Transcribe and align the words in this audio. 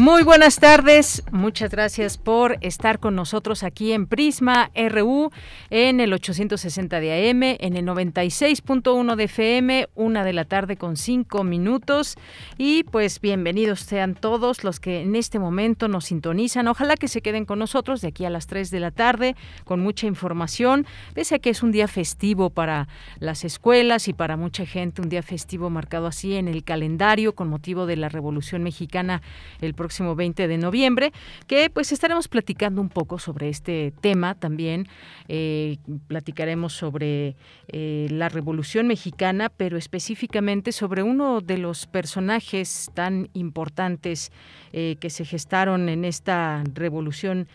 Muy 0.00 0.22
buenas 0.22 0.60
tardes, 0.60 1.24
muchas 1.32 1.72
gracias 1.72 2.18
por 2.18 2.56
estar 2.60 3.00
con 3.00 3.16
nosotros 3.16 3.64
aquí 3.64 3.90
en 3.90 4.06
Prisma 4.06 4.70
RU 4.76 5.32
en 5.70 5.98
el 5.98 6.12
860 6.12 7.00
de 7.00 7.30
AM, 7.30 7.42
en 7.42 7.76
el 7.76 7.84
96.1 7.84 9.16
de 9.16 9.24
FM, 9.24 9.88
una 9.96 10.22
de 10.22 10.32
la 10.32 10.44
tarde 10.44 10.76
con 10.76 10.96
cinco 10.96 11.42
minutos. 11.42 12.14
Y 12.58 12.84
pues 12.84 13.20
bienvenidos 13.20 13.80
sean 13.80 14.14
todos 14.14 14.62
los 14.62 14.78
que 14.78 15.00
en 15.00 15.16
este 15.16 15.40
momento 15.40 15.88
nos 15.88 16.04
sintonizan. 16.04 16.68
Ojalá 16.68 16.94
que 16.94 17.08
se 17.08 17.20
queden 17.20 17.44
con 17.44 17.58
nosotros 17.58 18.00
de 18.00 18.06
aquí 18.06 18.24
a 18.24 18.30
las 18.30 18.46
3 18.46 18.70
de 18.70 18.78
la 18.78 18.92
tarde 18.92 19.34
con 19.64 19.80
mucha 19.80 20.06
información, 20.06 20.86
pese 21.12 21.34
a 21.34 21.38
que 21.40 21.50
es 21.50 21.64
un 21.64 21.72
día 21.72 21.88
festivo 21.88 22.50
para 22.50 22.86
las 23.18 23.44
escuelas 23.44 24.06
y 24.06 24.12
para 24.12 24.36
mucha 24.36 24.64
gente, 24.64 25.02
un 25.02 25.08
día 25.08 25.24
festivo 25.24 25.70
marcado 25.70 26.06
así 26.06 26.36
en 26.36 26.46
el 26.46 26.62
calendario 26.62 27.34
con 27.34 27.48
motivo 27.48 27.84
de 27.84 27.96
la 27.96 28.08
Revolución 28.08 28.62
Mexicana 28.62 29.22
el 29.60 29.74
próximo 29.74 29.87
próximo 29.88 30.14
20 30.14 30.48
de 30.48 30.58
noviembre, 30.58 31.12
que 31.46 31.70
pues 31.70 31.92
estaremos 31.92 32.28
platicando 32.28 32.82
un 32.82 32.90
poco 32.90 33.18
sobre 33.18 33.48
este 33.48 33.94
tema 34.02 34.34
también. 34.34 34.86
Eh, 35.28 35.78
platicaremos 36.08 36.74
sobre 36.74 37.36
eh, 37.68 38.06
la 38.10 38.28
Revolución 38.28 38.86
Mexicana, 38.86 39.48
pero 39.48 39.78
específicamente 39.78 40.72
sobre 40.72 41.02
uno 41.02 41.40
de 41.40 41.56
los 41.56 41.86
personajes 41.86 42.90
tan 42.92 43.30
importantes 43.32 44.30
eh, 44.74 44.96
que 45.00 45.08
se 45.08 45.24
gestaron 45.24 45.88
en 45.88 46.04
esta 46.04 46.62
Revolución 46.74 47.48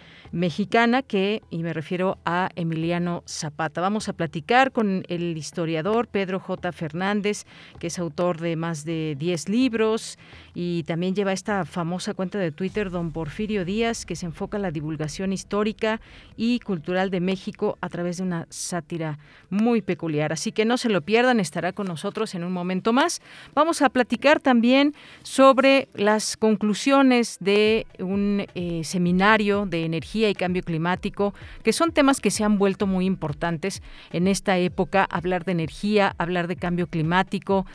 que, 1.07 1.43
y 1.51 1.61
me 1.61 1.73
refiero 1.73 2.17
a 2.25 2.49
Emiliano 2.55 3.23
Zapata. 3.27 3.81
Vamos 3.81 4.09
a 4.09 4.13
platicar 4.13 4.71
con 4.71 5.03
el 5.07 5.37
historiador 5.37 6.07
Pedro 6.07 6.39
J. 6.39 6.71
Fernández, 6.71 7.45
que 7.79 7.87
es 7.87 7.99
autor 7.99 8.39
de 8.39 8.55
más 8.55 8.83
de 8.83 9.15
10 9.19 9.49
libros 9.49 10.17
y 10.55 10.83
también 10.83 11.13
lleva 11.13 11.33
esta 11.33 11.65
famosa 11.65 12.15
cuenta 12.15 12.39
de 12.39 12.51
Twitter, 12.51 12.89
don 12.89 13.11
Porfirio 13.11 13.63
Díaz, 13.63 14.05
que 14.05 14.15
se 14.15 14.25
enfoca 14.25 14.57
en 14.57 14.63
la 14.63 14.71
divulgación 14.71 15.33
histórica 15.33 16.01
y 16.35 16.59
cultural 16.59 17.11
de 17.11 17.19
México 17.19 17.77
a 17.81 17.89
través 17.89 18.17
de 18.17 18.23
una 18.23 18.47
sátira 18.49 19.19
muy 19.51 19.81
peculiar. 19.81 20.33
Así 20.33 20.51
que 20.51 20.65
no 20.65 20.77
se 20.77 20.89
lo 20.89 21.01
pierdan, 21.01 21.39
estará 21.39 21.73
con 21.73 21.87
nosotros 21.87 22.33
en 22.33 22.43
un 22.43 22.51
momento 22.51 22.91
más. 22.91 23.21
Vamos 23.53 23.83
a 23.83 23.89
platicar 23.89 24.39
también 24.39 24.93
sobre 25.21 25.89
las 25.93 26.37
conclusiones 26.37 27.37
de 27.39 27.85
un 27.99 28.45
eh, 28.55 28.83
seminario 28.83 29.65
de 29.67 29.85
energía 29.85 30.22
y 30.29 30.35
cambio 30.35 30.63
climático, 30.63 31.33
que 31.63 31.73
son 31.73 31.91
temas 31.91 32.19
que 32.19 32.31
se 32.31 32.43
han 32.43 32.57
vuelto 32.57 32.87
muy 32.87 33.05
importantes 33.05 33.81
en 34.11 34.27
esta 34.27 34.57
época, 34.57 35.05
hablar 35.09 35.45
de 35.45 35.53
energía, 35.53 36.15
hablar 36.17 36.47
de 36.47 36.55
cambio 36.55 36.87
climático, 36.87 37.65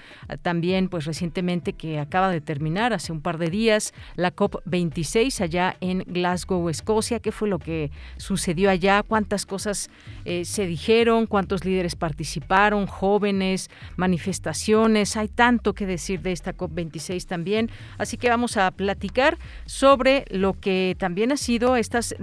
también 0.42 0.88
pues 0.88 1.04
recientemente 1.04 1.72
que 1.72 1.98
acaba 1.98 2.30
de 2.30 2.40
terminar 2.40 2.92
hace 2.92 3.12
un 3.12 3.20
par 3.20 3.38
de 3.38 3.50
días 3.50 3.92
la 4.16 4.34
COP26 4.34 5.40
allá 5.40 5.76
en 5.80 6.04
Glasgow, 6.06 6.68
Escocia. 6.68 7.20
¿Qué 7.20 7.32
fue 7.32 7.48
lo 7.48 7.58
que 7.58 7.90
sucedió 8.16 8.70
allá? 8.70 9.02
¿Cuántas 9.02 9.46
cosas 9.46 9.90
eh, 10.24 10.44
se 10.44 10.66
dijeron? 10.66 11.26
¿Cuántos 11.26 11.64
líderes 11.64 11.96
participaron? 11.96 12.86
Jóvenes, 12.86 13.70
manifestaciones. 13.96 15.16
Hay 15.16 15.28
tanto 15.28 15.74
que 15.74 15.86
decir 15.86 16.20
de 16.20 16.32
esta 16.32 16.56
COP26 16.56 17.26
también. 17.26 17.70
Así 17.98 18.16
que 18.16 18.30
vamos 18.30 18.56
a 18.56 18.70
platicar 18.70 19.38
sobre 19.66 20.24
lo 20.30 20.54
que 20.54 20.96
también 20.98 21.32
ha 21.32 21.36
sido 21.36 21.76
estas 21.76 22.14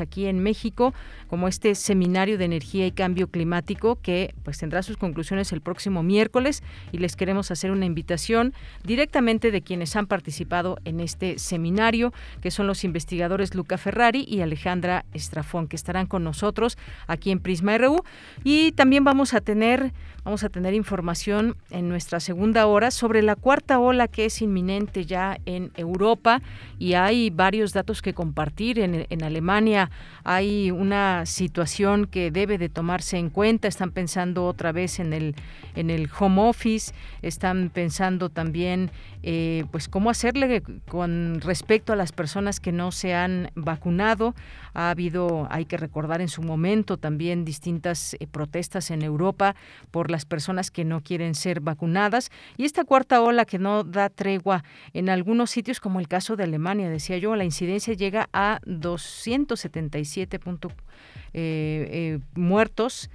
aquí 0.00 0.26
en 0.26 0.38
México, 0.40 0.94
como 1.28 1.48
este 1.48 1.74
seminario 1.74 2.38
de 2.38 2.44
energía 2.44 2.86
y 2.86 2.92
cambio 2.92 3.28
climático 3.28 3.96
que 4.00 4.34
pues 4.42 4.58
tendrá 4.58 4.82
sus 4.82 4.96
conclusiones 4.96 5.52
el 5.52 5.60
próximo 5.60 6.02
miércoles 6.02 6.62
y 6.92 6.98
les 6.98 7.16
queremos 7.16 7.50
hacer 7.50 7.70
una 7.70 7.86
invitación 7.86 8.54
directamente 8.84 9.50
de 9.50 9.62
quienes 9.62 9.96
han 9.96 10.06
participado 10.06 10.78
en 10.84 11.00
este 11.00 11.38
seminario, 11.38 12.12
que 12.40 12.50
son 12.50 12.66
los 12.66 12.84
investigadores 12.84 13.54
Luca 13.54 13.78
Ferrari 13.78 14.24
y 14.28 14.40
Alejandra 14.40 15.04
Estrafón, 15.12 15.68
que 15.68 15.76
estarán 15.76 16.06
con 16.06 16.24
nosotros 16.24 16.78
aquí 17.06 17.30
en 17.30 17.40
Prisma 17.40 17.78
RU. 17.78 18.02
Y 18.44 18.72
también 18.72 19.04
vamos 19.04 19.34
a 19.34 19.40
tener, 19.40 19.92
vamos 20.24 20.44
a 20.44 20.48
tener 20.48 20.74
información 20.74 21.56
en 21.70 21.88
nuestra 21.88 22.20
segunda 22.20 22.66
hora 22.66 22.90
sobre 22.90 23.22
la 23.22 23.36
cuarta 23.36 23.78
ola 23.78 24.08
que 24.08 24.26
es 24.26 24.42
inminente 24.42 25.04
ya 25.04 25.38
en 25.46 25.72
Europa 25.76 26.42
y 26.78 26.94
hay 26.94 27.30
varios 27.30 27.72
datos 27.72 28.02
que 28.02 28.14
compartir. 28.14 28.78
En, 28.78 29.13
en 29.14 29.24
Alemania 29.24 29.90
hay 30.24 30.70
una 30.70 31.26
situación 31.26 32.06
que 32.06 32.30
debe 32.30 32.58
de 32.58 32.68
tomarse 32.68 33.16
en 33.16 33.30
cuenta. 33.30 33.68
Están 33.68 33.90
pensando 33.90 34.46
otra 34.46 34.72
vez 34.72 35.00
en 35.00 35.12
el, 35.12 35.34
en 35.74 35.90
el 35.90 36.08
home 36.18 36.42
office, 36.42 36.92
están 37.22 37.70
pensando 37.72 38.28
también 38.28 38.90
eh, 39.22 39.64
pues 39.70 39.88
cómo 39.88 40.10
hacerle 40.10 40.62
con 40.86 41.40
respecto 41.40 41.92
a 41.92 41.96
las 41.96 42.12
personas 42.12 42.60
que 42.60 42.72
no 42.72 42.92
se 42.92 43.14
han 43.14 43.50
vacunado. 43.54 44.34
Ha 44.74 44.90
habido, 44.90 45.46
hay 45.50 45.64
que 45.64 45.76
recordar 45.76 46.20
en 46.20 46.28
su 46.28 46.42
momento 46.42 46.96
también 46.98 47.44
distintas 47.44 48.16
eh, 48.20 48.26
protestas 48.26 48.90
en 48.90 49.02
Europa 49.02 49.54
por 49.90 50.10
las 50.10 50.26
personas 50.26 50.70
que 50.70 50.84
no 50.84 51.00
quieren 51.00 51.34
ser 51.34 51.60
vacunadas 51.60 52.30
y 52.56 52.64
esta 52.64 52.84
cuarta 52.84 53.22
ola 53.22 53.44
que 53.44 53.58
no 53.58 53.84
da 53.84 54.08
tregua 54.10 54.64
en 54.92 55.08
algunos 55.08 55.50
sitios 55.50 55.80
como 55.80 56.00
el 56.00 56.08
caso 56.08 56.36
de 56.36 56.44
Alemania, 56.44 56.90
decía 56.90 57.18
yo, 57.18 57.36
la 57.36 57.44
incidencia 57.44 57.94
llega 57.94 58.28
a 58.32 58.60
277 59.04 60.40
eh, 61.32 62.18
muertos 62.34 63.10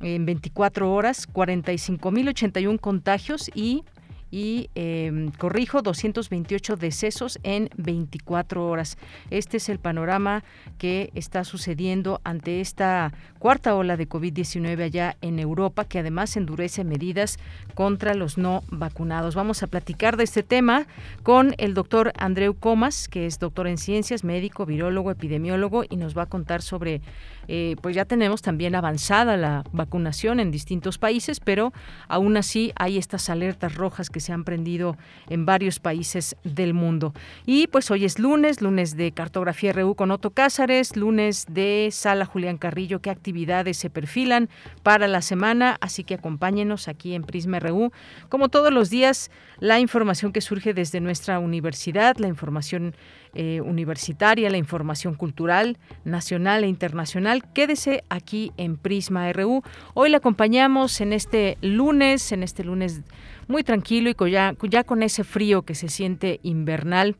en 0.00 0.26
24 0.26 0.92
horas, 0.92 1.28
45.081 1.32 2.80
contagios 2.80 3.50
y 3.54 3.84
y 4.32 4.70
eh, 4.74 5.30
corrijo 5.38 5.82
228 5.82 6.76
decesos 6.76 7.38
en 7.44 7.68
24 7.76 8.66
horas. 8.66 8.96
Este 9.30 9.58
es 9.58 9.68
el 9.68 9.78
panorama 9.78 10.42
que 10.78 11.10
está 11.14 11.44
sucediendo 11.44 12.20
ante 12.24 12.60
esta 12.60 13.12
cuarta 13.38 13.76
ola 13.76 13.96
de 13.96 14.08
COVID-19 14.08 14.82
allá 14.82 15.16
en 15.20 15.38
Europa, 15.38 15.84
que 15.84 15.98
además 15.98 16.36
endurece 16.36 16.82
medidas 16.82 17.38
contra 17.74 18.14
los 18.14 18.38
no 18.38 18.64
vacunados. 18.70 19.34
Vamos 19.34 19.62
a 19.62 19.66
platicar 19.66 20.16
de 20.16 20.24
este 20.24 20.42
tema 20.42 20.86
con 21.22 21.54
el 21.58 21.74
doctor 21.74 22.12
Andreu 22.16 22.54
Comas, 22.54 23.08
que 23.08 23.26
es 23.26 23.38
doctor 23.38 23.66
en 23.66 23.76
ciencias, 23.76 24.24
médico, 24.24 24.64
virólogo, 24.64 25.10
epidemiólogo, 25.10 25.84
y 25.88 25.96
nos 25.96 26.16
va 26.16 26.22
a 26.22 26.26
contar 26.26 26.62
sobre 26.62 27.02
eh, 27.54 27.76
pues 27.82 27.94
ya 27.94 28.06
tenemos 28.06 28.40
también 28.40 28.74
avanzada 28.74 29.36
la 29.36 29.62
vacunación 29.72 30.40
en 30.40 30.50
distintos 30.50 30.96
países, 30.96 31.38
pero 31.38 31.74
aún 32.08 32.38
así 32.38 32.72
hay 32.76 32.96
estas 32.96 33.28
alertas 33.28 33.74
rojas 33.74 34.08
que 34.08 34.20
se 34.20 34.32
han 34.32 34.44
prendido 34.44 34.96
en 35.28 35.44
varios 35.44 35.78
países 35.78 36.34
del 36.44 36.72
mundo. 36.72 37.12
Y 37.44 37.66
pues 37.66 37.90
hoy 37.90 38.06
es 38.06 38.18
lunes, 38.18 38.62
lunes 38.62 38.96
de 38.96 39.12
Cartografía 39.12 39.74
RU 39.74 39.94
con 39.96 40.10
Otto 40.12 40.30
Cázares, 40.30 40.96
lunes 40.96 41.44
de 41.46 41.90
Sala 41.92 42.24
Julián 42.24 42.56
Carrillo, 42.56 43.02
qué 43.02 43.10
actividades 43.10 43.76
se 43.76 43.90
perfilan 43.90 44.48
para 44.82 45.06
la 45.06 45.20
semana, 45.20 45.76
así 45.82 46.04
que 46.04 46.14
acompáñenos 46.14 46.88
aquí 46.88 47.14
en 47.14 47.22
Prisma 47.22 47.60
RU. 47.60 47.92
Como 48.30 48.48
todos 48.48 48.72
los 48.72 48.88
días, 48.88 49.30
la 49.58 49.78
información 49.78 50.32
que 50.32 50.40
surge 50.40 50.72
desde 50.72 51.00
nuestra 51.00 51.38
universidad, 51.38 52.16
la 52.16 52.28
información 52.28 52.94
eh, 53.34 53.60
universitaria, 53.60 54.50
la 54.50 54.58
información 54.58 55.14
cultural, 55.14 55.78
nacional 56.04 56.64
e 56.64 56.68
internacional. 56.68 57.44
Quédese 57.52 58.04
aquí 58.08 58.52
en 58.56 58.76
Prisma 58.76 59.32
RU. 59.32 59.62
Hoy 59.94 60.10
le 60.10 60.16
acompañamos 60.16 61.00
en 61.00 61.12
este 61.12 61.56
lunes, 61.62 62.32
en 62.32 62.42
este 62.42 62.64
lunes 62.64 63.02
muy 63.48 63.64
tranquilo 63.64 64.10
y 64.10 64.30
ya, 64.30 64.84
con 64.84 65.02
ese 65.02 65.24
frío 65.24 65.62
que 65.62 65.74
se 65.74 65.88
siente 65.88 66.40
invernal. 66.42 67.16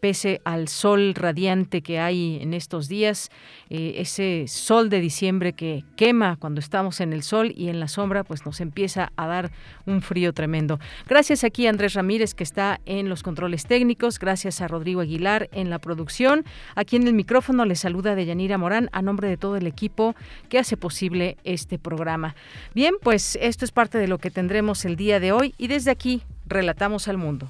pese 0.00 0.40
al 0.44 0.68
sol 0.68 1.14
radiante 1.14 1.82
que 1.82 1.98
hay 1.98 2.38
en 2.40 2.54
estos 2.54 2.88
días, 2.88 3.30
eh, 3.68 3.94
ese 3.96 4.44
sol 4.46 4.90
de 4.90 5.00
diciembre 5.00 5.52
que 5.52 5.84
quema 5.96 6.36
cuando 6.36 6.60
estamos 6.60 7.00
en 7.00 7.12
el 7.12 7.22
sol 7.22 7.52
y 7.56 7.68
en 7.68 7.80
la 7.80 7.88
sombra, 7.88 8.24
pues 8.24 8.44
nos 8.46 8.60
empieza 8.60 9.12
a 9.16 9.26
dar 9.26 9.50
un 9.86 10.02
frío 10.02 10.32
tremendo. 10.32 10.78
Gracias 11.08 11.44
aquí 11.44 11.66
a 11.66 11.70
Andrés 11.70 11.94
Ramírez 11.94 12.34
que 12.34 12.44
está 12.44 12.80
en 12.86 13.08
los 13.08 13.22
controles 13.22 13.66
técnicos, 13.66 14.18
gracias 14.18 14.60
a 14.60 14.68
Rodrigo 14.68 15.00
Aguilar 15.00 15.48
en 15.52 15.70
la 15.70 15.78
producción. 15.78 16.44
Aquí 16.74 16.96
en 16.96 17.06
el 17.06 17.14
micrófono 17.14 17.64
le 17.64 17.76
saluda 17.76 18.14
Deyanira 18.14 18.58
Morán 18.58 18.88
a 18.92 19.02
nombre 19.02 19.28
de 19.28 19.36
todo 19.36 19.56
el 19.56 19.66
equipo 19.66 20.14
que 20.48 20.58
hace 20.58 20.76
posible 20.76 21.36
este 21.44 21.78
programa. 21.78 22.34
Bien, 22.74 22.94
pues 23.02 23.36
esto 23.40 23.64
es 23.64 23.72
parte 23.72 23.98
de 23.98 24.08
lo 24.08 24.18
que 24.18 24.30
tendremos 24.30 24.84
el 24.84 24.96
día 24.96 25.20
de 25.20 25.32
hoy 25.32 25.54
y 25.62 25.68
desde 25.68 25.92
aquí 25.92 26.24
relatamos 26.44 27.06
al 27.06 27.18
mundo. 27.18 27.48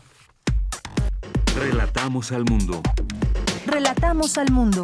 Relatamos 1.58 2.30
al 2.30 2.44
mundo. 2.44 2.82
Relatamos 3.64 4.36
al 4.36 4.52
mundo. 4.52 4.82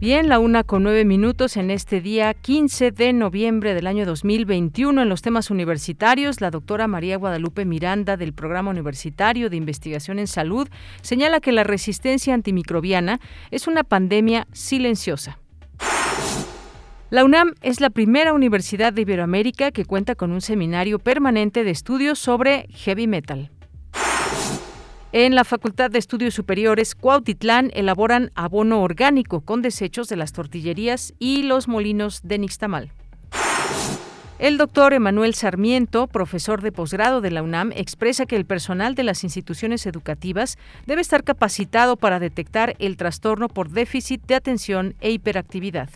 Bien, 0.00 0.28
la 0.28 0.40
una 0.40 0.64
con 0.64 0.82
nueve 0.82 1.04
minutos 1.04 1.56
en 1.56 1.70
este 1.70 2.00
día 2.00 2.34
15 2.34 2.90
de 2.90 3.12
noviembre 3.12 3.72
del 3.72 3.86
año 3.86 4.04
2021 4.04 5.02
en 5.02 5.08
los 5.08 5.22
temas 5.22 5.52
universitarios. 5.52 6.40
La 6.40 6.50
doctora 6.50 6.88
María 6.88 7.16
Guadalupe 7.16 7.64
Miranda 7.64 8.16
del 8.16 8.32
Programa 8.32 8.72
Universitario 8.72 9.48
de 9.48 9.56
Investigación 9.56 10.18
en 10.18 10.26
Salud 10.26 10.68
señala 11.02 11.38
que 11.38 11.52
la 11.52 11.62
resistencia 11.62 12.34
antimicrobiana 12.34 13.20
es 13.52 13.68
una 13.68 13.84
pandemia 13.84 14.48
silenciosa. 14.52 15.38
La 17.14 17.24
UNAM 17.24 17.54
es 17.62 17.80
la 17.80 17.90
primera 17.90 18.32
universidad 18.32 18.92
de 18.92 19.02
Iberoamérica 19.02 19.70
que 19.70 19.84
cuenta 19.84 20.16
con 20.16 20.32
un 20.32 20.40
seminario 20.40 20.98
permanente 20.98 21.62
de 21.62 21.70
estudios 21.70 22.18
sobre 22.18 22.66
heavy 22.70 23.06
metal. 23.06 23.52
En 25.12 25.36
la 25.36 25.44
Facultad 25.44 25.92
de 25.92 26.00
Estudios 26.00 26.34
Superiores 26.34 26.96
Cuautitlán 26.96 27.70
elaboran 27.72 28.32
abono 28.34 28.82
orgánico 28.82 29.42
con 29.42 29.62
desechos 29.62 30.08
de 30.08 30.16
las 30.16 30.32
tortillerías 30.32 31.14
y 31.20 31.44
los 31.44 31.68
molinos 31.68 32.20
de 32.24 32.38
Nixtamal. 32.38 32.90
El 34.40 34.58
doctor 34.58 34.92
Emanuel 34.92 35.34
Sarmiento, 35.34 36.08
profesor 36.08 36.62
de 36.62 36.72
posgrado 36.72 37.20
de 37.20 37.30
la 37.30 37.44
UNAM, 37.44 37.70
expresa 37.76 38.26
que 38.26 38.34
el 38.34 38.44
personal 38.44 38.96
de 38.96 39.04
las 39.04 39.22
instituciones 39.22 39.86
educativas 39.86 40.58
debe 40.84 41.02
estar 41.02 41.22
capacitado 41.22 41.96
para 41.96 42.18
detectar 42.18 42.74
el 42.80 42.96
trastorno 42.96 43.46
por 43.46 43.70
déficit 43.70 44.26
de 44.26 44.34
atención 44.34 44.96
e 45.00 45.12
hiperactividad. 45.12 45.90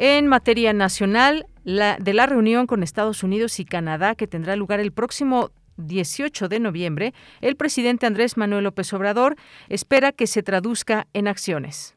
En 0.00 0.28
materia 0.28 0.72
nacional, 0.72 1.46
de 1.64 2.14
la 2.14 2.26
reunión 2.26 2.68
con 2.68 2.84
Estados 2.84 3.24
Unidos 3.24 3.58
y 3.58 3.64
Canadá 3.64 4.14
que 4.14 4.28
tendrá 4.28 4.54
lugar 4.54 4.78
el 4.78 4.92
próximo 4.92 5.50
18 5.76 6.48
de 6.48 6.60
noviembre, 6.60 7.14
el 7.40 7.56
presidente 7.56 8.06
Andrés 8.06 8.36
Manuel 8.36 8.62
López 8.62 8.92
Obrador 8.92 9.34
espera 9.68 10.12
que 10.12 10.28
se 10.28 10.44
traduzca 10.44 11.08
en 11.14 11.26
acciones. 11.26 11.96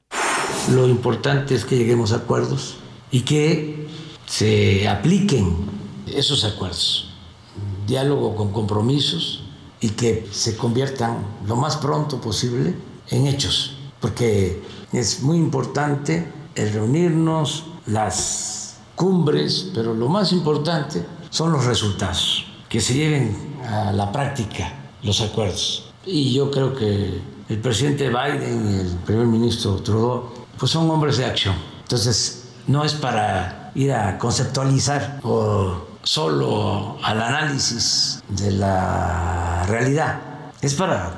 Lo 0.73 0.87
importante 0.87 1.53
es 1.53 1.63
que 1.63 1.77
lleguemos 1.77 2.11
a 2.11 2.17
acuerdos 2.17 2.79
y 3.11 3.21
que 3.21 3.85
se 4.25 4.87
apliquen 4.87 5.55
esos 6.07 6.43
acuerdos, 6.43 7.13
diálogo 7.85 8.35
con 8.35 8.51
compromisos 8.51 9.43
y 9.79 9.89
que 9.89 10.27
se 10.31 10.57
conviertan 10.57 11.23
lo 11.45 11.55
más 11.55 11.77
pronto 11.77 12.19
posible 12.19 12.73
en 13.11 13.27
hechos, 13.27 13.77
porque 13.99 14.59
es 14.91 15.21
muy 15.21 15.37
importante 15.37 16.27
el 16.55 16.73
reunirnos, 16.73 17.70
las 17.91 18.77
cumbres, 18.95 19.71
pero 19.73 19.93
lo 19.93 20.07
más 20.07 20.31
importante 20.31 21.05
son 21.29 21.51
los 21.51 21.65
resultados, 21.65 22.45
que 22.69 22.79
se 22.81 22.93
lleven 22.93 23.57
a 23.67 23.91
la 23.91 24.11
práctica 24.11 24.73
los 25.03 25.21
acuerdos. 25.21 25.91
Y 26.05 26.33
yo 26.33 26.51
creo 26.51 26.75
que 26.75 27.21
el 27.49 27.59
presidente 27.59 28.09
Biden 28.09 28.71
y 28.71 28.79
el 28.79 28.97
primer 29.05 29.27
ministro 29.27 29.75
Trudeau 29.75 30.31
pues 30.57 30.71
son 30.71 30.89
hombres 30.89 31.17
de 31.17 31.25
acción. 31.25 31.55
Entonces, 31.81 32.49
no 32.67 32.83
es 32.83 32.93
para 32.93 33.71
ir 33.75 33.91
a 33.93 34.17
conceptualizar 34.17 35.19
o 35.23 35.87
solo 36.03 36.97
al 37.03 37.21
análisis 37.21 38.23
de 38.29 38.51
la 38.51 39.63
realidad, 39.67 40.19
es 40.61 40.73
para 40.75 41.13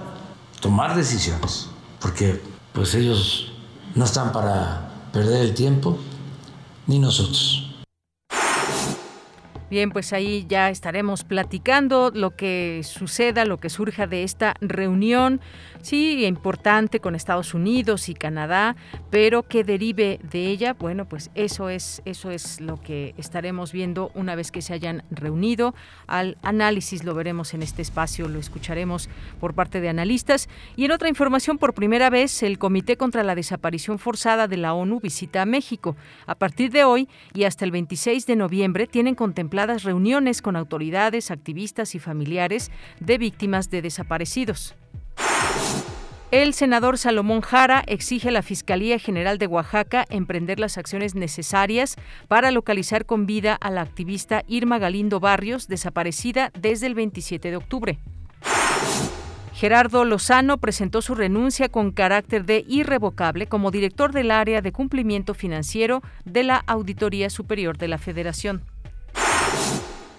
tomar 0.60 0.96
decisiones, 0.96 1.68
porque 2.00 2.42
pues 2.74 2.96
ellos 2.96 3.52
no 3.96 4.06
están 4.06 4.32
para 4.32 4.92
perder 5.12 5.42
el 5.42 5.54
tiempo, 5.54 5.98
ni 6.88 7.00
nosotros. 7.00 7.63
Bien, 9.70 9.92
pues 9.92 10.14
ahí 10.14 10.46
ya 10.48 10.70
estaremos 10.70 11.24
platicando 11.24 12.12
lo 12.14 12.36
que 12.36 12.82
suceda, 12.84 13.46
lo 13.46 13.58
que 13.60 13.70
surja 13.70 14.08
de 14.08 14.24
esta 14.24 14.56
reunión 14.62 15.42
sí, 15.84 16.26
importante 16.26 17.00
con 17.00 17.14
Estados 17.14 17.54
Unidos 17.54 18.10
y 18.10 18.14
Canadá, 18.16 18.76
pero 19.12 19.44
que 19.44 19.64
derive 19.64 20.20
de 20.24 20.48
ella, 20.48 20.74
bueno, 20.74 21.06
pues 21.06 21.30
eso 21.36 21.70
es, 21.70 22.02
eso 22.06 22.32
es 22.32 22.60
lo 22.62 22.82
que 22.82 23.14
estaremos 23.18 23.72
viendo 23.72 24.10
una 24.16 24.36
vez 24.36 24.52
que 24.52 24.62
se 24.62 24.74
hayan 24.74 25.04
reunido. 25.12 25.76
Al 26.08 26.38
análisis 26.42 27.04
lo 27.04 27.14
veremos 27.14 27.54
en 27.54 27.62
este 27.62 27.82
espacio, 27.82 28.28
lo 28.30 28.40
escucharemos 28.40 29.10
por 29.40 29.54
parte 29.54 29.82
de 29.82 29.90
analistas. 29.90 30.50
Y 30.76 30.86
en 30.86 30.92
otra 30.92 31.10
información, 31.10 31.58
por 31.58 31.74
primera 31.74 32.10
vez, 32.10 32.44
el 32.44 32.58
Comité 32.58 32.98
contra 32.98 33.24
la 33.24 33.36
Desaparición 33.36 34.00
Forzada 34.00 34.48
de 34.48 34.58
la 34.58 34.74
ONU 34.74 35.02
visita 35.02 35.42
a 35.42 35.46
México. 35.46 35.96
A 36.26 36.36
partir 36.36 36.72
de 36.72 36.86
hoy 36.86 37.10
y 37.34 37.44
hasta 37.44 37.66
el 37.66 37.72
26 37.72 38.26
de 38.26 38.36
noviembre 38.38 38.88
tienen 38.88 39.16
reuniones 39.84 40.42
con 40.42 40.56
autoridades, 40.56 41.32
activistas 41.32 41.96
y 41.96 42.00
familiares 42.00 42.72
de 43.00 43.18
víctimas 43.18 43.70
de 43.70 43.82
desaparecidos. 43.82 44.76
El 46.32 46.56
senador 46.56 46.98
Salomón 46.98 47.42
Jara 47.42 47.84
exige 47.86 48.30
a 48.30 48.32
la 48.32 48.42
Fiscalía 48.42 48.98
General 48.98 49.38
de 49.38 49.46
Oaxaca 49.46 50.04
emprender 50.10 50.60
las 50.60 50.80
acciones 50.80 51.14
necesarias 51.14 51.96
para 52.28 52.50
localizar 52.50 53.06
con 53.06 53.28
vida 53.28 53.54
a 53.54 53.70
la 53.70 53.82
activista 53.82 54.44
Irma 54.48 54.80
Galindo 54.80 55.20
Barrios, 55.20 55.68
desaparecida 55.68 56.52
desde 56.60 56.88
el 56.88 56.96
27 56.96 57.52
de 57.52 57.56
octubre. 57.56 58.00
Gerardo 59.54 60.06
Lozano 60.06 60.58
presentó 60.58 61.04
su 61.04 61.14
renuncia 61.14 61.70
con 61.70 61.92
carácter 61.92 62.46
de 62.46 62.66
irrevocable 62.68 63.46
como 63.46 63.70
director 63.70 64.12
del 64.12 64.32
área 64.32 64.62
de 64.62 64.72
cumplimiento 64.72 65.36
financiero 65.36 66.02
de 66.26 66.42
la 66.42 66.58
Auditoría 66.66 67.30
Superior 67.30 67.78
de 67.78 67.88
la 67.88 68.00
Federación. 68.00 68.64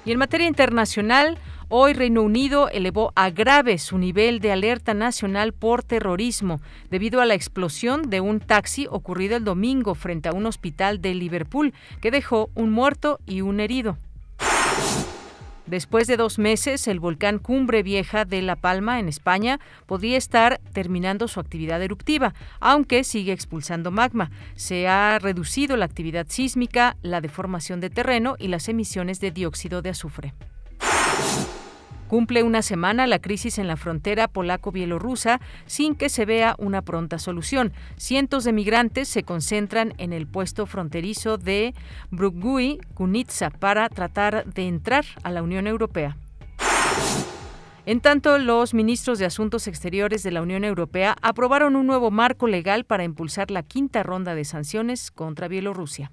Y 0.05 0.13
en 0.13 0.19
materia 0.19 0.47
internacional, 0.47 1.39
Hoy 1.71 1.95
Reino 1.95 2.23
Unido 2.23 2.69
elevó 2.69 3.13
a 3.17 3.31
grave 3.31 3.79
su 3.79 3.97
nivel 3.97 4.39
de 4.39 4.53
alerta 4.53 4.93
nacional 4.93 5.55
por 5.55 5.83
terrorismo 5.83 6.61
debido 6.91 7.23
a 7.23 7.25
la 7.25 7.35
explosión 7.35 8.11
de 8.11 8.21
un 8.21 8.39
taxi 8.39 8.87
ocurrido 8.91 9.37
el 9.37 9.45
domingo 9.45 9.95
frente 9.95 10.29
a 10.29 10.33
un 10.33 10.45
hospital 10.45 11.01
de 11.01 11.15
Liverpool 11.15 11.73
que 12.03 12.11
dejó 12.11 12.51
un 12.55 12.71
muerto 12.71 13.19
y 13.27 13.41
un 13.41 13.61
herido. 13.61 13.97
Después 15.67 16.07
de 16.07 16.19
dos 16.19 16.39
meses, 16.39 16.87
el 16.89 17.01
volcán 17.01 17.39
Cumbre 17.39 17.83
Vieja 17.83 18.27
de 18.27 18.43
La 18.43 18.57
Palma, 18.57 19.01
en 19.01 19.09
España, 19.09 19.61
podría 19.87 20.19
estar 20.19 20.61
terminando 20.75 21.27
su 21.27 21.41
actividad 21.41 21.83
eruptiva, 21.83 22.35
aunque 22.61 23.03
sigue 23.03 23.33
expulsando 23.33 23.91
magma. 23.91 24.31
Se 24.57 24.89
ha 24.89 25.19
reducido 25.19 25.79
la 25.79 25.87
actividad 25.87 26.27
sísmica, 26.29 26.97
la 27.01 27.23
deformación 27.23 27.81
de 27.81 27.89
terreno 27.89 28.37
y 28.39 28.49
las 28.49 28.69
emisiones 28.69 29.21
de 29.21 29.31
dióxido 29.31 29.81
de 29.81 29.91
azufre. 29.91 30.35
Cumple 32.15 32.45
una 32.45 32.63
semana 32.63 33.09
la 33.09 33.19
crisis 33.19 33.59
en 33.59 33.67
la 33.67 33.77
frontera 33.77 34.29
polaco-bielorrusa 34.29 35.41
sin 35.67 35.97
que 35.97 36.09
se 36.09 36.25
vea 36.25 36.55
una 36.59 36.81
pronta 36.81 37.19
solución. 37.19 37.73
Cientos 37.97 38.45
de 38.45 38.53
migrantes 38.53 39.09
se 39.09 39.25
concentran 39.25 39.95
en 39.99 40.13
el 40.13 40.29
puesto 40.29 40.67
fronterizo 40.67 41.39
de 41.39 41.75
Brugui, 42.13 42.79
Kunitsa, 42.95 43.51
para 43.51 43.89
tratar 43.89 44.45
de 44.45 44.69
entrar 44.69 45.05
a 45.25 45.33
la 45.33 45.43
Unión 45.43 45.67
Europea. 45.67 46.17
En 47.85 47.99
tanto, 47.99 48.39
los 48.39 48.75
ministros 48.75 49.19
de 49.19 49.27
Asuntos 49.27 49.67
Exteriores 49.67 50.23
de 50.23 50.31
la 50.31 50.41
Unión 50.41 50.63
Europea 50.63 51.17
aprobaron 51.21 51.75
un 51.75 51.89
nuevo 51.89 52.13
marco 52.13 52.47
legal 52.47 52.85
para 52.85 53.03
impulsar 53.03 53.51
la 53.51 53.65
quinta 53.65 54.05
ronda 54.05 54.37
de 54.37 54.45
sanciones 54.45 55.11
contra 55.11 55.49
Bielorrusia. 55.49 56.13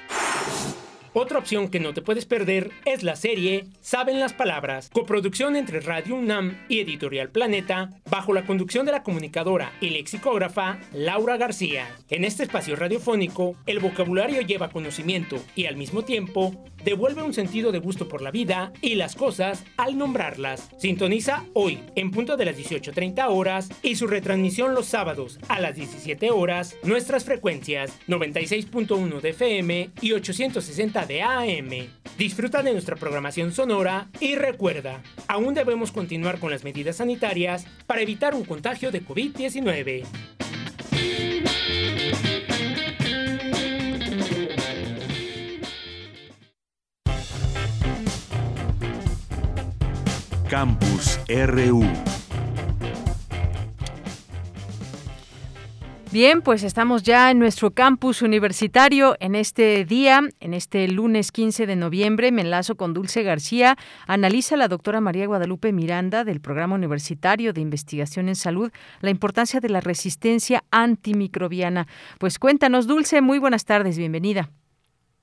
Otra 1.15 1.39
opción 1.39 1.69
que 1.69 1.79
no 1.79 1.93
te 1.93 2.01
puedes 2.01 2.25
perder 2.25 2.71
es 2.87 3.03
la 3.03 3.17
serie 3.17 3.67
Saben 3.83 4.19
las 4.19 4.33
Palabras, 4.33 4.89
coproducción 4.91 5.57
entre 5.57 5.81
Radio 5.81 6.15
UNAM 6.15 6.57
y 6.71 6.81
Editorial 6.81 7.29
Planeta, 7.29 7.91
bajo 8.09 8.33
la 8.33 8.47
conducción 8.47 8.87
de 8.87 8.93
la 8.93 9.03
comunicadora 9.03 9.73
y 9.83 9.91
lexicógrafa 9.91 10.79
Laura 10.95 11.37
García. 11.37 11.87
En 12.09 12.25
este 12.25 12.45
espacio 12.45 12.77
radiofónico, 12.77 13.57
el 13.67 13.81
vocabulario 13.81 14.41
lleva 14.41 14.71
conocimiento 14.71 15.37
y 15.55 15.67
al 15.67 15.77
mismo 15.77 16.03
tiempo 16.03 16.65
devuelve 16.83 17.23
un 17.23 17.35
sentido 17.35 17.73
de 17.73 17.79
gusto 17.79 18.09
por 18.09 18.23
la 18.23 18.31
vida 18.31 18.73
y 18.81 18.95
las 18.95 19.15
cosas 19.15 19.65
al 19.77 19.99
nombrarlas. 19.99 20.71
Sintoniza 20.79 21.45
hoy, 21.53 21.81
en 21.95 22.11
punto 22.11 22.39
de 22.39 22.47
las 22.47 22.57
18.30 22.57 23.27
horas, 23.29 23.69
y 23.83 23.97
su 23.97 24.07
retransmisión 24.07 24.75
los 24.75 24.87
sábados 24.87 25.39
a 25.49 25.61
las 25.61 25.77
17 25.77 26.31
horas, 26.31 26.75
nuestras 26.85 27.25
frecuencias 27.25 27.99
96.1 28.09 29.21
de 29.21 29.29
FM 29.31 29.91
y 30.01 30.13
860 30.13 31.02
de 31.07 31.23
AM. 31.23 31.89
Disfruta 32.19 32.63
de 32.63 32.73
nuestra 32.73 32.97
programación 32.97 33.53
sonora 33.53 34.09
y 34.21 34.35
recuerda, 34.37 35.03
aún 35.29 35.55
debemos 35.55 35.93
continuar 35.93 36.39
con 36.39 36.51
las 36.51 36.65
medidas 36.65 36.97
sanitarias 36.97 37.67
para 37.87 38.03
evitar 38.03 38.35
un 38.35 38.45
contagio 38.45 38.91
de 38.91 39.05
COVID-19. 39.05 40.05
Campus 50.49 51.19
RU. 51.29 51.83
Bien, 56.13 56.43
pues 56.43 56.63
estamos 56.63 57.05
ya 57.05 57.31
en 57.31 57.39
nuestro 57.39 57.71
campus 57.71 58.21
universitario 58.21 59.15
en 59.19 59.35
este 59.35 59.87
día, 59.87 60.21
en 60.41 60.53
este 60.53 60.87
lunes 60.87 61.33
15 61.33 61.65
de 61.65 61.75
noviembre. 61.75 62.31
Me 62.33 62.43
enlazo 62.43 62.77
con 62.77 62.93
Dulce 62.93 63.23
García. 63.23 63.77
Analiza 64.07 64.59
la 64.59 64.69
doctora 64.69 65.01
María 65.01 65.27
Guadalupe 65.27 65.73
Miranda 65.73 66.25
del 66.25 66.43
Programa 66.43 66.75
Universitario 66.75 67.55
de 67.55 67.63
Investigación 67.63 68.29
en 68.29 68.35
Salud 68.35 68.71
la 69.01 69.09
importancia 69.09 69.61
de 69.61 69.71
la 69.71 69.81
resistencia 69.81 70.65
antimicrobiana. 70.71 71.87
Pues 72.21 72.39
cuéntanos, 72.39 72.87
Dulce, 72.87 73.23
muy 73.23 73.39
buenas 73.39 73.65
tardes, 73.65 73.97
bienvenida. 73.97 74.51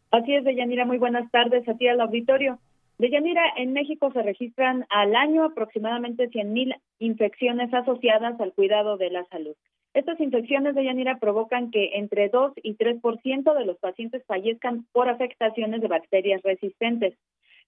Así 0.10 0.34
es, 0.34 0.44
Deyanira, 0.44 0.86
muy 0.86 0.98
buenas 0.98 1.30
tardes 1.30 1.70
a 1.70 1.76
ti 1.76 1.88
al 1.88 2.02
auditorio. 2.02 2.58
Deyanira, 2.98 3.44
en 3.58 3.74
México 3.74 4.12
se 4.12 4.24
registran 4.24 4.88
al 4.90 5.16
año 5.16 5.44
aproximadamente 5.44 6.32
100.000 6.32 6.76
infecciones 6.98 7.72
asociadas 7.76 8.42
al 8.42 8.54
cuidado 8.54 8.98
de 8.98 9.12
la 9.12 9.24
salud. 9.26 9.56
Estas 9.94 10.20
infecciones 10.20 10.76
de 10.76 10.86
Yanira 10.86 11.18
provocan 11.18 11.72
que 11.72 11.98
entre 11.98 12.30
2 12.30 12.54
y 12.62 12.76
3% 12.76 13.58
de 13.58 13.66
los 13.66 13.78
pacientes 13.80 14.24
fallezcan 14.26 14.86
por 14.92 15.10
afectaciones 15.10 15.82
de 15.82 15.88
bacterias 15.88 16.42
resistentes. 16.44 17.18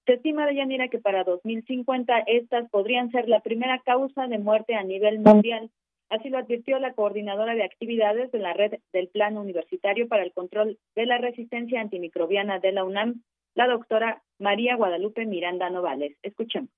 Se 0.06 0.13
estima 0.13 0.46
de 0.46 0.56
Yanira 0.56 0.88
que 0.88 1.00
para 1.00 1.24
2050 1.24 2.20
estas 2.28 2.70
podrían 2.70 3.12
ser 3.12 3.28
la 3.28 3.40
primera 3.40 3.80
causa 3.80 4.28
de 4.28 4.38
muerte 4.38 4.75
a 4.75 4.84
nivel 4.84 5.20
mundial. 5.20 5.72
Así 6.10 6.30
lo 6.30 6.38
advirtió 6.38 6.78
la 6.80 6.94
coordinadora 6.94 7.56
de 7.56 7.63
actividades 7.63 8.32
de 8.32 8.40
la 8.40 8.54
red 8.54 8.74
del 8.94 9.08
Plan 9.08 9.38
Universitario 9.38 10.08
para 10.08 10.24
el 10.24 10.34
Control 10.34 10.78
de 10.96 11.06
la 11.06 11.18
Resistencia 11.18 11.82
Antimicrobiana 11.82 12.60
de 12.60 12.72
la 12.72 12.84
UNAM, 12.84 13.24
la 13.56 13.68
doctora 13.68 14.22
María 14.38 14.75
Guadalupe 14.75 15.25
Miranda 15.25 15.70
Novales. 15.70 16.18
Escuchemos. 16.22 16.70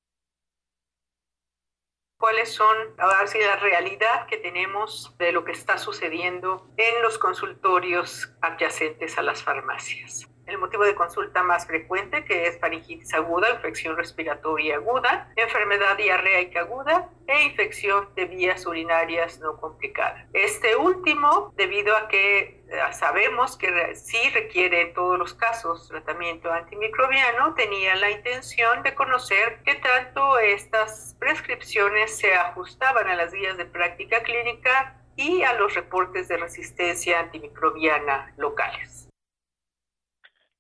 ¿Cuáles 2.24 2.54
son 2.54 2.78
ahora 3.00 3.28
sí 3.28 3.38
la 3.38 3.58
realidad 3.58 4.28
que 4.28 4.38
tenemos 4.38 5.14
de 5.18 5.34
lo 5.34 5.44
que 5.44 5.52
está 5.52 5.78
sucediendo 5.78 6.70
en 6.78 7.02
los 7.02 7.18
consultorios 7.18 8.34
adyacentes 8.40 9.18
a 9.18 9.24
las 9.24 9.44
farmacias? 9.44 10.33
El 10.46 10.58
motivo 10.58 10.84
de 10.84 10.96
consulta 10.96 11.44
más 11.44 11.66
frecuente, 11.66 12.26
que 12.26 12.48
es 12.48 12.60
faringitis 12.60 13.14
aguda, 13.14 13.50
infección 13.50 13.96
respiratoria 13.96 14.76
aguda, 14.76 15.32
enfermedad 15.36 15.98
diarreica 15.98 16.62
aguda 16.62 17.10
e 17.28 17.44
infección 17.44 18.10
de 18.16 18.26
vías 18.26 18.66
urinarias 18.66 19.40
no 19.40 19.58
complicada. 19.58 20.28
Este 20.34 20.76
último, 20.76 21.54
debido 21.56 21.96
a 21.96 22.08
que 22.08 22.64
eh, 22.68 22.80
sabemos 22.92 23.58
que 23.58 23.96
sí 23.96 24.30
requiere 24.34 24.82
en 24.82 24.94
todos 24.94 25.18
los 25.18 25.34
casos 25.34 25.88
tratamiento 25.88 26.52
antimicrobiano, 26.52 27.54
tenía 27.54 27.96
la 27.96 28.12
intención 28.12 28.84
de 28.84 28.94
conocer 28.94 29.60
qué 29.64 29.76
tanto 29.76 30.40
estas 30.40 31.16
prescripciones 31.20 32.18
se 32.18 32.34
ajustaban 32.34 33.08
a 33.08 33.16
las 33.16 33.34
guías 33.34 33.58
de 33.58 33.66
práctica 33.66 34.24
clínica 34.24 35.00
y 35.16 35.44
a 35.44 35.54
los 35.54 35.76
reportes 35.76 36.28
de 36.28 36.38
resistencia 36.38 37.20
antimicrobiana 37.20 38.34
locales. 38.38 39.13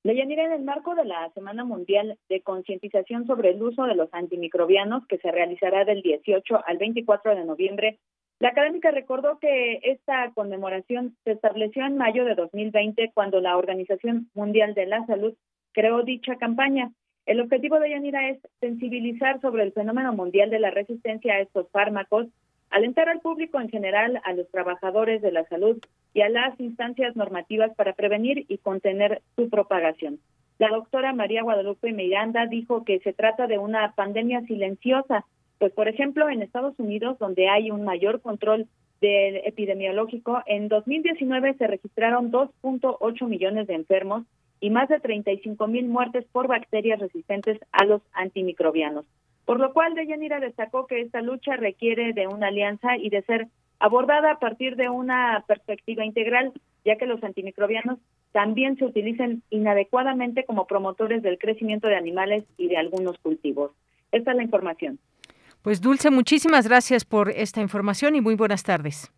Leyanira, 0.04 0.44
en 0.44 0.52
el 0.52 0.64
marco 0.64 0.96
de 0.96 1.06
la 1.06 1.32
Semana 1.32 1.64
Mundial 1.64 2.18
de 2.28 2.42
Concientización 2.42 3.26
sobre 3.26 3.52
el 3.52 3.64
Uso 3.64 3.86
de 3.86 3.96
los 3.96 4.14
Antimicrobianos, 4.14 5.08
que 5.08 5.18
se 5.18 5.32
realizará 5.32 5.86
del 5.86 6.02
18 6.02 6.60
al 6.66 6.78
24 6.78 7.36
de 7.36 7.46
noviembre, 7.46 8.00
la 8.40 8.50
académica 8.50 8.92
recordó 8.92 9.40
que 9.40 9.80
esta 9.84 10.30
conmemoración 10.34 11.16
se 11.24 11.32
estableció 11.32 11.86
en 11.86 11.96
mayo 11.96 12.26
de 12.26 12.36
2020 12.36 13.12
cuando 13.14 13.40
la 13.40 13.56
Organización 13.56 14.30
Mundial 14.34 14.74
de 14.74 14.88
la 14.88 15.06
Salud 15.06 15.36
creó 15.72 16.04
dicha 16.04 16.36
campaña. 16.36 16.92
El 17.26 17.40
objetivo 17.40 17.80
de 17.80 17.92
Yanira 17.92 18.28
es 18.28 18.40
sensibilizar 18.60 19.40
sobre 19.40 19.64
el 19.64 19.72
fenómeno 19.72 20.12
mundial 20.12 20.50
de 20.50 20.60
la 20.60 20.72
resistencia 20.72 21.36
a 21.36 21.40
estos 21.40 21.70
fármacos 21.72 22.28
alentar 22.74 23.08
al 23.08 23.22
público 23.22 23.62
en 23.62 23.70
general, 23.70 24.20
a 24.24 24.34
los 24.34 24.50
trabajadores 24.50 25.22
de 25.22 25.32
la 25.32 25.46
salud 25.46 25.78
y 26.14 26.22
a 26.22 26.30
las 26.30 26.60
instancias 26.60 27.16
normativas 27.16 27.74
para 27.76 27.94
prevenir 27.94 28.46
y 28.50 28.58
contener 28.58 29.22
su 29.36 29.50
propagación. 29.50 30.20
La 30.58 30.70
doctora 30.70 31.14
María 31.14 31.44
Guadalupe 31.44 31.94
Miranda 31.94 32.48
dijo 32.48 32.84
que 32.84 33.00
se 33.00 33.14
trata 33.14 33.46
de 33.46 33.60
una 33.60 33.94
pandemia 33.94 34.42
silenciosa, 34.42 35.24
pues 35.60 35.72
por 35.72 35.88
ejemplo 35.88 36.30
en 36.30 36.42
Estados 36.42 36.74
Unidos, 36.80 37.20
donde 37.20 37.48
hay 37.48 37.70
un 37.70 37.84
mayor 37.84 38.22
control 38.22 38.68
del 39.02 39.36
epidemiológico, 39.46 40.42
en 40.48 40.68
2019 40.68 41.56
se 41.56 41.68
registraron 41.68 42.32
2.8 42.32 43.28
millones 43.28 43.68
de 43.68 43.76
enfermos 43.76 44.24
y 44.60 44.72
más 44.72 44.90
de 44.90 45.00
35 45.00 45.68
mil 45.68 45.88
muertes 45.88 46.26
por 46.32 46.48
bacterias 46.48 47.00
resistentes 47.00 47.60
a 47.72 47.86
los 47.86 48.02
antimicrobianos. 48.14 49.06
Por 49.46 49.60
lo 49.60 49.74
cual, 49.74 49.94
Deyanira 49.94 50.40
destacó 50.40 50.88
que 50.88 51.02
esta 51.02 51.22
lucha 51.22 51.56
requiere 51.58 52.14
de 52.14 52.28
una 52.28 52.48
alianza 52.48 52.98
y 52.98 53.10
de 53.10 53.22
ser 53.24 53.48
abordada 53.80 54.32
a 54.32 54.40
partir 54.40 54.76
de 54.78 54.90
una 54.90 55.44
perspectiva 55.48 56.06
integral, 56.06 56.54
ya 56.86 56.96
que 56.96 57.06
los 57.06 57.22
antimicrobianos 57.24 58.00
también 58.32 58.78
se 58.78 58.86
utilizan 58.86 59.44
inadecuadamente 59.50 60.46
como 60.46 60.66
promotores 60.66 61.22
del 61.22 61.38
crecimiento 61.38 61.88
de 61.88 61.98
animales 61.98 62.46
y 62.58 62.68
de 62.68 62.78
algunos 62.78 63.18
cultivos. 63.20 63.72
Esta 64.12 64.32
es 64.32 64.38
la 64.38 64.44
información. 64.44 65.00
Pues 65.62 65.82
Dulce, 65.82 66.12
muchísimas 66.12 66.68
gracias 66.68 67.06
por 67.06 67.30
esta 67.30 67.62
información 67.62 68.16
y 68.16 68.22
muy 68.22 68.36
buenas 68.36 68.64
tardes. 68.64 69.12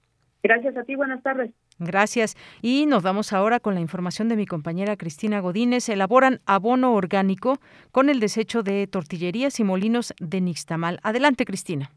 Gracias 0.45 0.77
a 0.77 0.83
ti, 0.83 0.93
buenas 0.93 1.23
tardes. 1.23 1.49
Gracias. 1.79 2.35
Y 2.61 2.85
nos 2.85 3.01
vamos 3.01 3.33
ahora 3.33 3.59
con 3.59 3.73
la 3.73 3.81
información 3.81 4.29
de 4.29 4.35
mi 4.35 4.45
compañera 4.45 4.95
Cristina 4.95 5.39
Godínez. 5.39 5.89
Elaboran 5.89 6.39
abono 6.45 6.93
orgánico 6.93 7.57
con 7.91 8.09
el 8.09 8.19
desecho 8.19 8.61
de 8.61 8.85
tortillerías 8.85 9.59
y 9.59 9.63
molinos 9.63 10.13
de 10.19 10.41
Nixtamal. 10.41 10.99
Adelante, 11.01 11.45
Cristina. 11.45 11.89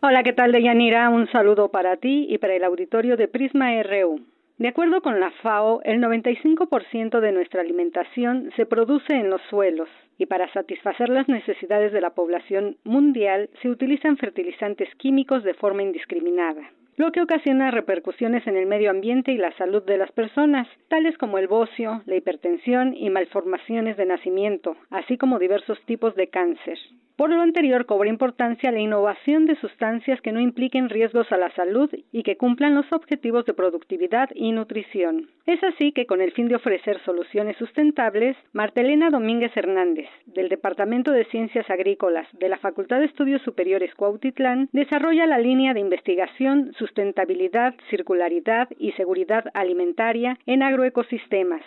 Hola, 0.00 0.22
¿qué 0.22 0.32
tal, 0.32 0.50
Deyanira? 0.52 1.10
Un 1.10 1.30
saludo 1.30 1.68
para 1.68 1.98
ti 1.98 2.26
y 2.30 2.38
para 2.38 2.54
el 2.54 2.64
auditorio 2.64 3.18
de 3.18 3.28
Prisma 3.28 3.70
RU. 3.82 4.24
De 4.56 4.68
acuerdo 4.68 5.02
con 5.02 5.20
la 5.20 5.30
FAO, 5.42 5.82
el 5.84 6.00
95% 6.00 7.20
de 7.20 7.32
nuestra 7.32 7.60
alimentación 7.60 8.50
se 8.56 8.64
produce 8.64 9.12
en 9.12 9.28
los 9.28 9.42
suelos 9.50 9.90
y 10.16 10.24
para 10.24 10.50
satisfacer 10.54 11.10
las 11.10 11.28
necesidades 11.28 11.92
de 11.92 12.00
la 12.00 12.14
población 12.14 12.78
mundial 12.82 13.50
se 13.60 13.68
utilizan 13.68 14.16
fertilizantes 14.16 14.88
químicos 14.96 15.44
de 15.44 15.52
forma 15.52 15.82
indiscriminada 15.82 16.62
lo 17.00 17.12
que 17.12 17.22
ocasiona 17.22 17.70
repercusiones 17.70 18.46
en 18.46 18.58
el 18.58 18.66
medio 18.66 18.90
ambiente 18.90 19.32
y 19.32 19.38
la 19.38 19.56
salud 19.56 19.82
de 19.84 19.96
las 19.96 20.12
personas, 20.12 20.68
tales 20.88 21.16
como 21.16 21.38
el 21.38 21.48
bocio, 21.48 22.02
la 22.04 22.16
hipertensión 22.16 22.94
y 22.94 23.08
malformaciones 23.08 23.96
de 23.96 24.04
nacimiento, 24.04 24.76
así 24.90 25.16
como 25.16 25.38
diversos 25.38 25.80
tipos 25.86 26.14
de 26.14 26.28
cáncer. 26.28 26.78
Por 27.20 27.28
lo 27.28 27.42
anterior, 27.42 27.84
cobra 27.84 28.08
importancia 28.08 28.72
la 28.72 28.80
innovación 28.80 29.44
de 29.44 29.54
sustancias 29.56 30.22
que 30.22 30.32
no 30.32 30.40
impliquen 30.40 30.88
riesgos 30.88 31.30
a 31.30 31.36
la 31.36 31.50
salud 31.50 31.90
y 32.12 32.22
que 32.22 32.38
cumplan 32.38 32.74
los 32.74 32.90
objetivos 32.94 33.44
de 33.44 33.52
productividad 33.52 34.30
y 34.34 34.52
nutrición. 34.52 35.28
Es 35.44 35.62
así 35.62 35.92
que, 35.92 36.06
con 36.06 36.22
el 36.22 36.32
fin 36.32 36.48
de 36.48 36.54
ofrecer 36.54 36.98
soluciones 37.04 37.58
sustentables, 37.58 38.38
Martelena 38.54 39.10
Domínguez 39.10 39.54
Hernández, 39.54 40.08
del 40.24 40.48
Departamento 40.48 41.10
de 41.10 41.26
Ciencias 41.26 41.68
Agrícolas 41.68 42.26
de 42.38 42.48
la 42.48 42.56
Facultad 42.56 43.00
de 43.00 43.04
Estudios 43.04 43.42
Superiores 43.42 43.94
Cuautitlán, 43.96 44.70
desarrolla 44.72 45.26
la 45.26 45.36
línea 45.36 45.74
de 45.74 45.80
investigación 45.80 46.72
Sustentabilidad, 46.78 47.74
Circularidad 47.90 48.70
y 48.78 48.92
Seguridad 48.92 49.44
Alimentaria 49.52 50.38
en 50.46 50.62
Agroecosistemas, 50.62 51.60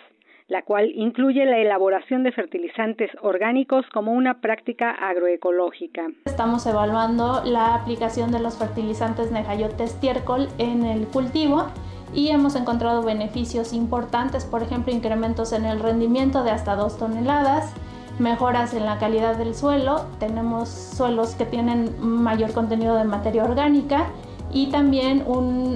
la 0.46 0.62
cual 0.62 0.90
incluye 0.94 1.44
la 1.46 1.58
elaboración 1.58 2.22
de 2.22 2.32
fertilizantes 2.32 3.10
orgánicos 3.22 3.86
como 3.92 4.12
una 4.12 4.40
práctica 4.40 4.90
agroecológica. 4.90 6.08
Estamos 6.26 6.66
evaluando 6.66 7.42
la 7.44 7.74
aplicación 7.74 8.30
de 8.30 8.40
los 8.40 8.58
fertilizantes 8.58 9.32
Nehayote 9.32 9.84
estiércol 9.84 10.48
en 10.58 10.84
el 10.84 11.06
cultivo 11.06 11.66
y 12.12 12.28
hemos 12.28 12.56
encontrado 12.56 13.02
beneficios 13.02 13.72
importantes, 13.72 14.44
por 14.44 14.62
ejemplo, 14.62 14.92
incrementos 14.92 15.52
en 15.52 15.64
el 15.64 15.80
rendimiento 15.80 16.44
de 16.44 16.50
hasta 16.50 16.76
2 16.76 16.98
toneladas, 16.98 17.72
mejoras 18.18 18.74
en 18.74 18.84
la 18.84 18.98
calidad 18.98 19.36
del 19.36 19.54
suelo, 19.54 20.06
tenemos 20.20 20.68
suelos 20.68 21.34
que 21.34 21.46
tienen 21.46 21.90
mayor 22.00 22.52
contenido 22.52 22.96
de 22.96 23.04
materia 23.04 23.44
orgánica 23.44 24.06
y 24.52 24.70
también 24.70 25.24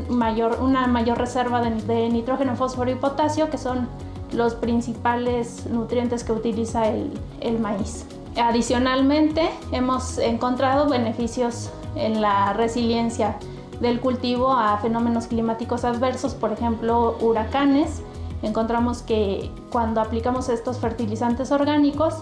mayor, 0.08 0.58
una 0.62 0.86
mayor 0.86 1.18
reserva 1.18 1.62
de, 1.62 1.82
de 1.82 2.08
nitrógeno, 2.10 2.54
fósforo 2.54 2.90
y 2.90 2.94
potasio, 2.94 3.50
que 3.50 3.58
son 3.58 3.88
los 4.32 4.54
principales 4.54 5.66
nutrientes 5.66 6.24
que 6.24 6.32
utiliza 6.32 6.88
el, 6.88 7.58
maíz. 7.60 8.06
Adicionalmente, 8.36 9.50
hemos 9.72 10.18
encontrado 10.18 10.88
beneficios 10.88 11.70
en 11.94 12.20
la 12.20 12.52
resiliencia 12.52 13.38
del 13.80 14.00
cultivo 14.00 14.52
a 14.52 14.76
fenómenos 14.78 15.26
climáticos 15.26 15.84
adversos, 15.84 16.34
por 16.34 16.52
ejemplo, 16.52 17.16
huracanes. 17.20 18.02
Encontramos 18.42 19.02
que 19.02 19.50
cuando 19.70 20.00
aplicamos 20.00 20.48
estos 20.48 20.78
fertilizantes 20.78 21.50
orgánicos, 21.50 22.14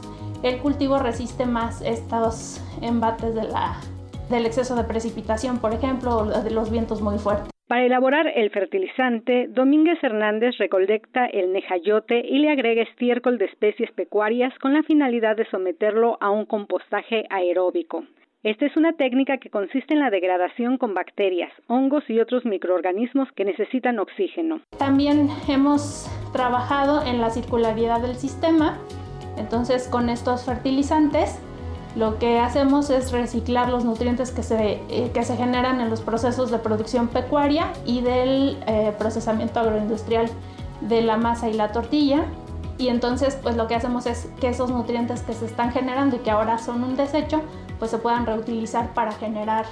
el 0.42 0.58
cultivo 0.60 0.98
resiste 0.98 1.44
más 1.44 1.80
estos 1.82 2.60
embates 2.80 3.34
del 3.34 4.46
exceso 4.46 4.74
de 4.74 4.84
precipitación, 4.84 5.58
por 5.58 5.74
ejemplo, 5.74 6.24
de 6.24 6.50
los 6.50 6.70
vientos 6.70 7.00
muy 7.00 7.18
fuertes. 7.18 7.55
Para 7.66 7.84
elaborar 7.84 8.28
el 8.32 8.50
fertilizante, 8.50 9.48
Domínguez 9.48 9.98
Hernández 10.00 10.56
recolecta 10.58 11.26
el 11.26 11.52
nejayote 11.52 12.20
y 12.20 12.38
le 12.38 12.50
agrega 12.50 12.82
estiércol 12.82 13.38
de 13.38 13.46
especies 13.46 13.90
pecuarias 13.90 14.56
con 14.60 14.72
la 14.72 14.84
finalidad 14.84 15.36
de 15.36 15.50
someterlo 15.50 16.16
a 16.20 16.30
un 16.30 16.46
compostaje 16.46 17.24
aeróbico. 17.28 18.04
Esta 18.44 18.66
es 18.66 18.76
una 18.76 18.92
técnica 18.92 19.38
que 19.38 19.50
consiste 19.50 19.94
en 19.94 19.98
la 19.98 20.10
degradación 20.10 20.78
con 20.78 20.94
bacterias, 20.94 21.52
hongos 21.66 22.08
y 22.08 22.20
otros 22.20 22.44
microorganismos 22.44 23.32
que 23.32 23.44
necesitan 23.44 23.98
oxígeno. 23.98 24.60
También 24.78 25.28
hemos 25.48 26.06
trabajado 26.32 27.04
en 27.04 27.20
la 27.20 27.30
circularidad 27.30 28.00
del 28.00 28.14
sistema, 28.14 28.78
entonces 29.38 29.88
con 29.88 30.08
estos 30.08 30.46
fertilizantes 30.46 31.42
lo 31.96 32.18
que 32.18 32.38
hacemos 32.38 32.90
es 32.90 33.10
reciclar 33.10 33.70
los 33.70 33.86
nutrientes 33.86 34.30
que 34.30 34.42
se, 34.42 34.82
eh, 34.90 35.10
que 35.14 35.24
se 35.24 35.34
generan 35.34 35.80
en 35.80 35.88
los 35.88 36.02
procesos 36.02 36.50
de 36.50 36.58
producción 36.58 37.08
pecuaria 37.08 37.72
y 37.86 38.02
del 38.02 38.62
eh, 38.66 38.94
procesamiento 38.98 39.60
agroindustrial 39.60 40.28
de 40.82 41.00
la 41.00 41.16
masa 41.16 41.48
y 41.48 41.54
la 41.54 41.72
tortilla. 41.72 42.26
Y 42.76 42.88
entonces, 42.88 43.38
pues 43.42 43.56
lo 43.56 43.66
que 43.66 43.74
hacemos 43.74 44.04
es 44.04 44.28
que 44.38 44.48
esos 44.48 44.70
nutrientes 44.70 45.22
que 45.22 45.32
se 45.32 45.46
están 45.46 45.72
generando 45.72 46.16
y 46.16 46.18
que 46.18 46.30
ahora 46.30 46.58
son 46.58 46.84
un 46.84 46.96
desecho, 46.96 47.40
pues 47.78 47.90
se 47.90 47.96
puedan 47.96 48.26
reutilizar 48.26 48.92
para 48.92 49.12
generar 49.12 49.64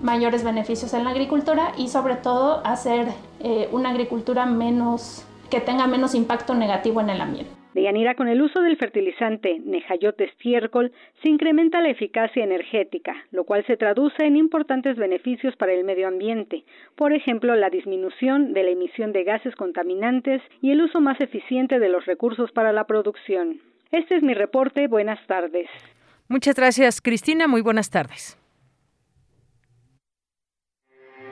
mayores 0.00 0.44
beneficios 0.44 0.94
en 0.94 1.02
la 1.02 1.10
agricultura 1.10 1.72
y 1.76 1.88
sobre 1.88 2.14
todo 2.14 2.64
hacer 2.64 3.12
eh, 3.40 3.68
una 3.72 3.90
agricultura 3.90 4.46
menos 4.46 5.24
que 5.50 5.60
tenga 5.60 5.88
menos 5.88 6.14
impacto 6.14 6.54
negativo 6.54 7.00
en 7.00 7.10
el 7.10 7.20
ambiente. 7.20 7.65
De 7.76 7.82
Yanira, 7.82 8.14
con 8.14 8.26
el 8.26 8.40
uso 8.40 8.62
del 8.62 8.78
fertilizante 8.78 9.60
Nehayote 9.62 10.24
estiércol 10.24 10.92
se 11.22 11.28
incrementa 11.28 11.82
la 11.82 11.90
eficacia 11.90 12.42
energética, 12.42 13.14
lo 13.32 13.44
cual 13.44 13.66
se 13.66 13.76
traduce 13.76 14.24
en 14.24 14.36
importantes 14.36 14.96
beneficios 14.96 15.54
para 15.56 15.74
el 15.74 15.84
medio 15.84 16.08
ambiente, 16.08 16.64
por 16.94 17.12
ejemplo, 17.12 17.54
la 17.54 17.68
disminución 17.68 18.54
de 18.54 18.62
la 18.62 18.70
emisión 18.70 19.12
de 19.12 19.24
gases 19.24 19.54
contaminantes 19.56 20.40
y 20.62 20.70
el 20.70 20.80
uso 20.80 21.02
más 21.02 21.20
eficiente 21.20 21.78
de 21.78 21.90
los 21.90 22.06
recursos 22.06 22.50
para 22.50 22.72
la 22.72 22.84
producción. 22.84 23.60
Este 23.92 24.16
es 24.16 24.22
mi 24.22 24.32
reporte. 24.32 24.86
Buenas 24.88 25.18
tardes. 25.26 25.68
Muchas 26.28 26.54
gracias, 26.54 27.02
Cristina. 27.02 27.46
Muy 27.46 27.60
buenas 27.60 27.90
tardes. 27.90 28.38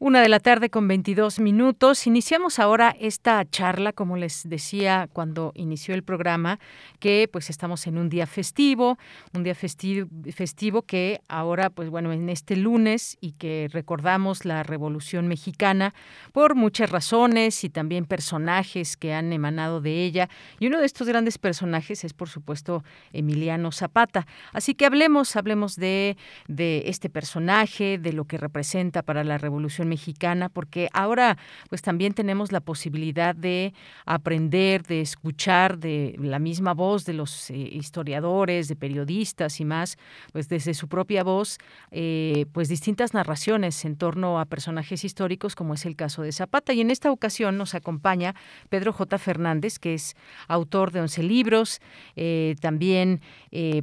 Una 0.00 0.20
de 0.20 0.28
la 0.28 0.40
tarde 0.40 0.70
con 0.70 0.88
22 0.88 1.38
minutos. 1.38 2.08
Iniciamos 2.08 2.58
ahora 2.58 2.96
esta 2.98 3.48
charla, 3.48 3.92
como 3.92 4.16
les 4.16 4.42
decía 4.46 5.08
cuando 5.12 5.52
inició 5.54 5.94
el 5.94 6.02
programa, 6.02 6.58
que 6.98 7.28
pues 7.32 7.48
estamos 7.48 7.86
en 7.86 7.98
un 7.98 8.08
día 8.08 8.26
festivo, 8.26 8.98
un 9.34 9.44
día 9.44 9.54
festivo, 9.54 10.82
que 10.82 11.20
ahora, 11.28 11.70
pues 11.70 11.90
bueno, 11.90 12.12
en 12.12 12.28
este 12.28 12.56
lunes 12.56 13.16
y 13.20 13.32
que 13.32 13.68
recordamos 13.72 14.44
la 14.44 14.64
Revolución 14.64 15.28
Mexicana 15.28 15.94
por 16.32 16.56
muchas 16.56 16.90
razones 16.90 17.62
y 17.62 17.70
también 17.70 18.04
personajes 18.04 18.96
que 18.96 19.14
han 19.14 19.32
emanado 19.32 19.80
de 19.80 20.04
ella. 20.04 20.28
Y 20.58 20.66
uno 20.66 20.80
de 20.80 20.86
estos 20.86 21.06
grandes 21.06 21.38
personajes 21.38 22.02
es, 22.02 22.14
por 22.14 22.28
supuesto, 22.28 22.82
Emiliano 23.12 23.70
Zapata. 23.70 24.26
Así 24.52 24.74
que 24.74 24.86
hablemos, 24.86 25.36
hablemos 25.36 25.76
de, 25.76 26.16
de 26.48 26.82
este 26.86 27.08
personaje, 27.08 27.96
de 27.96 28.12
lo 28.12 28.24
que 28.24 28.38
representa 28.38 29.02
para 29.02 29.22
la 29.22 29.38
Revolución 29.38 29.84
Mexicana 29.88 29.93
mexicana, 29.94 30.48
porque 30.48 30.88
ahora 30.92 31.38
pues 31.68 31.80
también 31.82 32.14
tenemos 32.14 32.50
la 32.50 32.60
posibilidad 32.60 33.34
de 33.34 33.72
aprender, 34.06 34.82
de 34.82 35.00
escuchar 35.00 35.78
de 35.78 36.16
la 36.18 36.40
misma 36.40 36.74
voz 36.74 37.04
de 37.04 37.12
los 37.12 37.50
eh, 37.50 37.56
historiadores, 37.56 38.66
de 38.66 38.74
periodistas 38.74 39.60
y 39.60 39.64
más, 39.64 39.96
pues 40.32 40.48
desde 40.48 40.74
su 40.74 40.88
propia 40.88 41.22
voz, 41.22 41.58
eh, 41.92 42.46
pues 42.52 42.68
distintas 42.68 43.14
narraciones 43.14 43.84
en 43.84 43.94
torno 43.96 44.40
a 44.40 44.46
personajes 44.46 45.04
históricos, 45.04 45.54
como 45.54 45.74
es 45.74 45.86
el 45.86 45.94
caso 45.94 46.22
de 46.22 46.32
Zapata. 46.32 46.72
Y 46.72 46.80
en 46.80 46.90
esta 46.90 47.12
ocasión 47.12 47.56
nos 47.56 47.74
acompaña 47.74 48.34
Pedro 48.68 48.92
J. 48.92 49.18
Fernández, 49.18 49.78
que 49.78 49.94
es 49.94 50.16
autor 50.48 50.90
de 50.90 51.02
11 51.02 51.22
libros, 51.22 51.80
eh, 52.16 52.56
también 52.60 53.20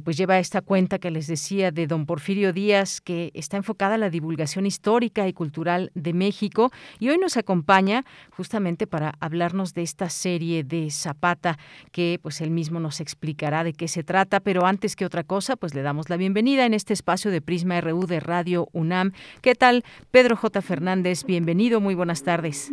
pues 0.04 0.18
lleva 0.18 0.38
esta 0.38 0.60
cuenta 0.60 0.98
que 0.98 1.10
les 1.10 1.26
decía 1.26 1.70
de 1.70 1.86
don 1.86 2.04
Porfirio 2.04 2.52
Díaz, 2.52 3.00
que 3.00 3.30
está 3.32 3.56
enfocada 3.56 3.94
a 3.94 3.98
la 3.98 4.10
divulgación 4.10 4.66
histórica 4.66 5.26
y 5.26 5.32
cultural 5.32 5.91
de 5.94 6.12
México 6.12 6.70
y 6.98 7.08
hoy 7.08 7.18
nos 7.18 7.36
acompaña 7.36 8.04
justamente 8.30 8.86
para 8.86 9.12
hablarnos 9.20 9.74
de 9.74 9.82
esta 9.82 10.08
serie 10.08 10.64
de 10.64 10.90
Zapata 10.90 11.58
que 11.90 12.18
pues 12.22 12.40
él 12.40 12.50
mismo 12.50 12.80
nos 12.80 13.00
explicará 13.00 13.64
de 13.64 13.72
qué 13.72 13.88
se 13.88 14.02
trata, 14.02 14.40
pero 14.40 14.66
antes 14.66 14.96
que 14.96 15.04
otra 15.04 15.24
cosa, 15.24 15.56
pues 15.56 15.74
le 15.74 15.82
damos 15.82 16.10
la 16.10 16.16
bienvenida 16.16 16.66
en 16.66 16.74
este 16.74 16.92
espacio 16.92 17.30
de 17.30 17.40
Prisma 17.40 17.80
RU 17.80 18.06
de 18.06 18.20
Radio 18.20 18.68
UNAM. 18.72 19.12
¿Qué 19.40 19.54
tal, 19.54 19.84
Pedro 20.10 20.36
J. 20.36 20.62
Fernández? 20.62 21.24
Bienvenido, 21.24 21.80
muy 21.80 21.94
buenas 21.94 22.22
tardes. 22.22 22.72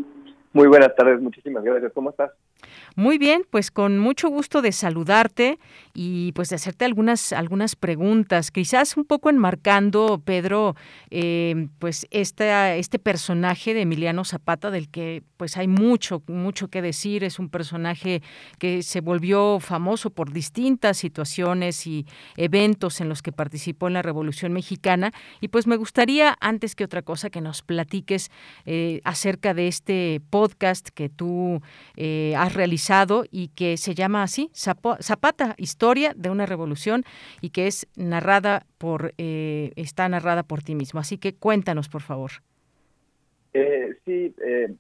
Muy 0.54 0.68
buenas 0.68 0.96
tardes, 0.96 1.22
muchísimas 1.22 1.64
gracias. 1.64 1.92
¿Cómo 1.94 2.10
estás? 2.10 2.32
Muy 2.96 3.18
bien, 3.18 3.44
pues 3.50 3.72
con 3.72 3.98
mucho 3.98 4.30
gusto 4.30 4.62
de 4.62 4.72
saludarte 4.72 5.60
y 5.94 6.32
pues 6.34 6.50
de 6.50 6.56
hacerte 6.56 6.86
algunas 6.86 7.34
algunas 7.34 7.76
preguntas, 7.76 8.52
quizás 8.52 8.98
un 8.98 9.06
poco 9.06 9.30
enmarcando, 9.30 10.22
Pedro, 10.24 10.76
eh, 11.10 11.68
pues 11.80 12.08
este, 12.12 12.78
este 12.80 13.00
personaje 13.00 13.74
de 13.74 13.82
Emiliano 13.82 14.26
Zapata 14.26 14.72
del 14.72 14.90
que 14.90 15.24
pues 15.38 15.58
hay 15.58 15.68
mucho 15.68 16.22
mucho 16.28 16.68
que 16.68 16.82
decir. 16.82 17.24
Es 17.24 17.40
un 17.40 17.50
personaje 17.50 18.22
que 18.58 18.84
se 18.84 19.02
volvió 19.02 19.60
famoso 19.60 20.10
por 20.10 20.32
distintas 20.32 20.98
situaciones 20.98 21.88
y 21.88 22.06
eventos 22.38 23.02
en 23.02 23.10
los 23.10 23.22
que 23.22 23.32
participó 23.32 23.88
en 23.88 23.94
la 23.94 24.02
Revolución 24.02 24.54
Mexicana 24.54 25.12
y 25.42 25.50
pues 25.50 25.68
me 25.68 25.78
gustaría 25.78 26.38
antes 26.40 26.76
que 26.76 26.84
otra 26.84 27.02
cosa 27.02 27.30
que 27.30 27.42
nos 27.42 27.62
platiques 27.62 28.32
eh, 28.66 29.02
acerca 29.04 29.54
de 29.54 29.68
este 29.68 30.22
podcast 30.30 30.90
que 30.90 31.10
tú 31.10 31.62
eh, 31.96 32.34
has 32.38 32.49
realizado 32.54 33.24
y 33.32 33.50
que 33.50 33.78
se 33.78 33.96
llama 33.96 34.24
así, 34.24 34.50
Zapata, 34.54 35.56
Historia 35.58 36.14
de 36.16 36.30
una 36.30 36.46
Revolución, 36.46 37.04
y 37.42 37.50
que 37.52 37.68
es 37.68 37.88
narrada 37.96 38.66
por, 38.78 39.14
eh, 39.18 39.72
está 39.76 40.08
narrada 40.10 40.44
por 40.44 40.62
ti 40.62 40.76
mismo. 40.76 41.00
Así 41.00 41.18
que 41.18 41.36
cuéntanos, 41.36 41.90
por 41.90 42.02
favor. 42.02 42.32
Eh, 43.54 43.96
sí, 44.06 44.34
eh, 44.44 44.74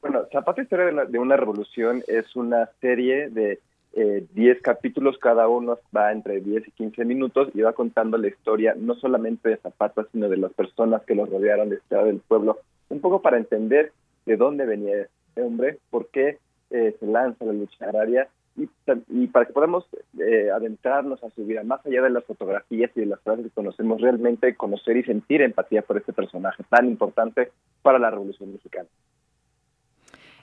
bueno, 0.00 0.22
Zapata, 0.32 0.62
Historia 0.62 1.06
de, 1.06 1.18
una 1.18 1.36
Revolución 1.36 2.02
es 2.06 2.34
una 2.36 2.70
serie 2.80 3.28
de 3.28 3.60
10 3.94 4.60
capítulos, 4.60 5.16
cada 5.16 5.48
uno 5.48 5.78
va 5.96 6.12
entre 6.12 6.40
10 6.40 6.68
y 6.68 6.70
15 6.72 7.04
minutos 7.06 7.48
y 7.54 7.62
va 7.62 7.72
contando 7.72 8.18
la 8.18 8.28
historia 8.28 8.74
no 8.78 8.94
solamente 8.94 9.48
de 9.48 9.56
Zapata, 9.56 10.06
sino 10.12 10.28
de 10.28 10.36
las 10.36 10.52
personas 10.52 11.02
que 11.04 11.14
lo 11.14 11.24
rodearon, 11.24 11.70
de 11.70 11.76
Estado 11.76 12.04
del 12.06 12.20
pueblo, 12.20 12.58
un 12.90 13.00
poco 13.00 13.22
para 13.22 13.38
entender 13.38 13.92
de 14.26 14.36
dónde 14.36 14.66
venía 14.66 15.02
este 15.02 15.40
hombre, 15.40 15.78
por 15.88 16.08
qué 16.08 16.38
eh, 16.70 16.96
se 16.98 17.06
lanza 17.06 17.44
la 17.44 17.52
lucha 17.52 17.84
agraria 17.84 18.28
y, 18.56 19.26
para 19.26 19.44
que 19.44 19.52
podamos 19.52 19.84
eh, 20.18 20.50
adentrarnos 20.50 21.22
a 21.22 21.30
su 21.30 21.44
vida, 21.44 21.62
más 21.62 21.84
allá 21.84 22.02
de 22.02 22.10
las 22.10 22.24
fotografías 22.24 22.90
y 22.94 23.00
de 23.00 23.06
las 23.06 23.20
frases 23.20 23.44
que 23.44 23.50
conocemos, 23.50 24.00
realmente 24.00 24.54
conocer 24.54 24.96
y 24.96 25.02
sentir 25.02 25.42
empatía 25.42 25.82
por 25.82 25.98
este 25.98 26.12
personaje 26.12 26.64
tan 26.70 26.86
importante 26.86 27.50
para 27.82 27.98
la 27.98 28.10
Revolución 28.10 28.52
Mexicana. 28.52 28.88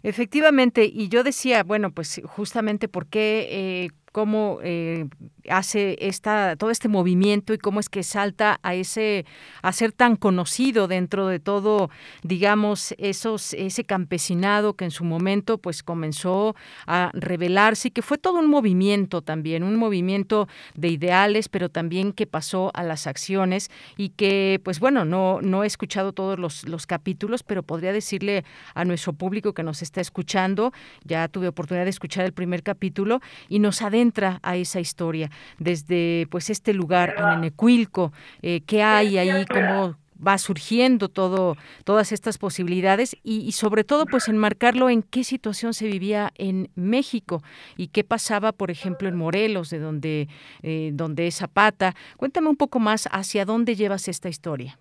Efectivamente, 0.04 0.86
y 0.86 1.10
yo 1.10 1.24
decía, 1.24 1.64
bueno, 1.64 1.92
pues 1.92 2.22
justamente 2.26 2.88
porque 2.88 3.48
eh, 3.50 3.90
cómo 4.12 4.60
hace 5.50 5.98
esta 6.00 6.56
todo 6.56 6.70
este 6.70 6.88
movimiento 6.88 7.54
y 7.54 7.58
cómo 7.58 7.80
es 7.80 7.90
que 7.90 8.04
salta 8.04 8.60
a 8.62 8.76
ese 8.76 9.26
a 9.62 9.72
ser 9.72 9.92
tan 9.92 10.16
conocido 10.16 10.88
dentro 10.88 11.28
de 11.28 11.40
todo 11.40 11.90
digamos 12.22 12.94
esos 12.98 13.54
ese 13.54 13.84
campesinado 13.84 14.76
que 14.76 14.86
en 14.86 14.92
su 14.92 15.04
momento 15.04 15.58
pues 15.58 15.82
comenzó 15.82 16.56
a 16.86 17.10
revelarse 17.14 17.88
y 17.88 17.92
que 17.92 18.02
fue 18.02 18.18
todo 18.18 18.40
un 18.40 18.50
movimiento 18.50 19.22
también 19.22 19.64
un 19.64 19.76
movimiento 19.76 20.48
de 20.76 20.90
ideales 20.90 21.50
pero 21.50 21.70
también 21.70 22.14
que 22.14 22.28
pasó 22.28 22.72
a 22.76 22.84
las 22.84 23.08
acciones 23.08 23.72
y 23.98 24.10
que 24.10 24.62
pues 24.64 24.80
bueno 24.80 25.06
no 25.06 25.42
no 25.42 25.64
he 25.64 25.68
escuchado 25.68 26.14
todos 26.14 26.38
los, 26.38 26.68
los 26.68 26.86
capítulos 26.86 27.42
pero 27.42 27.64
podría 27.64 27.94
decirle 27.94 28.46
a 28.76 28.86
nuestro 28.86 29.14
público 29.14 29.54
que 29.54 29.64
nos 29.64 29.82
está 29.82 30.02
escuchando 30.02 30.72
ya 31.04 31.28
tuve 31.28 31.48
oportunidad 31.48 31.86
de 31.86 31.90
escuchar 31.90 32.26
el 32.26 32.34
primer 32.34 32.62
capítulo 32.62 33.20
y 33.50 33.60
nos 33.60 33.82
adentro 33.82 34.04
entra 34.04 34.40
a 34.44 34.58
esa 34.58 34.80
historia 34.80 35.32
desde 35.60 36.28
pues 36.30 36.50
este 36.50 36.74
lugar 36.74 37.16
en 37.18 37.40
Enecuilco, 37.40 38.12
eh, 38.42 38.62
qué 38.66 38.84
hay 38.84 39.18
ahí, 39.18 39.46
cómo 39.46 39.96
va 40.26 40.38
surgiendo 40.38 41.10
todo 41.10 41.56
todas 41.84 42.12
estas 42.12 42.38
posibilidades 42.38 43.18
y, 43.24 43.52
sobre 43.52 43.84
todo 43.84 44.06
pues 44.06 44.28
enmarcarlo 44.28 44.90
en 44.90 45.04
qué 45.04 45.24
situación 45.24 45.74
se 45.74 45.88
vivía 45.88 46.32
en 46.38 46.70
México 46.76 47.42
y 47.78 47.88
qué 47.88 48.04
pasaba 48.04 48.52
por 48.52 48.72
ejemplo 48.72 49.10
en 49.10 49.16
Morelos 49.16 49.70
de 49.70 49.80
donde 49.80 50.28
eh, 50.62 50.92
donde 50.94 51.28
es 51.28 51.36
Zapata. 51.36 51.94
Cuéntame 52.18 52.48
un 52.48 52.56
poco 52.56 52.80
más 52.80 53.10
hacia 53.12 53.46
dónde 53.46 53.76
llevas 53.76 54.08
esta 54.08 54.30
historia 54.30 54.80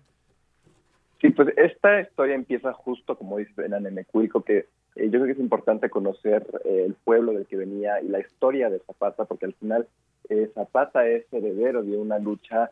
sí 1.21 1.29
pues 1.29 1.49
esta 1.57 2.01
historia 2.01 2.35
empieza 2.35 2.71
justo 2.73 3.17
como 3.17 3.37
dice 3.37 3.65
en 3.65 3.73
Anenecuilco 3.73 4.43
que 4.43 4.67
eh, 4.95 5.05
yo 5.05 5.11
creo 5.11 5.25
que 5.25 5.31
es 5.31 5.39
importante 5.39 5.89
conocer 5.89 6.45
eh, 6.65 6.83
el 6.85 6.93
pueblo 6.93 7.33
del 7.33 7.47
que 7.47 7.57
venía 7.57 8.01
y 8.01 8.07
la 8.07 8.19
historia 8.19 8.69
de 8.69 8.79
Zapata, 8.79 9.25
porque 9.25 9.45
al 9.45 9.53
final 9.53 9.87
eh, 10.29 10.49
Zapata 10.53 11.07
es 11.07 11.25
heredero 11.31 11.83
de 11.83 11.97
una 11.97 12.19
lucha 12.19 12.71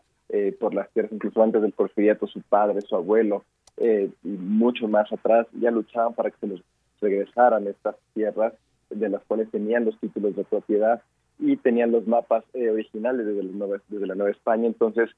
por 0.61 0.73
las 0.73 0.89
tierras, 0.91 1.11
incluso 1.11 1.43
antes 1.43 1.61
del 1.61 1.73
porfiriato, 1.73 2.25
su 2.25 2.39
padre, 2.39 2.79
su 2.79 2.95
abuelo, 2.95 3.43
y 3.77 4.09
mucho 4.23 4.87
más 4.87 5.11
atrás, 5.11 5.45
ya 5.59 5.71
luchaban 5.71 6.13
para 6.13 6.31
que 6.31 6.37
se 6.39 6.47
les 6.47 6.61
regresaran 7.01 7.67
estas 7.67 7.97
tierras 8.13 8.53
de 8.89 9.09
las 9.09 9.21
cuales 9.25 9.51
tenían 9.51 9.83
los 9.83 9.99
títulos 9.99 10.33
de 10.37 10.45
propiedad 10.45 11.01
y 11.37 11.57
tenían 11.57 11.91
los 11.91 12.07
mapas 12.07 12.45
originales 12.55 13.25
desde 13.25 13.43
la, 13.43 13.51
Nueva, 13.51 13.81
desde 13.89 14.07
la 14.07 14.15
Nueva 14.15 14.31
España. 14.31 14.67
Entonces, 14.67 15.09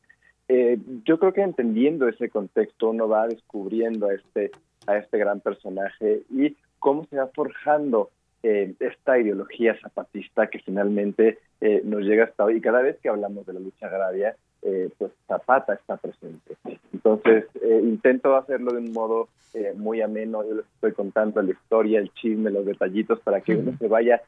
yo 1.05 1.19
creo 1.19 1.31
que 1.31 1.43
entendiendo 1.43 2.07
ese 2.07 2.29
contexto 2.29 2.89
uno 2.89 3.07
va 3.07 3.27
descubriendo 3.27 4.07
a 4.07 4.15
este 4.15 4.49
a 4.87 4.97
este 4.97 5.17
gran 5.17 5.39
personaje 5.39 6.23
y 6.29 6.55
cómo 6.79 7.05
se 7.05 7.17
va 7.17 7.27
forjando 7.27 8.09
eh, 8.45 8.73
esta 8.81 9.17
ideología 9.17 9.73
zapatista 9.79 10.47
que 10.47 10.59
finalmente 10.59 11.39
eh, 11.61 11.81
nos 11.85 12.01
llega 12.01 12.25
hasta 12.25 12.43
hoy. 12.43 12.57
Y 12.57 12.61
cada 12.61 12.81
vez 12.81 12.97
que 12.99 13.07
hablamos 13.07 13.45
de 13.45 13.53
la 13.53 13.61
lucha 13.61 13.87
agraria, 13.87 14.35
eh, 14.61 14.89
pues 14.97 15.13
Zapata 15.27 15.73
está 15.75 15.95
presente. 15.95 16.57
Entonces, 16.91 17.45
intento 17.63 18.35
hacerlo 18.35 18.73
de 18.73 18.79
un 18.79 18.91
modo 18.91 19.29
muy 19.75 20.01
ameno. 20.01 20.43
Yo 20.43 20.55
les 20.55 20.65
estoy 20.65 20.91
contando 20.91 21.41
la 21.41 21.51
historia, 21.51 21.99
el 21.99 22.13
chisme, 22.13 22.51
los 22.51 22.65
detallitos 22.65 23.21
para 23.21 23.39
que 23.39 23.55
uno 23.55 23.77
se 23.77 23.87
vaya 23.87 24.21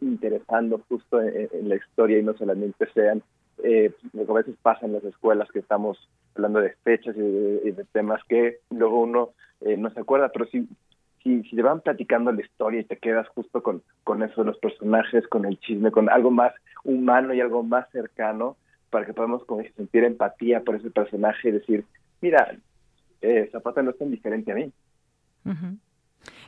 interesando 0.00 0.80
justo 0.88 1.20
en, 1.20 1.68
la 1.68 1.76
historia 1.76 2.18
y 2.18 2.22
no 2.22 2.34
solamente 2.34 2.86
sean 2.94 3.22
lo 4.12 4.26
que 4.26 4.32
a 4.32 4.34
veces 4.34 4.54
pasa 4.62 4.86
en 4.86 4.92
las 4.92 5.04
escuelas 5.04 5.50
que 5.50 5.60
estamos 5.60 6.08
hablando 6.34 6.60
de 6.60 6.74
fechas 6.84 7.16
y 7.16 7.20
de, 7.20 7.86
temas 7.92 8.22
que 8.28 8.58
luego 8.70 9.00
uno 9.00 9.30
no 9.78 9.90
se 9.90 10.00
acuerda, 10.00 10.30
pero 10.30 10.46
sí 10.46 10.68
si, 11.26 11.42
si 11.48 11.56
te 11.56 11.62
van 11.62 11.80
platicando 11.80 12.30
la 12.30 12.40
historia 12.40 12.80
y 12.80 12.84
te 12.84 12.98
quedas 12.98 13.26
justo 13.28 13.62
con, 13.62 13.82
con 14.04 14.22
eso 14.22 14.42
de 14.42 14.46
los 14.46 14.58
personajes, 14.58 15.26
con 15.26 15.44
el 15.44 15.58
chisme, 15.58 15.90
con 15.90 16.08
algo 16.08 16.30
más 16.30 16.52
humano 16.84 17.34
y 17.34 17.40
algo 17.40 17.64
más 17.64 17.90
cercano, 17.90 18.56
para 18.90 19.04
que 19.04 19.12
podamos 19.12 19.42
sentir 19.76 20.04
empatía 20.04 20.60
por 20.60 20.76
ese 20.76 20.90
personaje 20.90 21.48
y 21.48 21.52
decir, 21.52 21.84
mira, 22.20 22.56
eh, 23.20 23.48
Zapata 23.50 23.82
no 23.82 23.90
es 23.90 23.98
tan 23.98 24.10
diferente 24.10 24.52
a 24.52 24.54
mí. 24.54 24.72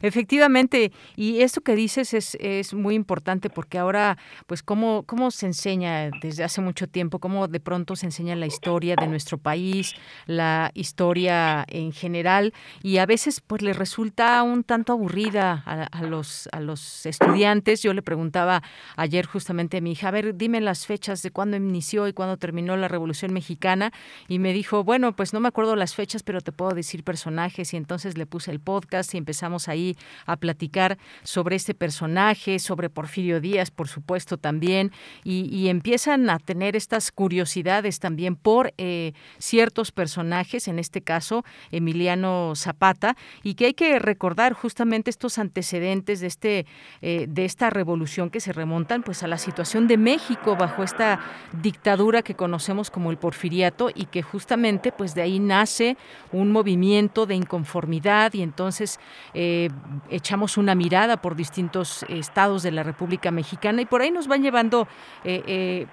Efectivamente, 0.03 0.93
y 1.17 1.41
esto 1.41 1.61
que 1.61 1.75
dices 1.75 2.15
es, 2.15 2.37
es 2.41 2.75
muy 2.75 2.95
importante 2.95 3.51
porque 3.51 3.79
ahora, 3.79 4.19
pues, 4.47 4.63
¿cómo, 4.63 5.03
¿cómo 5.05 5.31
se 5.31 5.47
enseña 5.47 6.11
desde 6.23 6.45
hace 6.45 6.61
mucho 6.61 6.87
tiempo? 6.87 7.19
¿Cómo 7.19 7.49
de 7.49 7.61
pronto 7.61 7.97
se 7.97 8.07
enseña 8.07 8.37
la 8.37 8.47
historia 8.47 8.95
de 8.97 9.07
nuestro 9.07 9.39
país, 9.39 9.95
la 10.27 10.71
historia 10.75 11.65
en 11.69 11.93
general? 11.93 12.53
Y 12.83 12.99
a 12.99 13.07
veces, 13.07 13.41
pues, 13.41 13.63
les 13.63 13.77
resulta 13.77 14.43
un 14.43 14.65
tanto 14.65 14.93
aburrida 14.93 15.63
a, 15.67 16.03
los, 16.03 16.49
a 16.53 16.61
los 16.61 17.07
estudiantes. 17.07 17.83
Yo 17.83 17.93
le 17.93 18.03
preguntaba 18.03 18.63
ayer 18.97 19.27
justamente 19.27 19.79
a 19.79 19.81
mi 19.81 19.93
hija, 19.93 20.09
a 20.09 20.13
ver, 20.13 20.37
dime 20.37 20.61
las 20.61 20.87
fechas 20.87 21.23
de 21.23 21.31
cuándo 21.31 21.57
inició 21.57 22.09
y 22.09 22.13
cuándo 22.13 22.37
terminó 22.37 22.77
la 22.77 22.89
Revolución 22.89 23.33
Mexicana. 23.33 23.93
Y 24.29 24.39
me 24.39 24.53
dijo, 24.53 24.85
bueno, 24.85 25.15
pues 25.15 25.33
no 25.33 25.41
me 25.41 25.49
acuerdo 25.49 25.77
las 25.77 25.95
fechas, 25.95 26.23
pero 26.23 26.41
te 26.41 26.53
puedo 26.53 26.73
decir 26.73 27.05
personajes. 27.05 27.73
Y 27.75 27.77
entonces 27.77 28.19
le 28.19 28.27
puse 28.27 28.51
el 28.51 28.61
podcast 28.61 29.15
y 29.15 29.19
empezamos 29.19 29.69
ahí 29.69 29.88
a 30.27 30.37
platicar 30.37 30.99
sobre 31.23 31.57
este 31.57 31.75
personaje, 31.75 32.59
sobre 32.59 32.91
Porfirio 32.91 33.41
Díaz, 33.41 33.71
por 33.71 33.89
supuesto, 33.89 34.37
también, 34.37 34.93
y, 35.25 35.69
empiezan 35.69 36.31
a 36.31 36.39
tener 36.39 36.77
estas 36.77 37.13
curiosidades 37.13 37.99
también 37.99 38.37
por 38.37 38.73
eh, 38.79 39.13
ciertos 39.39 39.93
personajes, 39.93 40.67
en 40.67 40.79
este 40.79 41.03
caso 41.03 41.45
Emiliano 41.71 42.55
Zapata, 42.57 43.17
y 43.43 43.55
que 43.55 43.67
hay 43.67 43.75
que 43.75 43.99
recordar 43.99 44.55
justamente 44.55 45.11
estos 45.11 45.39
antecedentes 45.39 46.21
de 46.21 46.27
este 46.27 46.67
eh, 47.03 47.27
de 47.29 47.45
esta 47.45 47.71
revolución 47.71 48.31
que 48.31 48.41
se 48.41 48.53
remontan 48.53 49.03
pues 49.03 49.23
a 49.23 49.29
la 49.29 49.39
situación 49.39 49.87
de 49.87 49.97
México 49.97 50.57
bajo 50.57 50.83
esta 50.83 51.21
dictadura 51.63 52.23
que 52.23 52.35
conocemos 52.35 52.91
como 52.91 53.11
el 53.11 53.19
porfiriato 53.19 53.91
y 53.95 54.07
que 54.07 54.23
justamente 54.23 54.93
pues 54.93 55.15
de 55.15 55.23
ahí 55.23 55.39
nace 55.39 55.97
un 56.33 56.51
movimiento 56.51 57.27
de 57.27 57.35
inconformidad 57.35 58.33
y 58.35 58.43
entonces 58.43 58.99
eh, 59.35 59.71
echamos 60.11 60.57
una 60.57 60.75
mirada 60.75 61.19
por 61.19 61.37
distintos 61.37 62.05
estados 62.09 62.63
de 62.63 62.71
la 62.71 62.83
República 62.83 63.31
Mexicana 63.31 63.83
y 63.83 63.87
por 63.87 64.03
ahí 64.03 64.11
nos 64.11 64.29
van 64.29 64.43
llevando 64.43 64.89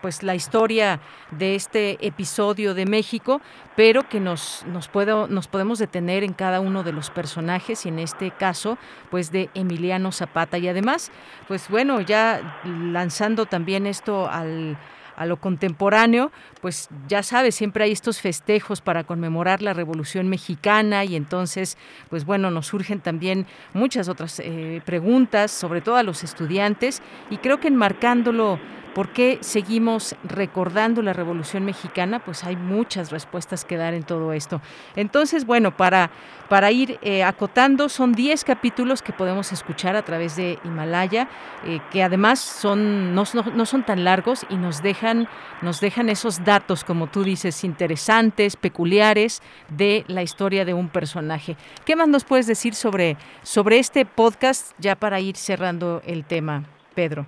pues 0.01 0.23
la 0.23 0.35
historia 0.35 0.99
de 1.31 1.55
este 1.55 2.05
episodio 2.05 2.73
de 2.73 2.85
México, 2.85 3.41
pero 3.75 4.07
que 4.07 4.19
nos, 4.19 4.65
nos, 4.67 4.87
puedo, 4.87 5.27
nos 5.27 5.47
podemos 5.47 5.79
detener 5.79 6.23
en 6.23 6.33
cada 6.33 6.59
uno 6.59 6.83
de 6.83 6.93
los 6.93 7.09
personajes 7.09 7.85
y 7.85 7.89
en 7.89 7.99
este 7.99 8.31
caso 8.31 8.77
pues 9.09 9.31
de 9.31 9.49
Emiliano 9.53 10.11
Zapata. 10.11 10.57
Y 10.57 10.67
además 10.67 11.11
pues 11.47 11.69
bueno 11.69 12.01
ya 12.01 12.61
lanzando 12.65 13.45
también 13.45 13.87
esto 13.87 14.29
al 14.29 14.77
a 15.15 15.25
lo 15.25 15.37
contemporáneo, 15.37 16.31
pues 16.61 16.89
ya 17.07 17.23
sabes, 17.23 17.55
siempre 17.55 17.85
hay 17.85 17.91
estos 17.91 18.21
festejos 18.21 18.81
para 18.81 19.03
conmemorar 19.03 19.61
la 19.61 19.73
Revolución 19.73 20.27
Mexicana 20.27 21.05
y 21.05 21.15
entonces, 21.15 21.77
pues 22.09 22.25
bueno, 22.25 22.51
nos 22.51 22.67
surgen 22.67 22.99
también 22.99 23.45
muchas 23.73 24.09
otras 24.09 24.39
eh, 24.39 24.81
preguntas, 24.85 25.51
sobre 25.51 25.81
todo 25.81 25.95
a 25.95 26.03
los 26.03 26.23
estudiantes, 26.23 27.01
y 27.29 27.37
creo 27.37 27.59
que 27.59 27.67
enmarcándolo 27.67 28.59
¿Por 28.95 29.09
qué 29.09 29.39
seguimos 29.41 30.15
recordando 30.23 31.01
la 31.01 31.11
Revolución 31.11 31.65
Mexicana? 31.65 32.19
Pues 32.19 32.45
hay 32.45 32.55
muchas 32.55 33.11
respuestas 33.11 33.65
que 33.65 33.75
dar 33.75 33.93
en 33.93 34.03
todo 34.03 34.31
esto. 34.31 34.61
Entonces, 34.95 35.45
bueno, 35.45 35.75
para, 35.75 36.11
para 36.47 36.71
ir 36.71 36.97
eh, 37.01 37.21
acotando, 37.21 37.89
son 37.89 38.13
10 38.13 38.45
capítulos 38.45 39.01
que 39.01 39.11
podemos 39.11 39.51
escuchar 39.51 39.97
a 39.97 40.05
través 40.05 40.37
de 40.37 40.59
Himalaya, 40.63 41.27
eh, 41.65 41.81
que 41.91 42.03
además 42.03 42.39
son, 42.39 43.13
no, 43.13 43.25
no, 43.53 43.65
son 43.65 43.83
tan 43.83 44.05
largos 44.05 44.45
y 44.49 44.55
nos 44.55 44.81
dejan, 44.81 45.27
nos 45.61 45.81
dejan 45.81 46.07
esos 46.07 46.45
datos, 46.45 46.85
como 46.85 47.07
tú 47.07 47.25
dices, 47.25 47.65
interesantes, 47.65 48.55
peculiares 48.55 49.41
de 49.67 50.05
la 50.07 50.23
historia 50.23 50.63
de 50.63 50.73
un 50.73 50.87
personaje. 50.87 51.57
¿Qué 51.83 51.97
más 51.97 52.07
nos 52.07 52.23
puedes 52.23 52.47
decir 52.47 52.73
sobre, 52.73 53.17
sobre 53.43 53.77
este 53.77 54.05
podcast 54.05 54.71
ya 54.77 54.95
para 54.95 55.19
ir 55.19 55.35
cerrando 55.35 56.01
el 56.05 56.23
tema, 56.23 56.63
Pedro? 56.93 57.25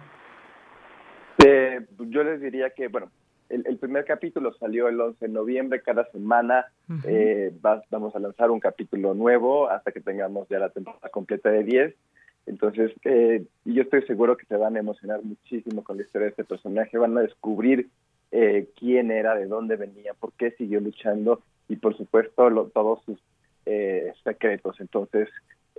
Eh, 1.44 1.86
yo 2.10 2.24
les 2.24 2.42
diría 2.42 2.72
que, 2.72 2.88
bueno, 2.88 3.12
el, 3.50 3.78
primer 3.78 4.06
capítulo 4.06 4.54
salió 4.54 4.88
el 4.90 5.00
11 5.00 5.26
de 5.26 5.32
noviembre, 5.32 5.82
cada 5.82 6.10
semana 6.12 6.66
eh, 7.06 7.52
vamos 7.62 8.16
a 8.16 8.20
lanzar 8.20 8.52
un 8.52 8.60
capítulo 8.60 9.14
nuevo 9.14 9.70
hasta 9.70 9.92
que 9.92 10.02
tengamos 10.02 10.48
ya 10.50 10.60
la 10.60 10.70
temporada 10.70 11.10
completa 11.10 11.50
de 11.50 11.64
10. 11.64 11.96
Entonces, 12.46 12.92
eh, 13.04 13.46
yo 13.66 13.82
estoy 13.82 14.02
seguro 14.04 14.38
que 14.38 14.46
se 14.46 14.58
van 14.58 14.76
a 14.76 14.80
emocionar 14.80 15.22
muchísimo 15.24 15.84
con 15.84 15.98
la 15.98 16.04
historia 16.04 16.26
de 16.26 16.32
este 16.32 16.44
personaje, 16.44 16.98
van 16.98 17.18
a 17.18 17.22
descubrir 17.22 17.88
eh, 18.32 18.70
quién 18.78 19.12
era, 19.12 19.36
de 19.36 19.46
dónde 19.46 19.76
venía, 19.76 20.14
por 20.14 20.34
qué 20.34 20.52
siguió 20.52 20.80
luchando 20.80 21.42
y, 21.70 21.78
por 21.78 21.96
supuesto, 21.96 22.70
todos 22.74 23.04
sus 23.06 23.20
secretos. 24.24 24.80
Entonces, 24.80 25.28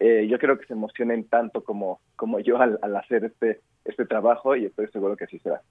yo 0.01 0.39
creo 0.39 0.59
que 0.59 0.67
se 0.67 0.75
emocionen 0.75 1.25
tanto 1.29 1.65
como, 1.65 2.01
como 2.17 2.39
yo 2.41 2.61
al, 2.61 2.79
al 2.83 2.97
hacer 2.97 3.25
este 3.25 3.61
este 3.89 4.05
trabajo 4.05 4.55
y 4.55 4.67
estoy 4.67 4.87
seguro 4.89 5.17
que 5.17 5.25
así 5.25 5.39
será. 5.39 5.63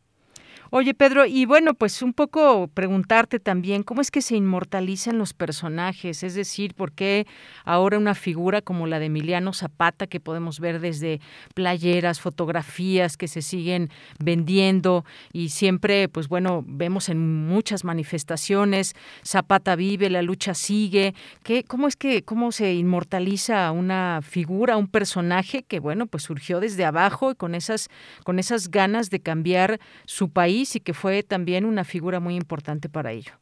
Oye, 0.69 0.93
Pedro, 0.93 1.25
y 1.25 1.45
bueno, 1.45 1.75
pues 1.75 2.01
un 2.01 2.11
poco 2.11 2.67
preguntarte 2.67 3.39
también, 3.39 3.83
¿cómo 3.83 4.01
es 4.01 4.11
que 4.11 4.21
se 4.21 4.35
inmortalizan 4.35 5.17
los 5.17 5.33
personajes? 5.33 6.23
Es 6.23 6.35
decir, 6.35 6.73
¿por 6.73 6.91
qué 6.91 7.25
ahora 7.63 7.97
una 7.97 8.13
figura 8.15 8.61
como 8.61 8.85
la 8.85 8.99
de 8.99 9.05
Emiliano 9.05 9.53
Zapata, 9.53 10.07
que 10.07 10.19
podemos 10.19 10.59
ver 10.59 10.81
desde 10.81 11.21
playeras, 11.53 12.19
fotografías 12.19 13.15
que 13.15 13.29
se 13.29 13.41
siguen 13.41 13.89
vendiendo 14.19 15.05
y 15.31 15.49
siempre, 15.49 16.09
pues 16.09 16.27
bueno, 16.27 16.65
vemos 16.67 17.07
en 17.07 17.47
muchas 17.47 17.85
manifestaciones, 17.85 18.93
Zapata 19.25 19.77
vive, 19.77 20.09
la 20.09 20.21
lucha 20.21 20.53
sigue, 20.53 21.15
¿qué, 21.43 21.63
¿cómo 21.63 21.87
es 21.87 21.95
que, 21.95 22.23
cómo 22.23 22.51
se 22.51 22.73
inmortaliza 22.73 23.71
una 23.71 24.19
figura, 24.21 24.75
un 24.75 24.87
personaje 24.87 25.63
que, 25.63 25.79
bueno, 25.79 26.07
pues 26.07 26.23
surgió 26.23 26.59
desde 26.59 26.83
abajo 26.83 27.31
y 27.31 27.35
con 27.35 27.55
esas, 27.55 27.87
con 28.25 28.37
esas 28.37 28.69
ganas 28.69 29.09
de 29.09 29.21
cambiar 29.21 29.79
su 30.05 30.29
país? 30.29 30.56
Y 30.75 30.79
que 30.79 30.93
fue 30.93 31.23
también 31.23 31.65
una 31.65 31.83
figura 31.83 32.19
muy 32.19 32.35
importante 32.35 32.89
para 32.89 33.11
ello. 33.11 33.33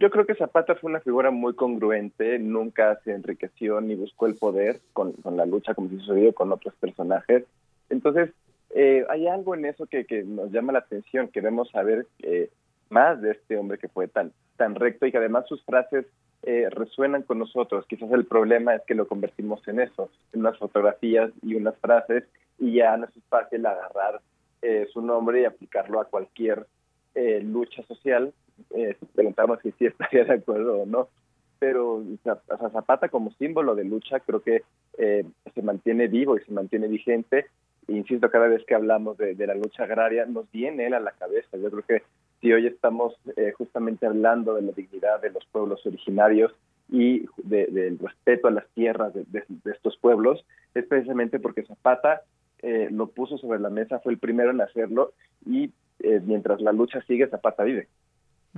Yo 0.00 0.10
creo 0.10 0.26
que 0.26 0.34
Zapata 0.34 0.74
fue 0.74 0.90
una 0.90 1.00
figura 1.00 1.30
muy 1.30 1.54
congruente, 1.54 2.38
nunca 2.38 2.98
se 3.04 3.12
enriqueció 3.12 3.80
ni 3.80 3.94
buscó 3.94 4.26
el 4.26 4.34
poder 4.34 4.80
con, 4.92 5.14
la 5.24 5.46
lucha 5.46 5.74
como 5.74 5.88
se 5.88 5.98
sucedió 5.98 6.34
con 6.34 6.52
otros 6.52 6.74
personajes. 6.74 7.44
Entonces, 7.88 8.30
eh, 8.74 9.06
hay 9.08 9.28
algo 9.28 9.54
en 9.54 9.64
eso 9.66 9.86
que, 9.86 10.04
nos 10.24 10.50
llama 10.50 10.72
la 10.72 10.80
atención, 10.80 11.28
queremos 11.28 11.70
saber 11.70 12.06
eh, 12.22 12.50
más 12.90 13.22
de 13.22 13.32
este 13.32 13.56
hombre 13.56 13.78
que 13.78 13.88
fue 13.88 14.08
tan, 14.08 14.32
tan 14.56 14.74
recto 14.74 15.06
y 15.06 15.12
que 15.12 15.18
además 15.18 15.46
sus 15.46 15.64
frases 15.64 16.06
eh, 16.42 16.68
resuenan 16.70 17.22
con 17.22 17.38
nosotros. 17.38 17.86
Quizás 17.88 18.10
el 18.10 18.26
problema 18.26 18.74
es 18.74 18.82
que 18.84 18.94
lo 18.94 19.06
convertimos 19.06 19.66
en 19.68 19.80
eso, 19.80 20.10
en 20.32 20.40
unas 20.40 20.58
fotografías 20.58 21.30
y 21.42 21.54
unas 21.54 21.76
frases 21.78 22.24
y 22.58 22.74
ya 22.74 22.96
no 22.96 23.06
es 23.06 23.12
fácil 23.28 23.64
agarrar 23.64 24.20
eh, 24.62 24.86
su 24.92 25.02
nombre 25.02 25.42
y 25.42 25.44
aplicarlo 25.44 26.00
a 26.00 26.06
cualquier 26.06 26.66
eh, 27.14 27.40
lucha 27.42 27.82
social. 27.82 28.32
Eh, 28.70 28.96
preguntamos 29.14 29.58
si 29.62 29.72
sí 29.72 29.86
estaría 29.86 30.24
de 30.24 30.34
acuerdo 30.34 30.82
o 30.82 30.86
no. 30.86 31.08
Pero 31.58 32.04
Zapata 32.72 33.08
como 33.08 33.32
símbolo 33.32 33.74
de 33.74 33.82
lucha 33.82 34.20
creo 34.20 34.40
que 34.40 34.62
eh, 34.96 35.24
se 35.52 35.62
mantiene 35.62 36.06
vivo 36.06 36.36
y 36.36 36.44
se 36.44 36.52
mantiene 36.52 36.86
vigente. 36.86 37.46
Insisto, 37.88 38.30
cada 38.30 38.46
vez 38.46 38.64
que 38.66 38.76
hablamos 38.76 39.18
de, 39.18 39.34
la 39.34 39.54
lucha 39.54 39.82
agraria 39.82 40.26
nos 40.26 40.48
viene 40.52 40.86
él 40.86 40.94
a 40.94 41.00
la 41.00 41.10
cabeza. 41.12 41.56
Yo 41.56 41.70
creo 41.70 41.82
que 41.82 42.02
si 42.40 42.52
hoy 42.52 42.68
estamos 42.68 43.16
justamente 43.56 44.06
hablando 44.06 44.54
de 44.54 44.62
la 44.62 44.72
dignidad 44.72 45.20
de 45.20 45.30
los 45.30 45.44
pueblos 45.46 45.84
originarios 45.86 46.52
y 46.90 47.24
del 47.38 47.98
respeto 47.98 48.46
a 48.46 48.52
las 48.52 48.68
tierras 48.74 49.12
de, 49.14 49.44
estos 49.64 49.96
pueblos, 49.96 50.44
es 50.74 50.84
precisamente 50.86 51.40
porque 51.40 51.64
Zapata 51.64 52.22
eh, 52.62 52.88
lo 52.90 53.08
puso 53.08 53.38
sobre 53.38 53.60
la 53.60 53.70
mesa, 53.70 54.00
fue 54.00 54.12
el 54.12 54.18
primero 54.18 54.50
en 54.50 54.60
hacerlo 54.60 55.12
y 55.44 55.72
eh, 56.00 56.20
mientras 56.24 56.60
la 56.60 56.72
lucha 56.72 57.02
sigue, 57.02 57.28
Zapata 57.28 57.64
vive. 57.64 57.88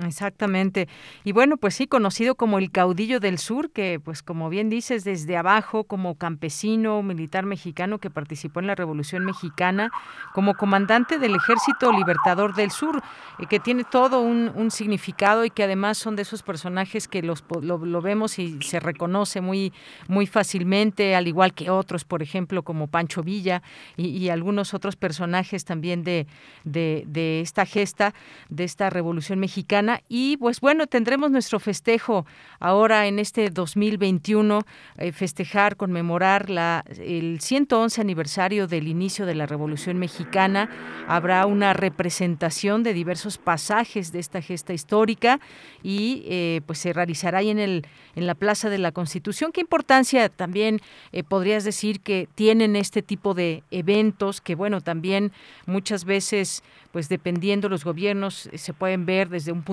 Exactamente. 0.06 0.88
Y 1.24 1.32
bueno, 1.32 1.56
pues 1.56 1.74
sí, 1.74 1.86
conocido 1.86 2.34
como 2.34 2.58
el 2.58 2.70
caudillo 2.70 3.20
del 3.20 3.38
sur, 3.38 3.70
que 3.70 4.00
pues 4.02 4.22
como 4.22 4.48
bien 4.48 4.70
dices, 4.70 5.04
desde 5.04 5.36
abajo, 5.36 5.84
como 5.84 6.14
campesino, 6.16 7.02
militar 7.02 7.44
mexicano 7.44 7.98
que 7.98 8.10
participó 8.10 8.60
en 8.60 8.66
la 8.66 8.74
Revolución 8.74 9.24
Mexicana, 9.24 9.90
como 10.32 10.54
comandante 10.54 11.18
del 11.18 11.34
Ejército 11.34 11.92
Libertador 11.92 12.54
del 12.54 12.70
Sur, 12.70 13.02
eh, 13.38 13.46
que 13.46 13.60
tiene 13.60 13.84
todo 13.84 14.20
un, 14.20 14.40
significado 14.70 15.44
y 15.44 15.50
que 15.50 15.64
además 15.64 15.98
son 15.98 16.14
de 16.16 16.22
esos 16.22 16.42
personajes 16.42 17.08
que 17.08 17.22
los, 17.22 17.42
lo, 17.60 18.02
vemos 18.02 18.38
y 18.38 18.60
se 18.62 18.78
reconoce 18.78 19.40
muy, 19.40 19.72
muy 20.06 20.26
fácilmente, 20.26 21.16
al 21.16 21.26
igual 21.26 21.54
que 21.54 21.70
otros, 21.70 22.04
por 22.04 22.22
ejemplo, 22.22 22.62
como 22.62 22.86
Pancho 22.86 23.22
Villa 23.22 23.62
y, 23.96 24.28
algunos 24.28 24.74
otros 24.74 24.94
personajes 24.94 25.64
también 25.64 26.04
de, 26.04 26.26
de 26.64 27.40
esta 27.40 27.66
gesta, 27.66 28.14
de 28.48 28.64
esta 28.64 28.90
Revolución 28.90 29.40
Mexicana 29.40 29.89
y 30.08 30.36
pues 30.36 30.60
bueno, 30.60 30.86
tendremos 30.86 31.30
nuestro 31.30 31.58
festejo 31.58 32.26
ahora 32.58 33.06
en 33.06 33.18
este 33.18 33.50
2021, 33.50 34.62
eh, 34.98 35.12
festejar, 35.12 35.76
conmemorar 35.76 36.50
la, 36.50 36.84
el 36.98 37.40
111 37.40 38.00
aniversario 38.00 38.66
del 38.66 38.88
inicio 38.88 39.26
de 39.26 39.34
la 39.34 39.46
Revolución 39.46 39.98
Mexicana. 39.98 40.68
Habrá 41.08 41.46
una 41.46 41.72
representación 41.72 42.82
de 42.82 42.94
diversos 42.94 43.38
pasajes 43.38 44.12
de 44.12 44.18
esta 44.18 44.42
gesta 44.42 44.72
histórica 44.72 45.40
y 45.82 46.22
eh, 46.26 46.60
pues 46.66 46.78
se 46.78 46.92
realizará 46.92 47.38
ahí 47.38 47.50
en, 47.50 47.58
el, 47.58 47.86
en 48.14 48.26
la 48.26 48.34
Plaza 48.34 48.70
de 48.70 48.78
la 48.78 48.92
Constitución. 48.92 49.52
¿Qué 49.52 49.60
importancia 49.60 50.28
también 50.28 50.80
eh, 51.12 51.22
podrías 51.22 51.64
decir 51.64 52.00
que 52.00 52.28
tienen 52.34 52.76
este 52.76 53.02
tipo 53.02 53.34
de 53.34 53.62
eventos 53.70 54.40
que 54.40 54.54
bueno, 54.54 54.80
también 54.80 55.32
muchas 55.66 56.04
veces 56.04 56.62
pues 56.92 57.08
dependiendo 57.08 57.68
los 57.68 57.84
gobiernos 57.84 58.50
se 58.52 58.72
pueden 58.74 59.06
ver 59.06 59.28
desde 59.28 59.52
un 59.52 59.62
punto 59.62 59.69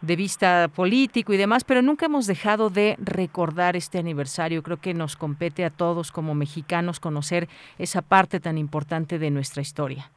de 0.00 0.16
vista 0.16 0.68
político 0.74 1.32
y 1.32 1.36
demás, 1.36 1.64
pero 1.64 1.82
nunca 1.82 2.06
hemos 2.06 2.26
dejado 2.26 2.70
de 2.70 2.96
recordar 2.98 3.76
este 3.76 3.98
aniversario. 3.98 4.62
Creo 4.62 4.78
que 4.78 4.94
nos 4.94 5.16
compete 5.16 5.64
a 5.64 5.70
todos 5.70 6.12
como 6.12 6.34
mexicanos 6.34 7.00
conocer 7.00 7.48
esa 7.78 8.02
parte 8.02 8.40
tan 8.40 8.58
importante 8.58 9.18
de 9.18 9.30
nuestra 9.30 9.62
historia. 9.62 10.10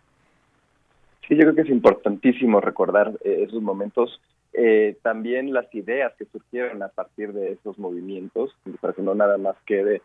Sí, 1.28 1.36
yo 1.36 1.42
creo 1.42 1.56
que 1.56 1.62
es 1.62 1.70
importantísimo 1.70 2.62
recordar 2.62 3.14
eh, 3.24 3.44
esos 3.48 3.62
momentos. 3.62 4.22
Eh, 4.54 4.96
también 5.02 5.54
las 5.54 5.74
ideas 5.76 6.14
que 6.18 6.26
surgieron 6.26 6.82
a 6.82 6.88
partir 6.88 7.34
de 7.34 7.52
esos 7.54 7.78
movimientos, 7.78 8.56
para 8.80 8.94
que 8.94 9.02
no 9.02 9.14
nada 9.14 9.38
más 9.38 9.56
quede 9.66 10.02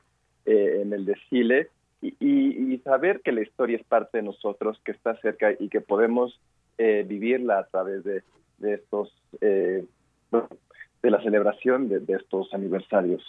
eh, 0.46 0.80
en 0.82 0.92
el 0.92 1.04
desfile, 1.04 1.68
y, 2.04 2.16
y, 2.18 2.78
saber 2.78 3.20
que 3.20 3.30
la 3.30 3.42
historia 3.42 3.76
es 3.76 3.84
parte 3.84 4.18
de 4.18 4.24
nosotros, 4.24 4.80
que 4.84 4.90
está 4.90 5.14
cerca 5.20 5.52
y 5.56 5.68
que 5.68 5.80
podemos 5.80 6.36
vivirla 6.76 7.60
a 7.60 7.66
través 7.66 8.02
de, 8.02 8.24
de 8.62 8.74
estos, 8.74 9.12
eh, 9.40 9.84
de 11.02 11.10
la 11.10 11.22
celebración 11.22 11.88
de, 11.88 12.02
estos 12.14 12.54
aniversarios. 12.54 13.22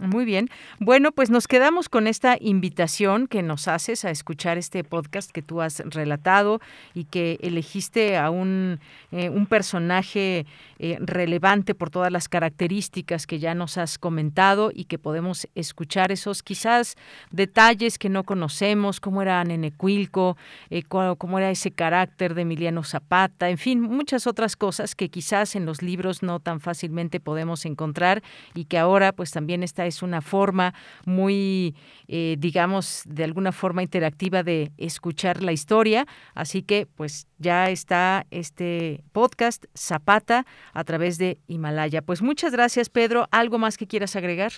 Muy 0.00 0.24
bien. 0.24 0.48
Bueno, 0.80 1.12
pues 1.12 1.28
nos 1.28 1.46
quedamos 1.46 1.90
con 1.90 2.06
esta 2.06 2.38
invitación 2.40 3.26
que 3.26 3.42
nos 3.42 3.68
haces 3.68 4.06
a 4.06 4.10
escuchar 4.10 4.56
este 4.56 4.84
podcast 4.84 5.30
que 5.30 5.42
tú 5.42 5.60
has 5.60 5.80
relatado 5.84 6.60
y 6.94 7.04
que 7.04 7.38
elegiste 7.42 8.16
a 8.16 8.30
un, 8.30 8.80
eh, 9.10 9.28
un 9.28 9.44
personaje 9.44 10.46
eh, 10.78 10.96
relevante 10.98 11.74
por 11.74 11.90
todas 11.90 12.10
las 12.10 12.30
características 12.30 13.26
que 13.26 13.38
ya 13.38 13.54
nos 13.54 13.76
has 13.76 13.98
comentado 13.98 14.70
y 14.74 14.86
que 14.86 14.98
podemos 14.98 15.46
escuchar 15.54 16.10
esos 16.10 16.42
quizás 16.42 16.96
detalles 17.30 17.98
que 17.98 18.08
no 18.08 18.24
conocemos, 18.24 18.98
cómo 18.98 19.20
era 19.20 19.44
Nenecuilco, 19.44 20.38
eh, 20.70 20.84
cómo 20.84 21.38
era 21.38 21.50
ese 21.50 21.70
carácter 21.70 22.34
de 22.34 22.42
Emiliano 22.42 22.82
Zapata, 22.82 23.50
en 23.50 23.58
fin, 23.58 23.82
muchas 23.82 24.26
otras 24.26 24.56
cosas 24.56 24.94
que 24.94 25.10
quizás 25.10 25.54
en 25.54 25.66
los 25.66 25.82
libros 25.82 26.22
no 26.22 26.40
tan 26.40 26.60
fácilmente 26.60 27.20
podemos 27.20 27.66
encontrar 27.66 28.22
y 28.54 28.64
que 28.64 28.78
ahora 28.78 29.12
pues 29.12 29.30
también 29.32 29.62
está 29.62 29.81
es 29.86 30.02
una 30.02 30.20
forma 30.20 30.74
muy, 31.04 31.74
eh, 32.08 32.36
digamos, 32.38 33.04
de 33.06 33.24
alguna 33.24 33.52
forma 33.52 33.82
interactiva 33.82 34.42
de 34.42 34.72
escuchar 34.78 35.42
la 35.42 35.52
historia. 35.52 36.06
Así 36.34 36.62
que, 36.62 36.86
pues 36.86 37.26
ya 37.38 37.70
está 37.70 38.26
este 38.30 39.02
podcast 39.12 39.64
Zapata 39.76 40.46
a 40.72 40.84
través 40.84 41.18
de 41.18 41.38
Himalaya. 41.46 42.02
Pues 42.02 42.22
muchas 42.22 42.52
gracias, 42.52 42.88
Pedro. 42.88 43.26
¿Algo 43.30 43.58
más 43.58 43.76
que 43.76 43.86
quieras 43.86 44.16
agregar? 44.16 44.52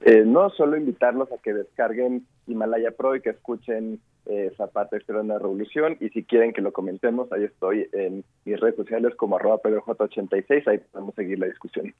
Eh, 0.00 0.22
no, 0.24 0.50
solo 0.50 0.76
invitarlos 0.76 1.30
a 1.32 1.38
que 1.38 1.52
descarguen 1.52 2.26
Himalaya 2.46 2.92
Pro 2.92 3.16
y 3.16 3.20
que 3.20 3.30
escuchen 3.30 4.00
eh, 4.28 4.52
Zapata 4.56 4.96
Historia 4.96 5.22
de 5.22 5.28
la 5.28 5.38
Revolución. 5.38 5.96
Y 6.00 6.10
si 6.10 6.22
quieren 6.22 6.52
que 6.52 6.60
lo 6.60 6.72
comentemos, 6.72 7.32
ahí 7.32 7.44
estoy 7.44 7.88
en 7.92 8.24
mis 8.44 8.60
redes 8.60 8.76
sociales 8.76 9.14
como 9.16 9.36
arroba 9.36 9.60
pedroj86, 9.62 10.68
ahí 10.68 10.78
podemos 10.92 11.14
seguir 11.14 11.38
la 11.38 11.46
discusión. 11.46 11.94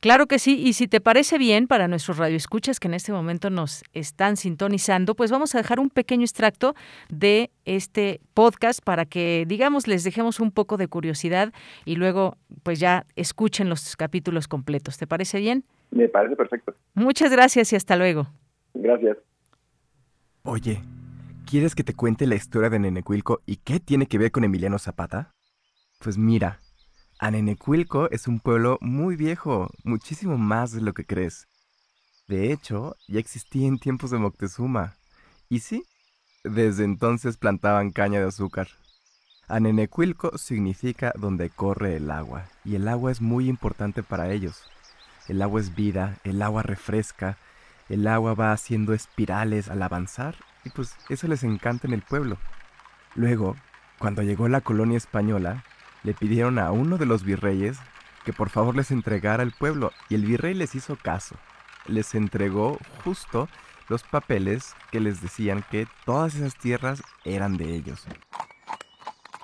Claro 0.00 0.26
que 0.26 0.38
sí, 0.38 0.60
y 0.60 0.72
si 0.72 0.88
te 0.88 1.00
parece 1.00 1.38
bien 1.38 1.66
para 1.66 1.88
nuestros 1.88 2.18
radioescuchas 2.18 2.80
que 2.80 2.88
en 2.88 2.94
este 2.94 3.12
momento 3.12 3.50
nos 3.50 3.84
están 3.92 4.36
sintonizando, 4.36 5.14
pues 5.14 5.30
vamos 5.30 5.54
a 5.54 5.58
dejar 5.58 5.80
un 5.80 5.90
pequeño 5.90 6.22
extracto 6.22 6.74
de 7.08 7.50
este 7.64 8.20
podcast 8.34 8.82
para 8.82 9.04
que, 9.04 9.44
digamos, 9.46 9.86
les 9.86 10.04
dejemos 10.04 10.40
un 10.40 10.50
poco 10.50 10.76
de 10.76 10.88
curiosidad 10.88 11.52
y 11.84 11.96
luego 11.96 12.36
pues 12.62 12.80
ya 12.80 13.06
escuchen 13.16 13.68
los 13.68 13.96
capítulos 13.96 14.48
completos. 14.48 14.98
¿Te 14.98 15.06
parece 15.06 15.38
bien? 15.38 15.64
Me 15.90 16.08
parece 16.08 16.36
perfecto. 16.36 16.74
Muchas 16.94 17.30
gracias 17.30 17.72
y 17.72 17.76
hasta 17.76 17.96
luego. 17.96 18.26
Gracias. 18.74 19.18
Oye. 20.42 20.80
¿Quieres 21.46 21.74
que 21.74 21.84
te 21.84 21.94
cuente 21.94 22.26
la 22.26 22.36
historia 22.36 22.70
de 22.70 22.78
Nenecuilco 22.78 23.42
y 23.44 23.56
qué 23.56 23.78
tiene 23.78 24.06
que 24.06 24.16
ver 24.16 24.32
con 24.32 24.44
Emiliano 24.44 24.78
Zapata? 24.78 25.34
Pues 25.98 26.16
mira, 26.16 26.60
Anenecuilco 27.18 28.10
es 28.10 28.26
un 28.26 28.40
pueblo 28.40 28.78
muy 28.80 29.14
viejo, 29.14 29.68
muchísimo 29.84 30.38
más 30.38 30.72
de 30.72 30.80
lo 30.80 30.94
que 30.94 31.04
crees. 31.04 31.46
De 32.28 32.50
hecho, 32.50 32.96
ya 33.08 33.20
existía 33.20 33.68
en 33.68 33.78
tiempos 33.78 34.10
de 34.10 34.18
Moctezuma. 34.18 34.96
Y 35.50 35.60
sí, 35.60 35.84
desde 36.44 36.84
entonces 36.84 37.36
plantaban 37.36 37.92
caña 37.92 38.20
de 38.20 38.28
azúcar. 38.28 38.68
Anenecuilco 39.46 40.38
significa 40.38 41.12
donde 41.14 41.50
corre 41.50 41.96
el 41.96 42.10
agua, 42.10 42.48
y 42.64 42.76
el 42.76 42.88
agua 42.88 43.12
es 43.12 43.20
muy 43.20 43.50
importante 43.50 44.02
para 44.02 44.32
ellos. 44.32 44.62
El 45.28 45.42
agua 45.42 45.60
es 45.60 45.74
vida, 45.74 46.18
el 46.24 46.40
agua 46.40 46.62
refresca, 46.62 47.36
el 47.90 48.06
agua 48.08 48.32
va 48.32 48.52
haciendo 48.52 48.94
espirales 48.94 49.68
al 49.68 49.82
avanzar 49.82 50.36
y 50.64 50.70
pues 50.70 50.96
eso 51.08 51.28
les 51.28 51.44
encanta 51.44 51.86
en 51.86 51.94
el 51.94 52.02
pueblo. 52.02 52.38
Luego, 53.14 53.56
cuando 53.98 54.22
llegó 54.22 54.48
la 54.48 54.60
colonia 54.60 54.96
española, 54.96 55.64
le 56.02 56.14
pidieron 56.14 56.58
a 56.58 56.70
uno 56.70 56.98
de 56.98 57.06
los 57.06 57.24
virreyes 57.24 57.78
que 58.24 58.32
por 58.32 58.50
favor 58.50 58.74
les 58.74 58.90
entregara 58.90 59.42
el 59.42 59.52
pueblo 59.52 59.92
y 60.08 60.14
el 60.14 60.24
virrey 60.24 60.54
les 60.54 60.74
hizo 60.74 60.96
caso. 60.96 61.36
Les 61.86 62.14
entregó 62.14 62.78
justo 63.04 63.48
los 63.88 64.02
papeles 64.02 64.74
que 64.90 65.00
les 65.00 65.20
decían 65.20 65.64
que 65.70 65.86
todas 66.04 66.34
esas 66.34 66.56
tierras 66.56 67.02
eran 67.24 67.56
de 67.56 67.74
ellos. 67.74 68.06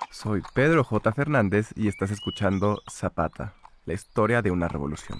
Soy 0.09 0.41
Pedro 0.53 0.83
J. 0.83 1.11
Fernández 1.13 1.71
y 1.75 1.87
estás 1.87 2.11
escuchando 2.11 2.81
Zapata, 2.89 3.53
la 3.85 3.93
historia 3.93 4.41
de 4.41 4.51
una 4.51 4.67
revolución. 4.67 5.19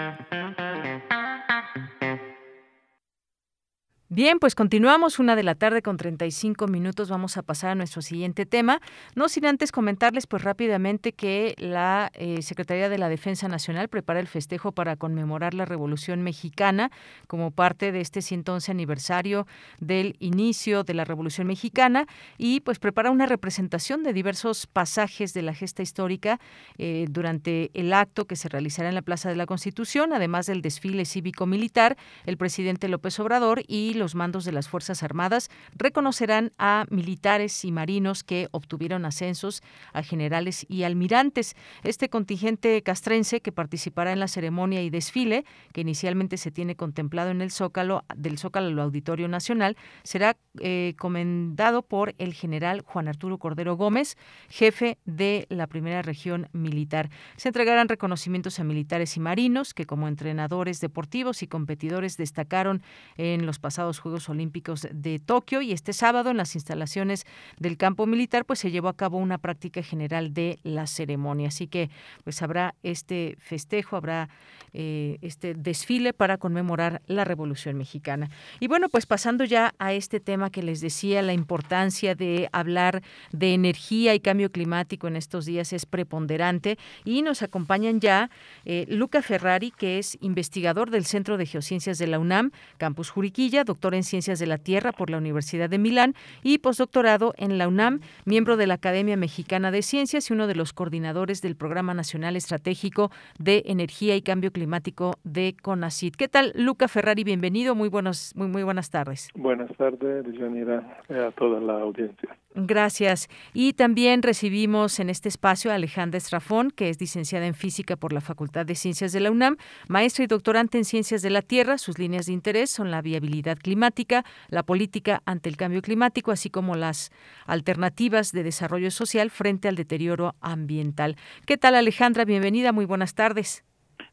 Bien, 4.13 4.39
pues 4.39 4.55
continuamos 4.55 5.19
una 5.19 5.37
de 5.37 5.43
la 5.43 5.55
tarde 5.55 5.81
con 5.81 5.95
35 5.95 6.67
minutos. 6.67 7.09
Vamos 7.09 7.37
a 7.37 7.43
pasar 7.43 7.69
a 7.69 7.75
nuestro 7.75 8.01
siguiente 8.01 8.45
tema. 8.45 8.81
No 9.15 9.29
sin 9.29 9.45
antes 9.45 9.71
comentarles 9.71 10.27
pues 10.27 10.43
rápidamente 10.43 11.13
que 11.13 11.55
la 11.57 12.11
eh, 12.15 12.41
Secretaría 12.41 12.89
de 12.89 12.97
la 12.97 13.07
Defensa 13.07 13.47
Nacional 13.47 13.87
prepara 13.87 14.19
el 14.19 14.27
festejo 14.27 14.73
para 14.73 14.97
conmemorar 14.97 15.53
la 15.53 15.63
Revolución 15.63 16.23
Mexicana 16.23 16.91
como 17.27 17.51
parte 17.51 17.93
de 17.93 18.01
este 18.01 18.21
111 18.21 18.69
aniversario 18.69 19.47
del 19.79 20.17
inicio 20.19 20.83
de 20.83 20.93
la 20.93 21.05
Revolución 21.05 21.47
Mexicana 21.47 22.05
y 22.37 22.59
pues 22.59 22.79
prepara 22.79 23.11
una 23.11 23.27
representación 23.27 24.03
de 24.03 24.11
diversos 24.11 24.67
pasajes 24.67 25.33
de 25.33 25.41
la 25.41 25.53
gesta 25.53 25.83
histórica 25.83 26.41
eh, 26.77 27.05
durante 27.09 27.71
el 27.75 27.93
acto 27.93 28.25
que 28.25 28.35
se 28.35 28.49
realizará 28.49 28.89
en 28.89 28.95
la 28.95 29.03
Plaza 29.03 29.29
de 29.29 29.37
la 29.37 29.45
Constitución, 29.45 30.11
además 30.11 30.47
del 30.47 30.61
desfile 30.61 31.05
cívico-militar, 31.05 31.95
el 32.25 32.35
presidente 32.35 32.89
López 32.89 33.17
Obrador 33.17 33.63
y 33.69 34.00
los 34.01 34.15
mandos 34.15 34.45
de 34.45 34.51
las 34.51 34.67
Fuerzas 34.67 35.03
Armadas 35.03 35.51
reconocerán 35.75 36.51
a 36.57 36.85
militares 36.89 37.63
y 37.63 37.71
marinos 37.71 38.23
que 38.23 38.47
obtuvieron 38.49 39.05
ascensos 39.05 39.61
a 39.93 40.01
generales 40.01 40.65
y 40.67 40.81
almirantes. 40.83 41.55
Este 41.83 42.09
contingente 42.09 42.81
castrense 42.81 43.41
que 43.41 43.51
participará 43.51 44.11
en 44.11 44.19
la 44.19 44.27
ceremonia 44.27 44.81
y 44.81 44.89
desfile, 44.89 45.45
que 45.71 45.81
inicialmente 45.81 46.37
se 46.37 46.49
tiene 46.49 46.75
contemplado 46.75 47.29
en 47.29 47.41
el 47.41 47.51
Zócalo, 47.51 48.03
del 48.15 48.39
Zócalo 48.39 48.69
al 48.69 48.79
Auditorio 48.79 49.27
Nacional, 49.27 49.77
será 50.01 50.35
eh, 50.59 50.95
comendado 50.97 51.83
por 51.83 52.15
el 52.17 52.33
general 52.33 52.81
Juan 52.81 53.07
Arturo 53.07 53.37
Cordero 53.37 53.75
Gómez, 53.75 54.17
jefe 54.49 54.97
de 55.05 55.45
la 55.49 55.67
primera 55.67 56.01
región 56.01 56.49
militar. 56.53 57.11
Se 57.37 57.49
entregarán 57.49 57.87
reconocimientos 57.87 58.59
a 58.59 58.63
militares 58.63 59.15
y 59.15 59.19
marinos 59.19 59.75
que 59.75 59.85
como 59.85 60.07
entrenadores 60.07 60.79
deportivos 60.79 61.43
y 61.43 61.47
competidores 61.47 62.17
destacaron 62.17 62.81
en 63.17 63.45
los 63.45 63.59
pasados 63.59 63.90
Juegos 63.99 64.29
Olímpicos 64.29 64.87
de 64.91 65.19
Tokio 65.19 65.61
y 65.61 65.71
este 65.71 65.93
sábado 65.93 66.29
en 66.29 66.37
las 66.37 66.55
instalaciones 66.55 67.25
del 67.59 67.77
campo 67.77 68.05
militar 68.05 68.45
pues 68.45 68.59
se 68.59 68.71
llevó 68.71 68.87
a 68.87 68.95
cabo 68.95 69.17
una 69.17 69.37
práctica 69.37 69.83
general 69.83 70.33
de 70.33 70.59
la 70.63 70.87
ceremonia. 70.87 71.49
Así 71.49 71.67
que 71.67 71.89
pues 72.23 72.41
habrá 72.41 72.75
este 72.83 73.37
festejo, 73.39 73.95
habrá 73.95 74.29
eh, 74.73 75.17
este 75.21 75.53
desfile 75.53 76.13
para 76.13 76.37
conmemorar 76.37 77.01
la 77.07 77.25
Revolución 77.25 77.77
Mexicana. 77.77 78.29
Y 78.59 78.67
bueno, 78.67 78.87
pues 78.87 79.05
pasando 79.05 79.43
ya 79.43 79.73
a 79.79 79.91
este 79.93 80.19
tema 80.21 80.49
que 80.49 80.63
les 80.63 80.79
decía, 80.79 81.21
la 81.21 81.33
importancia 81.33 82.15
de 82.15 82.47
hablar 82.53 83.01
de 83.33 83.53
energía 83.53 84.15
y 84.15 84.21
cambio 84.21 84.51
climático 84.51 85.07
en 85.07 85.17
estos 85.17 85.45
días 85.45 85.73
es 85.73 85.85
preponderante 85.85 86.77
y 87.03 87.21
nos 87.21 87.41
acompañan 87.41 87.99
ya 87.99 88.29
eh, 88.63 88.85
Luca 88.87 89.21
Ferrari, 89.21 89.71
que 89.71 89.99
es 89.99 90.17
investigador 90.21 90.89
del 90.89 91.05
Centro 91.05 91.37
de 91.37 91.45
Geociencias 91.45 91.97
de 91.97 92.07
la 92.07 92.19
UNAM, 92.19 92.51
Campus 92.77 93.09
Juriquilla, 93.09 93.63
doctor 93.63 93.80
doctor 93.81 93.95
en 93.95 94.03
Ciencias 94.03 94.37
de 94.37 94.45
la 94.45 94.59
Tierra 94.59 94.91
por 94.91 95.09
la 95.09 95.17
Universidad 95.17 95.67
de 95.67 95.79
Milán 95.79 96.13
y 96.43 96.59
postdoctorado 96.59 97.33
en 97.37 97.57
la 97.57 97.67
UNAM, 97.67 98.01
miembro 98.25 98.55
de 98.55 98.67
la 98.67 98.75
Academia 98.75 99.17
Mexicana 99.17 99.71
de 99.71 99.81
Ciencias 99.81 100.29
y 100.29 100.33
uno 100.33 100.45
de 100.45 100.53
los 100.53 100.71
coordinadores 100.71 101.41
del 101.41 101.55
Programa 101.55 101.95
Nacional 101.95 102.35
Estratégico 102.35 103.09
de 103.39 103.63
Energía 103.65 104.15
y 104.15 104.21
Cambio 104.21 104.51
Climático 104.51 105.15
de 105.23 105.55
CONACID. 105.59 106.13
¿Qué 106.13 106.27
tal, 106.27 106.53
Luca 106.55 106.87
Ferrari? 106.87 107.23
Bienvenido, 107.23 107.73
muy, 107.73 107.89
buenos, 107.89 108.33
muy, 108.35 108.49
muy 108.49 108.61
buenas 108.61 108.91
tardes. 108.91 109.29
Buenas 109.33 109.75
tardes, 109.75 110.27
Yanira, 110.31 111.01
a 111.09 111.31
toda 111.31 111.59
la 111.59 111.81
audiencia. 111.81 112.37
Gracias. 112.53 113.29
Y 113.53 113.73
también 113.73 114.21
recibimos 114.23 114.99
en 114.99 115.09
este 115.09 115.29
espacio 115.29 115.71
a 115.71 115.75
Alejandra 115.75 116.17
Estrafón, 116.17 116.71
que 116.71 116.89
es 116.89 116.99
licenciada 116.99 117.45
en 117.45 117.53
Física 117.53 117.95
por 117.95 118.11
la 118.11 118.19
Facultad 118.19 118.65
de 118.65 118.75
Ciencias 118.75 119.13
de 119.13 119.21
la 119.21 119.31
UNAM, 119.31 119.55
maestra 119.87 120.25
y 120.25 120.27
doctorante 120.27 120.77
en 120.77 120.83
Ciencias 120.83 121.21
de 121.21 121.29
la 121.29 121.41
Tierra. 121.41 121.77
Sus 121.77 121.97
líneas 121.97 122.25
de 122.25 122.33
interés 122.33 122.69
son 122.69 122.91
la 122.91 123.01
viabilidad 123.01 123.57
climática, 123.57 124.25
la 124.49 124.63
política 124.63 125.21
ante 125.25 125.47
el 125.47 125.55
cambio 125.55 125.81
climático, 125.81 126.31
así 126.31 126.49
como 126.49 126.75
las 126.75 127.11
alternativas 127.45 128.33
de 128.33 128.43
desarrollo 128.43 128.91
social 128.91 129.29
frente 129.29 129.69
al 129.69 129.75
deterioro 129.75 130.35
ambiental. 130.41 131.15
¿Qué 131.45 131.57
tal, 131.57 131.75
Alejandra? 131.75 132.25
Bienvenida, 132.25 132.73
muy 132.73 132.85
buenas 132.85 133.15
tardes. 133.15 133.63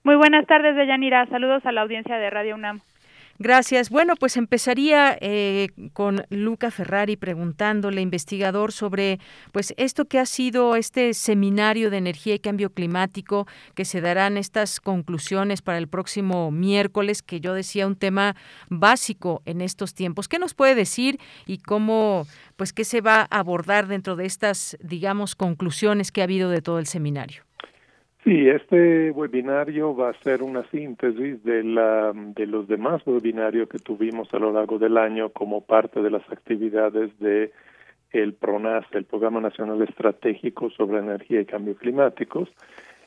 Muy 0.04 0.14
buenas 0.14 0.46
tardes, 0.46 0.76
Deyanira. 0.76 1.26
Saludos 1.26 1.66
a 1.66 1.72
la 1.72 1.82
audiencia 1.82 2.16
de 2.16 2.30
Radio 2.30 2.54
UNAM. 2.54 2.80
Gracias. 3.40 3.88
Bueno, 3.88 4.16
pues 4.16 4.36
empezaría 4.36 5.16
eh, 5.20 5.68
con 5.92 6.24
Luca 6.28 6.72
Ferrari 6.72 7.16
preguntándole, 7.16 8.00
investigador, 8.00 8.72
sobre 8.72 9.20
pues 9.52 9.74
esto 9.76 10.06
que 10.06 10.18
ha 10.18 10.26
sido 10.26 10.74
este 10.74 11.14
seminario 11.14 11.88
de 11.90 11.98
energía 11.98 12.34
y 12.34 12.40
cambio 12.40 12.70
climático, 12.70 13.46
que 13.76 13.84
se 13.84 14.00
darán 14.00 14.38
estas 14.38 14.80
conclusiones 14.80 15.62
para 15.62 15.78
el 15.78 15.86
próximo 15.86 16.50
miércoles, 16.50 17.22
que 17.22 17.40
yo 17.40 17.54
decía 17.54 17.86
un 17.86 17.94
tema 17.94 18.34
básico 18.70 19.40
en 19.44 19.60
estos 19.60 19.94
tiempos. 19.94 20.26
¿Qué 20.26 20.40
nos 20.40 20.54
puede 20.54 20.74
decir 20.74 21.20
y 21.46 21.58
cómo, 21.58 22.26
pues, 22.56 22.72
qué 22.72 22.82
se 22.84 23.00
va 23.00 23.20
a 23.30 23.38
abordar 23.38 23.86
dentro 23.86 24.16
de 24.16 24.26
estas, 24.26 24.76
digamos, 24.82 25.36
conclusiones 25.36 26.10
que 26.10 26.22
ha 26.22 26.24
habido 26.24 26.50
de 26.50 26.60
todo 26.60 26.80
el 26.80 26.86
seminario? 26.88 27.47
Sí, 28.24 28.48
este 28.48 29.10
webinario 29.12 29.94
va 29.94 30.10
a 30.10 30.22
ser 30.22 30.42
una 30.42 30.64
síntesis 30.70 31.42
de, 31.44 31.62
la, 31.62 32.12
de 32.14 32.46
los 32.46 32.66
demás 32.66 33.00
webinarios 33.06 33.68
que 33.68 33.78
tuvimos 33.78 34.32
a 34.34 34.38
lo 34.38 34.52
largo 34.52 34.78
del 34.78 34.98
año 34.98 35.30
como 35.30 35.60
parte 35.60 36.02
de 36.02 36.10
las 36.10 36.28
actividades 36.30 37.16
de 37.20 37.52
el 38.10 38.34
PRONAS, 38.34 38.86
el 38.92 39.04
Programa 39.04 39.40
Nacional 39.40 39.82
Estratégico 39.82 40.70
sobre 40.70 40.98
Energía 40.98 41.40
y 41.40 41.46
Cambios 41.46 41.78
Climáticos. 41.78 42.48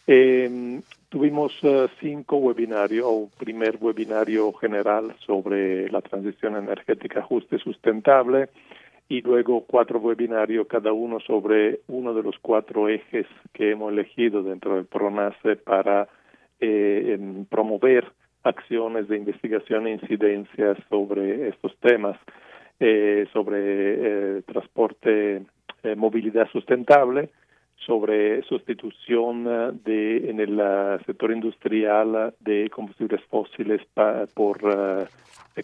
Eh, 0.07 0.81
tuvimos 1.09 1.51
uh, 1.63 1.87
cinco 1.99 2.37
webinarios, 2.37 3.05
o 3.07 3.29
primer 3.37 3.77
webinario 3.79 4.51
general 4.53 5.15
sobre 5.25 5.89
la 5.89 6.01
transición 6.01 6.55
energética 6.55 7.21
justa 7.21 7.55
y 7.55 7.59
sustentable, 7.59 8.49
y 9.11 9.21
luego 9.21 9.65
cuatro 9.67 9.99
webinarios, 9.99 10.67
cada 10.67 10.93
uno 10.93 11.19
sobre 11.19 11.81
uno 11.89 12.13
de 12.13 12.23
los 12.23 12.39
cuatro 12.41 12.87
ejes 12.87 13.27
que 13.51 13.71
hemos 13.71 13.91
elegido 13.91 14.41
dentro 14.41 14.75
del 14.75 14.85
PRONACE 14.85 15.57
para 15.57 16.07
eh, 16.61 17.19
promover 17.49 18.09
acciones 18.43 19.09
de 19.09 19.17
investigación 19.17 19.87
e 19.87 19.95
incidencias 19.95 20.77
sobre 20.87 21.49
estos 21.49 21.75
temas, 21.81 22.17
eh, 22.79 23.27
sobre 23.33 23.57
eh, 23.57 24.41
transporte, 24.43 25.43
eh, 25.83 25.95
movilidad 25.97 26.47
sustentable, 26.49 27.31
sobre 27.85 28.43
sustitución 28.43 29.43
de 29.83 30.29
en 30.29 30.39
el 30.39 30.57
sector 31.05 31.33
industrial 31.33 32.33
de 32.39 32.69
combustibles 32.69 33.21
fósiles 33.25 33.81
pa, 33.93 34.25
por 34.33 35.09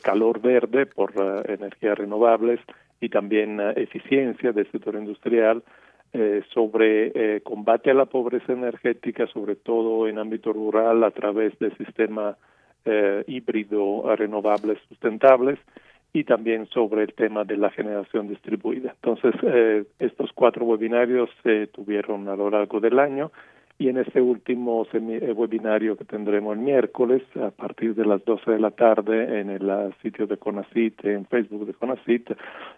calor 0.02 0.42
verde, 0.42 0.88
por 0.88 1.14
energías 1.48 1.96
renovables, 1.96 2.60
y 3.00 3.10
también 3.10 3.60
uh, 3.60 3.72
eficiencia 3.76 4.52
del 4.52 4.72
sector 4.72 4.96
industrial 4.96 5.64
eh, 6.14 6.42
sobre 6.54 7.12
eh, 7.14 7.42
combate 7.42 7.92
a 7.92 7.94
la 7.94 8.06
pobreza 8.06 8.54
energética, 8.54 9.28
sobre 9.28 9.56
todo 9.56 10.08
en 10.08 10.18
ámbito 10.18 10.54
rural 10.54 11.04
a 11.04 11.12
través 11.12 11.58
del 11.60 11.76
sistema 11.78 12.38
eh, 12.86 13.24
híbrido 13.28 14.16
renovables 14.16 14.80
sustentables 14.88 15.60
y 16.14 16.24
también 16.24 16.66
sobre 16.68 17.04
el 17.04 17.14
tema 17.14 17.44
de 17.44 17.58
la 17.58 17.70
generación 17.70 18.30
distribuida. 18.30 18.96
Entonces, 19.04 19.36
eh, 19.44 19.84
estos 20.00 20.32
cuatro 20.34 20.66
webinarios 20.66 21.30
se 21.44 21.68
tuvieron 21.68 22.28
a 22.30 22.36
lo 22.36 22.50
largo 22.50 22.80
del 22.80 23.00
año 23.00 23.32
y 23.80 23.90
en 23.90 23.98
este 23.98 24.22
último 24.22 24.88
eh, 24.92 25.34
webinario 25.34 25.96
que 25.96 26.06
tendremos 26.06 26.58
el 26.58 26.64
miércoles 26.64 27.22
a 27.36 27.52
partir 27.52 27.94
de 27.94 28.06
las 28.06 28.24
12 28.26 28.52
de 28.52 28.60
la 28.60 28.72
tarde 28.72 29.40
en 29.40 29.52
el 29.52 29.94
sitio 30.02 30.26
de 30.26 30.38
CONACIT, 30.38 31.06
en 31.06 31.26
Facebook 31.28 31.68
de 31.68 31.74
CONACIT, 31.76 32.32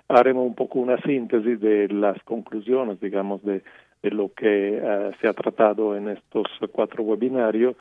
haremos 0.10 0.46
un 0.46 0.56
poco 0.56 0.80
una 0.80 0.98
síntesis 1.02 1.60
de 1.62 1.88
las 1.88 2.22
conclusiones, 2.24 3.00
digamos, 3.00 3.42
de, 3.44 3.62
lo 4.02 4.32
que 4.34 4.82
uh, 4.82 5.14
se 5.20 5.28
ha 5.28 5.34
tratado 5.34 5.96
en 5.96 6.08
estos 6.08 6.48
cuatro 6.72 7.04
webinarios 7.04 7.76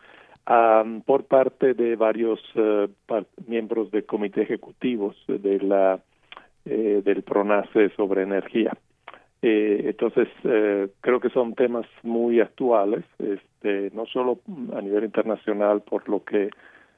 um, 0.48 1.00
por 1.02 1.24
parte 1.24 1.74
de 1.74 1.94
varios 1.94 2.40
uh, 2.56 2.88
miembros 3.46 3.90
del 3.92 4.04
comité 4.04 4.42
ejecutivo 4.42 5.14
de 5.28 5.60
la, 5.60 6.00
eh, 6.64 7.02
del 7.04 7.22
PRONACE 7.22 7.90
sobre 7.90 8.22
energía. 8.22 8.72
Eh, 9.42 9.82
entonces, 9.84 10.28
eh, 10.44 10.88
creo 11.00 11.20
que 11.20 11.30
son 11.30 11.54
temas 11.54 11.86
muy 12.02 12.40
actuales, 12.40 13.04
este, 13.18 13.90
no 13.94 14.06
solo 14.06 14.40
a 14.74 14.80
nivel 14.80 15.04
internacional 15.04 15.82
por 15.82 16.08
lo 16.08 16.24
que 16.24 16.50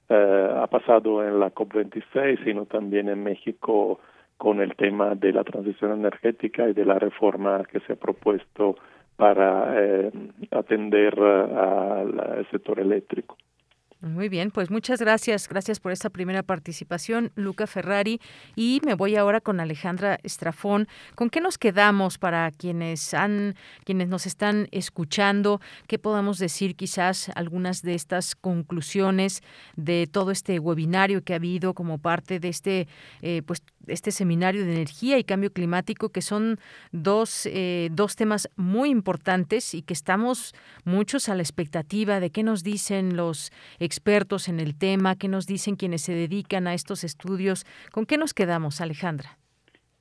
eh, 0.08 0.48
ha 0.56 0.66
pasado 0.66 1.26
en 1.26 1.38
la 1.38 1.52
COP26, 1.54 2.44
sino 2.44 2.66
también 2.66 3.08
en 3.08 3.22
México 3.22 4.00
con 4.38 4.60
el 4.60 4.74
tema 4.74 5.14
de 5.14 5.32
la 5.32 5.44
transición 5.44 5.92
energética 5.92 6.68
y 6.68 6.72
de 6.72 6.86
la 6.86 6.98
reforma 6.98 7.62
que 7.70 7.80
se 7.80 7.92
ha 7.92 7.96
propuesto 7.96 8.76
para 9.16 9.74
eh, 9.78 10.10
atender 10.50 11.20
al 11.20 12.46
sector 12.50 12.80
eléctrico. 12.80 13.36
Muy 14.02 14.30
bien, 14.30 14.50
pues 14.50 14.70
muchas 14.70 14.98
gracias. 14.98 15.46
Gracias 15.46 15.78
por 15.78 15.92
esta 15.92 16.08
primera 16.08 16.42
participación, 16.42 17.32
Luca 17.34 17.66
Ferrari. 17.66 18.18
Y 18.56 18.80
me 18.82 18.94
voy 18.94 19.16
ahora 19.16 19.42
con 19.42 19.60
Alejandra 19.60 20.18
Estrafón. 20.22 20.88
¿Con 21.14 21.28
qué 21.28 21.42
nos 21.42 21.58
quedamos 21.58 22.16
para 22.16 22.50
quienes 22.50 23.12
han, 23.12 23.56
quienes 23.84 24.08
nos 24.08 24.24
están 24.24 24.68
escuchando? 24.70 25.60
¿Qué 25.86 25.98
podamos 25.98 26.38
decir 26.38 26.76
quizás 26.76 27.30
algunas 27.34 27.82
de 27.82 27.94
estas 27.94 28.34
conclusiones 28.36 29.42
de 29.76 30.06
todo 30.10 30.30
este 30.30 30.58
webinario 30.58 31.22
que 31.22 31.34
ha 31.34 31.36
habido 31.36 31.74
como 31.74 31.98
parte 31.98 32.40
de 32.40 32.48
este, 32.48 32.88
eh, 33.20 33.42
pues, 33.44 33.62
este 33.90 34.12
seminario 34.12 34.64
de 34.64 34.72
energía 34.72 35.18
y 35.18 35.24
cambio 35.24 35.52
climático, 35.52 36.10
que 36.10 36.22
son 36.22 36.58
dos, 36.92 37.46
eh, 37.46 37.88
dos 37.92 38.16
temas 38.16 38.48
muy 38.56 38.90
importantes 38.90 39.74
y 39.74 39.82
que 39.82 39.94
estamos 39.94 40.54
muchos 40.84 41.28
a 41.28 41.34
la 41.34 41.42
expectativa 41.42 42.20
de 42.20 42.30
qué 42.30 42.42
nos 42.42 42.62
dicen 42.62 43.16
los 43.16 43.52
expertos 43.78 44.48
en 44.48 44.60
el 44.60 44.74
tema, 44.74 45.16
qué 45.16 45.28
nos 45.28 45.46
dicen 45.46 45.76
quienes 45.76 46.02
se 46.02 46.14
dedican 46.14 46.66
a 46.66 46.74
estos 46.74 47.04
estudios. 47.04 47.66
¿Con 47.90 48.06
qué 48.06 48.16
nos 48.16 48.34
quedamos, 48.34 48.80
Alejandra? 48.80 49.39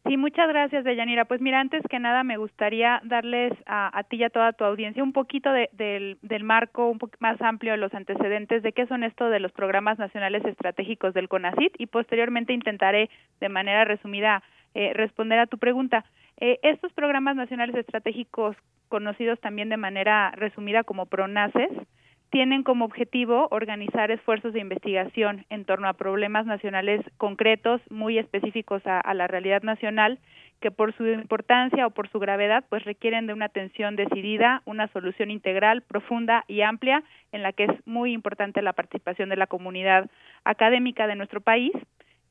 Sí, 0.05 0.17
muchas 0.17 0.47
gracias, 0.47 0.85
Deyanira. 0.85 1.25
Pues 1.25 1.41
mira, 1.41 1.59
antes 1.59 1.83
que 1.89 1.99
nada 1.99 2.23
me 2.23 2.37
gustaría 2.37 3.01
darles 3.03 3.53
a, 3.65 3.95
a 3.97 4.03
ti 4.03 4.15
y 4.17 4.23
a 4.23 4.29
toda 4.29 4.53
tu 4.53 4.63
audiencia 4.63 5.03
un 5.03 5.13
poquito 5.13 5.51
de, 5.51 5.69
del, 5.73 6.17
del 6.21 6.43
marco 6.43 6.89
un 6.89 6.97
poco 6.97 7.13
más 7.19 7.39
amplio 7.41 7.73
de 7.73 7.77
los 7.77 7.93
antecedentes 7.93 8.63
de 8.63 8.71
qué 8.71 8.87
son 8.87 9.03
esto 9.03 9.29
de 9.29 9.39
los 9.39 9.51
programas 9.51 9.99
nacionales 9.99 10.43
estratégicos 10.45 11.13
del 11.13 11.27
CONACIT 11.27 11.75
y 11.77 11.87
posteriormente 11.87 12.53
intentaré 12.53 13.09
de 13.39 13.49
manera 13.49 13.83
resumida 13.85 14.41
eh, 14.73 14.93
responder 14.93 15.37
a 15.39 15.47
tu 15.47 15.57
pregunta. 15.57 16.05
Eh, 16.37 16.59
estos 16.63 16.93
programas 16.93 17.35
nacionales 17.35 17.75
estratégicos, 17.75 18.55
conocidos 18.87 19.39
también 19.41 19.69
de 19.69 19.77
manera 19.77 20.31
resumida 20.31 20.83
como 20.83 21.07
PRONACES, 21.07 21.69
tienen 22.29 22.63
como 22.63 22.85
objetivo 22.85 23.47
organizar 23.51 24.11
esfuerzos 24.11 24.53
de 24.53 24.59
investigación 24.59 25.45
en 25.49 25.65
torno 25.65 25.87
a 25.87 25.93
problemas 25.93 26.45
nacionales 26.45 27.01
concretos, 27.17 27.81
muy 27.89 28.17
específicos 28.17 28.81
a, 28.85 29.13
la 29.13 29.27
realidad 29.27 29.63
nacional, 29.63 30.19
que 30.59 30.71
por 30.71 30.95
su 30.95 31.07
importancia 31.07 31.87
o 31.87 31.91
por 31.91 32.09
su 32.09 32.19
gravedad, 32.19 32.65
pues 32.69 32.83
requieren 32.83 33.27
de 33.27 33.33
una 33.33 33.45
atención 33.45 33.95
decidida, 33.95 34.61
una 34.65 34.87
solución 34.89 35.31
integral, 35.31 35.81
profunda 35.81 36.43
y 36.47 36.61
amplia, 36.61 37.03
en 37.31 37.43
la 37.43 37.53
que 37.53 37.63
es 37.65 37.87
muy 37.87 38.13
importante 38.13 38.61
la 38.61 38.73
participación 38.73 39.29
de 39.29 39.37
la 39.37 39.47
comunidad 39.47 40.09
académica 40.43 41.07
de 41.07 41.15
nuestro 41.15 41.41
país 41.41 41.71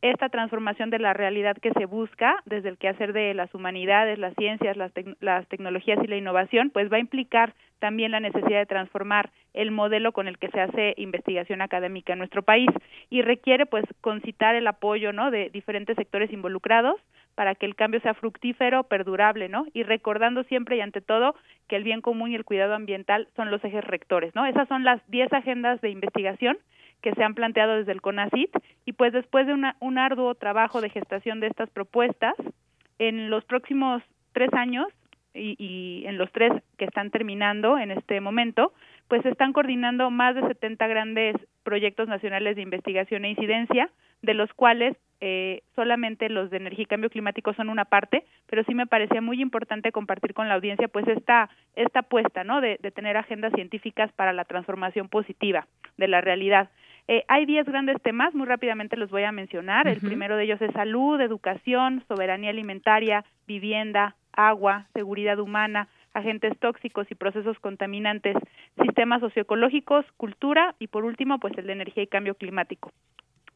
esta 0.01 0.29
transformación 0.29 0.91
de 0.91 0.99
la 0.99 1.13
realidad 1.13 1.57
que 1.57 1.73
se 1.73 1.87
busca 1.87 2.37
desde 2.45 2.69
el 2.69 2.79
quehacer 2.79 3.13
de 3.13 3.35
las 3.35 3.53
humanidades, 3.55 4.19
las 4.19 4.35
ciencias, 4.35 4.77
las, 4.77 4.93
las, 5.21 5.47
tecnologías 5.49 5.99
y 6.03 6.07
la 6.07 6.17
innovación, 6.17 6.71
pues 6.71 6.91
va 6.93 6.99
a 6.99 7.01
implicar 7.01 7.55
también 7.81 8.13
la 8.13 8.21
necesidad 8.21 8.59
de 8.59 8.67
transformar 8.67 9.31
el 9.55 9.71
modelo 9.71 10.13
con 10.13 10.29
el 10.29 10.39
que 10.39 10.49
se 10.49 10.61
hace 10.61 10.95
investigación 10.97 11.63
académica 11.63 12.13
en 12.13 12.19
nuestro 12.19 12.43
país 12.43 12.69
y 13.11 13.23
requiere 13.23 13.67
pues 13.67 13.85
concitar 14.01 14.55
el 14.55 14.67
apoyo 14.67 15.13
¿no? 15.13 15.31
de 15.31 15.51
diferentes 15.51 15.97
sectores 15.97 16.33
involucrados 16.33 17.01
para 17.35 17.55
que 17.55 17.67
el 17.67 17.77
cambio 17.77 18.01
sea 18.01 18.15
fructífero, 18.15 18.83
perdurable, 18.85 19.49
¿no? 19.49 19.65
Y 19.73 19.85
recordando 19.85 20.43
siempre 20.43 20.77
y 20.77 20.81
ante 20.81 21.01
todo 21.01 21.37
que 21.69 21.77
el 21.77 21.85
bien 21.85 22.01
común 22.01 22.33
y 22.33 22.35
el 22.35 22.45
cuidado 22.45 22.75
ambiental 22.75 23.29
son 23.37 23.53
los 23.53 23.65
ejes 23.65 23.85
rectores, 23.85 24.35
¿no? 24.35 24.45
Esas 24.45 24.67
son 24.67 24.83
las 24.83 25.01
10 25.09 25.33
agendas 25.33 25.81
de 25.81 25.91
investigación 25.91 26.59
que 27.03 27.13
se 27.15 27.23
han 27.23 27.35
planteado 27.35 27.77
desde 27.77 27.93
el 27.93 28.01
CONACIT 28.01 28.51
y 28.85 28.93
pues 28.93 29.13
después 29.13 29.47
de 29.47 29.55
una, 29.55 29.77
un 29.81 29.99
arduo 29.99 30.35
trabajo 30.35 30.81
de 30.81 30.91
gestación 30.91 31.41
de 31.41 31.49
estas 31.49 31.71
propuestas, 31.71 32.35
en 32.99 33.31
los 33.31 33.45
próximos 33.45 34.03
tres 34.33 34.53
años 34.55 34.87
y, 35.35 35.55
y, 35.59 36.07
en 36.07 36.19
los 36.19 36.31
tres 36.33 36.53
que 36.77 36.85
están 36.85 37.11
terminando 37.11 37.79
en 37.79 37.93
este 37.93 38.21
momento, 38.21 38.73
pues 39.07 39.23
se 39.23 39.29
están 39.29 39.53
coordinando 39.53 40.11
más 40.11 40.35
de 40.35 40.43
70 40.43 40.87
grandes 40.89 41.37
proyectos 41.63 42.09
nacionales 42.09 42.57
de 42.57 42.63
investigación 42.63 43.25
e 43.25 43.31
incidencia, 43.31 43.91
de 44.23 44.35
los 44.35 44.53
cuales 44.55 44.97
eh, 45.21 45.63
solamente 45.75 46.29
los 46.29 46.51
de 46.51 46.59
energía 46.59 46.85
y 46.85 46.87
cambio 46.87 47.11
climático 47.11 47.53
son 47.55 47.69
una 47.69 47.85
parte, 47.85 48.25
pero 48.47 48.63
sí 48.65 48.75
me 48.75 48.87
parecía 48.87 49.21
muy 49.21 49.41
importante 49.41 49.91
compartir 49.91 50.33
con 50.33 50.49
la 50.49 50.55
audiencia 50.55 50.89
pues 50.89 51.09
esta, 51.09 51.51
esta 51.75 52.01
apuesta, 52.01 52.45
¿no? 52.45 52.61
De, 52.61 52.79
de 52.81 52.91
tener 52.91 53.17
agendas 53.17 53.53
científicas 53.55 54.13
para 54.13 54.33
la 54.33 54.45
transformación 54.45 55.09
positiva 55.09 55.67
de 55.97 56.09
la 56.09 56.21
realidad. 56.21 56.71
Eh, 57.09 57.25
hay 57.27 57.47
10 57.47 57.67
grandes 57.67 58.01
temas, 58.03 58.35
muy 58.35 58.47
rápidamente 58.47 58.97
los 58.97 59.11
voy 59.11 59.25
a 59.25 59.33
mencionar. 59.33 59.87
Uh 59.87 59.91
-huh. 59.91 59.95
El 59.95 60.01
primero 60.01 60.37
de 60.37 60.45
ellos 60.45 60.61
es 60.61 60.73
salud, 60.73 61.21
educación, 61.21 62.05
soberanía 62.07 62.51
alimentaria, 62.51 63.25
vivienda, 63.47 64.15
agua, 64.33 64.87
seguridad 64.93 65.39
humana, 65.39 65.89
agentes 66.13 66.57
tóxicos 66.59 67.11
y 67.11 67.15
procesos 67.15 67.59
contaminantes, 67.61 68.37
sistemas 68.83 69.21
socioecológicos, 69.21 70.05
cultura 70.17 70.75
y 70.79 70.89
por 70.89 71.05
último, 71.05 71.39
pues 71.39 71.57
el 71.57 71.67
de 71.67 71.73
energía 71.73 72.03
y 72.03 72.09
cambio 72.09 72.35
climático. 72.35 72.93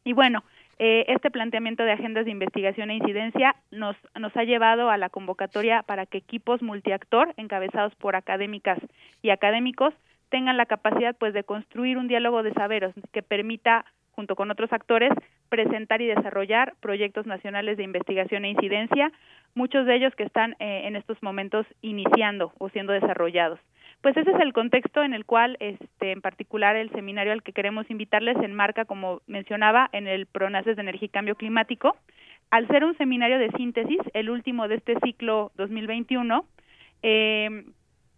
Y 0.05 0.15
bueno, 0.15 0.43
eh, 0.79 1.05
este 1.09 1.31
planteamiento 1.31 1.85
de 1.85 1.93
agendas 1.93 2.25
de 2.25 2.33
investigación 2.33 2.91
e 2.91 2.97
incidencia 2.97 3.55
nos, 3.71 3.97
nos 4.19 4.37
ha 4.37 4.45
llevado 4.45 4.91
a 4.91 4.97
la 4.97 5.11
convocatoria 5.11 5.83
para 5.83 6.07
que 6.07 6.19
equipos 6.19 6.63
multiactor, 6.63 7.35
encabezados 7.37 7.95
por 7.97 8.17
académicas 8.17 8.79
y 9.23 9.31
académicos, 9.31 9.95
tengan 10.33 10.57
la 10.57 10.65
capacidad 10.65 11.15
pues 11.15 11.35
de 11.35 11.45
construir 11.45 11.99
un 11.99 12.09
diálogo 12.09 12.43
de 12.43 12.55
saberes 12.55 12.95
que 13.13 13.23
permita 13.23 13.85
junto 14.13 14.35
con 14.35 14.51
otros 14.51 14.73
actores 14.73 15.13
presentar 15.51 16.01
y 16.01 16.07
desarrollar 16.07 16.75
proyectos 16.81 17.27
nacionales 17.27 17.77
de 17.77 17.85
investigación 17.85 18.47
e 18.47 18.51
incidencia, 18.51 19.13
muchos 19.55 19.85
de 19.85 19.95
ellos 19.95 20.15
que 20.17 20.23
están 20.25 20.53
eh, 20.59 20.83
en 20.85 20.97
estos 20.97 21.23
momentos 21.23 21.67
iniciando 21.83 22.53
o 22.59 22.71
siendo 22.71 22.95
desarrollados. 22.95 23.61
Pues 24.01 24.17
ese 24.17 24.31
es 24.31 24.41
el 24.41 24.55
contexto 24.55 25.03
en 25.05 25.13
el 25.13 25.27
cual, 25.27 25.59
este, 25.61 26.13
en 26.13 26.23
particular, 26.23 26.77
el 26.77 26.91
seminario 26.93 27.33
al 27.33 27.43
que 27.43 27.53
queremos 27.53 27.89
invitarles 27.91 28.39
se 28.39 28.47
enmarca, 28.47 28.87
como 28.87 29.21
mencionaba, 29.27 29.91
en 29.93 30.09
el 30.09 30.25
PRONACES 30.25 30.77
de 30.77 30.83
Energía 30.83 31.07
y 31.07 31.11
Cambio 31.11 31.35
Climático. 31.37 31.95
Al 32.51 32.67
ser 32.69 32.85
un 32.85 32.97
seminario 32.97 33.39
de 33.39 33.51
síntesis, 33.51 34.01
el 34.15 34.31
último 34.31 34.67
de 34.67 34.77
este 34.77 34.99
ciclo 35.05 35.53
2021, 35.57 36.47
eh, 37.03 37.65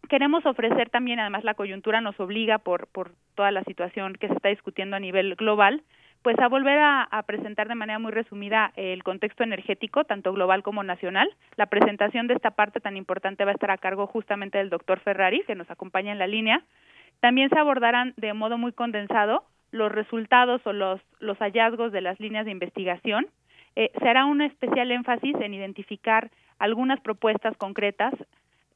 queremos 0.08 0.44
ofrecer 0.46 0.90
también, 0.90 1.20
además 1.20 1.44
la 1.44 1.54
coyuntura 1.54 2.00
nos 2.00 2.18
obliga 2.20 2.58
por, 2.58 2.86
por 2.88 3.12
toda 3.34 3.50
la 3.50 3.62
situación 3.64 4.14
que 4.14 4.28
se 4.28 4.34
está 4.34 4.48
discutiendo 4.48 4.96
a 4.96 5.00
nivel 5.00 5.34
global, 5.36 5.82
pues 6.22 6.38
a 6.38 6.48
volver 6.48 6.78
a, 6.80 7.22
presentar 7.26 7.68
de 7.68 7.74
manera 7.74 7.98
muy 7.98 8.10
resumida 8.10 8.72
el 8.76 9.04
contexto 9.04 9.44
energético, 9.44 10.04
tanto 10.04 10.32
global 10.32 10.62
como 10.62 10.82
nacional. 10.82 11.28
La 11.56 11.66
presentación 11.66 12.28
de 12.28 12.34
esta 12.34 12.52
parte 12.52 12.80
tan 12.80 12.96
importante 12.96 13.44
va 13.44 13.50
a 13.50 13.54
estar 13.54 13.70
a 13.70 13.76
cargo 13.76 14.06
justamente 14.06 14.56
del 14.56 14.70
doctor 14.70 15.00
Ferrari, 15.00 15.42
que 15.46 15.54
nos 15.54 15.70
acompaña 15.70 16.12
en 16.12 16.18
la 16.18 16.26
línea. 16.26 16.62
También 17.20 17.50
se 17.50 17.58
abordarán 17.58 18.14
de 18.16 18.32
modo 18.32 18.56
muy 18.56 18.72
condensado 18.72 19.44
los 19.70 19.92
resultados 19.92 20.66
o 20.66 20.72
los, 20.72 20.98
los 21.20 21.36
hallazgos 21.38 21.92
de 21.92 22.00
las 22.00 22.18
líneas 22.18 22.46
de 22.46 22.52
investigación. 22.52 23.26
Eh, 23.76 23.90
se 24.00 24.08
hará 24.08 24.24
un 24.24 24.40
especial 24.40 24.92
énfasis 24.92 25.36
en 25.40 25.52
identificar 25.52 26.30
algunas 26.58 27.00
propuestas 27.00 27.54
concretas 27.58 28.14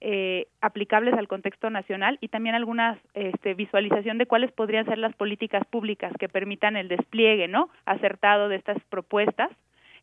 eh, 0.01 0.47
aplicables 0.61 1.15
al 1.15 1.29
contexto 1.29 1.71
nacional 1.71 2.19
y 2.21 2.29
también 2.29 2.55
alguna 2.55 2.99
este, 3.15 3.55
visualización 3.55 4.19
de 4.19 4.27
cuáles 4.27 4.53
podrían 4.53 4.87
ser 4.87 4.99
las 4.99 5.15
políticas 5.17 5.67
públicas 5.67 6.13
que 6.19 6.29
permitan 6.29 6.77
el 6.77 6.89
despliegue 6.89 7.49
no 7.49 7.69
acertado 7.85 8.49
de 8.49 8.57
estas 8.57 8.83
propuestas 8.91 9.51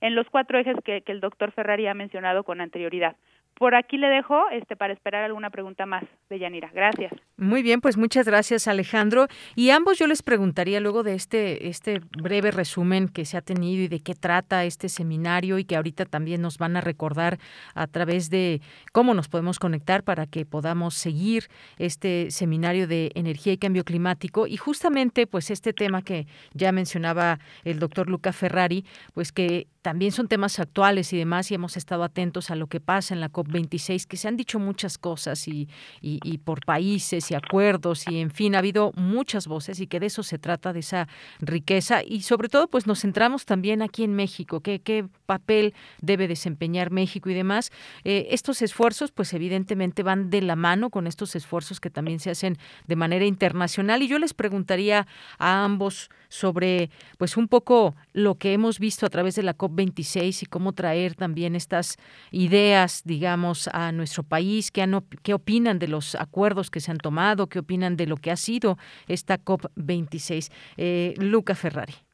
en 0.02 0.16
los 0.16 0.30
cuatro 0.30 0.60
ejes 0.60 0.76
que, 0.84 1.02
que 1.02 1.12
el 1.12 1.22
doctor 1.22 1.52
Ferrari 1.52 1.88
ha 1.88 1.94
mencionado 1.94 2.44
con 2.44 2.60
anterioridad 2.60 3.16
por 3.58 3.74
aquí 3.76 3.98
le 3.98 4.08
dejo 4.08 4.50
este 4.52 4.76
para 4.76 4.94
esperar 4.94 5.24
alguna 5.24 5.50
pregunta 5.50 5.86
más 5.86 6.04
de 6.30 6.40
Yanira. 6.40 6.70
Gracias. 6.74 7.12
Muy 7.38 7.64
bien, 7.64 7.82
pues 7.82 7.98
muchas 7.98 8.26
gracias 8.26 8.68
Alejandro. 8.68 9.28
Y 9.56 9.70
ambos 9.70 9.98
yo 9.98 10.08
les 10.08 10.24
preguntaría 10.24 10.80
luego 10.80 11.04
de 11.04 11.16
este, 11.16 11.68
este 11.68 12.02
breve 12.22 12.52
resumen 12.52 13.08
que 13.08 13.26
se 13.26 13.38
ha 13.38 13.42
tenido 13.42 13.84
y 13.84 13.88
de 13.88 14.02
qué 14.02 14.14
trata 14.14 14.66
este 14.66 14.90
seminario 14.90 15.58
y 15.58 15.64
que 15.66 15.76
ahorita 15.76 16.06
también 16.06 16.42
nos 16.42 16.58
van 16.58 16.76
a 16.76 16.82
recordar 16.82 17.40
a 17.74 17.88
través 17.88 18.30
de 18.30 18.62
cómo 18.92 19.14
nos 19.14 19.30
podemos 19.30 19.58
conectar 19.60 20.04
para 20.04 20.28
que 20.28 20.46
podamos 20.46 20.96
seguir 20.96 21.48
este 21.78 22.32
seminario 22.32 22.88
de 22.88 23.12
energía 23.16 23.54
y 23.54 23.58
cambio 23.58 23.86
climático. 23.86 24.48
Y 24.48 24.58
justamente 24.58 25.28
pues 25.28 25.50
este 25.50 25.72
tema 25.74 26.02
que 26.02 26.28
ya 26.54 26.72
mencionaba 26.72 27.40
el 27.64 27.80
doctor 27.80 28.10
Luca 28.10 28.34
Ferrari, 28.34 28.86
pues 29.14 29.32
que 29.32 29.68
también 29.82 30.12
son 30.12 30.28
temas 30.28 30.60
actuales 30.60 31.14
y 31.14 31.18
demás 31.18 31.52
y 31.52 31.54
hemos 31.54 31.78
estado 31.78 32.04
atentos 32.04 32.50
a 32.50 32.56
lo 32.56 32.66
que 32.66 32.80
pasa 32.80 33.14
en 33.14 33.22
la 33.22 33.30
COP26, 33.46 34.06
que 34.06 34.18
se 34.18 34.28
han 34.28 34.38
dicho 34.38 34.60
muchas 34.60 34.98
cosas 34.98 35.48
y, 35.48 35.68
y, 36.02 36.38
por 36.40 36.66
países 36.66 37.32
y 37.32 37.36
acuerdos 37.36 38.08
y 38.08 38.20
en 38.20 38.32
fin, 38.32 38.56
ha 38.56 38.60
habido 38.60 38.92
muchas 38.96 39.48
voces 39.48 39.80
y 39.80 39.88
que 39.88 40.00
de 40.00 40.08
eso 40.08 40.24
se 40.24 40.38
trata, 40.38 40.74
de 40.74 40.80
esa 40.80 41.08
riqueza. 41.40 42.02
Y 42.04 42.22
sobre 42.22 42.50
todo 42.50 42.68
pues 42.68 42.88
nos 42.88 43.02
centramos 43.02 43.46
también 43.46 43.82
aquí 43.82 44.04
en 44.04 44.14
México, 44.14 44.62
qué, 44.62 44.80
qué 44.80 45.08
papel 45.26 45.74
debe 46.02 46.28
desempeñar 46.28 46.92
México 46.92 47.30
y 47.30 47.34
demás. 47.34 47.72
Eh, 48.04 48.28
estos 48.32 48.62
esfuerzos 48.62 49.12
pues 49.12 49.34
evidentemente 49.34 50.04
van 50.04 50.30
de 50.30 50.42
la 50.42 50.56
mano 50.56 50.90
con 50.90 51.08
estos 51.08 51.36
esfuerzos 51.36 51.80
que 51.80 51.90
también 51.90 52.20
se 52.20 52.32
hacen 52.32 52.58
de 52.88 52.96
manera 52.96 53.26
internacional 53.26 54.02
y 54.04 54.08
yo 54.08 54.20
les 54.20 54.34
preguntaría 54.34 55.08
a 55.38 55.64
ambos 55.64 56.10
sobre 56.30 56.90
pues 57.18 57.38
un 57.38 57.48
poco 57.48 57.96
lo 58.14 58.36
que 58.36 58.54
hemos 58.54 58.80
visto 58.80 59.06
a 59.06 59.10
través 59.10 59.36
de 59.36 59.44
la 59.44 59.54
COP 59.54 59.76
26 59.76 60.44
y 60.44 60.46
cómo 60.46 60.74
traer 60.74 61.16
también 61.16 61.56
estas 61.56 61.98
ideas, 62.32 63.02
digamos, 63.06 63.68
a 63.70 63.92
nuestro 63.92 64.24
país, 64.24 64.72
qué, 64.72 65.34
opinan 65.34 65.80
de 65.80 65.88
los 65.88 66.16
acuerdos 66.16 66.70
que 66.70 66.80
se 66.80 66.92
han 66.92 66.98
tomado, 66.98 67.48
qué 67.48 67.60
opinan 67.60 67.98
de 67.98 68.08
lo 68.08 68.18
que 68.18 68.32
ha 68.32 68.38
sido 68.38 68.78
esta 69.08 69.38
COP 69.38 69.66
26. 69.76 70.52
Eh, 70.78 71.14
Luca 71.18 71.56
Ferrari. 71.56 72.05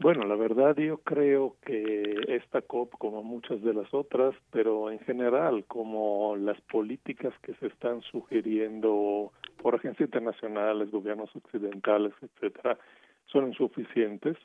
Bueno, 0.00 0.24
la 0.24 0.34
verdad 0.34 0.76
yo 0.76 0.98
creo 0.98 1.56
que 1.62 2.24
esta 2.28 2.62
COP, 2.62 2.94
como 2.98 3.22
muchas 3.22 3.62
de 3.62 3.74
las 3.74 3.92
otras, 3.92 4.34
pero 4.50 4.90
en 4.90 4.98
general, 5.00 5.64
como 5.66 6.36
las 6.36 6.60
políticas 6.62 7.34
que 7.42 7.54
se 7.56 7.66
están 7.66 8.00
sugiriendo 8.02 9.32
por 9.62 9.74
agencias 9.74 10.08
internacionales, 10.08 10.90
gobiernos 10.90 11.34
occidentales, 11.36 12.14
etcétera, 12.22 12.78
son 13.26 13.48
insuficientes 13.48 14.36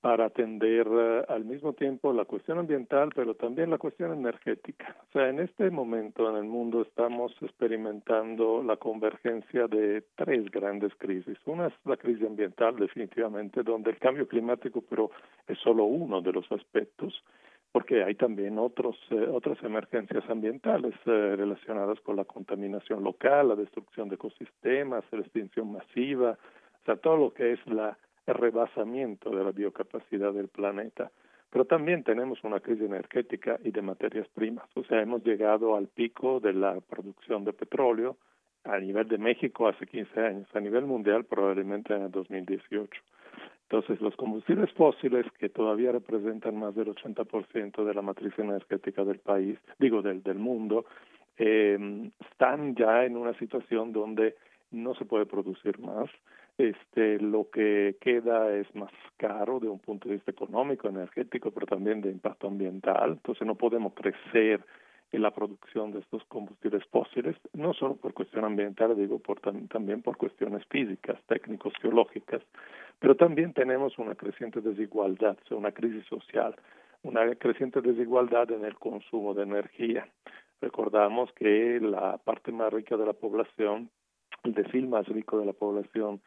para 0.00 0.26
atender 0.26 0.86
eh, 0.90 1.24
al 1.28 1.44
mismo 1.44 1.74
tiempo 1.74 2.12
la 2.12 2.24
cuestión 2.24 2.58
ambiental, 2.58 3.10
pero 3.14 3.34
también 3.34 3.70
la 3.70 3.78
cuestión 3.78 4.12
energética. 4.12 4.96
O 5.08 5.12
sea, 5.12 5.28
en 5.28 5.40
este 5.40 5.70
momento 5.70 6.30
en 6.30 6.36
el 6.36 6.44
mundo 6.44 6.82
estamos 6.82 7.32
experimentando 7.42 8.62
la 8.62 8.76
convergencia 8.76 9.66
de 9.66 10.02
tres 10.16 10.50
grandes 10.50 10.94
crisis. 10.96 11.36
Una 11.44 11.66
es 11.66 11.74
la 11.84 11.96
crisis 11.98 12.26
ambiental, 12.26 12.76
definitivamente, 12.76 13.62
donde 13.62 13.90
el 13.90 13.98
cambio 13.98 14.26
climático, 14.26 14.82
pero 14.88 15.10
es 15.46 15.58
solo 15.58 15.84
uno 15.84 16.22
de 16.22 16.32
los 16.32 16.50
aspectos, 16.50 17.22
porque 17.72 18.02
hay 18.02 18.14
también 18.14 18.58
otros, 18.58 18.96
eh, 19.10 19.28
otras 19.30 19.62
emergencias 19.62 20.24
ambientales 20.30 20.94
eh, 21.04 21.36
relacionadas 21.36 22.00
con 22.00 22.16
la 22.16 22.24
contaminación 22.24 23.04
local, 23.04 23.48
la 23.48 23.54
destrucción 23.54 24.08
de 24.08 24.14
ecosistemas, 24.14 25.04
la 25.10 25.20
extinción 25.20 25.72
masiva, 25.72 26.38
o 26.80 26.84
sea, 26.86 26.96
todo 26.96 27.16
lo 27.18 27.34
que 27.34 27.52
es 27.52 27.66
la 27.66 27.96
rebasamiento 28.32 29.30
de 29.30 29.44
la 29.44 29.52
biocapacidad 29.52 30.32
del 30.32 30.48
planeta. 30.48 31.10
Pero 31.50 31.64
también 31.64 32.04
tenemos 32.04 32.42
una 32.44 32.60
crisis 32.60 32.84
energética 32.84 33.58
y 33.64 33.72
de 33.72 33.82
materias 33.82 34.28
primas. 34.28 34.68
O 34.74 34.84
sea, 34.84 35.00
hemos 35.02 35.24
llegado 35.24 35.74
al 35.76 35.88
pico 35.88 36.38
de 36.38 36.52
la 36.52 36.80
producción 36.80 37.44
de 37.44 37.52
petróleo 37.52 38.16
a 38.64 38.78
nivel 38.78 39.08
de 39.08 39.18
México 39.18 39.68
hace 39.68 39.86
15 39.86 40.20
años, 40.20 40.48
a 40.54 40.60
nivel 40.60 40.84
mundial 40.84 41.24
probablemente 41.24 41.94
en 41.94 42.02
el 42.02 42.10
2018. 42.10 43.02
Entonces, 43.62 44.00
los 44.00 44.14
combustibles 44.16 44.70
fósiles, 44.72 45.26
que 45.38 45.48
todavía 45.48 45.92
representan 45.92 46.56
más 46.56 46.74
del 46.74 46.88
80% 46.88 47.84
de 47.84 47.94
la 47.94 48.02
matriz 48.02 48.36
energética 48.38 49.04
del 49.04 49.20
país, 49.20 49.58
digo, 49.78 50.02
del, 50.02 50.22
del 50.22 50.38
mundo, 50.38 50.84
eh, 51.38 52.10
están 52.30 52.74
ya 52.74 53.04
en 53.04 53.16
una 53.16 53.32
situación 53.38 53.92
donde 53.92 54.34
no 54.70 54.94
se 54.94 55.04
puede 55.04 55.26
producir 55.26 55.78
más 55.78 56.10
este 56.60 57.18
lo 57.18 57.48
que 57.50 57.96
queda 58.00 58.54
es 58.54 58.72
más 58.74 58.92
caro 59.16 59.58
de 59.60 59.68
un 59.68 59.78
punto 59.78 60.08
de 60.08 60.16
vista 60.16 60.30
económico, 60.30 60.88
energético, 60.88 61.50
pero 61.50 61.66
también 61.66 62.00
de 62.00 62.10
impacto 62.10 62.46
ambiental. 62.46 63.12
Entonces 63.12 63.46
no 63.46 63.54
podemos 63.54 63.94
crecer 63.94 64.64
en 65.12 65.22
la 65.22 65.32
producción 65.32 65.90
de 65.92 66.00
estos 66.00 66.24
combustibles 66.26 66.84
fósiles, 66.86 67.36
no 67.52 67.74
solo 67.74 67.96
por 67.96 68.14
cuestión 68.14 68.44
ambiental, 68.44 68.96
digo 68.96 69.18
por, 69.18 69.40
también 69.40 70.02
por 70.02 70.16
cuestiones 70.16 70.64
físicas, 70.66 71.20
técnicos, 71.26 71.72
geológicas, 71.80 72.42
pero 73.00 73.16
también 73.16 73.52
tenemos 73.52 73.98
una 73.98 74.14
creciente 74.14 74.60
desigualdad, 74.60 75.36
o 75.44 75.48
sea, 75.48 75.56
una 75.56 75.72
crisis 75.72 76.04
social, 76.06 76.54
una 77.02 77.34
creciente 77.34 77.80
desigualdad 77.80 78.50
en 78.52 78.64
el 78.64 78.76
consumo 78.76 79.34
de 79.34 79.42
energía. 79.42 80.06
Recordamos 80.60 81.32
que 81.32 81.80
la 81.80 82.18
parte 82.18 82.52
más 82.52 82.72
rica 82.72 82.96
de 82.96 83.06
la 83.06 83.14
población, 83.14 83.90
el 84.44 84.54
decil 84.54 84.86
más 84.86 85.08
rico 85.08 85.38
de 85.38 85.46
la 85.46 85.54
población, 85.54 86.20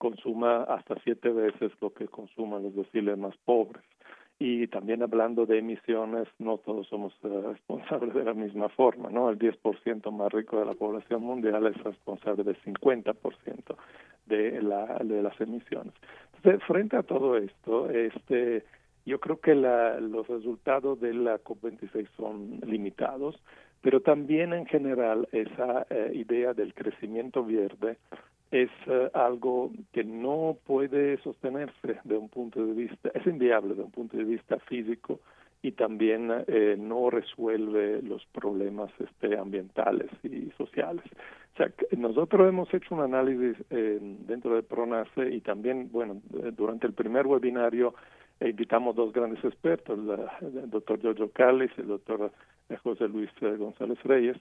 consuma 0.00 0.62
hasta 0.62 0.94
siete 1.04 1.28
veces 1.28 1.70
lo 1.82 1.92
que 1.92 2.08
consuman 2.08 2.62
los 2.62 2.74
deciles 2.74 3.18
más 3.18 3.36
pobres. 3.44 3.84
Y 4.38 4.66
también 4.68 5.02
hablando 5.02 5.44
de 5.44 5.58
emisiones, 5.58 6.26
no 6.38 6.56
todos 6.56 6.88
somos 6.88 7.12
eh, 7.22 7.28
responsables 7.28 8.14
de 8.14 8.24
la 8.24 8.32
misma 8.32 8.70
forma, 8.70 9.10
¿no? 9.10 9.28
El 9.28 9.38
10% 9.38 10.10
más 10.10 10.32
rico 10.32 10.58
de 10.58 10.64
la 10.64 10.72
población 10.72 11.22
mundial 11.22 11.66
es 11.66 11.76
responsable 11.84 12.42
del 12.42 12.56
50% 12.62 13.76
de, 14.24 14.62
la, 14.62 14.86
de 15.04 15.22
las 15.22 15.38
emisiones. 15.38 15.92
Entonces, 16.36 16.62
frente 16.66 16.96
a 16.96 17.02
todo 17.02 17.36
esto, 17.36 17.90
este, 17.90 18.64
yo 19.04 19.20
creo 19.20 19.38
que 19.38 19.54
la, 19.54 20.00
los 20.00 20.26
resultados 20.26 20.98
de 21.00 21.12
la 21.12 21.38
COP26 21.44 22.08
son 22.16 22.60
limitados, 22.64 23.38
pero 23.82 24.00
también 24.00 24.54
en 24.54 24.64
general 24.64 25.28
esa 25.32 25.86
eh, 25.90 26.12
idea 26.14 26.54
del 26.54 26.72
crecimiento 26.72 27.44
verde 27.44 27.98
es 28.50 28.70
eh, 28.86 29.10
algo 29.14 29.70
que 29.92 30.02
no 30.02 30.56
puede 30.66 31.18
sostenerse 31.22 32.00
de 32.04 32.16
un 32.16 32.28
punto 32.28 32.64
de 32.64 32.72
vista, 32.72 33.10
es 33.14 33.26
inviable 33.26 33.74
de 33.74 33.82
un 33.82 33.90
punto 33.90 34.16
de 34.16 34.24
vista 34.24 34.58
físico 34.60 35.20
y 35.62 35.72
también 35.72 36.30
eh, 36.46 36.76
no 36.78 37.10
resuelve 37.10 38.02
los 38.02 38.24
problemas 38.26 38.90
este, 38.98 39.38
ambientales 39.38 40.10
y 40.24 40.50
sociales. 40.56 41.04
O 41.54 41.56
sea, 41.58 41.70
nosotros 41.96 42.48
hemos 42.48 42.72
hecho 42.72 42.94
un 42.94 43.02
análisis 43.02 43.56
eh, 43.70 43.98
dentro 44.26 44.54
de 44.54 44.62
PRONACE 44.62 45.30
y 45.30 45.40
también, 45.42 45.90
bueno, 45.92 46.22
durante 46.56 46.86
el 46.86 46.94
primer 46.94 47.26
webinario 47.26 47.94
invitamos 48.40 48.96
dos 48.96 49.12
grandes 49.12 49.44
expertos, 49.44 49.98
el 50.40 50.70
doctor 50.70 50.98
Giorgio 50.98 51.30
Callis 51.30 51.70
y 51.76 51.82
el 51.82 51.88
doctor 51.88 52.32
José 52.82 53.06
Luis 53.06 53.28
González 53.38 54.02
Reyes, 54.02 54.38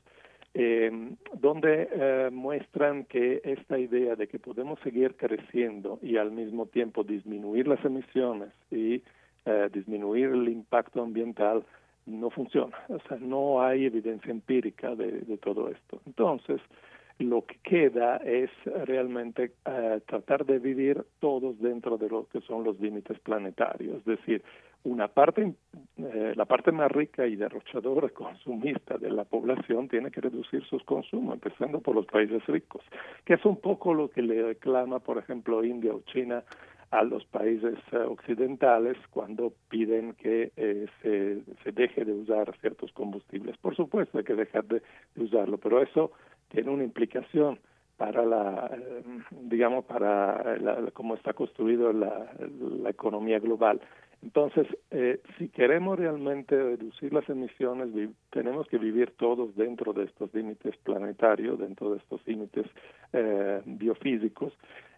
eh, 0.54 0.92
donde 1.34 1.90
eh, 1.92 2.30
muestran 2.32 3.06
que 3.06 3.42
esta 3.44 3.78
idea 3.78 4.16
de 4.16 4.28
que 4.28 4.40
podemos 4.40 4.80
seguir 4.80 5.16
creciendo 5.16 6.00
y 6.02 6.18
al 6.18 6.32
mismo 6.32 6.66
tiempo 6.66 7.04
disminuir 7.04 7.68
las 7.68 7.84
emisiones 7.86 8.50
y 8.72 9.04
eh, 9.46 9.70
disminuir 9.72 10.30
el 10.30 10.50
impacto 10.50 11.02
ambiental 11.02 11.64
no 12.06 12.30
funciona. 12.30 12.78
O 12.88 13.00
sea, 13.08 13.18
no 13.20 13.62
hay 13.62 13.86
evidencia 13.86 14.32
empírica 14.32 14.96
de, 14.96 15.22
de 15.22 15.38
todo 15.38 15.70
esto. 15.70 16.02
Entonces, 16.08 16.60
lo 17.20 17.46
que 17.46 17.58
queda 17.62 18.18
es 18.18 18.50
realmente 18.86 19.52
eh, 19.66 20.00
tratar 20.08 20.46
de 20.46 20.58
vivir 20.58 21.04
todos 21.20 21.60
dentro 21.60 21.98
de 21.98 22.10
lo 22.10 22.28
que 22.28 22.40
son 22.42 22.64
los 22.64 22.80
límites 22.80 23.20
planetarios, 23.20 23.98
es 23.98 24.06
decir, 24.06 24.42
una 24.86 25.10
parte, 25.10 25.54
eh, 25.98 26.34
la 26.38 26.46
parte 26.46 26.72
más 26.72 26.90
rica 26.90 27.28
y 27.28 27.36
derrochadora 27.36 28.08
consumista 28.10 28.98
de 28.98 29.12
la 29.12 29.26
población 29.26 29.90
tiene 29.90 30.10
que 30.10 30.22
reducir 30.22 30.64
sus 30.64 30.82
consumos, 30.84 31.34
empezando 31.34 31.82
por 31.82 31.96
los 31.96 32.06
países 32.06 32.46
ricos, 32.48 32.82
que 33.26 33.34
es 33.34 33.46
un 33.46 33.58
poco 33.58 33.94
lo 33.94 34.10
que 34.10 34.22
le 34.22 34.42
reclama, 34.42 35.00
por 35.00 35.18
ejemplo, 35.18 35.66
India 35.66 35.94
o 35.94 36.02
China 36.14 36.46
a 36.92 37.04
los 37.04 37.26
países 37.26 37.78
eh, 37.92 37.98
occidentales 37.98 38.96
cuando 39.10 39.52
piden 39.68 40.14
que 40.14 40.52
se, 41.02 41.42
se 41.64 41.72
deje 41.74 42.06
de 42.06 42.14
usar 42.14 42.56
ciertos 42.62 42.94
combustibles. 42.94 43.58
Por 43.58 43.76
supuesto, 43.76 44.18
hay 44.18 44.24
que 44.24 44.36
dejar 44.36 44.64
de 44.64 44.82
usarlo, 45.18 45.58
pero 45.58 45.82
eso 45.82 46.14
tiene 46.50 46.70
una 46.70 46.84
implicación 46.84 47.60
para 47.98 48.26
la, 48.26 48.72
eh, 48.74 49.04
digamos, 49.42 49.86
para 49.86 50.58
la, 50.58 50.92
cómo 50.94 51.16
está 51.16 51.34
construido 51.34 51.92
la, 51.92 52.32
la 52.82 52.90
economía 52.90 53.40
global. 53.40 53.82
Entonces, 54.22 54.68
eh, 54.92 55.22
si 55.38 55.48
queremos 55.50 55.98
realmente 55.98 56.56
reducir 56.56 57.14
las 57.14 57.28
emisiones, 57.30 57.90
tenemos 58.32 58.68
que 58.68 58.78
vivir 58.78 59.12
todos 59.12 59.56
dentro 59.56 59.94
de 59.94 60.06
estos 60.06 60.34
límites 60.34 60.76
planetarios, 60.78 61.60
dentro 61.60 61.92
de 61.92 61.98
estos 61.98 62.26
límites 62.28 62.66
eh, 63.14 63.62
biofísicos, 63.66 64.54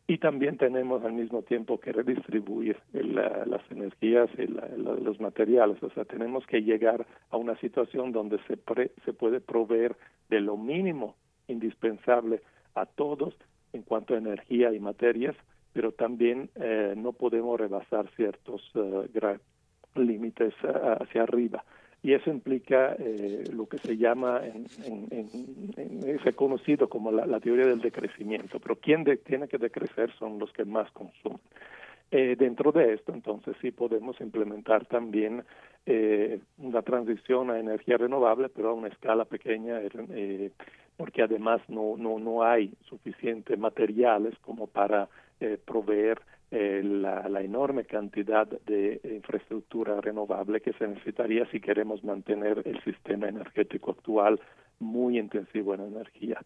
y 0.08 0.18
también 0.18 0.58
tenemos 0.58 1.04
al 1.06 1.14
mismo 1.14 1.44
tiempo 1.44 1.80
que 1.80 1.92
redistribuir 1.92 2.78
las 2.92 3.62
energías 3.70 4.30
y 4.38 4.48
los 4.48 5.22
materiales. 5.22 5.82
O 5.84 5.90
sea, 5.92 6.04
tenemos 6.06 6.46
que 6.48 6.64
llegar 6.64 7.06
a 7.30 7.38
una 7.38 7.56
situación 7.58 8.12
donde 8.12 8.40
se, 8.48 8.58
se 9.06 9.14
puede 9.14 9.40
proveer 9.40 9.96
de 10.30 10.42
lo 10.42 10.58
mínimo 10.58 11.16
indispensable 11.52 12.42
a 12.76 12.86
todos 12.86 13.36
en 13.74 13.84
cuanto 13.84 14.14
a 14.14 14.18
energía 14.18 14.74
y 14.74 14.80
materias, 14.80 15.36
pero 15.74 15.92
también 15.92 16.50
eh, 16.56 16.94
no 16.98 17.14
podemos 17.14 17.60
rebasar 17.60 18.10
ciertos 18.16 18.62
eh, 18.76 19.38
límites 19.96 20.54
eh, 20.64 20.98
hacia 21.00 21.24
arriba. 21.24 21.64
Y 22.04 22.14
eso 22.14 22.32
implica 22.32 22.98
lo 23.54 23.68
que 23.68 23.78
se 23.78 23.96
llama, 23.96 24.42
en, 24.44 24.66
en, 25.12 26.02
es 26.04 26.36
conocido 26.36 26.90
como 26.90 27.12
la, 27.12 27.40
teoría 27.40 27.68
del 27.68 27.80
decrecimiento, 27.80 28.60
pero 28.60 28.78
quien 28.78 29.04
tiene 29.24 29.48
que 29.48 29.60
decrecer 29.60 30.12
son 30.18 30.40
los 30.40 30.52
que 30.52 30.66
más 30.66 30.90
consumen. 30.94 31.40
dentro 32.10 32.72
de 32.72 32.96
esto, 32.96 33.14
entonces, 33.14 33.56
sí 33.62 33.70
podemos 33.70 34.20
implementar 34.20 34.88
también 34.88 35.44
una 36.58 36.82
transición 36.84 37.50
a 37.50 37.60
energía 37.60 37.98
renovable, 37.98 38.50
pero 38.50 38.70
a 38.70 38.74
una 38.74 38.88
escala 38.88 39.26
pequeña, 39.26 39.80
porque 40.98 41.24
además 41.24 41.62
no, 41.68 41.98
no, 41.98 42.20
no 42.20 42.44
hay 42.44 42.74
suficientes 42.88 43.58
materiales 43.58 44.38
como 44.42 44.68
para 44.68 45.10
eh, 45.40 45.58
proveer 45.66 46.22
eh, 46.52 46.82
la, 46.84 47.28
la, 47.30 47.42
enorme 47.42 47.86
cantidad 47.86 48.46
de 48.46 49.02
infraestructura 49.04 50.00
renovable 50.02 50.62
que 50.62 50.74
se 50.74 50.88
necesitaría 50.88 51.50
si 51.50 51.60
queremos 51.60 52.04
mantener 52.04 52.62
el 52.66 52.84
sistema 52.84 53.30
energético 53.30 53.92
actual 53.92 54.40
muy 54.80 55.18
intensivo 55.18 55.74
en 55.74 55.82
energía. 55.82 56.42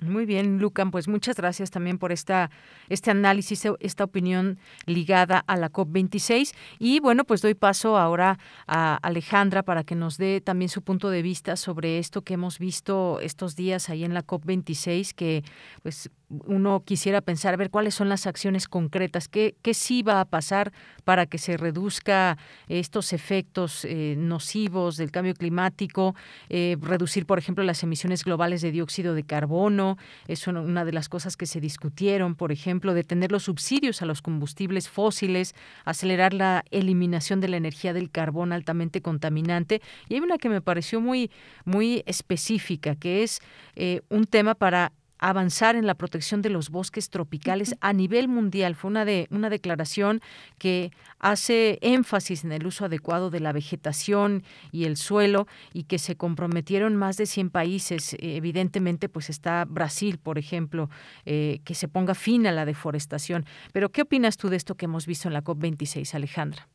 Muy 0.00 0.26
bien, 0.26 0.58
Lucan, 0.58 0.90
pues 0.90 1.06
muchas 1.06 1.36
gracias 1.36 1.70
también 1.70 1.98
por 1.98 2.10
esta 2.10 2.50
este 2.88 3.12
análisis, 3.12 3.64
esta 3.78 4.02
opinión 4.02 4.58
ligada 4.86 5.38
a 5.46 5.56
la 5.56 5.70
COP26 5.70 6.52
y 6.80 6.98
bueno, 6.98 7.24
pues 7.24 7.42
doy 7.42 7.54
paso 7.54 7.96
ahora 7.96 8.40
a 8.66 8.96
Alejandra 8.96 9.62
para 9.62 9.84
que 9.84 9.94
nos 9.94 10.18
dé 10.18 10.40
también 10.40 10.68
su 10.68 10.82
punto 10.82 11.10
de 11.10 11.22
vista 11.22 11.54
sobre 11.54 11.98
esto 12.00 12.22
que 12.22 12.34
hemos 12.34 12.58
visto 12.58 13.20
estos 13.20 13.54
días 13.54 13.88
ahí 13.88 14.02
en 14.02 14.14
la 14.14 14.26
COP26 14.26 15.14
que 15.14 15.44
pues 15.84 16.10
uno 16.46 16.82
quisiera 16.84 17.20
pensar, 17.20 17.54
a 17.54 17.56
ver 17.56 17.70
cuáles 17.70 17.94
son 17.94 18.08
las 18.08 18.26
acciones 18.26 18.68
concretas, 18.68 19.28
qué, 19.28 19.54
qué 19.62 19.74
sí 19.74 20.02
va 20.02 20.20
a 20.20 20.24
pasar 20.24 20.72
para 21.04 21.26
que 21.26 21.38
se 21.38 21.56
reduzca 21.56 22.38
estos 22.68 23.12
efectos 23.12 23.84
eh, 23.84 24.14
nocivos 24.16 24.96
del 24.96 25.10
cambio 25.10 25.34
climático, 25.34 26.14
eh, 26.48 26.76
reducir, 26.80 27.26
por 27.26 27.38
ejemplo, 27.38 27.64
las 27.64 27.82
emisiones 27.82 28.24
globales 28.24 28.62
de 28.62 28.72
dióxido 28.72 29.14
de 29.14 29.24
carbono, 29.24 29.96
es 30.26 30.46
una 30.46 30.84
de 30.84 30.92
las 30.92 31.08
cosas 31.08 31.36
que 31.36 31.46
se 31.46 31.60
discutieron, 31.60 32.34
por 32.34 32.52
ejemplo, 32.52 32.94
detener 32.94 33.32
los 33.32 33.44
subsidios 33.44 34.02
a 34.02 34.06
los 34.06 34.22
combustibles 34.22 34.88
fósiles, 34.88 35.54
acelerar 35.84 36.34
la 36.34 36.64
eliminación 36.70 37.40
de 37.40 37.48
la 37.48 37.56
energía 37.56 37.92
del 37.92 38.10
carbón 38.10 38.52
altamente 38.52 39.02
contaminante. 39.02 39.82
Y 40.08 40.14
hay 40.14 40.20
una 40.20 40.38
que 40.38 40.48
me 40.48 40.60
pareció 40.60 41.00
muy, 41.00 41.30
muy 41.64 42.02
específica, 42.06 42.96
que 42.96 43.22
es 43.22 43.40
eh, 43.76 44.00
un 44.08 44.24
tema 44.24 44.54
para 44.54 44.92
avanzar 45.28 45.74
en 45.74 45.86
la 45.86 45.94
protección 45.94 46.42
de 46.42 46.50
los 46.50 46.68
bosques 46.68 47.08
tropicales 47.08 47.76
a 47.80 47.94
nivel 47.94 48.28
mundial. 48.28 48.74
Fue 48.74 48.90
una, 48.90 49.06
de, 49.06 49.26
una 49.30 49.48
declaración 49.48 50.20
que 50.58 50.90
hace 51.18 51.78
énfasis 51.80 52.44
en 52.44 52.52
el 52.52 52.66
uso 52.66 52.84
adecuado 52.84 53.30
de 53.30 53.40
la 53.40 53.52
vegetación 53.52 54.42
y 54.70 54.84
el 54.84 54.96
suelo 54.96 55.46
y 55.72 55.84
que 55.84 55.98
se 55.98 56.16
comprometieron 56.16 56.94
más 56.96 57.16
de 57.16 57.24
100 57.24 57.48
países. 57.48 58.14
Evidentemente, 58.20 59.08
pues 59.08 59.30
está 59.30 59.64
Brasil, 59.64 60.18
por 60.22 60.36
ejemplo, 60.36 60.90
eh, 61.24 61.60
que 61.64 61.74
se 61.74 61.88
ponga 61.88 62.14
fin 62.14 62.46
a 62.46 62.52
la 62.52 62.66
deforestación. 62.66 63.46
Pero, 63.72 63.88
¿qué 63.88 64.02
opinas 64.02 64.36
tú 64.36 64.50
de 64.50 64.56
esto 64.56 64.74
que 64.74 64.84
hemos 64.84 65.06
visto 65.06 65.28
en 65.28 65.32
la 65.32 65.42
COP26, 65.42 66.14
Alejandra? 66.14 66.68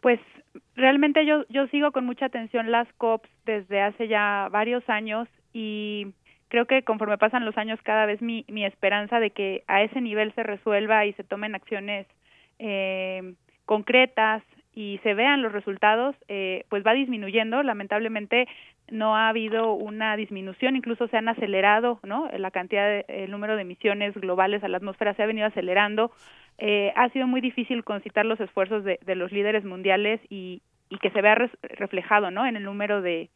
Pues 0.00 0.20
realmente 0.76 1.26
yo, 1.26 1.44
yo 1.48 1.66
sigo 1.68 1.90
con 1.90 2.06
mucha 2.06 2.26
atención 2.26 2.70
las 2.70 2.86
COPs 2.98 3.28
desde 3.46 3.80
hace 3.80 4.06
ya 4.06 4.48
varios 4.52 4.88
años 4.88 5.26
y 5.52 6.14
creo 6.54 6.66
que 6.66 6.84
conforme 6.84 7.18
pasan 7.18 7.44
los 7.44 7.58
años 7.58 7.80
cada 7.82 8.06
vez 8.06 8.22
mi, 8.22 8.44
mi 8.46 8.64
esperanza 8.64 9.18
de 9.18 9.30
que 9.30 9.64
a 9.66 9.82
ese 9.82 10.00
nivel 10.00 10.32
se 10.34 10.44
resuelva 10.44 11.04
y 11.04 11.12
se 11.14 11.24
tomen 11.24 11.56
acciones 11.56 12.06
eh, 12.60 13.34
concretas 13.64 14.40
y 14.72 15.00
se 15.02 15.14
vean 15.14 15.42
los 15.42 15.50
resultados, 15.50 16.14
eh, 16.28 16.64
pues 16.68 16.86
va 16.86 16.92
disminuyendo. 16.92 17.60
Lamentablemente 17.64 18.46
no 18.88 19.16
ha 19.16 19.30
habido 19.30 19.72
una 19.72 20.16
disminución, 20.16 20.76
incluso 20.76 21.08
se 21.08 21.16
han 21.16 21.28
acelerado, 21.28 21.98
¿no? 22.04 22.30
La 22.38 22.52
cantidad, 22.52 22.86
de, 22.86 23.04
el 23.08 23.32
número 23.32 23.56
de 23.56 23.62
emisiones 23.62 24.14
globales 24.14 24.62
a 24.62 24.68
la 24.68 24.76
atmósfera 24.76 25.14
se 25.14 25.24
ha 25.24 25.26
venido 25.26 25.48
acelerando. 25.48 26.12
Eh, 26.58 26.92
ha 26.94 27.08
sido 27.08 27.26
muy 27.26 27.40
difícil 27.40 27.82
concitar 27.82 28.26
los 28.26 28.38
esfuerzos 28.38 28.84
de, 28.84 29.00
de 29.04 29.16
los 29.16 29.32
líderes 29.32 29.64
mundiales 29.64 30.20
y, 30.30 30.62
y 30.88 30.98
que 30.98 31.10
se 31.10 31.20
vea 31.20 31.34
reflejado, 31.62 32.30
¿no? 32.30 32.46
En 32.46 32.54
el 32.54 32.62
número 32.62 33.02
de, 33.02 33.28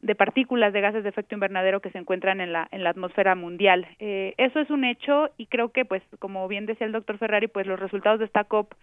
de 0.00 0.14
partículas 0.14 0.72
de 0.72 0.80
gases 0.80 1.02
de 1.02 1.08
efecto 1.08 1.34
invernadero 1.34 1.80
que 1.80 1.90
se 1.90 1.98
encuentran 1.98 2.40
en 2.40 2.52
la 2.52 2.68
en 2.70 2.84
la 2.84 2.90
atmósfera 2.90 3.34
mundial. 3.34 3.86
Eh, 3.98 4.34
eso 4.38 4.60
es 4.60 4.70
un 4.70 4.84
hecho 4.84 5.30
y 5.36 5.46
creo 5.46 5.70
que 5.72 5.84
pues 5.84 6.02
como 6.18 6.46
bien 6.46 6.66
decía 6.66 6.86
el 6.86 6.92
doctor 6.92 7.18
Ferrari 7.18 7.48
pues 7.48 7.66
los 7.66 7.80
resultados 7.80 8.20
de 8.20 8.26
esta 8.26 8.44
COP 8.44 8.74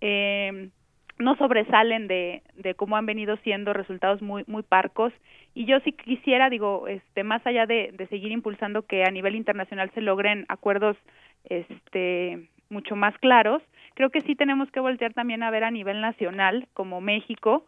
eh, 0.00 0.70
no 1.18 1.36
sobresalen 1.36 2.08
de, 2.08 2.42
de 2.56 2.74
cómo 2.74 2.96
han 2.96 3.06
venido 3.06 3.36
siendo 3.38 3.72
resultados 3.72 4.20
muy 4.20 4.42
muy 4.48 4.64
parcos 4.64 5.12
y 5.54 5.64
yo 5.64 5.78
sí 5.80 5.92
quisiera 5.92 6.50
digo 6.50 6.88
este 6.88 7.22
más 7.22 7.46
allá 7.46 7.66
de, 7.66 7.92
de 7.92 8.08
seguir 8.08 8.32
impulsando 8.32 8.82
que 8.82 9.04
a 9.04 9.12
nivel 9.12 9.36
internacional 9.36 9.92
se 9.94 10.00
logren 10.00 10.44
acuerdos 10.48 10.96
este 11.44 12.48
mucho 12.68 12.96
más 12.96 13.16
claros 13.18 13.62
creo 13.94 14.10
que 14.10 14.22
sí 14.22 14.34
tenemos 14.34 14.68
que 14.72 14.80
voltear 14.80 15.14
también 15.14 15.44
a 15.44 15.52
ver 15.52 15.62
a 15.62 15.70
nivel 15.70 16.00
nacional 16.00 16.66
como 16.74 17.00
México 17.00 17.64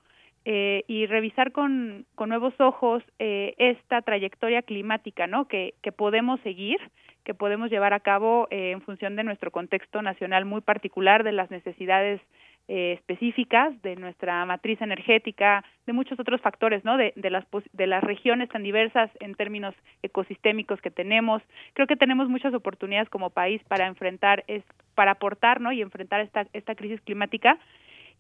eh, 0.49 0.84
y 0.86 1.07
revisar 1.07 1.51
con, 1.51 2.07
con 2.14 2.28
nuevos 2.28 2.55
ojos 2.61 3.03
eh, 3.18 3.55
esta 3.59 4.01
trayectoria 4.03 4.62
climática 4.62 5.26
¿no? 5.26 5.49
que, 5.49 5.74
que 5.82 5.90
podemos 5.90 6.38
seguir, 6.42 6.78
que 7.24 7.34
podemos 7.34 7.68
llevar 7.68 7.92
a 7.92 7.99
cabo 7.99 8.47
eh, 8.53 8.70
en 8.70 8.80
función 8.80 9.16
de 9.16 9.24
nuestro 9.24 9.51
contexto 9.51 10.03
nacional 10.03 10.44
muy 10.44 10.61
particular, 10.61 11.24
de 11.24 11.32
las 11.32 11.51
necesidades 11.51 12.20
eh, 12.68 12.92
específicas 12.92 13.80
de 13.82 13.97
nuestra 13.97 14.44
matriz 14.47 14.80
energética, 14.80 15.64
de 15.84 15.92
muchos 15.92 16.20
otros 16.20 16.40
factores, 16.40 16.84
¿no? 16.84 16.97
De, 16.97 17.12
de, 17.16 17.30
las 17.30 17.44
de 17.72 17.86
las 17.88 18.05
regiones 18.05 18.49
tan 18.49 18.62
diversas 18.62 19.11
en 19.18 19.34
términos 19.34 19.74
ecosistémicos 20.03 20.80
que 20.80 20.92
tenemos. 20.92 21.42
Creo 21.72 21.88
que 21.88 21.97
tenemos 21.97 22.28
muchas 22.28 22.55
oportunidades 22.55 23.09
como 23.09 23.30
país 23.30 23.61
para 23.64 23.88
enfrentar, 23.88 24.44
es, 24.47 24.62
para 24.94 25.12
aportar, 25.12 25.61
¿no? 25.61 25.72
Y 25.72 25.82
enfrentar 25.82 26.20
esta 26.20 26.47
esta 26.53 26.76
crisis 26.76 27.01
climática 27.01 27.59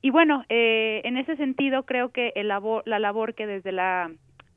y 0.02 0.10
bueno, 0.10 0.44
eh, 0.48 1.00
en 1.04 1.16
ese 1.16 1.36
sentido 1.36 1.84
creo 1.84 2.10
que 2.10 2.32
el 2.36 2.48
labor, 2.48 2.82
la 2.86 2.98
labor 2.98 3.34
que 3.34 3.46
desde 3.46 3.72
la, 3.72 4.10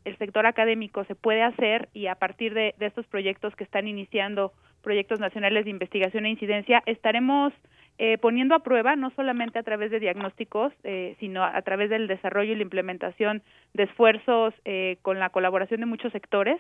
el 0.06 0.18
sector 0.18 0.46
académico 0.46 1.04
se 1.06 1.16
puede 1.16 1.42
hacer 1.42 1.90
y 1.94 2.08
a 2.08 2.16
partir 2.16 2.54
de, 2.54 2.76
estos 2.80 3.06
proyectos 3.08 3.56
que 3.56 3.64
están 3.64 3.88
iniciando, 3.88 4.54
proyectos 4.82 5.20
nacionales 5.20 5.66
de 5.66 5.72
investigación 5.72 6.26
e 6.26 6.30
incidencia, 6.30 6.84
estaremos 6.86 7.54
eh, 7.98 8.18
poniendo 8.18 8.56
a 8.56 8.60
prueba 8.60 8.96
no 8.96 9.10
solamente 9.12 9.60
a 9.60 9.64
través 9.64 9.92
de 9.92 10.00
diagnósticos, 10.00 10.74
eh, 10.84 11.16
sino 11.20 11.44
a, 11.44 11.62
través 11.64 11.90
del 11.90 12.08
desarrollo 12.08 12.54
y 12.54 12.56
la 12.56 12.64
implementación 12.64 13.42
de 13.74 13.84
esfuerzos 13.84 14.54
eh, 14.66 14.98
con 15.02 15.20
la 15.20 15.30
colaboración 15.30 15.82
de 15.82 15.86
muchos 15.86 16.14
sectores 16.14 16.60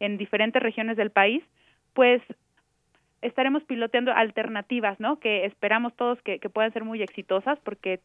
en 0.00 0.18
diferentes 0.18 0.62
regiones 0.62 0.96
del 0.96 1.10
país, 1.10 1.44
pues 1.94 2.22
estaremos 3.22 3.62
piloteando 3.64 4.12
alternativas, 4.12 4.98
¿no? 4.98 5.20
Que 5.20 5.44
esperamos 5.44 5.94
todos 5.94 6.20
que, 6.22 6.38
que 6.38 6.48
puedan 6.48 6.72
ser 6.72 6.84
muy 6.84 7.02
exitosas 7.02 7.58
porque 7.60 8.00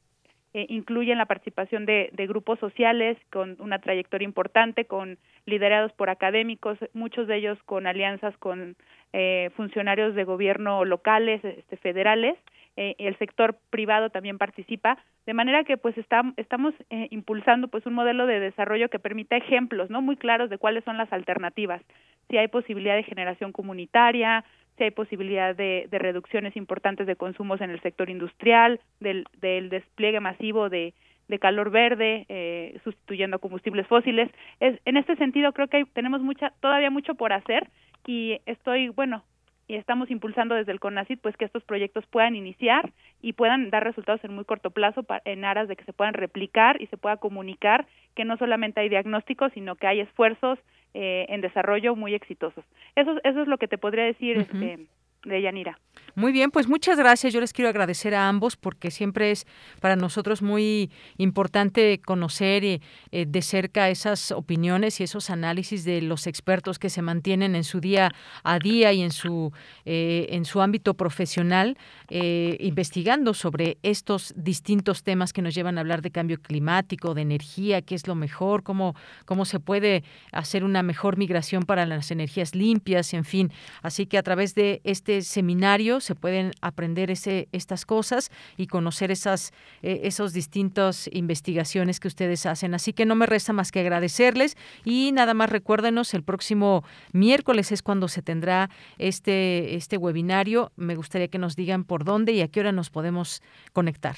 eh, 0.55 0.67
incluyen 0.69 1.17
la 1.17 1.25
participación 1.25 1.85
de, 1.85 2.09
de, 2.13 2.27
grupos 2.27 2.57
sociales 2.59 3.17
con 3.29 3.57
una 3.59 3.79
trayectoria 3.79 4.25
importante, 4.25 4.85
con 4.85 5.17
liderados 5.45 5.91
por 5.91 6.09
académicos, 6.09 6.77
muchos 6.93 7.27
de 7.27 7.35
ellos 7.35 7.61
con 7.65 7.87
alianzas 7.87 8.37
con 8.37 8.77
eh, 9.11 9.49
funcionarios 9.57 10.15
de 10.15 10.23
gobierno 10.23 10.85
locales, 10.85 11.43
este, 11.43 11.75
federales, 11.75 12.37
eh, 12.77 12.95
el 12.97 13.17
sector 13.17 13.57
privado 13.69 14.09
también 14.09 14.37
participa, 14.37 14.97
de 15.25 15.33
manera 15.33 15.63
que 15.63 15.77
pues 15.77 15.97
está, 15.97 16.23
estamos 16.35 16.73
eh, 16.89 17.07
impulsando 17.11 17.69
pues 17.69 17.85
un 17.85 17.93
modelo 17.93 18.25
de 18.25 18.41
desarrollo 18.41 18.89
que 18.89 18.99
permita 18.99 19.37
ejemplos 19.37 19.89
no 19.89 20.01
muy 20.01 20.17
claros 20.17 20.49
de 20.49 20.57
cuáles 20.57 20.83
son 20.83 20.97
las 20.97 21.11
alternativas, 21.13 21.81
si 22.29 22.37
hay 22.37 22.49
posibilidad 22.49 22.95
de 22.95 23.03
generación 23.03 23.51
comunitaria, 23.53 24.43
si 24.77 24.83
hay 24.83 24.91
posibilidad 24.91 25.55
de, 25.55 25.87
de 25.89 25.99
reducciones 25.99 26.55
importantes 26.55 27.07
de 27.07 27.15
consumos 27.15 27.61
en 27.61 27.69
el 27.69 27.81
sector 27.81 28.09
industrial, 28.09 28.79
del, 28.99 29.25
del 29.39 29.69
despliegue 29.69 30.19
masivo 30.19 30.69
de, 30.69 30.93
de 31.27 31.39
calor 31.39 31.71
verde, 31.71 32.25
eh, 32.29 32.79
sustituyendo 32.83 33.39
combustibles 33.39 33.87
fósiles. 33.87 34.29
Es, 34.59 34.79
en 34.85 34.97
este 34.97 35.15
sentido, 35.15 35.53
creo 35.53 35.67
que 35.67 35.77
hay, 35.77 35.85
tenemos 35.85 36.21
mucha, 36.21 36.51
todavía 36.59 36.89
mucho 36.89 37.15
por 37.15 37.33
hacer 37.33 37.69
y 38.05 38.39
estoy, 38.45 38.89
bueno, 38.89 39.23
y 39.67 39.75
estamos 39.75 40.11
impulsando 40.11 40.53
desde 40.53 40.71
el 40.71 40.79
CONACIT 40.79 41.19
pues 41.21 41.35
que 41.37 41.45
estos 41.45 41.63
proyectos 41.63 42.05
puedan 42.07 42.35
iniciar 42.35 42.91
y 43.21 43.33
puedan 43.33 43.71
dar 43.71 43.83
resultados 43.83 44.23
en 44.23 44.35
muy 44.35 44.45
corto 44.45 44.69
plazo 44.69 45.03
en 45.25 45.43
aras 45.43 45.67
de 45.67 45.75
que 45.75 45.85
se 45.85 45.93
puedan 45.93 46.13
replicar 46.13 46.79
y 46.81 46.87
se 46.87 46.97
pueda 46.97 47.17
comunicar 47.17 47.87
que 48.15 48.25
no 48.25 48.37
solamente 48.37 48.81
hay 48.81 48.89
diagnósticos 48.89 49.51
sino 49.53 49.75
que 49.75 49.87
hay 49.87 50.01
esfuerzos 50.01 50.59
eh, 50.95 51.25
en 51.27 51.41
desarrollo 51.41 51.95
muy 51.95 52.13
exitosos. 52.13 52.63
Eso 52.95 53.19
eso 53.23 53.41
es 53.41 53.47
lo 53.47 53.57
que 53.57 53.67
te 53.67 53.77
podría 53.77 54.05
decir 54.05 54.37
este 54.37 54.87
de 55.25 55.41
Yanira. 55.41 55.79
Muy 56.17 56.31
bien, 56.31 56.49
pues 56.49 56.69
muchas 56.69 56.97
gracias. 56.97 57.33
Yo 57.33 57.41
les 57.41 57.51
quiero 57.51 57.67
agradecer 57.67 58.15
a 58.15 58.29
ambos 58.29 58.55
porque 58.55 58.89
siempre 58.89 59.31
es 59.31 59.45
para 59.81 59.97
nosotros 59.97 60.41
muy 60.41 60.89
importante 61.17 61.99
conocer 61.99 62.63
eh, 62.63 62.79
de 63.11 63.41
cerca 63.41 63.89
esas 63.89 64.31
opiniones 64.31 65.01
y 65.01 65.03
esos 65.03 65.29
análisis 65.29 65.83
de 65.83 66.01
los 66.01 66.25
expertos 66.25 66.79
que 66.79 66.89
se 66.89 67.01
mantienen 67.01 67.53
en 67.53 67.65
su 67.65 67.81
día 67.81 68.11
a 68.43 68.59
día 68.59 68.93
y 68.93 69.01
en 69.01 69.11
su 69.11 69.51
eh, 69.83 70.27
en 70.29 70.45
su 70.45 70.61
ámbito 70.61 70.93
profesional 70.93 71.77
eh, 72.09 72.55
investigando 72.61 73.33
sobre 73.33 73.77
estos 73.83 74.33
distintos 74.37 75.03
temas 75.03 75.33
que 75.33 75.41
nos 75.41 75.53
llevan 75.53 75.77
a 75.77 75.81
hablar 75.81 76.01
de 76.01 76.11
cambio 76.11 76.41
climático, 76.41 77.13
de 77.13 77.23
energía, 77.23 77.81
qué 77.81 77.93
es 77.93 78.07
lo 78.07 78.15
mejor, 78.15 78.63
cómo 78.63 78.95
cómo 79.25 79.43
se 79.43 79.59
puede 79.59 80.05
hacer 80.31 80.63
una 80.63 80.81
mejor 80.81 81.17
migración 81.17 81.63
para 81.63 81.85
las 81.85 82.09
energías 82.09 82.55
limpias, 82.55 83.13
en 83.13 83.25
fin. 83.25 83.51
Así 83.81 84.05
que 84.05 84.17
a 84.17 84.23
través 84.23 84.55
de 84.55 84.79
este 84.85 85.14
seminario 85.23 85.99
se 85.99 86.15
pueden 86.15 86.51
aprender 86.61 87.11
ese, 87.11 87.47
estas 87.51 87.85
cosas 87.85 88.31
y 88.57 88.67
conocer 88.67 89.11
esas 89.11 89.53
eh, 89.81 90.01
esos 90.03 90.33
distintas 90.33 91.09
investigaciones 91.11 91.99
que 91.99 92.07
ustedes 92.07 92.45
hacen. 92.45 92.73
Así 92.73 92.93
que 92.93 93.05
no 93.05 93.15
me 93.15 93.25
resta 93.25 93.53
más 93.53 93.71
que 93.71 93.79
agradecerles 93.79 94.57
y 94.83 95.11
nada 95.13 95.33
más 95.33 95.49
recuérdenos 95.49 96.13
el 96.13 96.23
próximo 96.23 96.83
miércoles 97.11 97.71
es 97.71 97.81
cuando 97.81 98.07
se 98.07 98.21
tendrá 98.21 98.69
este 98.97 99.75
este 99.75 99.97
webinario. 99.97 100.71
Me 100.75 100.95
gustaría 100.95 101.27
que 101.27 101.37
nos 101.37 101.55
digan 101.55 101.83
por 101.83 102.03
dónde 102.03 102.33
y 102.33 102.41
a 102.41 102.47
qué 102.47 102.59
hora 102.59 102.71
nos 102.71 102.89
podemos 102.89 103.41
conectar. 103.73 104.15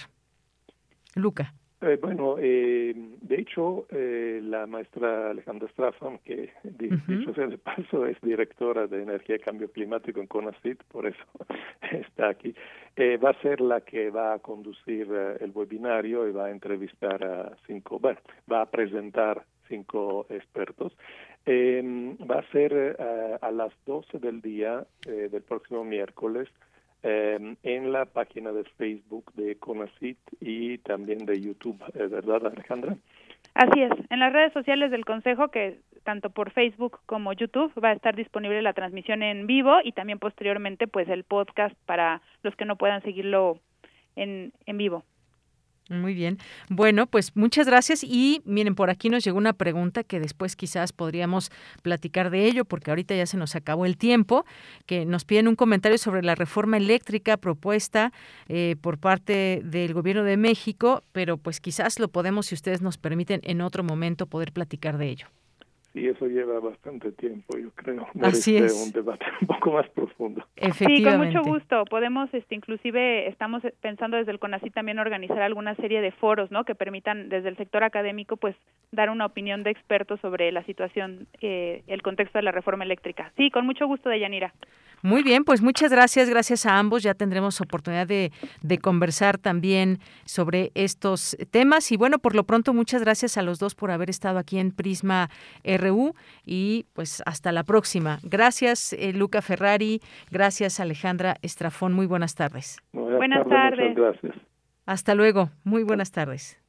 Luca. 1.15 1.53
Eh, 1.79 1.99
bueno, 2.01 2.37
eh, 2.39 2.91
de 3.21 3.35
hecho, 3.35 3.85
eh, 3.91 4.39
la 4.43 4.65
maestra 4.65 5.29
Alejandra 5.29 5.69
Strafan, 5.69 6.17
que 6.19 6.49
dicho 6.63 7.33
sea 7.35 7.45
de 7.45 7.59
paso, 7.59 8.07
es 8.07 8.19
directora 8.21 8.87
de 8.87 9.03
Energía 9.03 9.35
y 9.35 9.39
Cambio 9.39 9.71
Climático 9.71 10.19
en 10.19 10.25
CONACIT, 10.25 10.83
por 10.85 11.05
eso 11.05 11.23
está 11.91 12.29
aquí, 12.29 12.55
eh, 12.95 13.17
va 13.17 13.29
a 13.29 13.41
ser 13.41 13.61
la 13.61 13.81
que 13.81 14.09
va 14.09 14.33
a 14.33 14.39
conducir 14.39 15.07
eh, 15.11 15.37
el 15.39 15.51
webinario 15.51 16.27
y 16.27 16.31
va 16.31 16.45
a 16.45 16.51
entrevistar 16.51 17.23
a 17.23 17.55
cinco, 17.67 17.99
bueno, 17.99 18.19
va 18.51 18.61
a 18.61 18.65
presentar 18.65 19.43
cinco 19.67 20.25
expertos. 20.29 20.97
va 21.47 22.39
a 22.39 22.51
ser 22.51 22.97
a 23.41 23.51
las 23.51 23.71
12 23.85 24.19
del 24.19 24.41
día 24.41 24.85
del 25.05 25.41
próximo 25.43 25.83
miércoles 25.83 26.49
eh, 27.03 27.55
en 27.63 27.91
la 27.91 28.05
página 28.05 28.51
de 28.51 28.63
Facebook 28.77 29.31
de 29.35 29.55
CONACIT 29.57 30.17
y 30.39 30.77
también 30.79 31.25
de 31.25 31.39
YouTube, 31.39 31.81
¿verdad, 31.93 32.47
Alejandra? 32.47 32.97
Así 33.53 33.81
es, 33.81 33.91
en 34.09 34.19
las 34.19 34.33
redes 34.33 34.53
sociales 34.53 34.91
del 34.91 35.05
Consejo, 35.05 35.49
que 35.49 35.79
tanto 36.03 36.29
por 36.29 36.51
Facebook 36.51 36.99
como 37.05 37.33
YouTube 37.33 37.73
va 37.83 37.89
a 37.89 37.93
estar 37.93 38.15
disponible 38.15 38.61
la 38.61 38.73
transmisión 38.73 39.23
en 39.23 39.47
vivo 39.47 39.77
y 39.83 39.91
también 39.91 40.19
posteriormente 40.19 40.87
pues 40.87 41.09
el 41.09 41.23
podcast 41.23 41.75
para 41.85 42.21
los 42.43 42.55
que 42.55 42.65
no 42.65 42.77
puedan 42.77 43.01
seguirlo 43.01 43.59
en, 44.15 44.53
en 44.65 44.77
vivo. 44.77 45.03
Muy 45.89 46.13
bien. 46.13 46.37
Bueno, 46.69 47.07
pues 47.07 47.35
muchas 47.35 47.65
gracias. 47.65 48.03
Y 48.03 48.41
miren, 48.45 48.75
por 48.75 48.89
aquí 48.89 49.09
nos 49.09 49.23
llegó 49.23 49.37
una 49.37 49.53
pregunta 49.53 50.03
que 50.03 50.19
después 50.19 50.55
quizás 50.57 50.91
podríamos 50.91 51.49
platicar 51.81 52.29
de 52.29 52.45
ello, 52.45 52.65
porque 52.65 52.91
ahorita 52.91 53.15
ya 53.15 53.25
se 53.25 53.37
nos 53.37 53.55
acabó 53.55 53.85
el 53.85 53.97
tiempo, 53.97 54.45
que 54.85 55.05
nos 55.05 55.23
piden 55.23 55.47
un 55.47 55.55
comentario 55.55 55.97
sobre 55.97 56.23
la 56.23 56.35
reforma 56.35 56.77
eléctrica 56.77 57.37
propuesta 57.37 58.11
eh, 58.49 58.75
por 58.81 58.97
parte 58.97 59.61
del 59.63 59.93
Gobierno 59.93 60.23
de 60.23 60.35
México, 60.35 61.03
pero 61.13 61.37
pues 61.37 61.61
quizás 61.61 61.99
lo 61.99 62.09
podemos, 62.09 62.47
si 62.47 62.55
ustedes 62.55 62.81
nos 62.81 62.97
permiten, 62.97 63.39
en 63.43 63.61
otro 63.61 63.83
momento 63.83 64.27
poder 64.27 64.51
platicar 64.51 64.97
de 64.97 65.09
ello 65.09 65.27
y 65.93 66.07
eso 66.07 66.27
lleva 66.27 66.59
bastante 66.59 67.11
tiempo, 67.11 67.57
yo 67.57 67.71
creo. 67.71 68.07
Así 68.21 68.57
es. 68.57 68.85
un 68.85 68.91
debate 68.91 69.25
un 69.41 69.47
poco 69.47 69.71
más 69.71 69.89
profundo. 69.89 70.45
Sí, 70.77 71.03
con 71.03 71.17
mucho 71.17 71.41
gusto. 71.43 71.85
Podemos, 71.85 72.31
este, 72.33 72.55
inclusive, 72.55 73.27
estamos 73.27 73.63
pensando 73.81 74.17
desde 74.17 74.31
el 74.31 74.39
CONACYT 74.39 74.73
también 74.73 74.99
organizar 74.99 75.41
alguna 75.41 75.75
serie 75.75 76.01
de 76.01 76.11
foros, 76.11 76.51
¿no? 76.51 76.65
Que 76.65 76.75
permitan 76.75 77.29
desde 77.29 77.49
el 77.49 77.57
sector 77.57 77.83
académico, 77.83 78.37
pues, 78.37 78.55
dar 78.91 79.09
una 79.09 79.25
opinión 79.25 79.63
de 79.63 79.71
expertos 79.71 80.19
sobre 80.21 80.51
la 80.51 80.63
situación, 80.65 81.27
eh, 81.41 81.83
el 81.87 82.01
contexto 82.01 82.37
de 82.37 82.43
la 82.43 82.51
reforma 82.51 82.83
eléctrica. 82.83 83.31
Sí, 83.37 83.49
con 83.49 83.65
mucho 83.65 83.87
gusto, 83.87 84.09
Deyanira. 84.09 84.53
Muy 85.03 85.21
bien, 85.21 85.43
pues 85.43 85.61
muchas 85.61 85.91
gracias, 85.91 86.27
gracias 86.27 86.65
a 86.65 86.79
ambos. 86.79 87.03
Ya 87.03 87.13
tendremos 87.13 87.61
oportunidad 87.61 88.07
de, 88.07 88.31
de, 88.63 88.77
conversar 88.79 89.37
también 89.37 89.99
sobre 90.25 90.71
estos 90.73 91.37
temas. 91.51 91.91
Y 91.91 91.97
bueno, 91.97 92.17
por 92.17 92.35
lo 92.35 92.45
pronto, 92.45 92.73
muchas 92.73 93.01
gracias 93.01 93.37
a 93.37 93.43
los 93.43 93.59
dos 93.59 93.75
por 93.75 93.91
haber 93.91 94.09
estado 94.09 94.39
aquí 94.39 94.57
en 94.57 94.71
Prisma 94.71 95.29
RU 95.89 96.13
y 96.45 96.85
pues 96.93 97.21
hasta 97.25 97.51
la 97.51 97.63
próxima. 97.63 98.19
Gracias, 98.23 98.93
eh, 98.93 99.13
Luca 99.13 99.41
Ferrari. 99.41 100.01
Gracias, 100.31 100.79
Alejandra 100.79 101.37
Estrafón. 101.41 101.93
Muy 101.93 102.05
buenas 102.05 102.35
tardes. 102.35 102.79
Buenas, 102.93 103.47
tardes. 103.47 103.95
Gracias. 103.95 104.35
Hasta 104.85 105.15
luego. 105.15 105.49
Muy 105.63 105.83
buenas 105.83 106.11
tardes. 106.11 106.59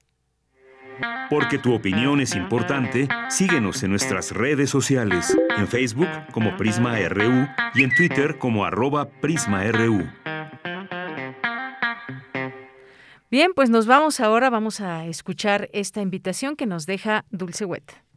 Porque 1.31 1.59
tu 1.59 1.75
opinión 1.75 2.21
es 2.21 2.35
importante, 2.35 3.09
síguenos 3.29 3.83
en 3.83 3.91
nuestras 3.91 4.33
redes 4.33 4.71
sociales, 4.71 5.37
en 5.57 5.69
Facebook 5.69 6.09
como 6.33 6.57
Prisma 6.57 6.99
RU 7.09 7.47
y 7.75 7.85
en 7.85 7.95
Twitter 7.95 8.39
como 8.39 8.65
arroba 8.65 9.09
PrismaRU. 9.21 10.05
Bien, 13.31 13.53
pues 13.55 13.69
nos 13.69 13.87
vamos 13.87 14.21
ahora, 14.21 14.49
vamos 14.49 14.81
a 14.81 15.05
escuchar 15.05 15.69
esta 15.75 16.01
invitación 16.01 16.57
que 16.57 16.65
nos 16.65 16.87
deja 16.87 17.27
Dulce 17.31 17.67
Wet. 17.67 18.08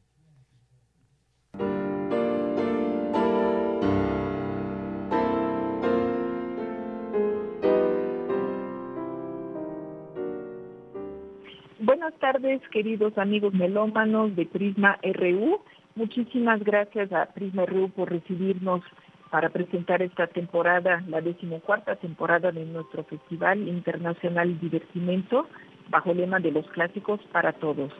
Buenas 11.83 12.13
tardes, 12.19 12.61
queridos 12.69 13.17
amigos 13.17 13.55
melómanos 13.55 14.35
de 14.35 14.45
Prisma 14.45 14.99
RU. 15.01 15.61
Muchísimas 15.95 16.63
gracias 16.63 17.11
a 17.11 17.25
Prisma 17.33 17.65
RU 17.65 17.89
por 17.89 18.11
recibirnos 18.11 18.83
para 19.31 19.49
presentar 19.49 20.03
esta 20.03 20.27
temporada, 20.27 21.03
la 21.07 21.21
decimocuarta 21.21 21.95
temporada 21.95 22.51
de 22.51 22.65
nuestro 22.65 23.03
Festival 23.05 23.67
Internacional 23.67 24.59
Divertimento, 24.59 25.47
bajo 25.89 26.11
el 26.11 26.17
lema 26.17 26.39
de 26.39 26.51
los 26.51 26.67
clásicos 26.67 27.19
para 27.31 27.51
todos. 27.53 27.91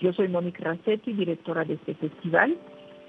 Yo 0.00 0.14
soy 0.14 0.28
Mónica 0.28 0.64
Racetti, 0.64 1.12
directora 1.12 1.66
de 1.66 1.74
este 1.74 1.94
festival, 1.94 2.56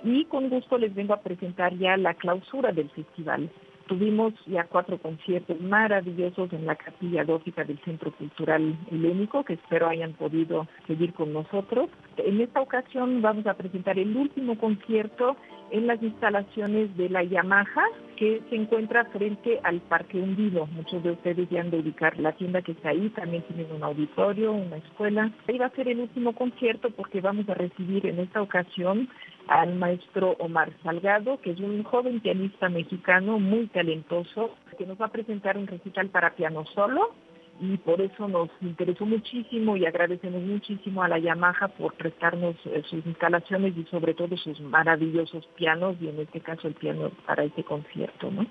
y 0.03 0.25
con 0.25 0.49
gusto 0.49 0.77
les 0.77 0.93
vengo 0.93 1.13
a 1.13 1.21
presentar 1.21 1.73
ya 1.77 1.95
la 1.95 2.15
clausura 2.15 2.73
del 2.73 2.89
festival. 2.89 3.49
Tuvimos 3.87 4.33
ya 4.45 4.65
cuatro 4.65 4.97
conciertos 4.97 5.59
maravillosos 5.61 6.51
en 6.51 6.65
la 6.65 6.75
capilla 6.75 7.23
dófica 7.23 7.63
del 7.63 7.79
Centro 7.79 8.11
Cultural 8.11 8.75
Helénico, 8.91 9.45
que 9.45 9.53
espero 9.53 9.87
hayan 9.87 10.13
podido 10.13 10.67
seguir 10.87 11.13
con 11.13 11.31
nosotros. 11.31 11.89
En 12.17 12.41
esta 12.41 12.59
ocasión 12.59 13.21
vamos 13.21 13.47
a 13.47 13.53
presentar 13.53 13.97
el 13.97 14.15
último 14.15 14.57
concierto 14.57 15.37
en 15.71 15.87
las 15.87 16.01
instalaciones 16.01 16.95
de 16.97 17.09
la 17.09 17.23
Yamaha, 17.23 17.85
que 18.17 18.41
se 18.49 18.55
encuentra 18.55 19.05
frente 19.05 19.59
al 19.63 19.79
Parque 19.81 20.19
Hundido. 20.19 20.67
Muchos 20.67 21.03
de 21.03 21.11
ustedes 21.11 21.49
ya 21.49 21.61
han 21.61 21.71
de 21.71 21.79
ubicar 21.79 22.19
la 22.19 22.33
tienda 22.33 22.61
que 22.61 22.73
está 22.73 22.89
ahí, 22.89 23.09
también 23.09 23.43
tienen 23.43 23.71
un 23.71 23.83
auditorio, 23.83 24.51
una 24.51 24.77
escuela. 24.77 25.31
Ahí 25.47 25.57
va 25.57 25.67
a 25.67 25.75
ser 25.75 25.87
el 25.87 25.99
último 25.99 26.33
concierto 26.33 26.89
porque 26.89 27.21
vamos 27.21 27.47
a 27.49 27.53
recibir 27.53 28.05
en 28.05 28.19
esta 28.19 28.41
ocasión 28.41 29.07
al 29.47 29.75
maestro 29.75 30.35
Omar 30.39 30.71
Salgado, 30.83 31.39
que 31.41 31.51
es 31.51 31.59
un 31.59 31.83
joven 31.83 32.19
pianista 32.19 32.69
mexicano 32.69 33.39
muy 33.39 33.67
talentoso, 33.67 34.55
que 34.77 34.85
nos 34.85 34.99
va 34.99 35.07
a 35.07 35.11
presentar 35.11 35.57
un 35.57 35.67
recital 35.67 36.09
para 36.09 36.35
piano 36.35 36.65
solo 36.73 37.13
y 37.59 37.77
por 37.77 38.01
eso 38.01 38.27
nos 38.27 38.49
interesó 38.61 39.05
muchísimo 39.05 39.77
y 39.77 39.85
agradecemos 39.85 40.41
muchísimo 40.43 41.01
a 41.01 41.07
la 41.07 41.17
Yamaha 41.17 41.69
por 41.69 41.93
prestarnos 41.93 42.55
eh, 42.65 42.83
sus 42.87 43.05
instalaciones 43.05 43.75
y 43.75 43.83
sobre 43.85 44.13
todo 44.13 44.37
sus 44.37 44.59
maravillosos 44.61 45.47
pianos 45.55 45.95
y 45.99 46.09
en 46.09 46.19
este 46.19 46.39
caso 46.39 46.67
el 46.67 46.75
piano 46.75 47.11
para 47.25 47.43
este 47.43 47.63
concierto. 47.63 48.29
¿no? 48.29 48.45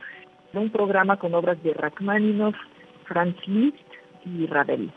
Un 0.52 0.70
programa 0.70 1.18
con 1.18 1.34
obras 1.34 1.62
de 1.62 1.72
Rachmaninoff, 1.74 2.56
Franz 3.04 3.36
Liszt 3.46 3.78
y 4.24 4.46
Ravel. 4.46 4.90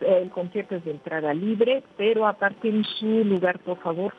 El 0.00 0.30
concierto 0.30 0.74
es 0.74 0.84
de 0.84 0.90
entrada 0.90 1.32
libre, 1.32 1.82
pero 1.96 2.26
aparte 2.26 2.68
en 2.68 2.84
su 2.84 3.24
lugar, 3.24 3.60
por 3.60 3.78
favor, 3.78 4.12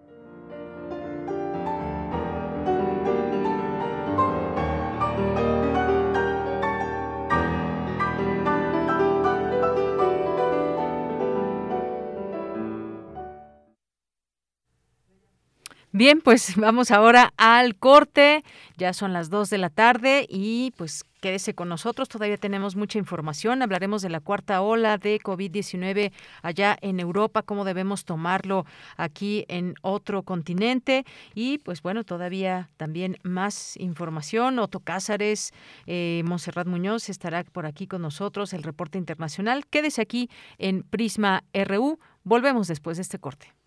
Bien, 15.99 16.21
pues 16.21 16.55
vamos 16.55 16.91
ahora 16.91 17.33
al 17.35 17.75
corte. 17.75 18.45
Ya 18.77 18.93
son 18.93 19.11
las 19.11 19.29
2 19.29 19.49
de 19.49 19.57
la 19.57 19.69
tarde 19.69 20.25
y 20.29 20.71
pues 20.77 21.03
quédese 21.19 21.53
con 21.53 21.67
nosotros. 21.67 22.07
Todavía 22.07 22.37
tenemos 22.37 22.77
mucha 22.77 22.97
información. 22.97 23.61
Hablaremos 23.61 24.01
de 24.01 24.07
la 24.07 24.21
cuarta 24.21 24.61
ola 24.61 24.97
de 24.97 25.19
COVID-19 25.19 26.13
allá 26.41 26.77
en 26.79 27.01
Europa, 27.01 27.41
cómo 27.41 27.65
debemos 27.65 28.05
tomarlo 28.05 28.65
aquí 28.95 29.43
en 29.49 29.75
otro 29.81 30.23
continente. 30.23 31.03
Y 31.35 31.57
pues 31.57 31.81
bueno, 31.81 32.05
todavía 32.05 32.69
también 32.77 33.17
más 33.23 33.75
información. 33.75 34.57
Otto 34.59 34.79
Cázares, 34.79 35.51
eh, 35.85 36.21
Monserrat 36.23 36.65
Muñoz 36.65 37.09
estará 37.09 37.43
por 37.43 37.65
aquí 37.65 37.87
con 37.87 38.03
nosotros, 38.03 38.53
el 38.53 38.63
reporte 38.63 38.97
internacional. 38.97 39.65
Quédese 39.67 40.01
aquí 40.01 40.29
en 40.59 40.83
Prisma 40.83 41.43
RU. 41.53 41.99
Volvemos 42.23 42.69
después 42.69 42.95
de 42.95 43.01
este 43.01 43.19
corte. 43.19 43.58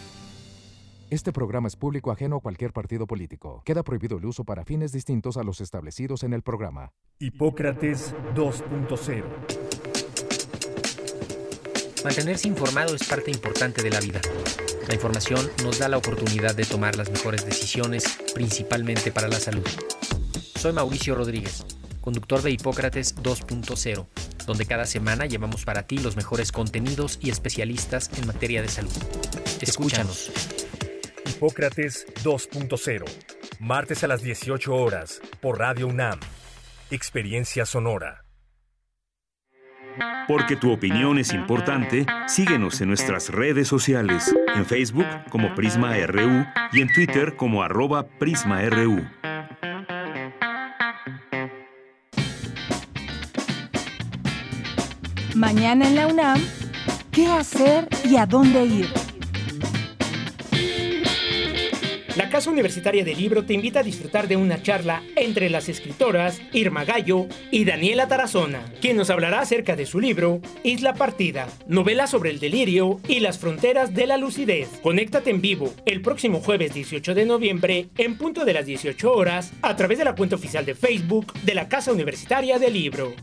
Este 1.11 1.33
programa 1.33 1.67
es 1.67 1.75
público 1.75 2.09
ajeno 2.09 2.37
a 2.37 2.39
cualquier 2.39 2.71
partido 2.71 3.05
político. 3.05 3.63
Queda 3.65 3.83
prohibido 3.83 4.17
el 4.17 4.23
uso 4.23 4.45
para 4.45 4.63
fines 4.63 4.93
distintos 4.93 5.35
a 5.35 5.43
los 5.43 5.59
establecidos 5.59 6.23
en 6.23 6.31
el 6.31 6.41
programa. 6.41 6.93
Hipócrates 7.19 8.15
2.0 8.33 9.23
Mantenerse 12.05 12.47
informado 12.47 12.95
es 12.95 13.03
parte 13.03 13.29
importante 13.29 13.83
de 13.83 13.89
la 13.89 13.99
vida. 13.99 14.21
La 14.87 14.93
información 14.93 15.51
nos 15.65 15.79
da 15.79 15.89
la 15.89 15.97
oportunidad 15.97 16.55
de 16.55 16.63
tomar 16.63 16.95
las 16.95 17.11
mejores 17.11 17.45
decisiones, 17.45 18.17
principalmente 18.33 19.11
para 19.11 19.27
la 19.27 19.41
salud. 19.41 19.67
Soy 20.55 20.71
Mauricio 20.71 21.13
Rodríguez, 21.13 21.65
conductor 21.99 22.41
de 22.41 22.51
Hipócrates 22.51 23.17
2.0, 23.17 24.07
donde 24.45 24.65
cada 24.65 24.85
semana 24.85 25.25
llevamos 25.25 25.65
para 25.65 25.83
ti 25.83 25.97
los 25.97 26.15
mejores 26.15 26.53
contenidos 26.53 27.19
y 27.21 27.31
especialistas 27.31 28.09
en 28.17 28.27
materia 28.27 28.61
de 28.61 28.69
salud. 28.69 28.93
Escúchanos. 29.59 30.31
Hipócrates 31.41 32.05
2.0, 32.23 33.03
martes 33.59 34.03
a 34.03 34.07
las 34.07 34.21
18 34.21 34.75
horas 34.75 35.19
por 35.41 35.57
Radio 35.57 35.87
UNAM. 35.87 36.19
Experiencia 36.91 37.65
Sonora. 37.65 38.25
Porque 40.27 40.55
tu 40.55 40.71
opinión 40.71 41.17
es 41.17 41.33
importante, 41.33 42.05
síguenos 42.27 42.79
en 42.81 42.89
nuestras 42.89 43.29
redes 43.29 43.67
sociales, 43.67 44.31
en 44.55 44.67
Facebook 44.67 45.07
como 45.31 45.55
Prisma 45.55 45.97
RU 46.05 46.45
y 46.73 46.81
en 46.81 46.93
Twitter 46.93 47.35
como 47.35 47.63
arroba 47.63 48.07
PrismaRU. 48.19 49.03
Mañana 55.33 55.87
en 55.87 55.95
la 55.95 56.05
UNAM, 56.05 56.39
¿qué 57.11 57.25
hacer 57.25 57.87
y 58.05 58.17
a 58.17 58.27
dónde 58.27 58.63
ir? 58.63 59.10
Casa 62.41 62.49
Universitaria 62.49 63.05
del 63.05 63.19
Libro 63.19 63.45
te 63.45 63.53
invita 63.53 63.81
a 63.81 63.83
disfrutar 63.83 64.27
de 64.27 64.35
una 64.35 64.63
charla 64.63 65.03
entre 65.15 65.47
las 65.51 65.69
escritoras 65.69 66.41
Irma 66.53 66.85
Gallo 66.85 67.27
y 67.51 67.65
Daniela 67.65 68.07
Tarazona, 68.07 68.65
quien 68.81 68.97
nos 68.97 69.11
hablará 69.11 69.41
acerca 69.41 69.75
de 69.75 69.85
su 69.85 69.99
libro 69.99 70.41
Isla 70.63 70.95
Partida, 70.95 71.47
novela 71.67 72.07
sobre 72.07 72.31
el 72.31 72.39
delirio 72.39 72.99
y 73.07 73.19
las 73.19 73.37
fronteras 73.37 73.93
de 73.93 74.07
la 74.07 74.17
lucidez. 74.17 74.69
Conéctate 74.81 75.29
en 75.29 75.39
vivo 75.39 75.71
el 75.85 76.01
próximo 76.01 76.39
jueves 76.39 76.73
18 76.73 77.13
de 77.13 77.25
noviembre 77.25 77.89
en 77.95 78.17
punto 78.17 78.43
de 78.43 78.53
las 78.53 78.65
18 78.65 79.13
horas 79.13 79.51
a 79.61 79.75
través 79.75 79.99
de 79.99 80.05
la 80.05 80.15
cuenta 80.15 80.35
oficial 80.35 80.65
de 80.65 80.73
Facebook 80.73 81.33
de 81.43 81.53
la 81.53 81.69
Casa 81.69 81.91
Universitaria 81.91 82.57
del 82.57 82.73
Libro. 82.73 83.13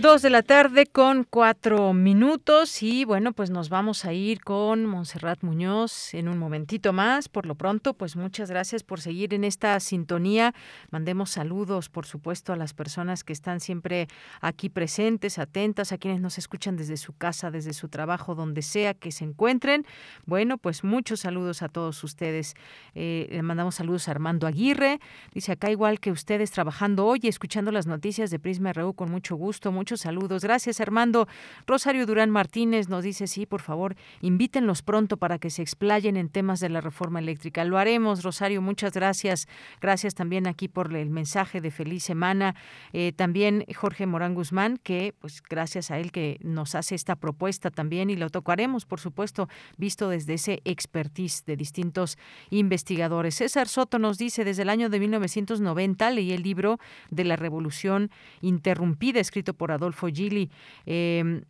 Dos 0.02 0.20
de 0.20 0.30
la 0.30 0.42
tarde 0.42 0.86
con 0.86 1.22
cuatro 1.22 1.92
minutos 1.92 2.82
y 2.82 3.04
bueno, 3.04 3.32
pues 3.32 3.50
nos 3.50 3.68
vamos 3.68 4.04
a 4.04 4.12
ir 4.12 4.40
con 4.40 4.84
Montserrat 4.84 5.44
Muñoz 5.44 6.12
en 6.14 6.26
un 6.26 6.38
momentito 6.38 6.92
más. 6.92 7.28
Por 7.28 7.46
lo 7.46 7.54
pronto, 7.54 7.94
pues 7.94 8.16
muchas 8.16 8.50
gracias 8.50 8.82
por 8.82 9.00
seguir 9.00 9.32
en 9.32 9.44
esta 9.44 9.78
sintonía. 9.78 10.54
Mandemos 10.90 11.30
saludos, 11.30 11.88
por 11.88 12.04
supuesto, 12.04 12.52
a 12.52 12.56
las 12.56 12.74
personas 12.74 13.22
que 13.22 13.32
están 13.32 13.60
siempre 13.60 14.08
aquí 14.40 14.68
presentes, 14.68 15.38
atentas, 15.38 15.92
a 15.92 15.98
quienes 15.98 16.20
nos 16.20 16.36
escuchan 16.36 16.76
desde 16.76 16.96
su 16.96 17.12
casa, 17.12 17.52
desde 17.52 17.72
su 17.72 17.88
trabajo, 17.88 18.34
donde 18.34 18.62
sea 18.62 18.94
que 18.94 19.12
se 19.12 19.22
encuentren. 19.22 19.86
Bueno, 20.26 20.58
pues 20.58 20.82
muchos 20.82 21.20
saludos 21.20 21.62
a 21.62 21.68
todos 21.68 22.02
ustedes. 22.02 22.54
Eh, 22.96 23.28
le 23.30 23.42
mandamos 23.42 23.76
saludos 23.76 24.08
a 24.08 24.10
Armando 24.10 24.48
Aguirre. 24.48 24.98
Dice 25.32 25.52
acá 25.52 25.70
igual 25.70 26.00
que 26.00 26.10
ustedes 26.10 26.50
trabajando 26.50 27.06
hoy, 27.06 27.20
escuchando 27.22 27.70
las 27.70 27.86
noticias 27.86 28.32
de 28.32 28.40
Prisma 28.40 28.72
RU 28.72 28.94
con 28.94 29.08
mucho 29.08 29.36
gusto. 29.36 29.70
Muchos 29.92 30.04
saludos. 30.04 30.42
Gracias, 30.42 30.80
Armando. 30.80 31.28
Rosario 31.66 32.06
Durán 32.06 32.30
Martínez 32.30 32.88
nos 32.88 33.04
dice, 33.04 33.26
sí, 33.26 33.44
por 33.44 33.60
favor, 33.60 33.94
invítenlos 34.22 34.80
pronto 34.80 35.18
para 35.18 35.38
que 35.38 35.50
se 35.50 35.60
explayen 35.60 36.16
en 36.16 36.30
temas 36.30 36.60
de 36.60 36.70
la 36.70 36.80
reforma 36.80 37.18
eléctrica. 37.18 37.62
Lo 37.66 37.76
haremos, 37.76 38.22
Rosario, 38.22 38.62
muchas 38.62 38.94
gracias. 38.94 39.48
Gracias 39.82 40.14
también 40.14 40.46
aquí 40.46 40.66
por 40.66 40.96
el 40.96 41.10
mensaje 41.10 41.60
de 41.60 41.70
feliz 41.70 42.04
semana. 42.04 42.54
Eh, 42.94 43.12
también 43.14 43.66
Jorge 43.76 44.06
Morán 44.06 44.34
Guzmán, 44.34 44.78
que 44.78 45.14
pues 45.20 45.42
gracias 45.42 45.90
a 45.90 45.98
él 45.98 46.10
que 46.10 46.38
nos 46.42 46.74
hace 46.74 46.94
esta 46.94 47.16
propuesta 47.16 47.70
también 47.70 48.08
y 48.08 48.16
lo 48.16 48.30
tocaremos, 48.30 48.86
por 48.86 48.98
supuesto, 48.98 49.50
visto 49.76 50.08
desde 50.08 50.32
ese 50.32 50.62
expertise 50.64 51.44
de 51.44 51.54
distintos 51.58 52.16
investigadores. 52.48 53.34
César 53.34 53.68
Soto 53.68 53.98
nos 53.98 54.16
dice, 54.16 54.42
desde 54.42 54.62
el 54.62 54.70
año 54.70 54.88
de 54.88 55.00
1990 55.00 56.10
leí 56.12 56.32
el 56.32 56.42
libro 56.42 56.78
de 57.10 57.24
la 57.24 57.36
Revolución 57.36 58.10
Interrumpida, 58.40 59.20
escrito 59.20 59.52
por 59.52 59.70
Adolfo 59.70 59.81
Gili. 60.12 60.50
Eh, 60.86 61.42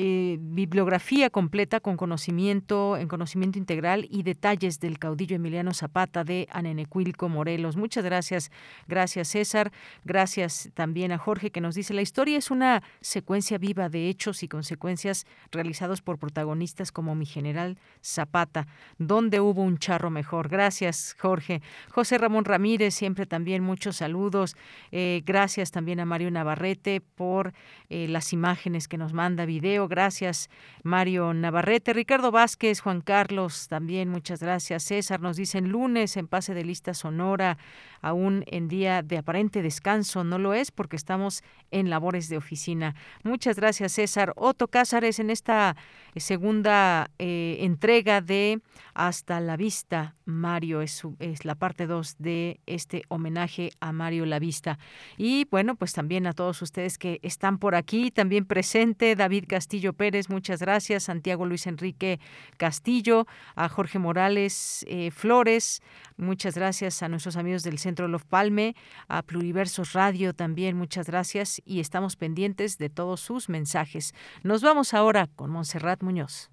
eh, 0.00 0.38
bibliografía 0.40 1.28
completa 1.28 1.80
con 1.80 1.96
conocimiento, 1.96 2.96
en 2.96 3.08
conocimiento 3.08 3.58
integral 3.58 4.06
y 4.08 4.22
detalles 4.22 4.78
del 4.78 5.00
caudillo 5.00 5.34
Emiliano 5.34 5.74
Zapata 5.74 6.22
de 6.22 6.46
Anenecuilco, 6.52 7.28
Morelos. 7.28 7.76
Muchas 7.76 8.04
gracias, 8.04 8.52
gracias 8.86 9.26
César, 9.26 9.72
gracias 10.04 10.70
también 10.74 11.10
a 11.10 11.18
Jorge 11.18 11.50
que 11.50 11.60
nos 11.60 11.74
dice 11.74 11.94
la 11.94 12.02
historia 12.02 12.38
es 12.38 12.52
una 12.52 12.84
secuencia 13.00 13.58
viva 13.58 13.88
de 13.88 14.08
hechos 14.08 14.44
y 14.44 14.48
consecuencias 14.48 15.26
realizados 15.50 16.00
por 16.00 16.16
protagonistas 16.16 16.92
como 16.92 17.16
mi 17.16 17.26
general 17.26 17.76
Zapata, 18.00 18.68
donde 18.98 19.40
hubo 19.40 19.62
un 19.62 19.78
charro 19.78 20.10
mejor. 20.10 20.48
Gracias 20.48 21.16
Jorge. 21.18 21.60
José 21.90 22.18
Ramón 22.18 22.44
Ramírez, 22.44 22.94
siempre 22.94 23.26
también 23.26 23.64
muchos 23.64 23.96
saludos. 23.96 24.54
Eh, 24.92 25.22
gracias 25.26 25.72
también 25.72 25.98
a 25.98 26.04
Mario 26.04 26.30
Navarrete 26.30 27.00
por 27.00 27.52
eh, 27.88 28.06
las 28.06 28.32
imágenes 28.32 28.86
que 28.86 28.96
nos 28.96 29.12
manda 29.12 29.44
video 29.44 29.87
Gracias, 29.88 30.50
Mario 30.82 31.34
Navarrete. 31.34 31.92
Ricardo 31.92 32.30
Vázquez, 32.30 32.80
Juan 32.80 33.00
Carlos, 33.00 33.68
también 33.68 34.08
muchas 34.08 34.40
gracias. 34.40 34.84
César 34.84 35.20
nos 35.20 35.36
dicen 35.36 35.70
lunes 35.70 36.16
en 36.16 36.28
pase 36.28 36.54
de 36.54 36.64
lista 36.64 36.94
sonora, 36.94 37.58
aún 38.00 38.44
en 38.46 38.68
día 38.68 39.02
de 39.02 39.18
aparente 39.18 39.62
descanso. 39.62 40.24
No 40.24 40.38
lo 40.38 40.54
es 40.54 40.70
porque 40.70 40.96
estamos 40.96 41.42
en 41.70 41.90
labores 41.90 42.28
de 42.28 42.36
oficina. 42.36 42.94
Muchas 43.22 43.56
gracias, 43.56 43.92
César. 43.92 44.32
Otto 44.36 44.68
Cázares 44.68 45.18
en 45.18 45.30
esta 45.30 45.76
eh, 46.14 46.20
segunda 46.20 47.10
eh, 47.18 47.58
entrega 47.60 48.20
de 48.20 48.60
Hasta 48.94 49.40
la 49.40 49.56
Vista, 49.56 50.14
Mario. 50.24 50.82
Es, 50.82 51.04
la 51.44 51.54
parte 51.54 51.86
2 51.86 52.16
de 52.18 52.60
este 52.66 53.02
homenaje 53.08 53.70
a 53.80 53.92
Mario 53.92 54.26
La 54.26 54.38
Vista. 54.38 54.78
Y 55.16 55.46
bueno, 55.50 55.76
pues 55.76 55.92
también 55.92 56.26
a 56.26 56.32
todos 56.32 56.60
ustedes 56.62 56.98
que 56.98 57.20
están 57.22 57.58
por 57.58 57.74
aquí, 57.74 58.10
también 58.10 58.44
presente 58.44 59.14
David 59.14 59.44
Castillo 59.48 59.92
Pérez, 59.92 60.28
muchas 60.28 60.60
gracias. 60.60 61.04
Santiago 61.04 61.46
Luis 61.46 61.66
Enrique 61.66 62.20
Castillo, 62.56 63.26
a 63.54 63.68
Jorge 63.68 63.98
Morales 63.98 64.84
eh, 64.88 65.10
Flores, 65.10 65.82
muchas 66.16 66.54
gracias 66.54 67.02
a 67.02 67.08
nuestros 67.08 67.36
amigos 67.36 67.62
del 67.62 67.78
Centro 67.78 67.87
Love 67.96 68.24
Palme, 68.24 68.76
a 69.08 69.22
Pluriversos 69.22 69.92
Radio 69.92 70.34
también, 70.34 70.76
muchas 70.76 71.06
gracias 71.06 71.62
y 71.64 71.80
estamos 71.80 72.16
pendientes 72.16 72.78
de 72.78 72.90
todos 72.90 73.20
sus 73.20 73.48
mensajes. 73.48 74.14
Nos 74.42 74.62
vamos 74.62 74.94
ahora 74.94 75.28
con 75.34 75.50
Montserrat 75.50 76.02
Muñoz. 76.02 76.50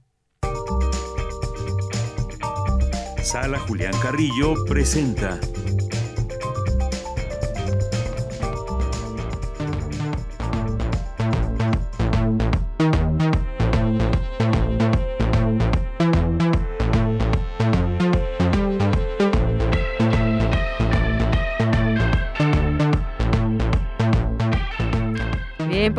Sala 3.24 3.60
Julián 3.60 3.94
Carrillo 4.02 4.54
presenta 4.66 5.40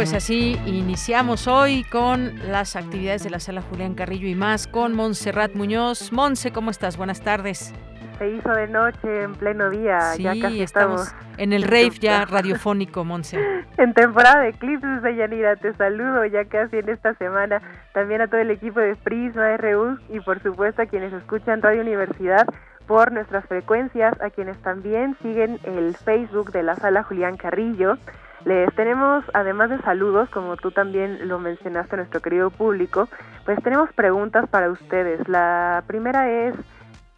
pues 0.07 0.23
así 0.23 0.57
iniciamos 0.67 1.49
hoy 1.49 1.83
con 1.83 2.39
las 2.49 2.77
actividades 2.77 3.25
de 3.25 3.31
la 3.31 3.41
sala 3.41 3.61
Julián 3.61 3.95
Carrillo 3.95 4.29
y 4.29 4.37
más 4.37 4.69
con 4.69 4.95
Montserrat 4.95 5.57
Muñoz. 5.57 6.13
Monse, 6.13 6.53
¿cómo 6.53 6.71
estás? 6.71 6.97
Buenas 6.97 7.23
tardes. 7.23 7.75
Se 8.19 8.31
hizo 8.31 8.49
de 8.51 8.69
noche, 8.69 9.25
en 9.25 9.35
pleno 9.35 9.69
día. 9.69 9.99
Sí, 10.15 10.23
ya 10.23 10.35
casi 10.41 10.63
estamos, 10.63 11.13
en 11.39 11.53
el 11.53 11.65
rave 11.65 11.91
ya 11.99 12.25
radiofónico, 12.25 13.05
Monse. 13.05 13.37
en 13.79 13.95
temporada 13.95 14.43
de 14.43 14.51
eclipses, 14.51 15.03
Yanira, 15.03 15.57
te 15.57 15.75
saludo 15.75 16.25
ya 16.25 16.45
casi 16.45 16.77
en 16.77 16.89
esta 16.89 17.15
semana. 17.15 17.61
También 17.93 18.21
a 18.21 18.29
todo 18.29 18.41
el 18.41 18.53
equipo 18.53 18.79
de 18.79 18.95
Prisma 18.95 19.57
RU 19.57 19.99
y 20.09 20.21
por 20.21 20.41
supuesto 20.41 20.83
a 20.83 20.87
quienes 20.87 21.13
escuchan 21.15 21.63
Radio 21.63 21.81
Universidad 21.81 22.47
por 22.87 23.11
nuestras 23.11 23.45
frecuencias, 23.47 24.15
a 24.21 24.31
quienes 24.31 24.57
también 24.59 25.17
siguen 25.21 25.59
el 25.65 25.97
Facebook 25.97 26.53
de 26.53 26.63
la 26.63 26.77
sala 26.77 27.03
Julián 27.03 27.37
Carrillo. 27.37 27.99
Les 28.47 28.73
tenemos, 28.77 29.25
además 29.35 29.71
de 29.71 29.79
saludos, 29.79 30.29
como 30.31 30.57
tú 30.57 30.71
también 30.71 31.27
lo 31.27 31.41
mencionaste 31.41 31.97
a 31.97 31.99
nuestro 31.99 32.23
querido 32.23 32.51
público, 32.51 33.09
pues 33.45 33.61
tenemos 33.65 33.93
preguntas 33.93 34.49
para 34.49 34.71
ustedes. 34.71 35.29
La 35.29 35.83
primera 35.89 36.31
es, 36.31 36.55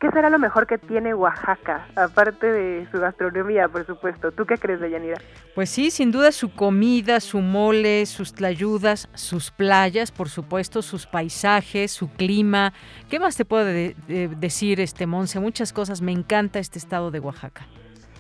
¿qué 0.01 0.11
será 0.11 0.31
lo 0.31 0.39
mejor 0.39 0.67
que 0.67 0.79
tiene 0.79 1.13
Oaxaca? 1.13 1.87
Aparte 1.97 2.51
de 2.51 2.89
su 2.91 2.99
gastronomía, 2.99 3.69
por 3.69 3.85
supuesto. 3.85 4.33
¿Tú 4.33 4.47
qué 4.47 4.57
crees, 4.57 4.81
Deyanira? 4.81 5.21
Pues 5.55 5.69
sí, 5.69 5.91
sin 5.91 6.13
duda 6.13 6.33
su 6.33 6.51
comida, 6.51 7.21
su 7.21 7.41
mole, 7.41 8.07
sus 8.07 8.33
tlayudas, 8.33 9.11
sus 9.13 9.51
playas, 9.51 10.11
por 10.11 10.31
supuesto, 10.31 10.81
sus 10.81 11.07
paisajes, 11.07 11.93
su 11.93 12.11
clima. 12.11 12.73
¿Qué 13.11 13.21
más 13.21 13.37
te 13.37 13.45
puedo 13.45 13.67
decir, 13.67 14.81
este 14.81 15.07
Monse? 15.07 15.41
Muchas 15.41 15.75
cosas. 15.75 16.01
Me 16.01 16.13
encanta 16.13 16.59
este 16.59 16.79
estado 16.79 17.11
de 17.11 17.21
Oaxaca. 17.21 17.67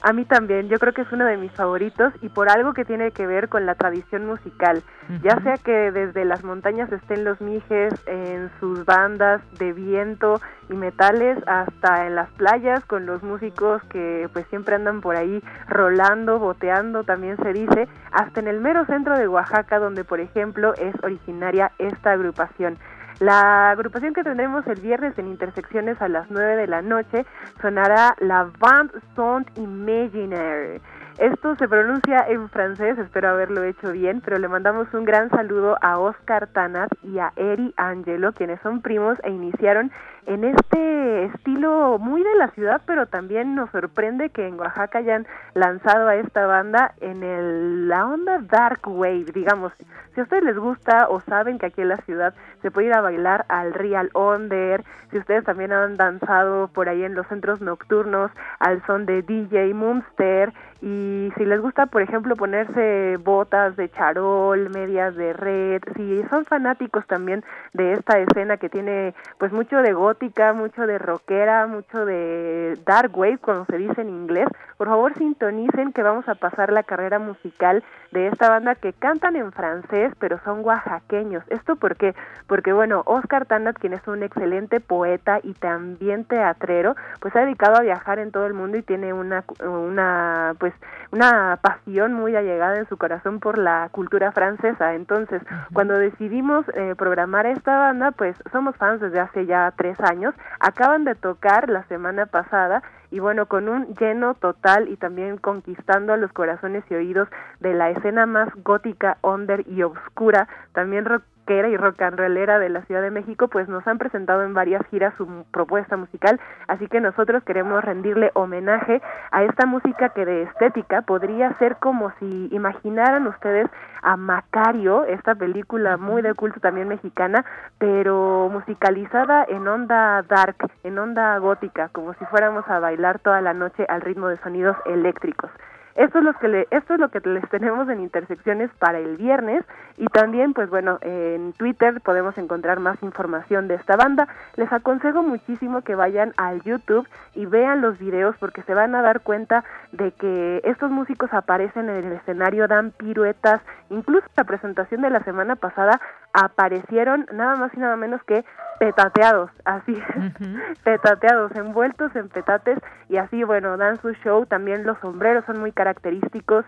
A 0.00 0.12
mí 0.12 0.24
también, 0.24 0.68
yo 0.68 0.78
creo 0.78 0.92
que 0.92 1.02
es 1.02 1.12
uno 1.12 1.24
de 1.24 1.36
mis 1.36 1.50
favoritos 1.52 2.12
y 2.22 2.28
por 2.28 2.48
algo 2.48 2.72
que 2.72 2.84
tiene 2.84 3.10
que 3.10 3.26
ver 3.26 3.48
con 3.48 3.66
la 3.66 3.74
tradición 3.74 4.26
musical, 4.26 4.82
ya 5.22 5.40
sea 5.42 5.56
que 5.56 5.90
desde 5.90 6.24
las 6.24 6.44
montañas 6.44 6.90
estén 6.92 7.24
los 7.24 7.40
mijes 7.40 7.92
en 8.06 8.50
sus 8.60 8.84
bandas 8.84 9.40
de 9.58 9.72
viento 9.72 10.40
y 10.68 10.74
metales 10.74 11.38
hasta 11.46 12.06
en 12.06 12.14
las 12.14 12.30
playas 12.32 12.84
con 12.84 13.06
los 13.06 13.22
músicos 13.22 13.82
que 13.84 14.28
pues 14.32 14.46
siempre 14.48 14.76
andan 14.76 15.00
por 15.00 15.16
ahí 15.16 15.42
rolando, 15.68 16.38
boteando, 16.38 17.02
también 17.02 17.36
se 17.38 17.52
dice, 17.52 17.88
hasta 18.12 18.38
en 18.38 18.48
el 18.48 18.60
mero 18.60 18.86
centro 18.86 19.18
de 19.18 19.26
Oaxaca 19.26 19.78
donde 19.78 20.04
por 20.04 20.20
ejemplo 20.20 20.74
es 20.74 20.94
originaria 21.02 21.72
esta 21.78 22.12
agrupación. 22.12 22.78
La 23.20 23.70
agrupación 23.70 24.14
que 24.14 24.22
tendremos 24.22 24.64
el 24.68 24.80
viernes 24.80 25.18
en 25.18 25.26
Intersecciones 25.26 26.00
a 26.00 26.06
las 26.06 26.30
9 26.30 26.54
de 26.54 26.68
la 26.68 26.82
noche 26.82 27.26
sonará 27.60 28.14
la 28.20 28.48
Band 28.60 28.92
Sound 29.16 29.46
Imaginaire. 29.56 30.80
Esto 31.18 31.56
se 31.56 31.66
pronuncia 31.66 32.24
en 32.28 32.48
francés, 32.48 32.96
espero 32.96 33.30
haberlo 33.30 33.64
hecho 33.64 33.90
bien, 33.90 34.20
pero 34.24 34.38
le 34.38 34.46
mandamos 34.46 34.86
un 34.94 35.04
gran 35.04 35.30
saludo 35.30 35.76
a 35.80 35.98
Oscar 35.98 36.46
Tanat 36.46 36.92
y 37.02 37.18
a 37.18 37.32
Eri 37.34 37.74
Angelo, 37.76 38.32
quienes 38.32 38.60
son 38.60 38.82
primos 38.82 39.18
e 39.24 39.30
iniciaron 39.30 39.90
en 40.28 40.44
este 40.44 41.24
estilo 41.24 41.98
muy 41.98 42.22
de 42.22 42.34
la 42.36 42.48
ciudad, 42.48 42.82
pero 42.86 43.06
también 43.06 43.54
nos 43.54 43.70
sorprende 43.70 44.28
que 44.28 44.46
en 44.46 44.60
Oaxaca 44.60 44.98
hayan 44.98 45.26
lanzado 45.54 46.06
a 46.06 46.16
esta 46.16 46.46
banda 46.46 46.94
en 47.00 47.22
el, 47.22 47.88
la 47.88 48.06
onda 48.06 48.38
dark 48.38 48.80
wave, 48.86 49.24
digamos. 49.32 49.72
Si 50.14 50.20
a 50.20 50.24
ustedes 50.24 50.44
les 50.44 50.58
gusta 50.58 51.08
o 51.08 51.20
saben 51.20 51.58
que 51.58 51.66
aquí 51.66 51.80
en 51.80 51.88
la 51.88 51.96
ciudad 51.98 52.34
se 52.60 52.70
puede 52.70 52.88
ir 52.88 52.94
a 52.94 53.00
bailar 53.00 53.46
al 53.48 53.72
Real 53.72 54.10
Onder, 54.12 54.84
si 55.10 55.16
ustedes 55.16 55.44
también 55.44 55.72
han 55.72 55.96
danzado 55.96 56.68
por 56.68 56.90
ahí 56.90 57.04
en 57.04 57.14
los 57.14 57.26
centros 57.28 57.62
nocturnos 57.62 58.30
al 58.58 58.84
son 58.84 59.06
de 59.06 59.22
DJ 59.22 59.72
Moonster 59.72 60.52
y 60.80 61.32
si 61.36 61.44
les 61.44 61.60
gusta, 61.60 61.86
por 61.86 62.02
ejemplo, 62.02 62.36
ponerse 62.36 63.16
botas 63.18 63.74
de 63.76 63.88
charol, 63.90 64.70
medias 64.70 65.16
de 65.16 65.32
red, 65.32 65.82
si 65.96 66.22
son 66.30 66.44
fanáticos 66.44 67.06
también 67.06 67.44
de 67.72 67.94
esta 67.94 68.18
escena 68.18 68.58
que 68.58 68.68
tiene 68.68 69.14
pues 69.38 69.52
mucho 69.52 69.78
de 69.78 69.92
gótica, 69.92 70.52
mucho 70.52 70.86
de 70.86 70.98
rockera, 70.98 71.66
mucho 71.66 72.04
de 72.04 72.78
dark 72.86 73.16
wave, 73.16 73.38
como 73.38 73.64
se 73.64 73.78
dice 73.78 74.02
en 74.02 74.10
inglés, 74.10 74.46
por 74.76 74.86
favor 74.86 75.14
sintonicen 75.14 75.92
que 75.92 76.04
vamos 76.04 76.28
a 76.28 76.36
pasar 76.36 76.72
la 76.72 76.84
carrera 76.84 77.18
musical 77.18 77.82
de 78.12 78.28
esta 78.28 78.48
banda 78.48 78.76
que 78.76 78.92
cantan 78.92 79.34
en 79.34 79.50
francés, 79.50 80.12
pero 80.20 80.38
son 80.44 80.64
oaxaqueños. 80.64 81.42
¿Esto 81.48 81.76
por 81.76 81.96
qué? 81.96 82.14
Porque 82.46 82.72
bueno, 82.72 83.02
Oscar 83.04 83.46
Tanat, 83.46 83.76
quien 83.76 83.94
es 83.94 84.06
un 84.06 84.22
excelente 84.22 84.80
poeta 84.80 85.40
y 85.42 85.54
también 85.54 86.24
teatrero, 86.24 86.94
pues 87.20 87.34
ha 87.34 87.40
dedicado 87.40 87.76
a 87.76 87.82
viajar 87.82 88.20
en 88.20 88.30
todo 88.30 88.46
el 88.46 88.54
mundo 88.54 88.78
y 88.78 88.82
tiene 88.82 89.12
una 89.12 89.44
una 89.60 90.54
pues 90.58 90.67
una 91.10 91.58
pasión 91.62 92.12
muy 92.12 92.36
allegada 92.36 92.78
en 92.78 92.88
su 92.88 92.96
corazón 92.96 93.40
por 93.40 93.58
la 93.58 93.88
cultura 93.90 94.32
francesa. 94.32 94.94
Entonces, 94.94 95.42
cuando 95.72 95.94
decidimos 95.94 96.64
eh, 96.74 96.94
programar 96.96 97.46
esta 97.46 97.78
banda, 97.78 98.10
pues 98.12 98.36
somos 98.52 98.76
fans 98.76 99.00
desde 99.00 99.20
hace 99.20 99.46
ya 99.46 99.72
tres 99.76 99.98
años. 100.00 100.34
Acaban 100.60 101.04
de 101.04 101.14
tocar 101.14 101.68
la 101.68 101.84
semana 101.84 102.26
pasada 102.26 102.82
y 103.10 103.20
bueno, 103.20 103.46
con 103.46 103.68
un 103.68 103.94
lleno 103.94 104.34
total 104.34 104.88
y 104.88 104.96
también 104.96 105.38
conquistando 105.38 106.12
a 106.12 106.16
los 106.16 106.32
corazones 106.32 106.84
y 106.90 106.94
oídos 106.94 107.28
de 107.60 107.74
la 107.74 107.90
escena 107.90 108.26
más 108.26 108.48
gótica, 108.64 109.18
under 109.22 109.64
y 109.68 109.82
oscura, 109.82 110.48
también 110.72 111.06
y 111.48 111.76
rock 111.78 112.02
and 112.02 112.18
rollera 112.18 112.58
de 112.58 112.68
la 112.68 112.82
Ciudad 112.82 113.00
de 113.00 113.10
México, 113.10 113.48
pues 113.48 113.68
nos 113.68 113.86
han 113.86 113.96
presentado 113.96 114.42
en 114.42 114.52
varias 114.52 114.82
giras 114.90 115.14
su 115.16 115.26
propuesta 115.50 115.96
musical, 115.96 116.38
así 116.66 116.88
que 116.88 117.00
nosotros 117.00 117.42
queremos 117.42 117.82
rendirle 117.82 118.30
homenaje 118.34 119.00
a 119.30 119.44
esta 119.44 119.64
música 119.64 120.10
que 120.10 120.26
de 120.26 120.42
estética 120.42 121.00
podría 121.02 121.54
ser 121.54 121.76
como 121.76 122.12
si 122.18 122.48
imaginaran 122.52 123.26
ustedes 123.26 123.66
a 124.02 124.18
Macario, 124.18 125.04
esta 125.04 125.34
película 125.34 125.96
muy 125.96 126.20
de 126.20 126.34
culto 126.34 126.60
también 126.60 126.86
mexicana, 126.86 127.44
pero 127.78 128.50
musicalizada 128.52 129.44
en 129.48 129.66
onda 129.66 130.22
dark, 130.22 130.56
en 130.84 130.98
onda 130.98 131.38
gótica, 131.38 131.88
como 131.92 132.12
si 132.14 132.26
fuéramos 132.26 132.68
a 132.68 132.78
bailar 132.78 132.97
toda 133.20 133.40
la 133.40 133.54
noche 133.54 133.86
al 133.88 134.00
ritmo 134.00 134.28
de 134.28 134.36
sonidos 134.38 134.76
eléctricos. 134.86 135.50
Esto 135.98 136.18
es 136.18 136.24
lo 136.24 136.32
que 136.34 136.46
le, 136.46 136.68
esto 136.70 136.94
es 136.94 137.00
lo 137.00 137.08
que 137.08 137.18
les 137.18 137.48
tenemos 137.48 137.88
en 137.88 138.00
intersecciones 138.00 138.70
para 138.78 139.00
el 139.00 139.16
viernes 139.16 139.64
y 139.96 140.06
también 140.06 140.52
pues 140.52 140.70
bueno, 140.70 140.98
en 141.00 141.52
Twitter 141.54 142.00
podemos 142.02 142.38
encontrar 142.38 142.78
más 142.78 143.02
información 143.02 143.66
de 143.66 143.74
esta 143.74 143.96
banda. 143.96 144.28
Les 144.54 144.72
aconsejo 144.72 145.24
muchísimo 145.24 145.82
que 145.82 145.96
vayan 145.96 146.34
al 146.36 146.62
YouTube 146.62 147.08
y 147.34 147.46
vean 147.46 147.80
los 147.80 147.98
videos 147.98 148.36
porque 148.38 148.62
se 148.62 148.74
van 148.74 148.94
a 148.94 149.02
dar 149.02 149.22
cuenta 149.22 149.64
de 149.90 150.12
que 150.12 150.60
estos 150.62 150.88
músicos 150.92 151.32
aparecen 151.32 151.88
en 151.88 152.04
el 152.04 152.12
escenario, 152.12 152.68
dan 152.68 152.92
piruetas, 152.92 153.60
incluso 153.90 154.24
la 154.36 154.44
presentación 154.44 155.02
de 155.02 155.10
la 155.10 155.24
semana 155.24 155.56
pasada 155.56 156.00
aparecieron 156.32 157.26
nada 157.32 157.56
más 157.56 157.72
y 157.74 157.80
nada 157.80 157.96
menos 157.96 158.22
que 158.24 158.44
petateados, 158.78 159.50
así, 159.64 160.00
petateados, 160.84 161.52
envueltos 161.56 162.14
en 162.14 162.28
petates 162.28 162.78
y 163.08 163.16
así, 163.16 163.42
bueno, 163.42 163.76
dan 163.76 164.00
su 164.00 164.12
show, 164.12 164.46
también 164.46 164.86
los 164.86 164.98
sombreros 164.98 165.44
son 165.46 165.58
muy 165.58 165.72
característicos, 165.72 166.64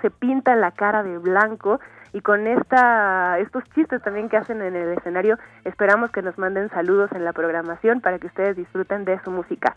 se 0.00 0.10
pintan 0.10 0.60
la 0.60 0.70
cara 0.70 1.02
de 1.02 1.18
blanco 1.18 1.80
y 2.12 2.20
con 2.20 2.46
esta 2.46 3.38
estos 3.38 3.64
chistes 3.74 4.02
también 4.02 4.28
que 4.28 4.36
hacen 4.38 4.62
en 4.62 4.74
el 4.74 4.96
escenario 4.96 5.38
esperamos 5.64 6.10
que 6.10 6.22
nos 6.22 6.38
manden 6.38 6.70
saludos 6.70 7.10
en 7.12 7.24
la 7.24 7.32
programación 7.32 8.00
para 8.00 8.18
que 8.18 8.28
ustedes 8.28 8.56
disfruten 8.56 9.04
de 9.04 9.18
su 9.20 9.30
música. 9.30 9.76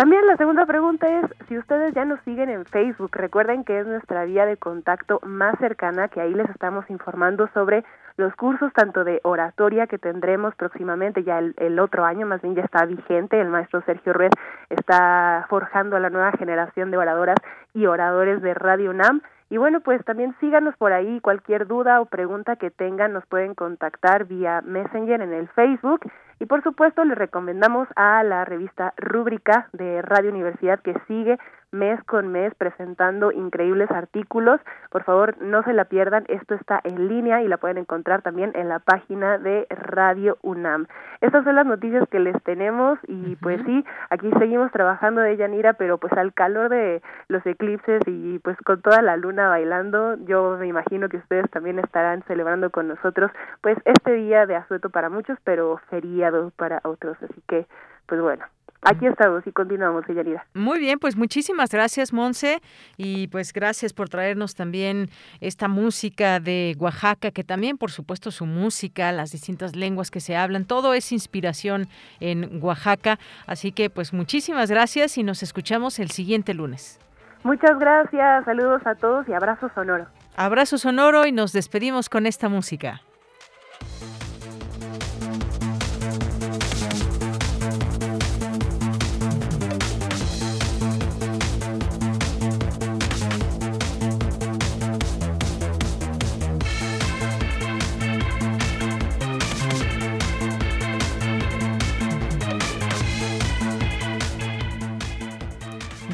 También 0.00 0.26
la 0.26 0.38
segunda 0.38 0.64
pregunta 0.64 1.06
es 1.06 1.26
si 1.46 1.58
ustedes 1.58 1.92
ya 1.92 2.06
nos 2.06 2.18
siguen 2.22 2.48
en 2.48 2.64
Facebook, 2.64 3.10
recuerden 3.12 3.64
que 3.64 3.80
es 3.80 3.86
nuestra 3.86 4.24
vía 4.24 4.46
de 4.46 4.56
contacto 4.56 5.20
más 5.26 5.58
cercana, 5.58 6.08
que 6.08 6.22
ahí 6.22 6.32
les 6.32 6.48
estamos 6.48 6.88
informando 6.88 7.50
sobre 7.52 7.84
los 8.16 8.34
cursos 8.34 8.72
tanto 8.72 9.04
de 9.04 9.20
oratoria 9.24 9.86
que 9.86 9.98
tendremos 9.98 10.54
próximamente, 10.54 11.22
ya 11.22 11.38
el, 11.38 11.78
otro 11.78 12.06
año 12.06 12.26
más 12.26 12.40
bien 12.40 12.54
ya 12.54 12.62
está 12.62 12.86
vigente, 12.86 13.38
el 13.38 13.50
maestro 13.50 13.82
Sergio 13.82 14.14
Red 14.14 14.30
está 14.70 15.44
forjando 15.50 15.96
a 15.96 16.00
la 16.00 16.08
nueva 16.08 16.32
generación 16.32 16.90
de 16.90 16.96
oradoras 16.96 17.36
y 17.74 17.84
oradores 17.84 18.40
de 18.40 18.54
Radio 18.54 18.92
UNAM. 18.92 19.20
Y 19.50 19.56
bueno, 19.56 19.80
pues 19.80 20.04
también 20.04 20.34
síganos 20.38 20.76
por 20.76 20.92
ahí, 20.92 21.20
cualquier 21.20 21.66
duda 21.66 22.00
o 22.00 22.06
pregunta 22.06 22.54
que 22.54 22.70
tengan 22.70 23.12
nos 23.12 23.26
pueden 23.26 23.56
contactar 23.56 24.26
vía 24.26 24.62
Messenger 24.64 25.20
en 25.20 25.32
el 25.32 25.48
Facebook. 25.48 26.08
Y 26.38 26.46
por 26.46 26.62
supuesto 26.62 27.04
les 27.04 27.18
recomendamos 27.18 27.88
a 27.96 28.22
la 28.22 28.44
revista 28.44 28.94
Rúbrica 28.96 29.68
de 29.72 30.02
Radio 30.02 30.30
Universidad 30.30 30.80
que 30.80 30.94
sigue 31.08 31.36
mes 31.72 32.02
con 32.04 32.28
mes 32.28 32.54
presentando 32.54 33.32
increíbles 33.32 33.90
artículos. 33.90 34.60
Por 34.90 35.04
favor, 35.04 35.40
no 35.40 35.62
se 35.62 35.72
la 35.72 35.84
pierdan. 35.84 36.24
Esto 36.28 36.54
está 36.54 36.80
en 36.84 37.08
línea 37.08 37.42
y 37.42 37.48
la 37.48 37.58
pueden 37.58 37.78
encontrar 37.78 38.22
también 38.22 38.52
en 38.54 38.68
la 38.68 38.78
página 38.78 39.38
de 39.38 39.66
Radio 39.70 40.38
UNAM. 40.42 40.86
Estas 41.20 41.44
son 41.44 41.54
las 41.54 41.66
noticias 41.66 42.08
que 42.08 42.18
les 42.18 42.40
tenemos 42.42 42.98
y 43.06 43.36
pues 43.36 43.60
sí, 43.66 43.84
aquí 44.08 44.30
seguimos 44.38 44.72
trabajando 44.72 45.20
de 45.20 45.36
Yanira, 45.36 45.74
pero 45.74 45.98
pues 45.98 46.12
al 46.14 46.32
calor 46.32 46.68
de 46.70 47.02
los 47.28 47.44
eclipses 47.46 48.02
y 48.06 48.38
pues 48.40 48.56
con 48.64 48.80
toda 48.82 49.02
la 49.02 49.16
luna 49.16 49.48
bailando, 49.48 50.16
yo 50.24 50.56
me 50.58 50.66
imagino 50.66 51.08
que 51.08 51.18
ustedes 51.18 51.48
también 51.50 51.78
estarán 51.78 52.22
celebrando 52.24 52.70
con 52.70 52.88
nosotros 52.88 53.30
pues 53.60 53.78
este 53.84 54.12
día 54.12 54.46
de 54.46 54.56
asueto 54.56 54.90
para 54.90 55.10
muchos, 55.10 55.38
pero 55.44 55.78
feriado 55.88 56.52
para 56.56 56.80
otros. 56.84 57.16
Así 57.22 57.42
que 57.46 57.66
pues 58.06 58.20
bueno, 58.20 58.44
Aquí 58.82 59.06
estamos 59.06 59.46
y 59.46 59.52
continuamos, 59.52 60.06
señorita. 60.06 60.46
Muy 60.54 60.78
bien, 60.78 60.98
pues 60.98 61.14
muchísimas 61.14 61.70
gracias, 61.70 62.14
Monse, 62.14 62.62
y 62.96 63.28
pues 63.28 63.52
gracias 63.52 63.92
por 63.92 64.08
traernos 64.08 64.54
también 64.54 65.10
esta 65.40 65.68
música 65.68 66.40
de 66.40 66.74
Oaxaca, 66.78 67.30
que 67.30 67.44
también, 67.44 67.76
por 67.76 67.90
supuesto, 67.90 68.30
su 68.30 68.46
música, 68.46 69.12
las 69.12 69.32
distintas 69.32 69.76
lenguas 69.76 70.10
que 70.10 70.20
se 70.20 70.34
hablan, 70.34 70.64
todo 70.64 70.94
es 70.94 71.12
inspiración 71.12 71.88
en 72.20 72.62
Oaxaca. 72.62 73.18
Así 73.46 73.72
que, 73.72 73.90
pues 73.90 74.14
muchísimas 74.14 74.70
gracias 74.70 75.18
y 75.18 75.24
nos 75.24 75.42
escuchamos 75.42 75.98
el 75.98 76.10
siguiente 76.10 76.54
lunes. 76.54 76.98
Muchas 77.42 77.78
gracias, 77.78 78.44
saludos 78.46 78.80
a 78.86 78.94
todos 78.94 79.28
y 79.28 79.34
abrazo 79.34 79.70
sonoro. 79.74 80.06
Abrazo 80.36 80.78
sonoro 80.78 81.26
y 81.26 81.32
nos 81.32 81.52
despedimos 81.52 82.08
con 82.08 82.26
esta 82.26 82.48
música. 82.48 83.02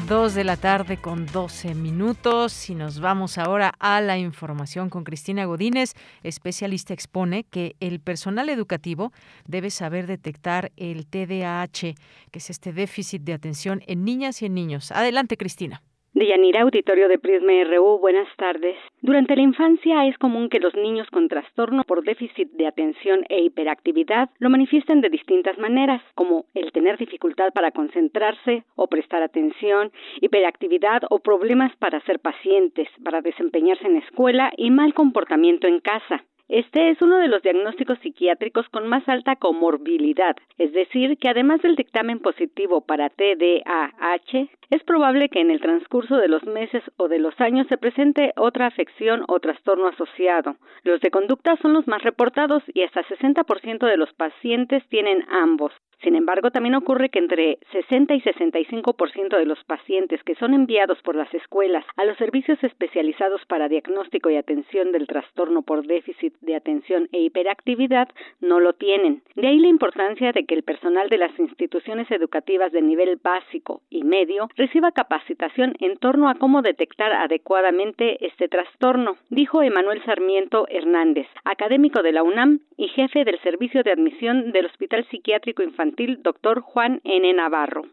2 0.07 0.35
de 0.35 0.45
la 0.45 0.55
tarde 0.55 0.95
con 0.95 1.25
12 1.25 1.75
minutos 1.75 2.69
y 2.69 2.75
nos 2.75 3.01
vamos 3.01 3.37
ahora 3.37 3.73
a 3.77 3.99
la 3.99 4.17
información 4.17 4.89
con 4.89 5.03
Cristina 5.03 5.43
Godínez, 5.43 5.95
especialista 6.23 6.93
expone 6.93 7.43
que 7.43 7.75
el 7.81 7.99
personal 7.99 8.47
educativo 8.47 9.11
debe 9.47 9.69
saber 9.69 10.07
detectar 10.07 10.71
el 10.77 11.07
TDAH, 11.07 11.95
que 12.31 12.39
es 12.39 12.49
este 12.49 12.71
déficit 12.71 13.23
de 13.23 13.33
atención 13.33 13.83
en 13.85 14.05
niñas 14.05 14.41
y 14.41 14.45
en 14.45 14.53
niños. 14.53 14.93
Adelante, 14.93 15.35
Cristina. 15.35 15.83
Deyanira, 16.17 16.61
auditorio 16.61 17.07
de 17.09 17.19
Prisma 17.19 17.63
RU, 17.65 17.99
buenas 17.99 18.27
tardes. 18.37 18.75
Durante 19.01 19.35
la 19.35 19.43
infancia 19.43 20.07
es 20.07 20.17
común 20.17 20.49
que 20.49 20.59
los 20.59 20.73
niños 20.73 21.07
con 21.11 21.27
trastorno 21.27 21.83
por 21.83 22.03
déficit 22.03 22.49
de 22.53 22.65
atención 22.65 23.23
e 23.29 23.43
hiperactividad 23.43 24.31
lo 24.39 24.49
manifiesten 24.49 25.01
de 25.01 25.11
distintas 25.11 25.59
maneras, 25.59 26.01
como 26.15 26.45
el 26.55 26.71
tener 26.71 26.97
dificultad 26.97 27.53
para 27.53 27.69
concentrarse 27.69 28.63
o 28.75 28.87
prestar 28.87 29.21
atención, 29.21 29.91
hiperactividad 30.19 31.03
o 31.11 31.19
problemas 31.19 31.75
para 31.75 32.01
ser 32.01 32.19
pacientes, 32.19 32.87
para 33.03 33.21
desempeñarse 33.21 33.85
en 33.85 33.97
escuela 33.97 34.51
y 34.57 34.71
mal 34.71 34.95
comportamiento 34.95 35.67
en 35.67 35.81
casa. 35.81 36.23
Este 36.49 36.91
es 36.91 37.01
uno 37.01 37.17
de 37.17 37.27
los 37.27 37.41
diagnósticos 37.41 37.99
psiquiátricos 37.99 38.69
con 38.69 38.87
más 38.87 39.07
alta 39.09 39.35
comorbilidad, 39.35 40.35
es 40.57 40.71
decir, 40.71 41.17
que 41.17 41.27
además 41.27 41.61
del 41.61 41.75
dictamen 41.75 42.19
positivo 42.19 42.79
para 42.79 43.09
TDAH, 43.09 44.47
es 44.69 44.83
probable 44.83 45.27
que 45.27 45.41
en 45.41 45.51
el 45.51 45.59
transcurso 45.59 46.15
de 46.15 46.29
los 46.29 46.45
meses 46.45 46.83
o 46.95 47.09
de 47.09 47.19
los 47.19 47.39
años 47.41 47.67
se 47.67 47.77
presente 47.77 48.31
otra 48.37 48.67
afección 48.67 49.25
o 49.27 49.41
trastorno 49.41 49.87
asociado. 49.87 50.55
Los 50.83 51.01
de 51.01 51.11
conducta 51.11 51.57
son 51.57 51.73
los 51.73 51.85
más 51.85 52.01
reportados 52.03 52.63
y 52.73 52.83
hasta 52.83 53.03
60% 53.03 53.85
de 53.85 53.97
los 53.97 54.13
pacientes 54.13 54.87
tienen 54.87 55.25
ambos. 55.29 55.73
Sin 56.03 56.15
embargo, 56.15 56.51
también 56.51 56.75
ocurre 56.75 57.09
que 57.09 57.17
entre 57.17 57.57
60 57.71 58.13
y 58.13 58.21
65% 58.21 59.35
de 59.35 59.45
los 59.45 59.63
pacientes 59.63 60.21
que 60.23 60.35
son 60.35 60.53
enviados 60.53 61.01
por 61.01 61.15
las 61.15 61.33
escuelas 61.33 61.83
a 61.95 62.05
los 62.05 62.17
servicios 62.17 62.63
especializados 62.63 63.43
para 63.45 63.67
diagnóstico 63.67 64.29
y 64.29 64.35
atención 64.35 64.91
del 64.91 65.07
trastorno 65.07 65.63
por 65.63 65.87
déficit 65.87 66.35
de 66.41 66.55
atención 66.55 67.09
e 67.11 67.21
hiperactividad 67.21 68.09
no 68.41 68.59
lo 68.59 68.73
tienen. 68.73 69.23
De 69.35 69.47
ahí 69.47 69.59
la 69.59 69.69
importancia 69.69 70.31
de 70.31 70.45
que 70.45 70.53
el 70.53 70.63
personal 70.63 71.09
de 71.09 71.17
las 71.17 71.37
instituciones 71.39 72.09
educativas 72.11 72.71
de 72.71 72.83
nivel 72.83 73.19
básico 73.21 73.81
y 73.89 74.03
medio 74.03 74.49
reciba 74.55 74.91
capacitación 74.91 75.73
en 75.79 75.97
torno 75.97 76.29
a 76.29 76.35
cómo 76.35 76.61
detectar 76.61 77.11
adecuadamente 77.11 78.23
este 78.25 78.47
trastorno, 78.47 79.17
dijo 79.29 79.63
Emanuel 79.63 80.03
Sarmiento 80.05 80.67
Hernández, 80.69 81.27
académico 81.43 82.03
de 82.03 82.11
la 82.11 82.23
UNAM 82.23 82.59
y 82.77 82.87
jefe 82.89 83.25
del 83.25 83.39
servicio 83.41 83.81
de 83.81 83.91
admisión 83.91 84.51
del 84.51 84.67
Hospital 84.67 85.05
Psiquiátrico 85.09 85.63
Infantil 85.63 85.86
doctor 86.23 86.61
Juan 86.61 87.01
N. 87.03 87.33
Navarro. 87.33 87.83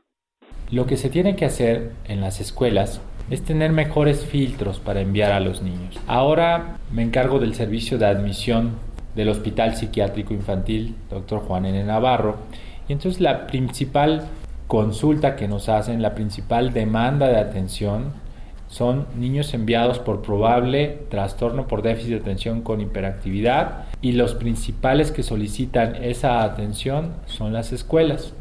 Lo 0.70 0.86
que 0.86 0.96
se 0.96 1.10
tiene 1.10 1.36
que 1.36 1.44
hacer 1.44 1.92
en 2.06 2.20
las 2.20 2.40
escuelas 2.40 3.00
es 3.30 3.44
tener 3.44 3.72
mejores 3.72 4.24
filtros 4.26 4.80
para 4.80 5.00
enviar 5.00 5.32
a 5.32 5.40
los 5.40 5.62
niños. 5.62 5.98
Ahora 6.06 6.78
me 6.92 7.02
encargo 7.02 7.38
del 7.38 7.54
servicio 7.54 7.98
de 7.98 8.06
admisión 8.06 8.72
del 9.14 9.28
Hospital 9.28 9.76
Psiquiátrico 9.76 10.34
Infantil, 10.34 10.96
doctor 11.10 11.40
Juan 11.40 11.66
N. 11.66 11.84
Navarro, 11.84 12.36
y 12.88 12.92
entonces 12.92 13.20
la 13.20 13.46
principal 13.46 14.28
consulta 14.66 15.36
que 15.36 15.48
nos 15.48 15.68
hacen, 15.68 16.02
la 16.02 16.14
principal 16.14 16.72
demanda 16.72 17.28
de 17.28 17.38
atención 17.38 18.12
son 18.74 19.06
niños 19.16 19.54
enviados 19.54 20.00
por 20.00 20.20
probable 20.20 20.98
trastorno 21.08 21.68
por 21.68 21.82
déficit 21.82 22.10
de 22.10 22.16
atención 22.16 22.60
con 22.60 22.80
hiperactividad 22.80 23.84
y 24.02 24.12
los 24.12 24.34
principales 24.34 25.12
que 25.12 25.22
solicitan 25.22 25.94
esa 26.02 26.42
atención 26.42 27.12
son 27.26 27.52
las 27.52 27.72
escuelas. 27.72 28.34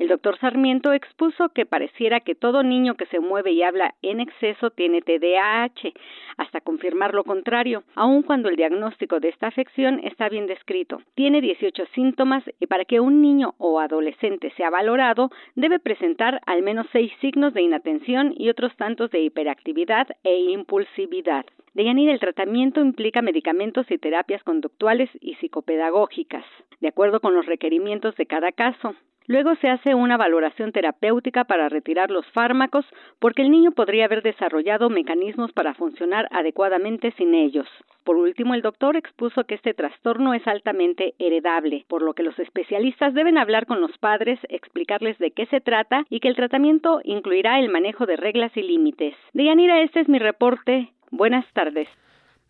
El 0.00 0.08
doctor 0.08 0.38
Sarmiento 0.38 0.94
expuso 0.94 1.50
que 1.50 1.66
pareciera 1.66 2.20
que 2.20 2.34
todo 2.34 2.62
niño 2.62 2.94
que 2.94 3.04
se 3.04 3.20
mueve 3.20 3.52
y 3.52 3.62
habla 3.62 3.96
en 4.00 4.20
exceso 4.20 4.70
tiene 4.70 5.02
TDAH, 5.02 5.92
hasta 6.38 6.62
confirmar 6.62 7.12
lo 7.12 7.22
contrario, 7.22 7.82
aun 7.96 8.22
cuando 8.22 8.48
el 8.48 8.56
diagnóstico 8.56 9.20
de 9.20 9.28
esta 9.28 9.48
afección 9.48 10.00
está 10.02 10.30
bien 10.30 10.46
descrito. 10.46 11.02
Tiene 11.14 11.42
18 11.42 11.84
síntomas 11.94 12.42
y 12.58 12.66
para 12.66 12.86
que 12.86 12.98
un 12.98 13.20
niño 13.20 13.54
o 13.58 13.78
adolescente 13.78 14.50
sea 14.56 14.70
valorado, 14.70 15.28
debe 15.54 15.78
presentar 15.78 16.40
al 16.46 16.62
menos 16.62 16.86
seis 16.92 17.12
signos 17.20 17.52
de 17.52 17.60
inatención 17.60 18.32
y 18.34 18.48
otros 18.48 18.74
tantos 18.76 19.10
de 19.10 19.20
hiperactividad 19.20 20.08
e 20.24 20.34
impulsividad. 20.34 21.44
De 21.74 21.84
Yanira, 21.84 22.14
el 22.14 22.20
tratamiento 22.20 22.80
implica 22.80 23.20
medicamentos 23.20 23.90
y 23.90 23.98
terapias 23.98 24.42
conductuales 24.44 25.10
y 25.20 25.34
psicopedagógicas, 25.34 26.46
de 26.80 26.88
acuerdo 26.88 27.20
con 27.20 27.34
los 27.34 27.44
requerimientos 27.44 28.16
de 28.16 28.24
cada 28.24 28.50
caso. 28.52 28.94
Luego 29.26 29.54
se 29.56 29.68
hace 29.68 29.94
una 29.94 30.16
valoración 30.16 30.72
terapéutica 30.72 31.44
para 31.44 31.68
retirar 31.68 32.10
los 32.10 32.26
fármacos 32.32 32.84
porque 33.18 33.42
el 33.42 33.50
niño 33.50 33.72
podría 33.72 34.06
haber 34.06 34.22
desarrollado 34.22 34.90
mecanismos 34.90 35.52
para 35.52 35.74
funcionar 35.74 36.26
adecuadamente 36.30 37.12
sin 37.12 37.34
ellos. 37.34 37.68
Por 38.04 38.16
último, 38.16 38.54
el 38.54 38.62
doctor 38.62 38.96
expuso 38.96 39.44
que 39.44 39.54
este 39.54 39.74
trastorno 39.74 40.34
es 40.34 40.46
altamente 40.48 41.14
heredable, 41.18 41.84
por 41.86 42.02
lo 42.02 42.14
que 42.14 42.22
los 42.22 42.38
especialistas 42.38 43.14
deben 43.14 43.38
hablar 43.38 43.66
con 43.66 43.80
los 43.80 43.96
padres, 43.98 44.40
explicarles 44.48 45.18
de 45.18 45.30
qué 45.30 45.46
se 45.46 45.60
trata 45.60 46.04
y 46.10 46.20
que 46.20 46.28
el 46.28 46.36
tratamiento 46.36 47.00
incluirá 47.04 47.60
el 47.60 47.68
manejo 47.68 48.06
de 48.06 48.16
reglas 48.16 48.56
y 48.56 48.62
límites. 48.62 49.14
Deyanira, 49.32 49.82
este 49.82 50.00
es 50.00 50.08
mi 50.08 50.18
reporte. 50.18 50.88
Buenas 51.10 51.44
tardes. 51.52 51.88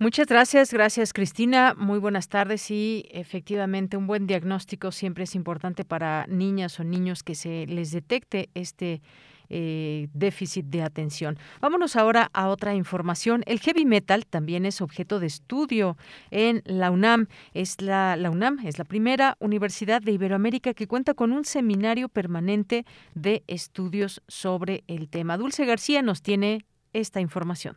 Muchas 0.03 0.29
gracias, 0.29 0.73
gracias 0.73 1.13
Cristina. 1.13 1.75
Muy 1.77 1.99
buenas 1.99 2.31
tardes 2.31 2.71
y 2.71 3.05
efectivamente 3.11 3.99
un 3.99 4.07
buen 4.07 4.27
diagnóstico 4.27 4.93
siempre 4.93 5.25
es 5.25 5.35
importante 5.35 5.85
para 5.85 6.25
niñas 6.27 6.81
o 6.81 6.85
niños 6.85 7.23
que 7.23 7.35
se 7.35 7.67
les 7.67 7.91
detecte 7.91 8.49
este 8.55 9.03
eh, 9.51 10.09
déficit 10.15 10.65
de 10.65 10.83
atención. 10.83 11.39
Vámonos 11.61 11.97
ahora 11.97 12.31
a 12.33 12.49
otra 12.49 12.75
información. 12.75 13.43
El 13.45 13.61
heavy 13.61 13.85
metal 13.85 14.25
también 14.25 14.65
es 14.65 14.81
objeto 14.81 15.21
de 15.21 15.27
estudio 15.27 15.99
en 16.31 16.63
la 16.65 16.91
UNAM. 16.91 17.27
Es 17.53 17.83
la, 17.83 18.17
la 18.17 18.31
UNAM 18.31 18.59
es 18.65 18.79
la 18.79 18.85
primera 18.85 19.37
universidad 19.39 20.01
de 20.01 20.13
Iberoamérica 20.13 20.73
que 20.73 20.87
cuenta 20.87 21.13
con 21.13 21.31
un 21.31 21.45
seminario 21.45 22.09
permanente 22.09 22.87
de 23.15 23.45
estudios 23.49 24.23
sobre 24.29 24.83
el 24.87 25.11
tema. 25.11 25.37
Dulce 25.37 25.67
García 25.67 26.01
nos 26.01 26.23
tiene 26.23 26.65
esta 26.95 27.21
información. 27.21 27.77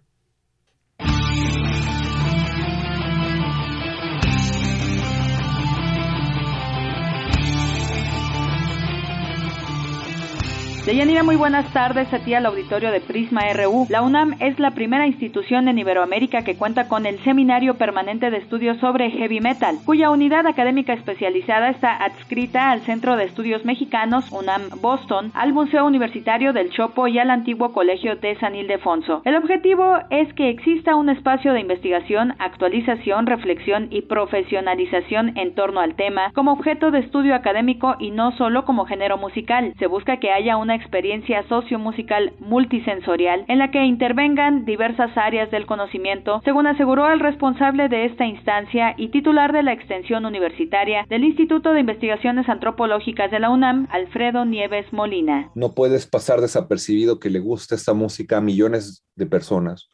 Deyanira, 10.86 11.24
muy 11.24 11.38
buenas 11.38 11.72
tardes 11.72 12.14
a 12.14 12.20
ti 12.20 12.34
al 12.34 12.46
auditorio 12.46 12.92
de 12.92 13.00
Prisma 13.00 13.44
RU. 13.54 13.88
La 13.90 14.02
UNAM 14.02 14.36
es 14.42 14.60
la 14.60 14.72
primera 14.72 15.08
institución 15.08 15.70
en 15.70 15.80
Iberoamérica 15.80 16.44
que 16.44 16.58
cuenta 16.58 16.90
con 16.90 17.06
el 17.06 17.24
Seminario 17.24 17.76
Permanente 17.76 18.30
de 18.30 18.36
Estudios 18.36 18.80
sobre 18.80 19.10
Heavy 19.10 19.40
Metal, 19.40 19.78
cuya 19.86 20.10
unidad 20.10 20.46
académica 20.46 20.92
especializada 20.92 21.70
está 21.70 21.96
adscrita 22.04 22.70
al 22.70 22.82
Centro 22.82 23.16
de 23.16 23.24
Estudios 23.24 23.64
Mexicanos 23.64 24.30
UNAM 24.34 24.64
Boston, 24.82 25.32
al 25.36 25.54
Museo 25.54 25.86
Universitario 25.86 26.52
del 26.52 26.70
Chopo 26.72 27.08
y 27.08 27.18
al 27.18 27.30
antiguo 27.30 27.72
Colegio 27.72 28.18
de 28.18 28.36
San 28.40 28.54
Ildefonso. 28.54 29.22
El 29.24 29.38
objetivo 29.38 30.00
es 30.10 30.34
que 30.34 30.50
exista 30.50 30.98
un 30.98 31.08
espacio 31.08 31.54
de 31.54 31.62
investigación, 31.62 32.36
actualización, 32.40 33.26
reflexión 33.26 33.88
y 33.90 34.02
profesionalización 34.02 35.38
en 35.38 35.56
torno 35.56 35.80
al 35.80 35.96
tema 35.96 36.34
como 36.34 36.52
objeto 36.52 36.92
de 36.92 37.00
estudio 37.00 37.36
académico 37.36 37.96
y 38.00 38.12
no 38.12 38.36
solo 38.36 38.66
como 38.66 38.86
género 38.86 39.18
musical. 39.18 39.74
Se 39.80 39.88
busca 39.88 40.18
que 40.18 40.30
haya 40.30 40.58
una 40.58 40.73
experiencia 40.76 41.44
sociomusical 41.48 42.34
multisensorial 42.40 43.46
en 43.48 43.60
la 43.60 43.72
que 43.72 43.84
intervengan 43.84 44.66
diversas 44.66 45.16
áreas 45.18 45.52
del 45.52 45.66
conocimiento, 45.66 46.42
según 46.44 46.68
aseguró 46.68 47.12
el 47.12 47.20
responsable 47.20 47.90
de 47.90 48.06
esta 48.06 48.26
instancia 48.26 48.96
y 48.98 49.10
titular 49.10 49.54
de 49.54 49.64
la 49.64 49.74
extensión 49.74 50.26
universitaria 50.26 51.06
del 51.10 51.24
Instituto 51.24 51.74
de 51.74 51.82
Investigaciones 51.82 52.50
Antropológicas 52.50 53.32
de 53.32 53.40
la 53.40 53.50
UNAM, 53.50 53.88
Alfredo 53.92 54.46
Nieves 54.46 54.92
Molina. 54.92 55.52
No 55.56 55.74
puedes 55.74 56.08
pasar 56.08 56.42
desapercibido 56.42 57.20
que 57.20 57.30
le 57.30 57.40
gusta 57.40 57.76
esta 57.76 57.94
música 57.94 58.38
a 58.38 58.42
millones 58.42 59.06
de 59.16 59.26
personas, 59.26 59.90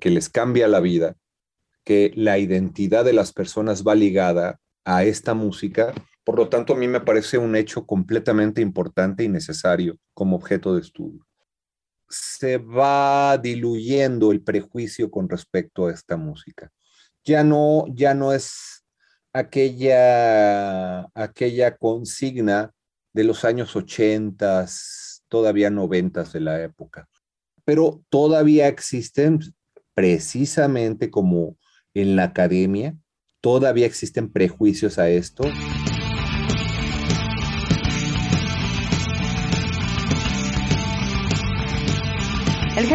que 0.00 0.10
les 0.10 0.28
cambia 0.28 0.68
la 0.68 0.80
vida, 0.80 1.16
que 1.84 2.12
la 2.14 2.38
identidad 2.38 3.04
de 3.04 3.12
las 3.12 3.32
personas 3.32 3.84
va 3.86 3.94
ligada 3.94 4.58
a 4.84 5.04
esta 5.04 5.34
música 5.34 5.92
por 6.24 6.38
lo 6.38 6.48
tanto, 6.48 6.72
a 6.72 6.76
mí 6.76 6.88
me 6.88 7.00
parece 7.00 7.36
un 7.36 7.54
hecho 7.54 7.86
completamente 7.86 8.62
importante 8.62 9.24
y 9.24 9.28
necesario 9.28 9.98
como 10.14 10.36
objeto 10.36 10.74
de 10.74 10.80
estudio. 10.80 11.26
Se 12.08 12.56
va 12.56 13.36
diluyendo 13.36 14.32
el 14.32 14.42
prejuicio 14.42 15.10
con 15.10 15.28
respecto 15.28 15.86
a 15.86 15.92
esta 15.92 16.16
música. 16.16 16.70
Ya 17.24 17.44
no, 17.44 17.84
ya 17.88 18.14
no 18.14 18.32
es 18.32 18.84
aquella, 19.34 21.02
aquella 21.14 21.76
consigna 21.76 22.72
de 23.12 23.24
los 23.24 23.44
años 23.44 23.76
80, 23.76 24.66
todavía 25.28 25.68
90 25.68 26.24
de 26.24 26.40
la 26.40 26.62
época. 26.62 27.08
Pero 27.64 28.02
todavía 28.08 28.68
existen, 28.68 29.40
precisamente 29.92 31.10
como 31.10 31.58
en 31.92 32.16
la 32.16 32.24
academia, 32.24 32.96
todavía 33.40 33.86
existen 33.86 34.32
prejuicios 34.32 34.98
a 34.98 35.10
esto. 35.10 35.44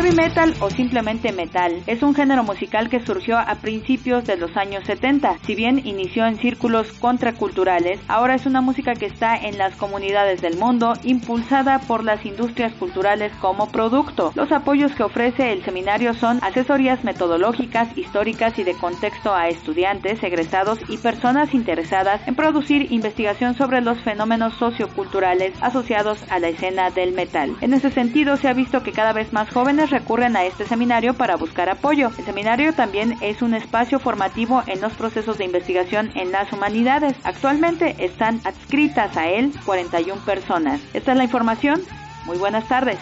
Heavy 0.10 0.16
metal 0.16 0.56
o 0.60 0.70
simplemente 0.70 1.32
metal 1.32 1.84
es 1.86 2.02
un 2.02 2.16
género 2.16 2.44
musical 2.44 2.90
que 2.90 3.00
surgió 3.00 3.38
a 3.38 3.56
principios 3.56 4.26
de 4.26 4.38
los 4.38 4.56
años 4.58 4.84
70. 4.86 5.38
Si 5.46 5.56
bien 5.56 5.86
inició 5.86 6.26
en 6.26 6.38
círculos 6.38 6.92
contraculturales, 6.94 8.00
ahora 8.08 8.36
es 8.36 8.46
una 8.46 8.62
música 8.62 8.94
que 8.94 9.06
está 9.06 9.36
en 9.36 9.58
las 9.58 9.76
comunidades 9.76 10.42
del 10.42 10.58
mundo, 10.58 10.94
impulsada 11.04 11.80
por 11.80 12.04
las 12.04 12.26
industrias 12.26 12.74
culturales 12.74 13.32
como 13.40 13.70
producto. 13.72 14.32
Los 14.36 14.52
apoyos 14.52 14.94
que 14.94 15.04
ofrece 15.04 15.52
el 15.52 15.64
seminario 15.64 16.14
son 16.14 16.40
asesorías 16.44 17.04
metodológicas, 17.04 17.96
históricas 17.98 18.58
y 18.58 18.64
de 18.64 18.74
contexto 18.74 19.34
a 19.34 19.48
estudiantes, 19.48 20.24
egresados 20.24 20.80
y 20.88 20.98
personas 20.98 21.54
interesadas 21.54 22.22
en 22.28 22.36
producir 22.36 22.92
investigación 22.92 23.56
sobre 23.56 23.82
los 23.82 24.00
fenómenos 24.00 24.54
socioculturales 24.56 25.54
asociados 25.62 26.20
a 26.30 26.40
la 26.40 26.50
escena 26.50 26.90
del 26.90 27.14
metal. 27.14 27.56
En 27.62 27.74
ese 27.74 27.92
sentido, 27.92 28.38
se 28.38 28.48
ha 28.48 28.54
visto 28.54 28.82
que 28.82 28.92
cada 28.92 29.14
vez 29.14 29.34
más 29.34 29.50
jóvenes 29.50 29.92
recurren 30.00 30.38
a 30.38 30.46
este 30.46 30.66
seminario 30.66 31.14
para 31.14 31.36
buscar 31.36 31.68
apoyo. 31.70 32.10
El 32.18 32.24
seminario 32.24 32.74
también 32.74 33.18
es 33.22 33.42
un 33.42 33.54
espacio 33.54 34.00
formativo 34.00 34.64
en 34.66 34.80
los 34.80 34.94
procesos 34.94 35.38
de 35.38 35.44
investigación 35.44 36.12
en 36.16 36.32
las 36.32 36.52
humanidades. 36.54 37.18
Actualmente 37.24 37.96
están 38.00 38.40
adscritas 38.46 39.18
a 39.18 39.28
él 39.30 39.52
41 39.66 40.24
personas. 40.24 40.80
Esta 40.94 41.12
es 41.12 41.18
la 41.18 41.26
información. 41.26 41.82
Muy 42.26 42.38
buenas 42.38 42.66
tardes. 42.70 42.98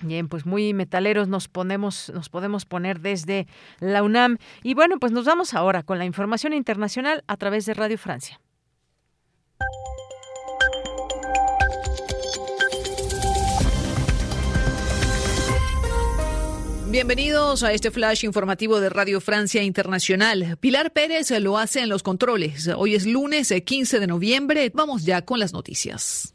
Bien, 0.00 0.28
pues 0.28 0.46
muy 0.46 0.74
metaleros 0.74 1.26
nos 1.26 1.48
ponemos, 1.48 2.12
nos 2.14 2.28
podemos 2.28 2.66
poner 2.66 3.00
desde 3.00 3.48
la 3.80 4.04
UNAM. 4.04 4.38
Y 4.62 4.74
bueno, 4.74 4.98
pues 5.00 5.10
nos 5.10 5.24
vamos 5.24 5.54
ahora 5.54 5.82
con 5.82 5.98
la 5.98 6.04
información 6.04 6.52
internacional 6.52 7.24
a 7.26 7.36
través 7.36 7.66
de 7.66 7.74
Radio 7.74 7.98
Francia. 7.98 8.40
Bienvenidos 16.92 17.62
a 17.62 17.72
este 17.72 17.90
flash 17.90 18.22
informativo 18.22 18.78
de 18.78 18.90
Radio 18.90 19.22
Francia 19.22 19.62
Internacional. 19.62 20.58
Pilar 20.60 20.92
Pérez 20.92 21.30
lo 21.40 21.56
hace 21.56 21.80
en 21.80 21.88
los 21.88 22.02
controles. 22.02 22.68
Hoy 22.76 22.94
es 22.94 23.06
lunes 23.06 23.50
15 23.64 23.98
de 23.98 24.06
noviembre. 24.06 24.70
Vamos 24.74 25.06
ya 25.06 25.22
con 25.22 25.38
las 25.38 25.54
noticias. 25.54 26.34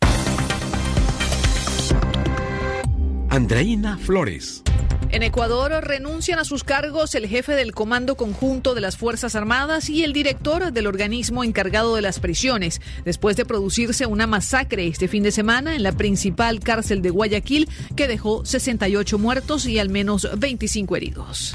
Andreina 3.30 4.00
Flores. 4.00 4.64
En 5.10 5.24
Ecuador 5.24 5.72
renuncian 5.86 6.38
a 6.38 6.44
sus 6.44 6.66
cargos 6.66 7.16
el 7.16 7.28
jefe 7.28 7.54
del 7.54 7.74
Comando 7.74 8.16
Conjunto 8.16 8.76
de 8.76 8.82
las 8.82 8.98
Fuerzas 8.98 9.36
Armadas 9.36 9.90
y 9.90 10.04
el 10.04 10.12
director 10.12 10.74
del 10.74 10.86
organismo 10.86 11.46
encargado 11.46 11.96
de 11.96 12.02
las 12.02 12.20
prisiones, 12.20 12.82
después 13.06 13.38
de 13.38 13.46
producirse 13.46 14.06
una 14.06 14.28
masacre 14.28 14.86
este 14.88 15.08
fin 15.08 15.24
de 15.24 15.32
semana 15.32 15.76
en 15.76 15.84
la 15.84 15.94
principal 15.94 16.60
cárcel 16.60 17.02
de 17.02 17.10
Guayaquil 17.10 17.70
que 17.96 18.08
dejó 18.08 18.46
68 18.46 19.18
muertos 19.18 19.66
y 19.66 19.80
al 19.80 19.90
menos 19.90 20.28
25 20.38 20.96
heridos. 20.98 21.54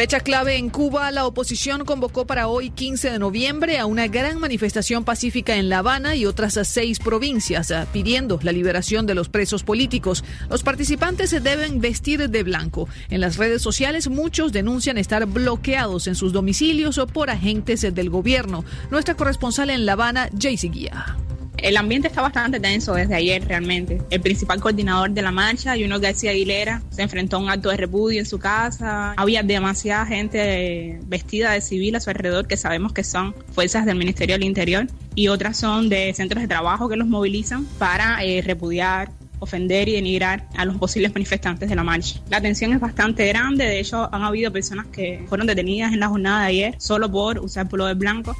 Fecha 0.00 0.20
clave 0.20 0.56
en 0.56 0.70
Cuba, 0.70 1.10
la 1.10 1.26
oposición 1.26 1.84
convocó 1.84 2.26
para 2.26 2.48
hoy 2.48 2.70
15 2.70 3.10
de 3.10 3.18
noviembre 3.18 3.78
a 3.78 3.84
una 3.84 4.06
gran 4.06 4.38
manifestación 4.38 5.04
pacífica 5.04 5.56
en 5.56 5.68
La 5.68 5.80
Habana 5.80 6.16
y 6.16 6.24
otras 6.24 6.58
seis 6.66 6.98
provincias, 6.98 7.70
pidiendo 7.92 8.40
la 8.42 8.50
liberación 8.52 9.04
de 9.04 9.14
los 9.14 9.28
presos 9.28 9.62
políticos. 9.62 10.24
Los 10.48 10.62
participantes 10.62 11.28
se 11.28 11.40
deben 11.40 11.82
vestir 11.82 12.30
de 12.30 12.42
blanco. 12.42 12.88
En 13.10 13.20
las 13.20 13.36
redes 13.36 13.60
sociales 13.60 14.08
muchos 14.08 14.52
denuncian 14.52 14.96
estar 14.96 15.26
bloqueados 15.26 16.06
en 16.06 16.14
sus 16.14 16.32
domicilios 16.32 16.96
o 16.96 17.06
por 17.06 17.28
agentes 17.28 17.82
del 17.82 18.08
gobierno. 18.08 18.64
Nuestra 18.90 19.16
corresponsal 19.18 19.68
en 19.68 19.84
La 19.84 19.92
Habana, 19.92 20.30
Jaycee 20.32 20.70
Guía. 20.70 21.18
El 21.62 21.76
ambiente 21.76 22.08
está 22.08 22.22
bastante 22.22 22.58
tenso 22.58 22.94
desde 22.94 23.14
ayer 23.14 23.46
realmente. 23.46 24.00
El 24.10 24.20
principal 24.20 24.60
coordinador 24.60 25.10
de 25.10 25.22
la 25.22 25.30
marcha, 25.30 25.74
Juno 25.78 26.00
García 26.00 26.30
Aguilera, 26.30 26.82
se 26.90 27.02
enfrentó 27.02 27.36
a 27.36 27.40
un 27.40 27.50
acto 27.50 27.68
de 27.68 27.76
repudio 27.76 28.18
en 28.18 28.26
su 28.26 28.38
casa. 28.38 29.12
Había 29.16 29.42
demasiada 29.42 30.06
gente 30.06 31.00
vestida 31.04 31.52
de 31.52 31.60
civil 31.60 31.96
a 31.96 32.00
su 32.00 32.08
alrededor 32.10 32.46
que 32.46 32.56
sabemos 32.56 32.92
que 32.92 33.04
son 33.04 33.34
fuerzas 33.52 33.84
del 33.84 33.96
Ministerio 33.96 34.36
del 34.36 34.44
Interior 34.44 34.86
y 35.14 35.28
otras 35.28 35.58
son 35.58 35.88
de 35.88 36.14
centros 36.14 36.40
de 36.40 36.48
trabajo 36.48 36.88
que 36.88 36.96
los 36.96 37.06
movilizan 37.06 37.66
para 37.78 38.24
eh, 38.24 38.42
repudiar 38.42 39.10
ofender 39.40 39.88
y 39.88 39.92
denigrar 39.92 40.46
a 40.56 40.64
los 40.64 40.76
posibles 40.76 41.12
manifestantes 41.14 41.68
de 41.68 41.74
la 41.74 41.82
marcha. 41.82 42.20
La 42.28 42.40
tensión 42.40 42.72
es 42.72 42.80
bastante 42.80 43.26
grande, 43.26 43.64
de 43.64 43.80
hecho 43.80 44.08
han 44.14 44.22
habido 44.22 44.52
personas 44.52 44.86
que 44.86 45.24
fueron 45.28 45.46
detenidas 45.46 45.92
en 45.92 46.00
la 46.00 46.08
jornada 46.08 46.42
de 46.42 46.46
ayer 46.46 46.74
solo 46.78 47.10
por 47.10 47.38
usar 47.38 47.66
de 47.66 47.94
blanco. 47.94 48.36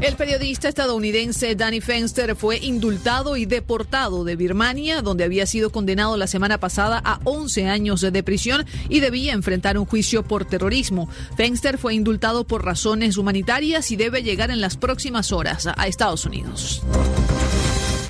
El 0.00 0.14
periodista 0.14 0.68
estadounidense 0.68 1.56
Danny 1.56 1.80
Fenster 1.80 2.36
fue 2.36 2.58
indultado 2.58 3.36
y 3.36 3.46
deportado 3.46 4.22
de 4.22 4.36
Birmania, 4.36 5.02
donde 5.02 5.24
había 5.24 5.44
sido 5.44 5.70
condenado 5.70 6.16
la 6.16 6.28
semana 6.28 6.58
pasada 6.58 7.02
a 7.04 7.18
11 7.24 7.66
años 7.66 8.00
de 8.00 8.22
prisión 8.22 8.64
y 8.88 9.00
debía 9.00 9.32
enfrentar 9.32 9.76
un 9.76 9.86
juicio 9.86 10.22
por 10.22 10.44
terrorismo. 10.44 11.08
Fenster 11.36 11.78
fue 11.78 11.94
indultado 11.94 12.44
por 12.44 12.64
razones 12.64 13.16
humanitarias 13.16 13.90
y 13.90 13.96
debe 13.96 14.22
llegar 14.22 14.52
en 14.52 14.60
las 14.60 14.76
próximas 14.76 15.32
horas 15.32 15.66
a 15.66 15.86
Estados 15.88 16.24
Unidos. 16.24 16.82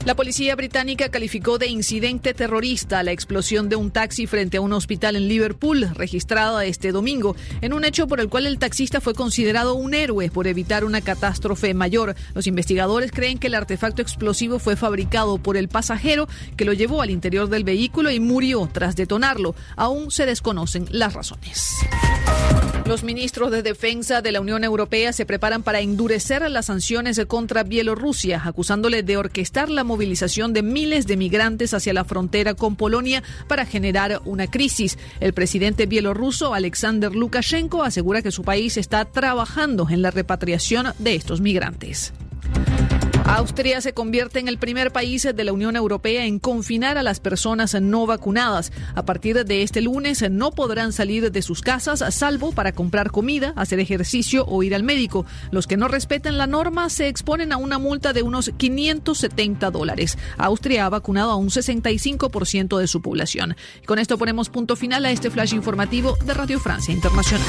La 0.08 0.16
policía 0.16 0.56
británica 0.56 1.10
calificó 1.10 1.58
de 1.58 1.66
incidente 1.66 2.32
terrorista 2.32 3.02
la 3.02 3.12
explosión 3.12 3.68
de 3.68 3.76
un 3.76 3.90
taxi 3.90 4.26
frente 4.26 4.56
a 4.56 4.62
un 4.62 4.72
hospital 4.72 5.16
en 5.16 5.28
Liverpool, 5.28 5.86
registrada 5.94 6.64
este 6.64 6.92
domingo, 6.92 7.36
en 7.60 7.74
un 7.74 7.84
hecho 7.84 8.06
por 8.06 8.18
el 8.18 8.30
cual 8.30 8.46
el 8.46 8.58
taxista 8.58 9.02
fue 9.02 9.12
considerado 9.12 9.74
un 9.74 9.92
héroe 9.92 10.30
por 10.30 10.46
evitar 10.46 10.86
una 10.86 11.02
catástrofe 11.02 11.74
mayor. 11.74 12.16
Los 12.32 12.46
investigadores 12.46 13.12
creen 13.12 13.38
que 13.38 13.48
el 13.48 13.54
artefacto 13.54 14.00
explosivo 14.00 14.58
fue 14.58 14.76
fabricado 14.76 15.36
por 15.36 15.58
el 15.58 15.68
pasajero 15.68 16.26
que 16.56 16.64
lo 16.64 16.72
llevó 16.72 17.02
al 17.02 17.10
interior 17.10 17.50
del 17.50 17.64
vehículo 17.64 18.10
y 18.10 18.18
murió 18.18 18.66
tras 18.72 18.96
detonarlo. 18.96 19.54
Aún 19.76 20.10
se 20.10 20.24
desconocen 20.24 20.86
las 20.90 21.12
razones. 21.12 21.74
Los 22.88 23.04
ministros 23.04 23.50
de 23.50 23.62
Defensa 23.62 24.22
de 24.22 24.32
la 24.32 24.40
Unión 24.40 24.64
Europea 24.64 25.12
se 25.12 25.26
preparan 25.26 25.62
para 25.62 25.80
endurecer 25.80 26.50
las 26.50 26.64
sanciones 26.64 27.20
contra 27.28 27.62
Bielorrusia, 27.62 28.40
acusándole 28.42 29.02
de 29.02 29.18
orquestar 29.18 29.68
la 29.68 29.84
movilización 29.98 30.52
de 30.52 30.62
miles 30.62 31.08
de 31.08 31.16
migrantes 31.16 31.74
hacia 31.74 31.92
la 31.92 32.04
frontera 32.04 32.54
con 32.54 32.76
Polonia 32.76 33.24
para 33.48 33.66
generar 33.66 34.22
una 34.24 34.46
crisis. 34.46 34.96
El 35.18 35.32
presidente 35.32 35.86
bielorruso 35.86 36.54
Alexander 36.54 37.12
Lukashenko 37.12 37.82
asegura 37.82 38.22
que 38.22 38.30
su 38.30 38.44
país 38.44 38.76
está 38.76 39.04
trabajando 39.06 39.88
en 39.90 40.02
la 40.02 40.12
repatriación 40.12 40.92
de 41.00 41.16
estos 41.16 41.40
migrantes. 41.40 42.12
Austria 43.28 43.82
se 43.82 43.92
convierte 43.92 44.38
en 44.38 44.48
el 44.48 44.56
primer 44.56 44.90
país 44.90 45.22
de 45.22 45.44
la 45.44 45.52
Unión 45.52 45.76
Europea 45.76 46.24
en 46.24 46.38
confinar 46.38 46.96
a 46.96 47.02
las 47.02 47.20
personas 47.20 47.78
no 47.78 48.06
vacunadas. 48.06 48.72
A 48.94 49.04
partir 49.04 49.44
de 49.44 49.62
este 49.62 49.82
lunes 49.82 50.24
no 50.30 50.50
podrán 50.50 50.94
salir 50.94 51.30
de 51.30 51.42
sus 51.42 51.60
casas 51.60 52.02
salvo 52.14 52.52
para 52.52 52.72
comprar 52.72 53.10
comida, 53.10 53.52
hacer 53.54 53.80
ejercicio 53.80 54.46
o 54.46 54.62
ir 54.62 54.74
al 54.74 54.82
médico. 54.82 55.26
Los 55.50 55.66
que 55.66 55.76
no 55.76 55.88
respeten 55.88 56.38
la 56.38 56.46
norma 56.46 56.88
se 56.88 57.08
exponen 57.08 57.52
a 57.52 57.58
una 57.58 57.78
multa 57.78 58.14
de 58.14 58.22
unos 58.22 58.50
570 58.56 59.70
dólares. 59.70 60.16
Austria 60.38 60.86
ha 60.86 60.88
vacunado 60.88 61.30
a 61.30 61.36
un 61.36 61.50
65% 61.50 62.78
de 62.78 62.86
su 62.86 63.02
población. 63.02 63.56
con 63.84 63.98
esto 63.98 64.16
ponemos 64.16 64.48
punto 64.48 64.74
final 64.74 65.04
a 65.04 65.10
este 65.10 65.30
flash 65.30 65.52
informativo 65.52 66.16
de 66.24 66.32
Radio 66.32 66.58
Francia 66.58 66.94
Internacional. 66.94 67.46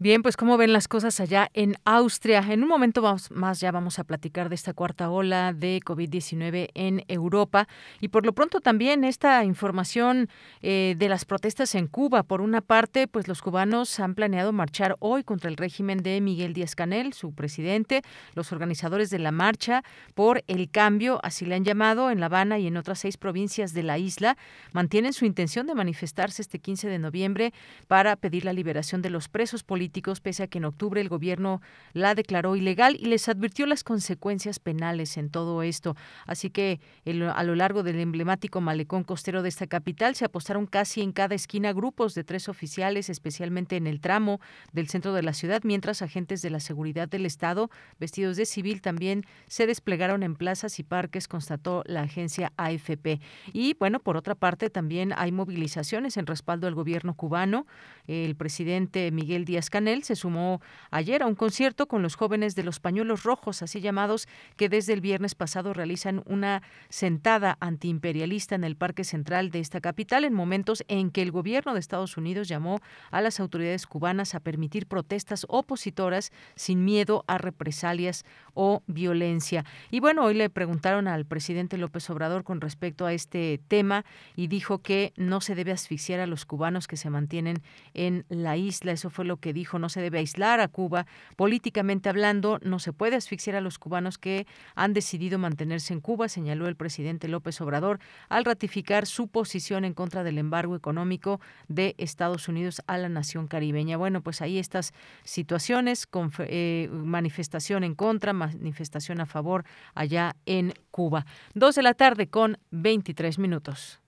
Bien, 0.00 0.22
pues 0.22 0.36
cómo 0.36 0.56
ven 0.56 0.72
las 0.72 0.86
cosas 0.86 1.18
allá 1.18 1.50
en 1.54 1.74
Austria. 1.84 2.38
En 2.50 2.62
un 2.62 2.68
momento 2.68 3.02
más 3.30 3.58
ya 3.58 3.72
vamos 3.72 3.98
a 3.98 4.04
platicar 4.04 4.48
de 4.48 4.54
esta 4.54 4.72
cuarta 4.72 5.10
ola 5.10 5.52
de 5.52 5.80
COVID-19 5.84 6.68
en 6.74 7.02
Europa 7.08 7.66
y 8.00 8.06
por 8.06 8.24
lo 8.24 8.32
pronto 8.32 8.60
también 8.60 9.02
esta 9.02 9.42
información 9.42 10.28
eh, 10.62 10.94
de 10.96 11.08
las 11.08 11.24
protestas 11.24 11.74
en 11.74 11.88
Cuba. 11.88 12.22
Por 12.22 12.42
una 12.42 12.60
parte, 12.60 13.08
pues 13.08 13.26
los 13.26 13.42
cubanos 13.42 13.98
han 13.98 14.14
planeado 14.14 14.52
marchar 14.52 14.94
hoy 15.00 15.24
contra 15.24 15.50
el 15.50 15.56
régimen 15.56 15.98
de 15.98 16.20
Miguel 16.20 16.52
Díaz 16.52 16.76
Canel, 16.76 17.12
su 17.12 17.34
presidente. 17.34 18.02
Los 18.36 18.52
organizadores 18.52 19.10
de 19.10 19.18
la 19.18 19.32
marcha 19.32 19.82
por 20.14 20.44
el 20.46 20.70
cambio, 20.70 21.18
así 21.24 21.44
le 21.44 21.56
han 21.56 21.64
llamado, 21.64 22.12
en 22.12 22.20
La 22.20 22.26
Habana 22.26 22.60
y 22.60 22.68
en 22.68 22.76
otras 22.76 23.00
seis 23.00 23.16
provincias 23.16 23.72
de 23.72 23.82
la 23.82 23.98
isla, 23.98 24.36
mantienen 24.70 25.12
su 25.12 25.24
intención 25.24 25.66
de 25.66 25.74
manifestarse 25.74 26.40
este 26.40 26.60
15 26.60 26.88
de 26.88 27.00
noviembre 27.00 27.52
para 27.88 28.14
pedir 28.14 28.44
la 28.44 28.52
liberación 28.52 29.02
de 29.02 29.10
los 29.10 29.28
presos 29.28 29.64
políticos 29.64 29.87
pese 30.22 30.42
a 30.44 30.46
que 30.46 30.58
en 30.58 30.64
octubre 30.64 31.00
el 31.00 31.08
gobierno 31.08 31.60
la 31.92 32.14
declaró 32.14 32.56
ilegal 32.56 32.96
y 32.98 33.06
les 33.06 33.28
advirtió 33.28 33.66
las 33.66 33.84
consecuencias 33.84 34.58
penales 34.58 35.16
en 35.16 35.30
todo 35.30 35.62
esto. 35.62 35.96
Así 36.26 36.50
que 36.50 36.80
a 37.06 37.42
lo 37.44 37.54
largo 37.54 37.82
del 37.82 37.98
emblemático 38.00 38.60
malecón 38.60 39.04
costero 39.04 39.42
de 39.42 39.48
esta 39.48 39.66
capital 39.66 40.14
se 40.14 40.24
apostaron 40.24 40.66
casi 40.66 41.02
en 41.02 41.12
cada 41.12 41.34
esquina 41.34 41.72
grupos 41.72 42.14
de 42.14 42.24
tres 42.24 42.48
oficiales, 42.48 43.08
especialmente 43.08 43.76
en 43.76 43.86
el 43.86 44.00
tramo 44.00 44.40
del 44.72 44.88
centro 44.88 45.12
de 45.12 45.22
la 45.22 45.32
ciudad, 45.32 45.62
mientras 45.64 46.02
agentes 46.02 46.42
de 46.42 46.50
la 46.50 46.60
seguridad 46.60 47.08
del 47.08 47.26
Estado, 47.26 47.70
vestidos 47.98 48.36
de 48.36 48.46
civil, 48.46 48.80
también 48.82 49.24
se 49.46 49.66
desplegaron 49.66 50.22
en 50.22 50.34
plazas 50.34 50.78
y 50.78 50.82
parques, 50.82 51.28
constató 51.28 51.82
la 51.86 52.02
agencia 52.02 52.52
AFP. 52.56 53.20
Y 53.52 53.74
bueno, 53.78 54.00
por 54.00 54.16
otra 54.16 54.34
parte, 54.34 54.70
también 54.70 55.12
hay 55.16 55.32
movilizaciones 55.32 56.16
en 56.16 56.26
respaldo 56.26 56.66
al 56.66 56.74
gobierno 56.74 57.14
cubano. 57.14 57.66
El 58.06 58.36
presidente 58.36 59.10
Miguel 59.10 59.44
Díaz 59.44 59.70
Canel 59.70 59.77
se 60.02 60.16
sumó 60.16 60.60
ayer 60.90 61.22
a 61.22 61.26
un 61.26 61.34
concierto 61.34 61.86
con 61.86 62.02
los 62.02 62.16
jóvenes 62.16 62.54
de 62.54 62.64
los 62.64 62.80
pañuelos 62.80 63.22
rojos, 63.22 63.62
así 63.62 63.80
llamados, 63.80 64.26
que 64.56 64.68
desde 64.68 64.92
el 64.92 65.00
viernes 65.00 65.34
pasado 65.34 65.72
realizan 65.72 66.22
una 66.26 66.62
sentada 66.88 67.56
antiimperialista 67.60 68.54
en 68.54 68.64
el 68.64 68.76
Parque 68.76 69.04
Central 69.04 69.50
de 69.50 69.60
esta 69.60 69.80
capital 69.80 70.24
en 70.24 70.34
momentos 70.34 70.84
en 70.88 71.10
que 71.10 71.22
el 71.22 71.30
gobierno 71.30 71.74
de 71.74 71.80
Estados 71.80 72.16
Unidos 72.16 72.48
llamó 72.48 72.80
a 73.10 73.20
las 73.20 73.38
autoridades 73.40 73.86
cubanas 73.86 74.34
a 74.34 74.40
permitir 74.40 74.86
protestas 74.86 75.46
opositoras 75.48 76.32
sin 76.56 76.84
miedo 76.84 77.24
a 77.28 77.38
represalias 77.38 78.24
o 78.54 78.82
violencia. 78.86 79.64
Y 79.90 80.00
bueno, 80.00 80.24
hoy 80.24 80.34
le 80.34 80.50
preguntaron 80.50 81.06
al 81.06 81.24
presidente 81.24 81.78
López 81.78 82.08
Obrador 82.10 82.42
con 82.42 82.60
respecto 82.60 83.06
a 83.06 83.12
este 83.12 83.60
tema 83.68 84.04
y 84.34 84.48
dijo 84.48 84.78
que 84.78 85.12
no 85.16 85.40
se 85.40 85.54
debe 85.54 85.72
asfixiar 85.72 86.20
a 86.20 86.26
los 86.26 86.44
cubanos 86.44 86.88
que 86.88 86.96
se 86.96 87.10
mantienen 87.10 87.62
en 87.94 88.24
la 88.28 88.56
isla. 88.56 88.92
Eso 88.92 89.10
fue 89.10 89.24
lo 89.24 89.36
que 89.36 89.52
dijo, 89.52 89.67
no 89.78 89.88
se 89.88 90.00
debe 90.00 90.20
aislar 90.20 90.60
a 90.60 90.68
Cuba. 90.68 91.06
Políticamente 91.36 92.08
hablando, 92.08 92.58
no 92.62 92.78
se 92.78 92.92
puede 92.92 93.16
asfixiar 93.16 93.56
a 93.56 93.60
los 93.60 93.78
cubanos 93.78 94.16
que 94.18 94.46
han 94.74 94.94
decidido 94.94 95.38
mantenerse 95.38 95.92
en 95.92 96.00
Cuba, 96.00 96.28
señaló 96.28 96.68
el 96.68 96.76
presidente 96.76 97.28
López 97.28 97.60
Obrador 97.60 97.98
al 98.28 98.44
ratificar 98.44 99.06
su 99.06 99.28
posición 99.28 99.84
en 99.84 99.94
contra 99.94 100.22
del 100.22 100.38
embargo 100.38 100.76
económico 100.76 101.40
de 101.68 101.94
Estados 101.98 102.48
Unidos 102.48 102.82
a 102.86 102.96
la 102.98 103.08
nación 103.08 103.48
caribeña. 103.48 103.96
Bueno, 103.96 104.22
pues 104.22 104.40
ahí 104.40 104.58
estas 104.58 104.92
situaciones, 105.24 106.06
con, 106.06 106.30
eh, 106.38 106.88
manifestación 106.92 107.84
en 107.84 107.94
contra, 107.94 108.32
manifestación 108.32 109.20
a 109.20 109.26
favor 109.26 109.64
allá 109.94 110.36
en 110.46 110.74
Cuba. 110.90 111.26
Dos 111.54 111.74
de 111.74 111.82
la 111.82 111.94
tarde 111.94 112.28
con 112.28 112.58
23 112.70 113.38
minutos. 113.38 114.00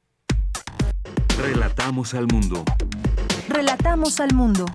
Relatamos 1.39 2.15
al 2.15 2.27
mundo. 2.27 2.65
Relatamos 3.49 4.21
al 4.21 4.35
mundo. 4.35 4.67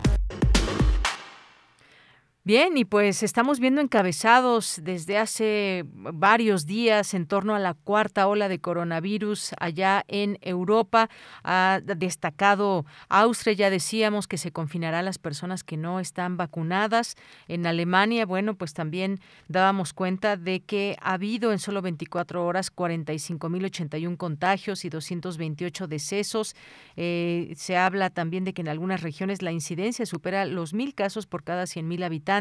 Bien, 2.48 2.78
y 2.78 2.86
pues 2.86 3.24
estamos 3.24 3.60
viendo 3.60 3.82
encabezados 3.82 4.80
desde 4.84 5.18
hace 5.18 5.84
varios 5.96 6.68
días 6.68 7.16
en 7.16 7.26
torno 7.26 7.56
a 7.56 7.60
la 7.60 7.74
cuarta 7.74 8.28
ola 8.28 8.48
de 8.50 8.60
coronavirus 8.60 9.54
allá 9.60 10.06
en 10.08 10.38
Europa. 10.42 11.10
Ha 11.44 11.80
destacado 11.84 12.86
Austria, 13.10 13.54
ya 13.54 13.72
decíamos 13.72 14.28
que 14.28 14.38
se 14.38 14.52
confinará 14.52 15.00
a 15.00 15.02
las 15.02 15.18
personas 15.18 15.64
que 15.64 15.76
no 15.76 16.00
están 16.00 16.38
vacunadas. 16.38 17.16
En 17.48 17.66
Alemania, 17.66 18.28
bueno, 18.28 18.54
pues 18.54 18.76
también 18.76 19.20
dábamos 19.48 19.94
cuenta 19.94 20.38
de 20.38 20.60
que 20.60 20.98
ha 21.02 21.14
habido 21.14 21.52
en 21.52 21.58
solo 21.58 21.82
24 21.82 22.46
horas 22.46 22.72
45.081 22.72 24.18
contagios 24.18 24.86
y 24.86 24.90
228 24.90 25.88
decesos. 25.88 26.56
Eh, 26.96 27.56
se 27.58 27.76
habla 27.76 28.12
también 28.12 28.44
de 28.44 28.54
que 28.54 28.62
en 28.62 28.68
algunas 28.68 29.02
regiones 29.02 29.42
la 29.42 29.52
incidencia 29.52 30.06
supera 30.06 30.46
los 30.46 30.76
mil 30.76 30.94
casos 30.94 31.26
por 31.26 31.44
cada 31.44 31.64
100.000 31.64 32.06
habitantes 32.06 32.35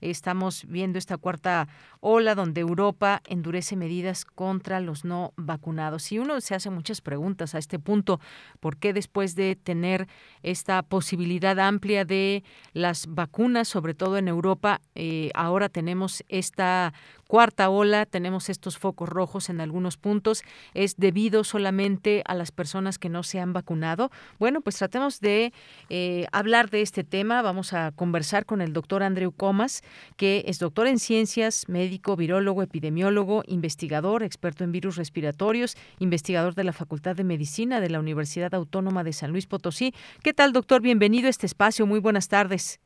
Estamos 0.00 0.64
viendo 0.66 0.98
esta 0.98 1.18
cuarta 1.18 1.68
ola 2.00 2.34
donde 2.34 2.62
Europa 2.62 3.20
endurece 3.26 3.76
medidas 3.76 4.24
contra 4.24 4.80
los 4.80 5.04
no 5.04 5.32
vacunados. 5.36 6.10
Y 6.12 6.18
uno 6.18 6.40
se 6.40 6.54
hace 6.54 6.70
muchas 6.70 7.00
preguntas 7.00 7.54
a 7.54 7.58
este 7.58 7.78
punto. 7.78 8.20
¿Por 8.60 8.76
qué 8.78 8.92
después 8.92 9.34
de 9.34 9.56
tener 9.56 10.08
esta 10.42 10.82
posibilidad 10.82 11.58
amplia 11.58 12.04
de 12.04 12.42
las 12.72 13.06
vacunas, 13.06 13.68
sobre 13.68 13.94
todo 13.94 14.16
en 14.16 14.28
Europa, 14.28 14.80
eh, 14.94 15.30
ahora 15.34 15.68
tenemos 15.68 16.24
esta 16.28 16.92
cuarta 17.30 17.70
ola, 17.70 18.06
tenemos 18.06 18.48
estos 18.48 18.76
focos 18.76 19.08
rojos 19.08 19.50
en 19.50 19.60
algunos 19.60 19.96
puntos, 19.96 20.42
es 20.74 20.96
debido 20.96 21.44
solamente 21.44 22.24
a 22.26 22.34
las 22.34 22.50
personas 22.50 22.98
que 22.98 23.08
no 23.08 23.22
se 23.22 23.38
han 23.38 23.52
vacunado. 23.52 24.10
Bueno, 24.40 24.62
pues 24.62 24.76
tratemos 24.78 25.20
de 25.20 25.52
eh, 25.90 26.26
hablar 26.32 26.70
de 26.70 26.82
este 26.82 27.04
tema. 27.04 27.40
Vamos 27.40 27.72
a 27.72 27.92
conversar 27.92 28.46
con 28.46 28.60
el 28.60 28.72
doctor 28.72 29.04
Andrew 29.04 29.30
Comas, 29.30 29.82
que 30.16 30.42
es 30.48 30.58
doctor 30.58 30.88
en 30.88 30.98
ciencias, 30.98 31.68
médico, 31.68 32.16
virólogo, 32.16 32.64
epidemiólogo, 32.64 33.44
investigador, 33.46 34.24
experto 34.24 34.64
en 34.64 34.72
virus 34.72 34.96
respiratorios, 34.96 35.76
investigador 36.00 36.56
de 36.56 36.64
la 36.64 36.72
Facultad 36.72 37.14
de 37.14 37.22
Medicina 37.22 37.80
de 37.80 37.90
la 37.90 38.00
Universidad 38.00 38.52
Autónoma 38.56 39.04
de 39.04 39.12
San 39.12 39.30
Luis 39.30 39.46
Potosí. 39.46 39.94
¿Qué 40.24 40.34
tal, 40.34 40.52
doctor? 40.52 40.82
Bienvenido 40.82 41.28
a 41.28 41.30
este 41.30 41.46
espacio. 41.46 41.86
Muy 41.86 42.00
buenas 42.00 42.26
tardes. 42.26 42.80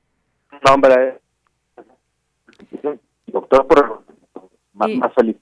Hombre. 0.71 1.19
Doctor, 3.27 3.66
por 3.66 4.03
más, 4.75 5.13
feliz 5.15 5.37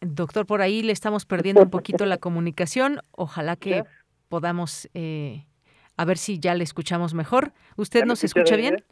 Doctor, 0.00 0.46
por 0.46 0.62
ahí 0.62 0.82
le 0.82 0.92
estamos 0.92 1.26
perdiendo 1.26 1.62
un 1.62 1.70
poquito 1.70 2.06
la 2.06 2.18
comunicación. 2.18 3.00
Ojalá 3.12 3.56
que 3.56 3.84
podamos, 4.28 4.88
eh, 4.94 5.46
a 5.96 6.04
ver 6.04 6.18
si 6.18 6.40
ya 6.40 6.54
le 6.54 6.64
escuchamos 6.64 7.14
mejor. 7.14 7.52
¿Usted 7.76 8.04
nos 8.04 8.24
escucha 8.24 8.56
bien? 8.56 8.82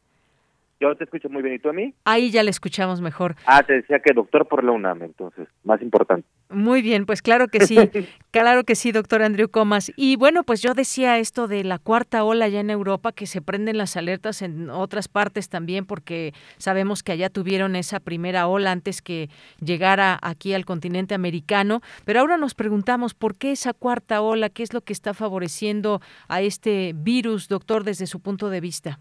Yo 0.80 0.96
te 0.96 1.04
escucho 1.04 1.28
muy 1.28 1.42
bien. 1.42 1.56
¿Y 1.56 1.58
tú 1.58 1.68
a 1.68 1.72
mí? 1.74 1.94
Ahí 2.06 2.30
ya 2.30 2.42
le 2.42 2.50
escuchamos 2.50 3.02
mejor. 3.02 3.36
Ah, 3.44 3.62
te 3.62 3.74
decía 3.74 4.00
que 4.00 4.14
doctor 4.14 4.48
por 4.48 4.64
la 4.64 4.72
UNAM, 4.72 5.02
entonces, 5.02 5.46
más 5.62 5.82
importante. 5.82 6.26
Muy 6.48 6.80
bien, 6.80 7.04
pues 7.04 7.20
claro 7.20 7.48
que 7.48 7.60
sí, 7.66 7.76
claro 8.30 8.64
que 8.64 8.74
sí, 8.74 8.90
doctor 8.90 9.22
Andrew 9.22 9.50
Comas. 9.50 9.92
Y 9.96 10.16
bueno, 10.16 10.42
pues 10.42 10.62
yo 10.62 10.72
decía 10.72 11.18
esto 11.18 11.48
de 11.48 11.64
la 11.64 11.78
cuarta 11.78 12.24
ola 12.24 12.48
ya 12.48 12.60
en 12.60 12.70
Europa, 12.70 13.12
que 13.12 13.26
se 13.26 13.42
prenden 13.42 13.76
las 13.76 13.96
alertas 13.98 14.40
en 14.40 14.70
otras 14.70 15.06
partes 15.08 15.50
también, 15.50 15.84
porque 15.84 16.32
sabemos 16.56 17.02
que 17.02 17.12
allá 17.12 17.28
tuvieron 17.28 17.76
esa 17.76 18.00
primera 18.00 18.48
ola 18.48 18.72
antes 18.72 19.02
que 19.02 19.28
llegara 19.60 20.18
aquí 20.22 20.54
al 20.54 20.64
continente 20.64 21.14
americano. 21.14 21.82
Pero 22.06 22.20
ahora 22.20 22.38
nos 22.38 22.54
preguntamos, 22.54 23.12
¿por 23.12 23.36
qué 23.36 23.52
esa 23.52 23.74
cuarta 23.74 24.22
ola? 24.22 24.48
¿Qué 24.48 24.62
es 24.62 24.72
lo 24.72 24.80
que 24.80 24.94
está 24.94 25.12
favoreciendo 25.12 26.00
a 26.26 26.40
este 26.40 26.94
virus, 26.96 27.48
doctor, 27.48 27.84
desde 27.84 28.06
su 28.06 28.20
punto 28.20 28.48
de 28.48 28.60
vista? 28.60 28.98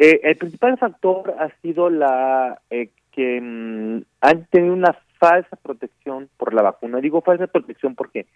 Eh, 0.00 0.20
el 0.22 0.36
principal 0.36 0.78
factor 0.78 1.34
ha 1.40 1.50
sido 1.60 1.90
la 1.90 2.60
eh, 2.70 2.90
que 3.10 3.40
mm, 3.40 4.02
han 4.20 4.44
tenido 4.46 4.72
una 4.72 4.96
falsa 5.18 5.56
protección 5.56 6.28
por 6.36 6.54
la 6.54 6.62
vacuna. 6.62 7.00
Digo 7.00 7.20
falsa 7.20 7.48
protección 7.48 7.96
porque 7.96 8.26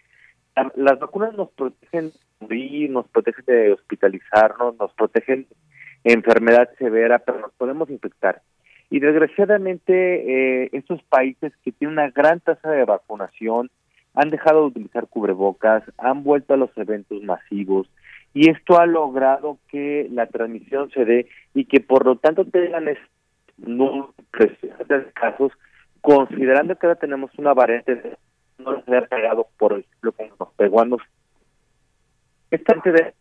las 0.75 0.99
vacunas 0.99 1.33
nos 1.35 1.51
protegen 1.51 2.09
de 2.09 2.17
morir, 2.41 2.89
nos 2.89 3.07
protegen 3.07 3.45
de 3.45 3.71
hospitalizarnos, 3.71 4.77
nos 4.77 4.91
protegen 4.93 5.47
de 6.03 6.13
enfermedad 6.13 6.69
severa, 6.77 7.19
pero 7.19 7.39
nos 7.39 7.53
podemos 7.53 7.89
infectar. 7.89 8.41
Y 8.89 8.99
desgraciadamente 8.99 10.63
eh, 10.63 10.69
estos 10.73 11.01
países 11.03 11.53
que 11.63 11.71
tienen 11.71 11.93
una 11.97 12.09
gran 12.09 12.41
tasa 12.41 12.71
de 12.71 12.83
vacunación 12.83 13.71
han 14.15 14.29
dejado 14.29 14.63
de 14.63 14.67
utilizar 14.67 15.07
cubrebocas, 15.07 15.83
han 15.97 16.23
vuelto 16.23 16.55
a 16.55 16.57
los 16.57 16.77
eventos 16.77 17.23
masivos, 17.23 17.87
y 18.33 18.49
esto 18.49 18.79
ha 18.79 18.85
logrado 18.85 19.59
que 19.67 20.07
la 20.11 20.27
transmisión 20.27 20.89
se 20.91 21.05
dé 21.05 21.27
y 21.53 21.65
que 21.65 21.79
por 21.79 22.05
lo 22.05 22.17
tanto 22.17 22.45
tengan 22.45 22.85
no 23.57 24.13
casos, 25.13 25.51
considerando 26.01 26.75
que 26.75 26.87
ahora 26.87 26.99
tenemos 26.99 27.31
una 27.37 27.53
variante 27.53 28.17
no 28.57 28.83
se 28.83 28.97
ha 28.97 29.05
pegado 29.05 29.47
por 29.57 29.83
lo 30.01 30.11
que 30.11 30.31
nos 30.39 30.49
pegó 30.53 30.81
a 30.81 30.85
nosotros. 30.85 31.13
Esta 32.49 32.73
de 32.83 33.13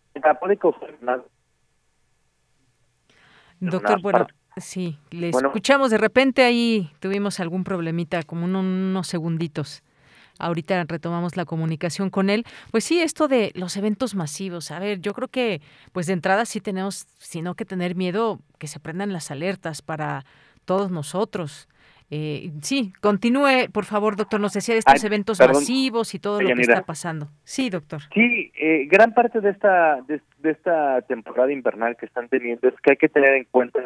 Doctor, 3.61 4.03
bueno, 4.03 4.27
sí, 4.57 4.99
le 5.11 5.29
escuchamos 5.29 5.91
de 5.91 5.99
repente 5.99 6.43
ahí, 6.43 6.91
tuvimos 7.01 7.39
algún 7.41 7.65
problemita, 7.65 8.23
como 8.25 8.45
unos 8.45 9.07
segunditos 9.07 9.83
ahorita 10.39 10.85
retomamos 10.85 11.37
la 11.37 11.45
comunicación 11.45 12.11
con 12.11 12.31
él. 12.31 12.45
Pues 12.71 12.85
sí, 12.85 13.01
esto 13.01 13.29
de 13.29 13.53
los 13.55 13.77
eventos 13.77 14.15
masivos, 14.15 14.71
a 14.71 14.79
ver, 14.79 15.01
yo 15.01 15.15
creo 15.15 15.29
que 15.29 15.61
pues 15.93 16.07
de 16.07 16.13
entrada 16.15 16.45
sí 16.45 16.61
tenemos, 16.61 17.07
sino 17.19 17.55
que 17.55 17.65
tener 17.65 17.95
miedo 17.95 18.41
que 18.59 18.67
se 18.67 18.81
prendan 18.81 19.13
las 19.13 19.31
alertas 19.31 19.83
para 19.83 20.25
todos 20.65 20.91
nosotros. 20.91 21.69
Eh, 22.15 22.51
sí, 22.61 22.93
continúe, 23.01 23.71
por 23.73 23.87
favor, 23.87 24.17
doctor. 24.17 24.39
Nos 24.39 24.53
decía 24.53 24.75
de 24.75 24.81
estos 24.81 25.03
eventos 25.03 25.39
masivos 25.41 26.15
y 26.15 26.19
todo 26.19 26.43
lo 26.43 26.55
que 26.55 26.61
está 26.61 26.83
pasando. 26.83 27.29
Sí, 27.43 27.71
doctor. 27.71 28.03
Sí, 28.13 28.53
eh, 28.61 28.87
gran 28.87 29.15
parte 29.15 29.41
de 29.41 29.49
esta 29.49 30.03
de, 30.03 30.21
esta 30.43 31.01
temporada 31.03 31.51
invernal 31.51 31.97
que 31.97 32.05
están 32.05 32.29
teniendo 32.29 32.69
es 32.69 32.75
que 32.83 32.91
hay 32.91 32.97
que 32.99 33.09
tener 33.09 33.35
en 33.35 33.45
cuenta 33.51 33.81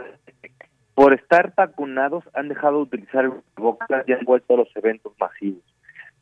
por 0.94 1.12
estar 1.12 1.54
vacunados 1.54 2.24
han 2.34 2.48
dejado 2.48 2.78
de 2.78 2.82
utilizar 2.82 3.30
bocas 3.56 4.08
y 4.08 4.12
han 4.12 4.24
vuelto 4.24 4.54
a 4.54 4.56
los 4.56 4.68
eventos 4.74 5.12
masivos 5.20 5.62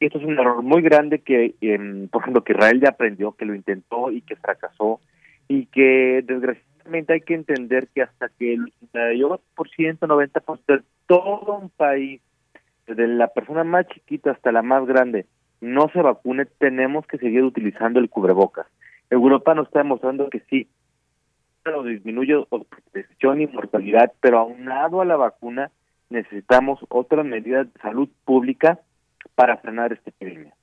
esto 0.01 0.19
es 0.19 0.25
un 0.25 0.39
error 0.39 0.63
muy 0.63 0.83
grande 0.83 1.21
que, 1.21 1.55
em, 1.61 2.09
por 2.09 2.23
ejemplo, 2.23 2.45
que 2.45 2.53
Israel 2.53 2.81
ya 2.81 2.91
aprendió, 2.91 3.33
que 3.33 3.45
lo 3.45 3.55
intentó 3.55 4.11
y 4.11 4.21
que 4.23 4.37
fracasó, 4.37 5.01
y 5.49 5.67
que 5.67 6.23
desgraciadamente 6.27 7.15
hay 7.15 7.21
que 7.21 7.35
entender 7.35 7.89
que 7.95 8.03
hasta 8.03 8.29
que 8.29 8.55
el 8.55 8.73
98%, 8.93 10.07
90% 10.07 10.75
de 10.75 10.83
todo 11.07 11.59
un 11.59 11.71
país, 11.71 12.21
desde 12.87 13.07
la 13.09 13.29
persona 13.29 13.65
más 13.65 13.87
chiquita 13.89 14.33
hasta 14.33 14.53
la 14.53 14.63
más 14.63 14.87
grande, 14.87 15.27
no 15.61 15.89
se 15.89 16.03
vacune, 16.03 16.45
tenemos 16.45 17.07
que 17.07 17.19
seguir 17.19 17.43
utilizando 17.43 17.99
el 17.99 18.11
cubrebocas. 18.11 18.67
Europa 19.09 19.55
nos 19.55 19.67
está 19.69 19.79
demostrando 19.79 20.29
que 20.29 20.41
sí, 20.51 20.69
pero 21.63 21.83
disminuye 21.83 22.45
hospitalización 22.51 23.41
y 23.41 23.47
mortalidad, 23.47 24.13
pero 24.21 24.39
aunado 24.39 25.01
a 25.01 25.07
la 25.07 25.17
vacuna 25.17 25.71
necesitamos 26.11 26.81
otras 26.91 27.25
medidas 27.25 27.73
de 27.73 27.81
salud 27.81 28.09
pública 28.25 28.81
para 29.35 29.57
frenar 29.59 29.93
esta 29.93 30.11
epidemia. 30.11 30.55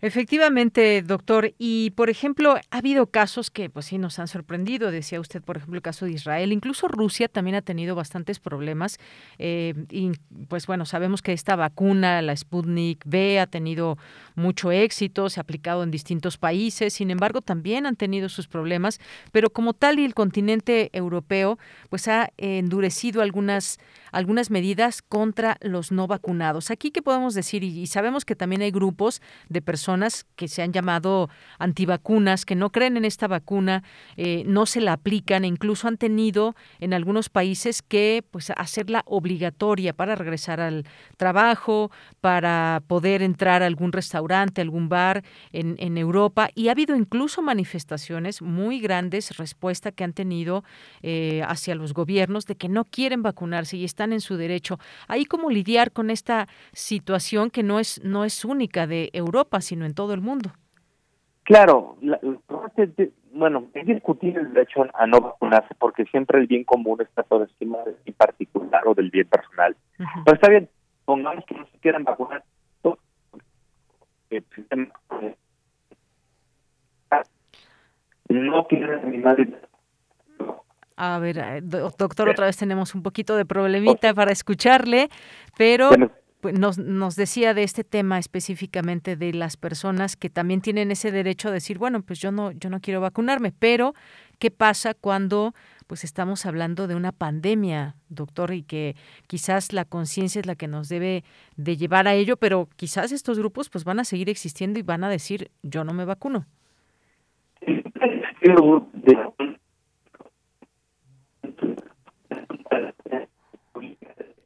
Efectivamente, 0.00 1.02
doctor. 1.02 1.54
Y, 1.58 1.90
por 1.90 2.08
ejemplo, 2.08 2.54
ha 2.54 2.76
habido 2.76 3.08
casos 3.08 3.50
que, 3.50 3.68
pues 3.68 3.86
sí, 3.86 3.98
nos 3.98 4.20
han 4.20 4.28
sorprendido. 4.28 4.92
Decía 4.92 5.18
usted, 5.18 5.42
por 5.42 5.56
ejemplo, 5.56 5.76
el 5.76 5.82
caso 5.82 6.04
de 6.04 6.12
Israel. 6.12 6.52
Incluso 6.52 6.86
Rusia 6.86 7.26
también 7.26 7.56
ha 7.56 7.62
tenido 7.62 7.96
bastantes 7.96 8.38
problemas. 8.38 8.98
Eh, 9.38 9.74
y, 9.90 10.12
pues 10.46 10.68
bueno, 10.68 10.86
sabemos 10.86 11.20
que 11.20 11.32
esta 11.32 11.56
vacuna, 11.56 12.22
la 12.22 12.36
Sputnik 12.36 13.04
V, 13.06 13.40
ha 13.40 13.48
tenido 13.48 13.98
mucho 14.36 14.70
éxito, 14.70 15.28
se 15.30 15.40
ha 15.40 15.42
aplicado 15.42 15.82
en 15.82 15.90
distintos 15.90 16.38
países. 16.38 16.94
Sin 16.94 17.10
embargo, 17.10 17.42
también 17.42 17.84
han 17.84 17.96
tenido 17.96 18.28
sus 18.28 18.46
problemas. 18.46 19.00
Pero 19.32 19.50
como 19.50 19.72
tal, 19.72 19.98
y 19.98 20.04
el 20.04 20.14
continente 20.14 20.90
europeo, 20.92 21.58
pues 21.90 22.06
ha 22.06 22.30
endurecido 22.36 23.20
algunas, 23.20 23.80
algunas 24.18 24.50
medidas 24.50 25.00
contra 25.00 25.56
los 25.60 25.92
no 25.92 26.06
vacunados. 26.08 26.70
Aquí, 26.70 26.90
¿qué 26.90 27.02
podemos 27.02 27.34
decir? 27.34 27.62
y 27.62 27.86
sabemos 27.86 28.24
que 28.24 28.34
también 28.34 28.62
hay 28.62 28.70
grupos 28.70 29.22
de 29.48 29.62
personas 29.62 30.26
que 30.36 30.48
se 30.48 30.62
han 30.62 30.72
llamado 30.72 31.30
antivacunas, 31.58 32.44
que 32.44 32.56
no 32.56 32.70
creen 32.70 32.96
en 32.96 33.04
esta 33.04 33.28
vacuna, 33.28 33.84
eh, 34.16 34.42
no 34.46 34.66
se 34.66 34.80
la 34.80 34.94
aplican 34.94 35.44
e 35.44 35.48
incluso 35.48 35.86
han 35.88 35.96
tenido 35.96 36.56
en 36.80 36.94
algunos 36.94 37.28
países 37.28 37.82
que 37.82 38.24
pues 38.30 38.50
hacerla 38.50 39.02
obligatoria 39.06 39.92
para 39.92 40.14
regresar 40.14 40.60
al 40.60 40.84
trabajo, 41.16 41.90
para 42.20 42.82
poder 42.86 43.22
entrar 43.22 43.62
a 43.62 43.66
algún 43.66 43.92
restaurante, 43.92 44.60
algún 44.60 44.88
bar 44.88 45.22
en, 45.52 45.76
en 45.78 45.96
Europa. 45.96 46.50
Y 46.54 46.68
ha 46.68 46.72
habido 46.72 46.96
incluso 46.96 47.40
manifestaciones 47.40 48.42
muy 48.42 48.80
grandes, 48.80 49.36
respuesta 49.36 49.92
que 49.92 50.04
han 50.04 50.12
tenido 50.12 50.64
eh, 51.02 51.42
hacia 51.46 51.74
los 51.74 51.94
gobiernos 51.94 52.46
de 52.46 52.56
que 52.56 52.68
no 52.68 52.84
quieren 52.84 53.22
vacunarse 53.22 53.76
y 53.76 53.84
están 53.84 54.07
en 54.12 54.20
su 54.20 54.36
derecho. 54.36 54.78
Ahí 55.06 55.24
cómo 55.24 55.50
lidiar 55.50 55.92
con 55.92 56.10
esta 56.10 56.48
situación 56.72 57.50
que 57.50 57.62
no 57.62 57.78
es, 57.78 58.02
no 58.04 58.24
es 58.24 58.44
única 58.44 58.86
de 58.86 59.10
Europa, 59.12 59.60
sino 59.60 59.84
en 59.84 59.94
todo 59.94 60.14
el 60.14 60.20
mundo. 60.20 60.50
Claro, 61.44 61.96
bueno, 63.32 63.68
es 63.72 63.86
discutir 63.86 64.36
el 64.36 64.52
derecho 64.52 64.86
a 64.92 65.06
no 65.06 65.20
vacunarse 65.20 65.74
porque 65.78 66.04
siempre 66.06 66.38
el 66.40 66.46
bien 66.46 66.64
común 66.64 67.00
está 67.00 67.22
por 67.22 67.42
encima 67.42 67.78
del 67.84 67.96
bien 68.04 68.16
particular 68.16 68.86
o 68.86 68.94
del 68.94 69.10
bien 69.10 69.26
personal. 69.28 69.76
Pero 69.96 70.34
está 70.34 70.48
bien, 70.50 70.68
pongamos 71.04 71.44
que 71.46 71.54
no 71.54 71.66
se 71.66 71.78
quieran 71.78 72.04
vacunar. 72.04 72.44
No 78.28 78.66
quieren 78.66 78.98
animales 79.06 79.48
a 81.00 81.18
ver, 81.20 81.38
eh, 81.38 81.60
doctor, 81.62 82.28
otra 82.28 82.46
vez 82.46 82.56
tenemos 82.56 82.92
un 82.96 83.04
poquito 83.04 83.36
de 83.36 83.46
problemita 83.46 84.12
para 84.14 84.32
escucharle, 84.32 85.08
pero 85.56 85.90
pues, 86.40 86.58
nos, 86.58 86.76
nos 86.76 87.14
decía 87.14 87.54
de 87.54 87.62
este 87.62 87.84
tema 87.84 88.18
específicamente 88.18 89.14
de 89.14 89.32
las 89.32 89.56
personas 89.56 90.16
que 90.16 90.28
también 90.28 90.60
tienen 90.60 90.90
ese 90.90 91.12
derecho 91.12 91.48
a 91.48 91.52
decir, 91.52 91.78
bueno, 91.78 92.02
pues 92.02 92.18
yo 92.18 92.32
no, 92.32 92.50
yo 92.50 92.68
no 92.68 92.80
quiero 92.80 93.00
vacunarme, 93.00 93.52
pero 93.56 93.94
¿qué 94.40 94.50
pasa 94.50 94.92
cuando 94.92 95.54
pues 95.86 96.02
estamos 96.02 96.46
hablando 96.46 96.88
de 96.88 96.96
una 96.96 97.12
pandemia, 97.12 97.94
doctor, 98.08 98.52
y 98.52 98.64
que 98.64 98.96
quizás 99.28 99.72
la 99.72 99.84
conciencia 99.84 100.40
es 100.40 100.46
la 100.46 100.56
que 100.56 100.66
nos 100.66 100.88
debe 100.88 101.22
de 101.56 101.76
llevar 101.76 102.08
a 102.08 102.14
ello, 102.14 102.36
pero 102.36 102.68
quizás 102.74 103.12
estos 103.12 103.38
grupos 103.38 103.70
pues 103.70 103.84
van 103.84 104.00
a 104.00 104.04
seguir 104.04 104.28
existiendo 104.28 104.80
y 104.80 104.82
van 104.82 105.04
a 105.04 105.08
decir, 105.08 105.52
yo 105.62 105.84
no 105.84 105.94
me 105.94 106.04
vacuno. 106.04 106.44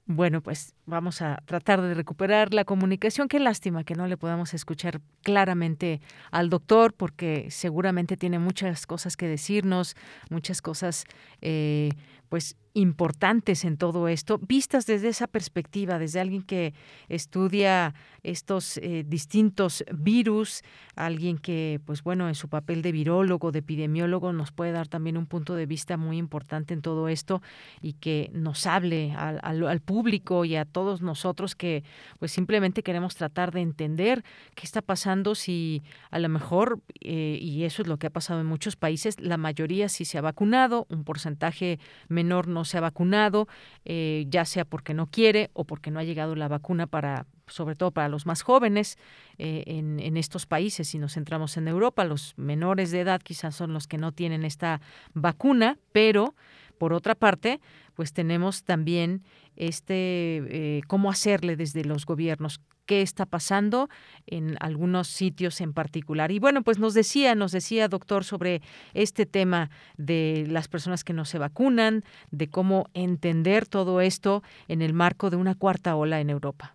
Bueno, 0.07 0.43
pues 0.43 0.75
vamos 0.87 1.23
a 1.23 1.43
tratar 1.47 1.81
de 1.81 1.95
recuperar 1.95 2.53
la 2.53 2.65
comunicación. 2.65 3.29
Qué 3.29 3.39
lástima 3.39 3.85
que 3.85 3.95
no 3.95 4.07
le 4.07 4.17
podamos 4.17 4.55
escuchar 4.55 5.01
claramente 5.23 6.01
al 6.31 6.51
doctor, 6.51 6.93
porque 6.95 7.47
seguramente 7.51 8.17
tiene 8.17 8.39
muchas 8.39 8.87
cosas 8.87 9.17
que 9.17 9.29
decirnos, 9.29 9.97
muchas 10.31 10.61
cosas, 10.63 11.05
eh, 11.41 11.91
pues 12.29 12.57
importantes 12.75 13.65
en 13.65 13.77
todo 13.77 14.09
esto, 14.09 14.39
vistas 14.39 14.87
desde 14.87 15.09
esa 15.09 15.27
perspectiva, 15.27 15.99
desde 15.99 16.21
alguien 16.21 16.43
que 16.43 16.73
estudia 17.09 17.95
estos 18.23 18.79
eh, 18.79 19.05
distintos 19.07 19.85
virus, 19.93 20.63
alguien 20.97 21.39
que, 21.39 21.81
pues 21.85 22.03
bueno, 22.03 22.29
en 22.29 22.35
su 22.35 22.49
papel 22.49 22.81
de 22.83 22.93
virólogo, 22.93 23.53
de 23.53 23.59
epidemiólogo, 23.59 24.33
nos 24.33 24.53
puede 24.53 24.73
dar 24.73 24.89
también 24.89 25.17
un 25.17 25.27
punto 25.27 25.55
de 25.55 25.67
vista 25.67 25.97
muy 25.97 26.17
importante 26.17 26.73
en 26.73 26.83
todo 26.83 27.09
esto 27.09 27.43
y 27.81 27.95
que 27.95 28.31
nos 28.33 28.67
hable 28.67 29.13
al, 29.13 29.41
al, 29.43 29.81
público 29.81 30.45
y 30.45 30.57
a 30.57 30.65
todos 30.65 30.82
nosotros 31.03 31.55
que, 31.55 31.85
pues 32.19 32.33
simplemente 32.33 32.83
queremos 32.83 33.15
tratar 33.15 33.53
de 33.53 33.61
entender 33.61 34.25
qué 34.55 34.65
está 34.65 34.83
pasando 34.83 35.35
si 35.35 35.83
a 36.11 36.19
lo 36.19 36.29
mejor, 36.29 36.81
eh, 37.01 37.39
y 37.41 37.65
eso 37.65 37.83
es 37.83 37.89
lo 37.89 37.99
que 37.99 38.09
ha 38.09 38.11
pasado 38.11 38.41
en 38.41 38.47
muchos 38.47 38.77
países, 38.77 39.19
la 39.21 39.37
mayoría 39.37 39.89
sí 39.89 40.05
se 40.05 40.19
ha 40.19 40.21
vacunado, 40.21 40.87
un 40.91 41.05
porcentaje 41.05 41.79
menor 42.09 42.49
no 42.49 42.65
se 42.65 42.79
ha 42.79 42.81
vacunado, 42.81 43.49
eh, 43.85 44.27
ya 44.29 44.45
sea 44.45 44.65
porque 44.65 44.95
no 44.95 45.07
quiere 45.07 45.51
o 45.53 45.65
porque 45.65 45.91
no 45.91 45.99
ha 46.01 46.05
llegado 46.05 46.35
la 46.35 46.49
vacuna 46.49 46.87
para 46.87 47.27
sobre 47.49 47.75
todo 47.75 47.91
para 47.91 48.09
los 48.09 48.25
más 48.25 48.43
jóvenes 48.43 48.97
eh, 49.37 49.65
en, 49.67 50.01
en, 50.01 50.17
estos 50.17 50.47
países, 50.47 50.89
si 50.89 50.99
nos 50.99 51.15
centramos 51.15 51.57
en 51.57 51.69
Europa, 51.69 52.05
los 52.05 52.33
menores 52.37 52.91
de 52.91 53.01
edad 53.01 53.21
quizás 53.21 53.55
son 53.55 53.75
los 53.75 53.87
que 53.87 53.99
no 53.99 54.13
tienen 54.13 54.45
esta 54.45 54.81
vacuna, 55.13 55.79
pero 55.93 56.35
por 56.83 56.95
otra 56.95 57.15
parte, 57.15 57.61
pues 57.95 58.13
tenemos 58.13 58.65
también 58.65 59.23
este 59.55 60.43
eh, 60.49 60.81
cómo 60.89 61.13
hacerle 61.13 61.55
desde 61.55 61.85
los 61.85 62.05
gobiernos, 62.05 62.61
qué 62.87 63.03
está 63.03 63.25
pasando 63.25 63.89
en 64.27 64.57
algunos 64.59 65.07
sitios 65.07 65.61
en 65.61 65.75
particular. 65.75 66.33
Y 66.33 66.41
bueno, 66.41 66.63
pues 66.63 66.81
nos 66.81 66.93
decía, 66.93 67.37
nos 67.37 67.53
decía, 67.53 67.87
doctor, 67.87 68.25
sobre 68.25 68.63
este 68.95 69.27
tema 69.27 69.71
de 69.97 70.45
las 70.49 70.67
personas 70.67 71.05
que 71.05 71.13
no 71.13 71.25
se 71.25 71.39
vacunan, 71.39 72.03
de 72.33 72.49
cómo 72.49 72.87
entender 72.95 73.69
todo 73.69 74.01
esto 74.01 74.43
en 74.67 74.83
el 74.83 74.93
marco 74.93 75.31
de 75.31 75.37
una 75.37 75.55
cuarta 75.55 75.95
ola 75.95 76.21
en 76.21 76.31
Europa. 76.31 76.75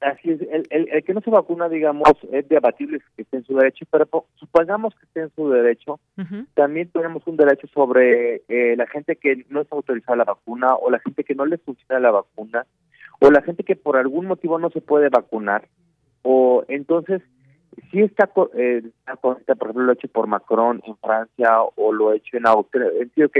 Así 0.00 0.30
es, 0.30 0.42
el, 0.42 0.66
el, 0.70 1.04
que 1.04 1.14
no 1.14 1.22
se 1.22 1.30
vacuna, 1.30 1.70
digamos, 1.70 2.12
es 2.30 2.46
debatible 2.48 3.00
que 3.16 3.22
esté 3.22 3.38
en 3.38 3.44
su 3.44 3.56
derecho, 3.56 3.86
pero 3.90 4.06
supongamos 4.34 4.94
que 4.94 5.06
esté 5.06 5.20
en 5.22 5.30
su 5.34 5.48
derecho, 5.48 5.98
también 6.52 6.90
tenemos 6.90 7.26
un 7.26 7.38
derecho 7.38 7.66
sobre 7.68 8.42
eh, 8.48 8.76
la 8.76 8.86
gente 8.86 9.16
que 9.16 9.46
no 9.48 9.62
está 9.62 9.74
autorizada 9.74 10.18
la 10.18 10.24
vacuna 10.24 10.74
o 10.74 10.90
la 10.90 10.98
gente 10.98 11.24
que 11.24 11.34
no 11.34 11.46
le 11.46 11.56
funciona 11.56 11.98
la 11.98 12.10
vacuna 12.10 12.66
o 13.20 13.30
la 13.30 13.40
gente 13.40 13.64
que 13.64 13.74
por 13.74 13.96
algún 13.96 14.26
motivo 14.26 14.58
no 14.58 14.68
se 14.68 14.82
puede 14.82 15.08
vacunar 15.08 15.66
o 16.22 16.64
entonces 16.68 17.22
si 17.90 18.00
está, 18.00 18.30
eh, 18.54 18.82
por 19.20 19.40
ejemplo, 19.40 19.82
lo 19.82 19.92
hecho 19.92 20.08
por 20.08 20.26
Macron 20.26 20.82
en 20.86 20.96
Francia 20.96 21.62
o 21.62 21.92
lo 21.92 22.12
hecho 22.12 22.36
en 22.36 22.46
Austria, 22.46 22.86
es 22.88 23.08
decir, 23.08 23.24
ok, 23.26 23.36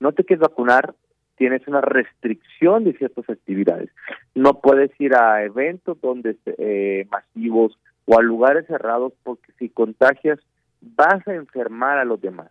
no 0.00 0.12
te 0.12 0.24
quieres 0.24 0.40
vacunar, 0.40 0.94
tienes 1.36 1.66
una 1.66 1.80
restricción 1.80 2.84
de 2.84 2.92
ciertas 2.94 3.28
actividades. 3.28 3.90
No 4.34 4.60
puedes 4.60 4.90
ir 5.00 5.14
a 5.14 5.42
eventos 5.42 6.00
donde 6.00 6.36
eh, 6.58 7.06
masivos 7.10 7.78
o 8.06 8.18
a 8.18 8.22
lugares 8.22 8.66
cerrados 8.66 9.12
porque 9.22 9.52
si 9.58 9.68
contagias 9.68 10.38
vas 10.80 11.26
a 11.26 11.34
enfermar 11.34 11.98
a 11.98 12.04
los 12.04 12.20
demás. 12.20 12.50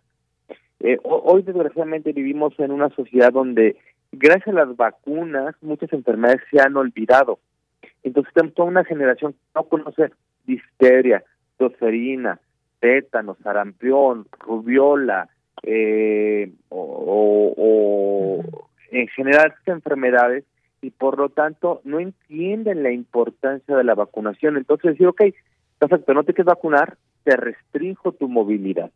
Eh, 0.80 0.98
hoy 1.02 1.42
desgraciadamente 1.42 2.12
vivimos 2.12 2.52
en 2.58 2.70
una 2.70 2.90
sociedad 2.90 3.32
donde 3.32 3.76
gracias 4.12 4.48
a 4.48 4.66
las 4.66 4.76
vacunas 4.76 5.54
muchas 5.62 5.92
enfermedades 5.92 6.42
se 6.50 6.60
han 6.60 6.76
olvidado. 6.76 7.38
Entonces 8.02 8.32
tenemos 8.34 8.54
toda 8.54 8.68
una 8.68 8.84
generación 8.84 9.32
que 9.32 9.38
no 9.54 9.64
conoce 9.64 10.10
disteria, 10.44 11.24
tosferina, 11.56 12.38
tétanos, 12.80 13.38
sarampión, 13.42 14.26
rubiola, 14.40 15.28
eh, 15.62 16.52
o, 16.68 17.54
en 18.94 19.08
general 19.08 19.54
enfermedades 19.66 20.44
y 20.80 20.90
por 20.90 21.18
lo 21.18 21.28
tanto 21.28 21.80
no 21.84 21.98
entienden 21.98 22.82
la 22.82 22.92
importancia 22.92 23.76
de 23.76 23.84
la 23.84 23.94
vacunación. 23.94 24.56
Entonces 24.56 24.92
decir, 24.92 25.06
ok, 25.06 25.22
perfecto, 25.78 26.14
no 26.14 26.24
te 26.24 26.32
quieres 26.32 26.46
vacunar, 26.46 26.96
te 27.24 27.36
restringo 27.36 28.12
tu 28.12 28.28
movilidad. 28.28 28.90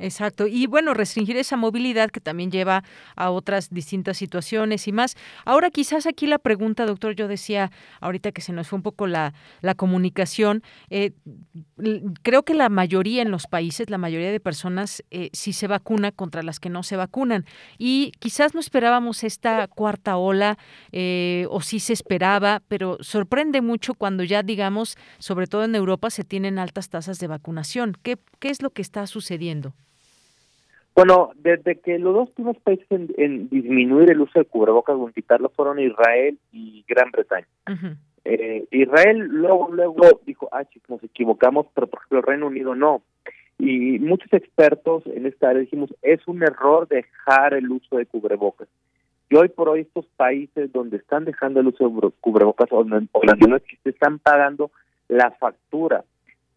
Exacto. 0.00 0.46
Y 0.46 0.66
bueno, 0.66 0.94
restringir 0.94 1.36
esa 1.36 1.58
movilidad 1.58 2.10
que 2.10 2.20
también 2.20 2.50
lleva 2.50 2.82
a 3.16 3.30
otras 3.30 3.68
distintas 3.68 4.16
situaciones 4.16 4.88
y 4.88 4.92
más. 4.92 5.14
Ahora 5.44 5.70
quizás 5.70 6.06
aquí 6.06 6.26
la 6.26 6.38
pregunta, 6.38 6.86
doctor, 6.86 7.14
yo 7.14 7.28
decía 7.28 7.70
ahorita 8.00 8.32
que 8.32 8.40
se 8.40 8.54
nos 8.54 8.68
fue 8.68 8.78
un 8.78 8.82
poco 8.82 9.06
la, 9.06 9.34
la 9.60 9.74
comunicación. 9.74 10.62
Eh, 10.88 11.12
creo 12.22 12.44
que 12.44 12.54
la 12.54 12.70
mayoría 12.70 13.20
en 13.20 13.30
los 13.30 13.46
países, 13.46 13.90
la 13.90 13.98
mayoría 13.98 14.32
de 14.32 14.40
personas 14.40 15.04
eh, 15.10 15.28
sí 15.34 15.52
se 15.52 15.66
vacuna 15.66 16.12
contra 16.12 16.42
las 16.42 16.60
que 16.60 16.70
no 16.70 16.82
se 16.82 16.96
vacunan. 16.96 17.44
Y 17.76 18.12
quizás 18.20 18.54
no 18.54 18.60
esperábamos 18.60 19.22
esta 19.22 19.68
cuarta 19.68 20.16
ola 20.16 20.56
eh, 20.92 21.46
o 21.50 21.60
sí 21.60 21.78
se 21.78 21.92
esperaba, 21.92 22.62
pero 22.68 22.96
sorprende 23.00 23.60
mucho 23.60 23.92
cuando 23.92 24.24
ya, 24.24 24.42
digamos, 24.42 24.96
sobre 25.18 25.46
todo 25.46 25.64
en 25.64 25.74
Europa, 25.74 26.08
se 26.08 26.24
tienen 26.24 26.58
altas 26.58 26.88
tasas 26.88 27.18
de 27.18 27.26
vacunación. 27.26 27.98
¿Qué, 28.02 28.16
qué 28.38 28.48
es 28.48 28.62
lo 28.62 28.70
que 28.70 28.80
está 28.80 29.06
sucediendo? 29.06 29.74
Bueno, 31.00 31.30
desde 31.36 31.76
que 31.76 31.98
los 31.98 32.12
dos 32.12 32.30
primeros 32.32 32.60
países 32.60 32.86
en, 32.90 33.48
disminuir 33.48 34.10
el 34.10 34.20
uso 34.20 34.38
de 34.38 34.44
cubrebocas 34.44 34.96
o 34.96 35.06
en 35.06 35.14
quitarlo 35.14 35.48
fueron 35.48 35.78
Israel 35.78 36.38
y 36.52 36.84
Gran 36.86 37.10
Bretaña. 37.10 37.46
Eh, 38.26 38.66
Israel 38.70 39.16
luego, 39.16 39.70
luego 39.72 40.20
dijo, 40.26 40.50
ah, 40.52 40.66
chicos, 40.66 40.90
nos 40.90 41.02
equivocamos, 41.02 41.68
pero 41.74 41.86
por 41.86 42.00
ejemplo 42.00 42.18
el 42.18 42.24
Reino 42.24 42.48
Unido 42.48 42.74
no. 42.74 43.00
Y 43.58 43.98
muchos 43.98 44.30
expertos 44.34 45.02
en 45.06 45.24
esta 45.24 45.48
área 45.48 45.62
dijimos, 45.62 45.88
es 46.02 46.20
un 46.28 46.42
error 46.42 46.86
dejar 46.86 47.54
el 47.54 47.70
uso 47.70 47.96
de 47.96 48.04
cubrebocas. 48.04 48.68
Y 49.30 49.36
hoy 49.36 49.48
por 49.48 49.70
hoy 49.70 49.80
estos 49.80 50.04
países 50.18 50.70
donde 50.70 50.98
están 50.98 51.24
dejando 51.24 51.60
el 51.60 51.68
uso 51.68 51.88
de 51.88 52.10
cubrebocas 52.20 52.68
o, 52.72 52.84
las 52.84 53.62
que 53.62 53.88
están 53.88 54.18
pagando 54.18 54.70
la 55.08 55.30
factura 55.30 56.04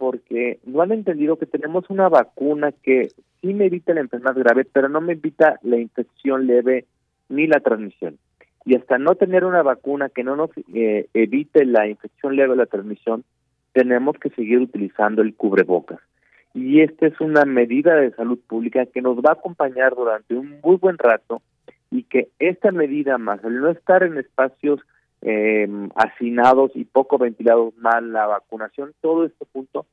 porque 0.03 0.59
no 0.65 0.81
han 0.81 0.91
entendido 0.91 1.37
que 1.37 1.45
tenemos 1.45 1.89
una 1.89 2.09
vacuna 2.09 2.73
que 2.73 3.07
sí 3.39 3.53
me 3.53 3.67
evita 3.67 3.93
la 3.93 4.01
enfermedad 4.01 4.35
grave, 4.35 4.65
pero 4.65 4.89
no 4.89 4.99
me 4.99 5.13
evita 5.13 5.61
la 5.61 5.77
infección 5.77 6.45
leve 6.45 6.83
ni 7.29 7.47
la 7.47 7.61
transmisión. 7.61 8.17
Y 8.65 8.75
hasta 8.75 8.97
no 8.97 9.15
tener 9.15 9.45
una 9.45 9.61
vacuna 9.61 10.09
que 10.09 10.25
no 10.25 10.35
nos 10.35 10.49
eh, 10.73 11.07
evite 11.13 11.63
la 11.63 11.87
infección 11.87 12.35
leve 12.35 12.51
o 12.51 12.55
la 12.57 12.65
transmisión, 12.65 13.23
tenemos 13.71 14.17
que 14.17 14.29
seguir 14.31 14.59
utilizando 14.59 15.21
el 15.21 15.35
cubrebocas. 15.35 16.01
Y 16.53 16.81
esta 16.81 17.07
es 17.07 17.21
una 17.21 17.45
medida 17.45 17.95
de 17.95 18.11
salud 18.11 18.39
pública 18.45 18.85
que 18.85 19.01
nos 19.01 19.19
va 19.19 19.29
a 19.29 19.39
acompañar 19.39 19.95
durante 19.95 20.35
un 20.35 20.59
muy 20.61 20.75
buen 20.75 20.97
rato 20.97 21.41
y 21.91 22.03
que 22.03 22.27
esta 22.39 22.73
medida 22.73 23.17
más, 23.17 23.41
el 23.45 23.61
no 23.61 23.69
estar 23.69 24.03
en 24.03 24.17
espacios 24.17 24.81
eh, 25.25 25.67
hacinados 25.95 26.71
y 26.75 26.85
poco 26.85 27.17
ventilados 27.17 27.75
mal 27.77 28.11
la 28.11 28.27
vacunación, 28.27 28.93
todo 29.01 29.25
este 29.25 29.45
punto 29.45 29.85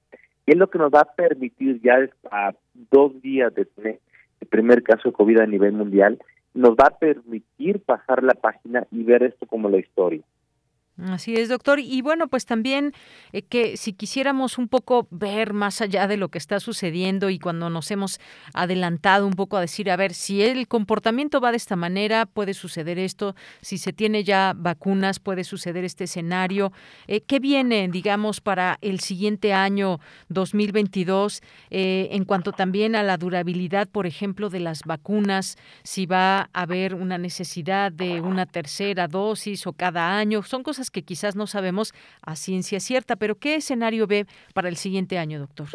es 0.46 0.56
lo 0.56 0.68
que 0.68 0.78
nos 0.78 0.90
va 0.90 1.00
a 1.00 1.14
permitir 1.14 1.80
ya 1.80 1.96
a 2.30 2.52
dos 2.90 3.20
días 3.22 3.54
de 3.54 3.66
tener 3.66 4.00
el 4.40 4.48
primer 4.48 4.82
caso 4.82 5.10
de 5.10 5.12
COVID 5.12 5.40
a 5.40 5.46
nivel 5.46 5.72
mundial, 5.72 6.18
nos 6.54 6.70
va 6.70 6.88
a 6.88 6.98
permitir 6.98 7.80
pasar 7.80 8.24
la 8.24 8.34
página 8.34 8.86
y 8.90 9.04
ver 9.04 9.22
esto 9.22 9.46
como 9.46 9.68
la 9.68 9.78
historia. 9.78 10.22
Así 11.08 11.34
es, 11.34 11.48
doctor. 11.48 11.80
Y 11.80 12.02
bueno, 12.02 12.28
pues 12.28 12.44
también 12.44 12.92
eh, 13.32 13.42
que 13.42 13.76
si 13.76 13.92
quisiéramos 13.92 14.58
un 14.58 14.68
poco 14.68 15.08
ver 15.10 15.54
más 15.54 15.80
allá 15.80 16.06
de 16.06 16.16
lo 16.16 16.28
que 16.28 16.38
está 16.38 16.60
sucediendo 16.60 17.30
y 17.30 17.38
cuando 17.38 17.70
nos 17.70 17.90
hemos 17.90 18.20
adelantado 18.52 19.26
un 19.26 19.32
poco 19.32 19.56
a 19.56 19.60
decir, 19.60 19.90
a 19.90 19.96
ver, 19.96 20.12
si 20.12 20.42
el 20.42 20.68
comportamiento 20.68 21.40
va 21.40 21.52
de 21.52 21.56
esta 21.56 21.76
manera, 21.76 22.26
puede 22.26 22.52
suceder 22.52 22.98
esto, 22.98 23.34
si 23.62 23.78
se 23.78 23.92
tiene 23.92 24.24
ya 24.24 24.52
vacunas, 24.54 25.20
puede 25.20 25.44
suceder 25.44 25.84
este 25.84 26.04
escenario. 26.04 26.72
Eh, 27.06 27.22
¿Qué 27.22 27.38
viene, 27.38 27.88
digamos, 27.88 28.40
para 28.40 28.78
el 28.82 29.00
siguiente 29.00 29.54
año 29.54 30.00
2022 30.28 31.40
eh, 31.70 32.08
en 32.12 32.24
cuanto 32.24 32.52
también 32.52 32.94
a 32.94 33.02
la 33.02 33.16
durabilidad, 33.16 33.88
por 33.88 34.06
ejemplo, 34.06 34.50
de 34.50 34.60
las 34.60 34.82
vacunas? 34.84 35.56
Si 35.82 36.04
va 36.04 36.50
a 36.52 36.62
haber 36.62 36.94
una 36.94 37.16
necesidad 37.16 37.90
de 37.90 38.20
una 38.20 38.44
tercera 38.44 39.08
dosis 39.08 39.66
o 39.66 39.72
cada 39.72 40.18
año. 40.18 40.42
Son 40.42 40.62
cosas 40.62 40.89
que 40.90 41.02
quizás 41.02 41.36
no 41.36 41.46
sabemos 41.46 41.92
a 42.22 42.36
ciencia 42.36 42.80
cierta, 42.80 43.16
pero 43.16 43.36
¿qué 43.36 43.56
escenario 43.56 44.06
ve 44.06 44.26
para 44.54 44.68
el 44.68 44.76
siguiente 44.76 45.18
año, 45.18 45.38
doctor? 45.38 45.68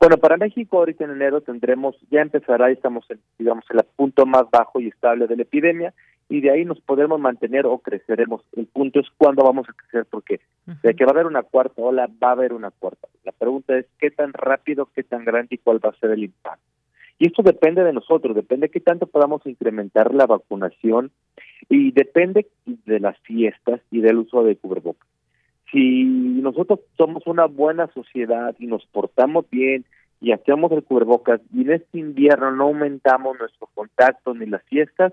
Bueno, 0.00 0.16
para 0.16 0.36
México 0.36 0.78
ahorita 0.78 1.04
en 1.04 1.10
enero 1.10 1.40
tendremos, 1.40 1.96
ya 2.10 2.20
empezará, 2.20 2.70
estamos 2.70 3.04
en, 3.10 3.18
digamos, 3.38 3.64
en 3.70 3.78
el 3.78 3.84
punto 3.96 4.26
más 4.26 4.44
bajo 4.50 4.80
y 4.80 4.88
estable 4.88 5.26
de 5.26 5.36
la 5.36 5.42
epidemia 5.42 5.92
y 6.28 6.40
de 6.40 6.50
ahí 6.50 6.64
nos 6.64 6.80
podremos 6.80 7.18
mantener 7.18 7.66
o 7.66 7.78
creceremos. 7.78 8.42
El 8.56 8.66
punto 8.66 9.00
es 9.00 9.06
cuándo 9.16 9.42
vamos 9.42 9.68
a 9.68 9.72
crecer, 9.72 10.06
porque 10.08 10.40
de 10.82 10.94
que 10.94 11.04
va 11.04 11.10
a 11.10 11.14
haber 11.14 11.26
una 11.26 11.42
cuarta 11.42 11.80
ola, 11.80 12.08
va 12.22 12.28
a 12.28 12.32
haber 12.32 12.52
una 12.52 12.70
cuarta. 12.70 13.08
La 13.24 13.32
pregunta 13.32 13.76
es 13.76 13.86
qué 13.98 14.10
tan 14.10 14.32
rápido, 14.32 14.88
qué 14.94 15.02
tan 15.02 15.24
grande 15.24 15.56
y 15.56 15.58
cuál 15.58 15.84
va 15.84 15.90
a 15.90 15.98
ser 15.98 16.10
el 16.10 16.24
impacto. 16.24 16.77
Y 17.18 17.26
esto 17.26 17.42
depende 17.42 17.82
de 17.82 17.92
nosotros, 17.92 18.34
depende 18.34 18.66
de 18.68 18.70
qué 18.70 18.80
tanto 18.80 19.06
podamos 19.06 19.44
incrementar 19.44 20.14
la 20.14 20.26
vacunación 20.26 21.10
y 21.68 21.90
depende 21.90 22.46
de 22.64 23.00
las 23.00 23.18
fiestas 23.20 23.80
y 23.90 24.00
del 24.00 24.18
uso 24.18 24.44
de 24.44 24.56
cubrebocas. 24.56 25.08
Si 25.72 26.04
nosotros 26.04 26.80
somos 26.96 27.26
una 27.26 27.46
buena 27.46 27.88
sociedad 27.88 28.54
y 28.58 28.66
nos 28.66 28.86
portamos 28.86 29.50
bien 29.50 29.84
y 30.20 30.32
hacemos 30.32 30.70
el 30.72 30.84
cubrebocas 30.84 31.40
y 31.52 31.62
en 31.62 31.72
este 31.72 31.98
invierno 31.98 32.52
no 32.52 32.64
aumentamos 32.64 33.38
nuestro 33.38 33.68
contacto 33.74 34.32
ni 34.34 34.46
las 34.46 34.62
fiestas, 34.64 35.12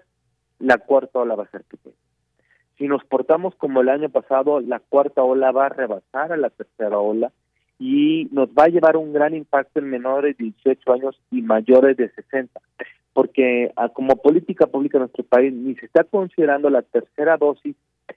la 0.59 0.77
cuarta 0.77 1.19
ola 1.19 1.35
va 1.35 1.43
a 1.43 1.51
ser 1.51 1.63
pequeña. 1.63 1.95
Si 2.77 2.87
nos 2.87 3.03
portamos 3.05 3.55
como 3.55 3.81
el 3.81 3.89
año 3.89 4.09
pasado, 4.09 4.59
la 4.59 4.79
cuarta 4.79 5.23
ola 5.23 5.51
va 5.51 5.67
a 5.67 5.69
rebasar 5.69 6.31
a 6.31 6.37
la 6.37 6.49
tercera 6.49 6.99
ola 6.99 7.31
y 7.79 8.27
nos 8.31 8.49
va 8.49 8.65
a 8.65 8.69
llevar 8.69 8.97
un 8.97 9.13
gran 9.13 9.35
impacto 9.35 9.79
en 9.79 9.89
menores 9.89 10.37
de 10.37 10.45
18 10.45 10.93
años 10.93 11.19
y 11.31 11.41
mayores 11.41 11.97
de 11.97 12.09
60 12.09 12.59
porque 13.15 13.71
ah, 13.77 13.87
como 13.87 14.17
política 14.17 14.67
pública 14.67 14.97
en 14.97 15.03
nuestro 15.03 15.23
país 15.23 15.53
ni 15.53 15.73
se 15.75 15.85
está 15.85 16.03
considerando 16.03 16.69
la 16.69 16.81
tercera 16.81 17.37
dosis 17.37 17.73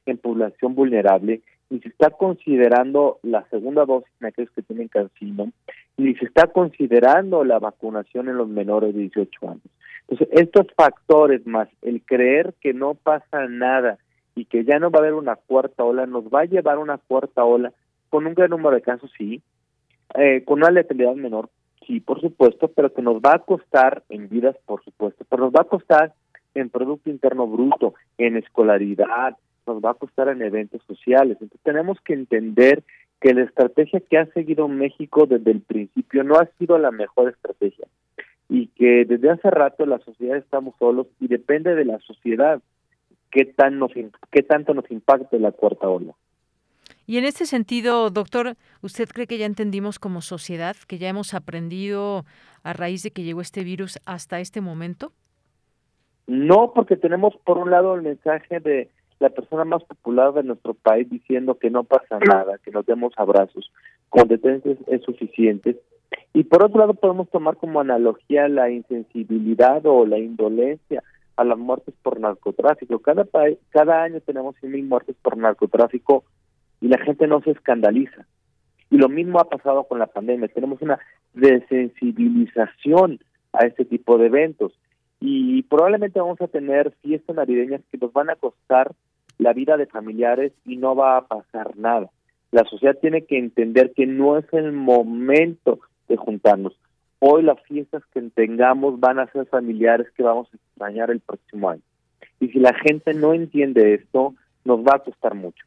en 0.07 0.19
población 0.19 0.75
vulnerable, 0.75 1.41
ni 1.71 1.79
se 1.79 1.89
está 1.89 2.11
considerando 2.11 3.21
la 3.23 3.45
segunda 3.49 3.85
dosis 3.85 4.13
en 4.21 4.27
aquellos 4.27 4.51
que 4.51 4.63
tienen 4.63 4.89
cancino, 4.89 5.53
ni 5.97 6.17
se 6.17 6.25
está 6.25 6.49
considerando 6.49 7.45
la 7.45 7.61
vacunación 7.61 8.29
en 8.29 8.39
los 8.39 8.49
menores 8.49 8.93
de 8.93 9.03
18 9.03 9.49
años. 9.49 9.63
Entonces, 10.09 10.29
estos 10.33 10.67
factores 10.75 11.47
más 11.47 11.69
el 11.83 12.03
creer 12.03 12.55
que 12.61 12.75
no 12.75 12.95
pasa 12.95 13.47
nada 13.47 13.99
y 14.35 14.47
que 14.47 14.65
ya 14.65 14.81
no 14.81 14.91
va 14.91 14.99
a 14.99 15.03
haber 15.03 15.15
una 15.15 15.37
cuarta 15.37 15.85
ola, 15.85 16.07
nos 16.07 16.25
va 16.25 16.41
a 16.41 16.47
llevar 16.47 16.79
una 16.79 16.99
cuarta 16.99 17.45
ola 17.45 17.73
con 18.11 18.27
un 18.27 18.35
gran 18.35 18.51
número 18.51 18.75
de 18.77 18.83
casos, 18.83 19.11
sí, 19.17 19.43
eh, 20.15 20.43
con 20.45 20.59
una 20.59 20.71
letalidad 20.71 21.15
menor, 21.15 21.51
sí, 21.87 22.01
por 22.01 22.21
supuesto, 22.21 22.69
pero 22.69 22.93
que 22.93 23.03
nos 23.03 23.17
va 23.17 23.35
a 23.35 23.39
costar 23.41 24.03
en 24.09 24.29
vidas, 24.29 24.57
por 24.67 24.83
supuesto, 24.85 25.25
pero 25.29 25.45
nos 25.45 25.53
va 25.53 25.63
a 25.63 25.69
costar 25.69 26.15
en 26.55 26.71
Producto 26.71 27.11
Interno 27.11 27.47
Bruto, 27.47 27.95
en 28.17 28.37
escolaridad, 28.37 29.37
nos 29.67 29.83
va 29.83 29.91
a 29.91 29.95
costar 29.95 30.29
en 30.29 30.43
eventos 30.43 30.83
sociales. 30.87 31.37
Entonces 31.41 31.61
tenemos 31.63 32.01
que 32.01 32.15
entender 32.15 32.83
que 33.21 33.35
la 33.35 33.43
estrategia 33.43 34.01
que 34.01 34.19
ha 34.19 34.27
seguido 34.27 34.69
México 34.69 35.27
desde 35.27 35.51
el 35.51 35.61
principio 35.61 36.25
no 36.25 36.37
ha 36.37 36.47
sido 36.59 36.79
la 36.79 36.91
mejor 36.91 37.31
estrategia 37.31 37.87
y 38.49 38.69
que 38.69 39.05
desde 39.05 39.31
hace 39.31 39.51
rato 39.51 39.85
la 39.87 39.99
sociedad 39.99 40.37
estamos 40.37 40.75
solos 40.79 41.07
y 41.21 41.29
depende 41.29 41.75
de 41.75 41.85
la 41.85 41.99
sociedad 42.01 42.63
qué 43.31 43.45
tan 43.45 43.79
nos 43.79 43.93
qué 44.31 44.43
tanto 44.43 44.73
nos 44.73 44.91
impacte 44.91 45.39
la 45.39 45.53
cuarta 45.53 45.89
ola. 45.89 46.15
Y 47.09 47.17
en 47.17 47.25
este 47.25 47.47
sentido, 47.47 48.11
doctor, 48.11 48.57
¿usted 48.83 49.09
cree 49.09 49.27
que 49.27 49.39
ya 49.39 49.47
entendimos 49.47 49.99
como 49.99 50.21
sociedad, 50.21 50.77
que 50.87 50.99
ya 50.99 51.09
hemos 51.09 51.33
aprendido 51.33 52.27
a 52.63 52.75
raíz 52.75 53.03
de 53.03 53.13
que 53.13 53.23
llegó 53.23 53.41
este 53.41 53.65
virus 53.65 53.99
hasta 54.05 54.41
este 54.41 54.61
momento? 54.61 55.13
No, 56.27 56.73
porque 56.75 56.99
tenemos 56.99 57.35
por 57.47 57.57
un 57.57 57.71
lado 57.71 57.95
el 57.95 58.03
mensaje 58.03 58.61
de 58.61 58.91
la 59.21 59.31
persona 59.31 59.65
más 59.65 59.83
popular 59.85 60.35
de 60.35 60.43
nuestro 60.43 60.75
país 60.75 61.09
diciendo 61.09 61.59
que 61.59 61.71
no 61.71 61.85
pasa 61.85 62.19
nada, 62.29 62.59
que 62.59 62.71
nos 62.73 62.85
demos 62.85 63.15
abrazos, 63.17 63.73
con 64.11 64.29
detenciones 64.29 64.79
es 64.87 65.03
suficiente. 65.03 65.81
Y 66.35 66.45
por 66.45 66.63
otro 66.63 66.81
lado 66.81 66.93
podemos 66.93 67.31
tomar 67.31 67.57
como 67.57 67.81
analogía 67.81 68.49
la 68.49 68.69
insensibilidad 68.69 69.81
o 69.87 70.05
la 70.05 70.19
indolencia 70.19 71.03
a 71.37 71.45
las 71.45 71.57
muertes 71.57 71.95
por 72.03 72.21
narcotráfico. 72.21 72.99
Cada, 72.99 73.25
cada 73.71 74.03
año 74.03 74.21
tenemos 74.21 74.57
100.000 74.57 74.87
muertes 74.87 75.17
por 75.23 75.39
narcotráfico 75.39 76.25
y 76.81 76.89
la 76.89 76.99
gente 76.99 77.27
no 77.27 77.41
se 77.43 77.53
escandaliza. 77.53 78.27
Y 78.91 78.97
lo 78.97 79.09
mismo 79.09 79.41
ha 79.41 79.49
pasado 79.49 79.85
con 79.85 79.99
la 79.99 80.07
pandemia. 80.07 80.49
Tenemos 80.49 80.81
una 80.81 80.99
desensibilización 81.35 83.21
a 83.53 83.67
este 83.67 83.85
tipo 83.85 84.19
de 84.19 84.27
eventos 84.27 84.73
y 85.21 85.63
probablemente 85.65 86.21
vamos 86.21 86.41
a 86.41 86.49
tener 86.49 86.93
fiestas 87.03 87.37
navideñas 87.37 87.83
que 87.91 87.99
nos 87.99 88.13
van 88.13 88.31
a 88.31 88.37
costar 88.37 88.93
la 89.39 89.53
vida 89.53 89.77
de 89.77 89.87
familiares 89.87 90.53
y 90.65 90.77
no 90.77 90.95
va 90.95 91.17
a 91.17 91.27
pasar 91.27 91.77
nada. 91.77 92.11
La 92.51 92.65
sociedad 92.65 92.97
tiene 93.01 93.25
que 93.25 93.39
entender 93.39 93.93
que 93.95 94.07
no 94.07 94.39
es 94.39 94.47
el 94.53 94.73
momento 94.73 95.81
de 96.09 96.17
juntarnos. 96.17 96.79
Hoy 97.19 97.43
las 97.43 97.61
fiestas 97.63 98.03
que 98.15 98.23
tengamos 98.23 99.01
van 99.01 99.19
a 99.19 99.31
ser 99.33 99.47
familiares 99.47 100.07
que 100.17 100.23
vamos 100.23 100.49
a 100.53 100.57
extrañar 100.57 101.11
el 101.11 101.21
próximo 101.21 101.71
año. 101.71 101.83
Y 102.41 102.49
si 102.49 102.61
la 102.61 102.73
gente 102.75 103.13
no 103.13 103.35
entiende 103.35 103.95
esto, 103.95 104.35
nos 104.65 104.81
va 104.81 104.97
a 104.97 104.99
costar 105.01 105.35
mucho. 105.35 105.65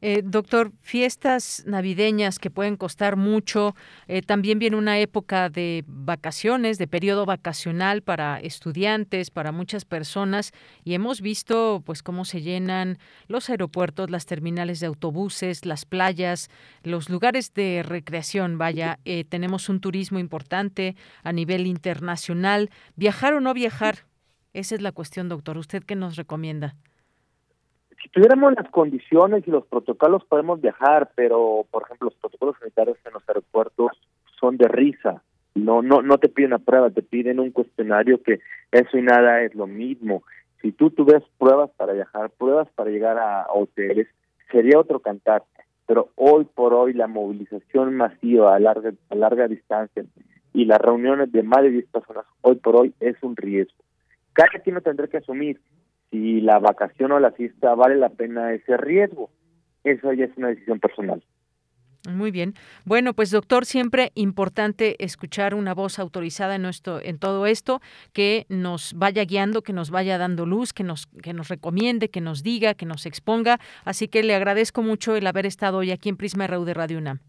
Eh, 0.00 0.22
doctor, 0.24 0.72
fiestas 0.80 1.64
navideñas 1.66 2.38
que 2.38 2.50
pueden 2.50 2.76
costar 2.76 3.16
mucho, 3.16 3.74
eh, 4.06 4.22
también 4.22 4.58
viene 4.60 4.76
una 4.76 4.98
época 5.00 5.48
de 5.50 5.84
vacaciones, 5.86 6.78
de 6.78 6.86
periodo 6.86 7.26
vacacional 7.26 8.02
para 8.02 8.38
estudiantes, 8.38 9.30
para 9.30 9.50
muchas 9.50 9.84
personas, 9.84 10.52
y 10.84 10.94
hemos 10.94 11.20
visto 11.20 11.82
pues 11.84 12.02
cómo 12.02 12.24
se 12.24 12.42
llenan 12.42 12.98
los 13.26 13.50
aeropuertos, 13.50 14.10
las 14.10 14.26
terminales 14.26 14.78
de 14.78 14.86
autobuses, 14.86 15.64
las 15.64 15.84
playas, 15.84 16.48
los 16.84 17.08
lugares 17.08 17.52
de 17.54 17.82
recreación. 17.82 18.56
Vaya, 18.56 19.00
eh, 19.04 19.24
tenemos 19.24 19.68
un 19.68 19.80
turismo 19.80 20.20
importante 20.20 20.94
a 21.24 21.32
nivel 21.32 21.66
internacional. 21.66 22.70
¿Viajar 22.94 23.34
o 23.34 23.40
no 23.40 23.52
viajar? 23.52 24.06
Esa 24.52 24.76
es 24.76 24.80
la 24.80 24.92
cuestión, 24.92 25.28
doctor. 25.28 25.58
¿Usted 25.58 25.82
qué 25.82 25.96
nos 25.96 26.16
recomienda? 26.16 26.76
Si 28.02 28.08
tuviéramos 28.10 28.54
las 28.54 28.70
condiciones 28.70 29.46
y 29.46 29.50
los 29.50 29.66
protocolos 29.66 30.24
podemos 30.24 30.60
viajar, 30.60 31.10
pero 31.14 31.66
por 31.70 31.82
ejemplo 31.82 32.06
los 32.06 32.14
protocolos 32.14 32.56
sanitarios 32.58 32.98
en 33.04 33.12
los 33.12 33.28
aeropuertos 33.28 33.92
son 34.38 34.56
de 34.56 34.68
risa. 34.68 35.22
No, 35.54 35.82
no, 35.82 36.02
no 36.02 36.18
te 36.18 36.28
piden 36.28 36.52
una 36.52 36.58
prueba, 36.60 36.90
te 36.90 37.02
piden 37.02 37.40
un 37.40 37.50
cuestionario 37.50 38.22
que 38.22 38.38
eso 38.70 38.96
y 38.96 39.02
nada 39.02 39.42
es 39.42 39.54
lo 39.54 39.66
mismo. 39.66 40.22
Si 40.62 40.70
tú 40.72 40.90
tuvieras 40.90 41.24
pruebas 41.38 41.70
para 41.76 41.92
viajar, 41.92 42.30
pruebas 42.30 42.68
para 42.76 42.90
llegar 42.90 43.18
a 43.18 43.46
hoteles, 43.52 44.06
sería 44.52 44.78
otro 44.78 45.00
cantar. 45.00 45.42
Pero 45.86 46.10
hoy 46.14 46.44
por 46.44 46.74
hoy 46.74 46.92
la 46.92 47.08
movilización 47.08 47.96
masiva 47.96 48.54
a 48.54 48.60
larga, 48.60 48.92
a 49.10 49.14
larga 49.14 49.48
distancia 49.48 50.04
y 50.52 50.64
las 50.64 50.78
reuniones 50.78 51.32
de 51.32 51.42
más 51.42 51.62
de 51.62 51.70
10 51.70 51.86
personas 51.86 52.24
hoy 52.42 52.56
por 52.56 52.76
hoy 52.76 52.94
es 53.00 53.16
un 53.22 53.36
riesgo. 53.36 53.76
Cada 54.32 54.60
quien 54.62 54.74
no 54.74 54.80
tendrá 54.80 55.08
que 55.08 55.16
asumir 55.16 55.60
si 56.10 56.40
la 56.40 56.58
vacación 56.58 57.12
o 57.12 57.20
la 57.20 57.32
fiesta 57.32 57.74
vale 57.74 57.96
la 57.96 58.10
pena 58.10 58.52
ese 58.52 58.76
riesgo. 58.76 59.30
Eso 59.84 60.12
ya 60.12 60.24
es 60.24 60.36
una 60.36 60.48
decisión 60.48 60.80
personal. 60.80 61.22
Muy 62.08 62.30
bien. 62.30 62.54
Bueno, 62.84 63.12
pues 63.12 63.30
doctor, 63.30 63.66
siempre 63.66 64.12
importante 64.14 64.96
escuchar 65.04 65.54
una 65.54 65.74
voz 65.74 65.98
autorizada 65.98 66.54
en, 66.54 66.62
nuestro, 66.62 67.02
en 67.02 67.18
todo 67.18 67.46
esto, 67.46 67.80
que 68.12 68.46
nos 68.48 68.94
vaya 68.94 69.24
guiando, 69.24 69.62
que 69.62 69.72
nos 69.72 69.90
vaya 69.90 70.16
dando 70.16 70.46
luz, 70.46 70.72
que 70.72 70.84
nos, 70.84 71.06
que 71.22 71.34
nos 71.34 71.48
recomiende, 71.48 72.08
que 72.08 72.20
nos 72.20 72.42
diga, 72.42 72.74
que 72.74 72.86
nos 72.86 73.04
exponga. 73.04 73.58
Así 73.84 74.08
que 74.08 74.22
le 74.22 74.34
agradezco 74.34 74.82
mucho 74.82 75.16
el 75.16 75.26
haber 75.26 75.44
estado 75.44 75.78
hoy 75.78 75.90
aquí 75.90 76.08
en 76.08 76.16
Prisma 76.16 76.46
RU 76.46 76.64
de 76.64 76.74
Radio 76.74 76.98
UNAM. 76.98 77.20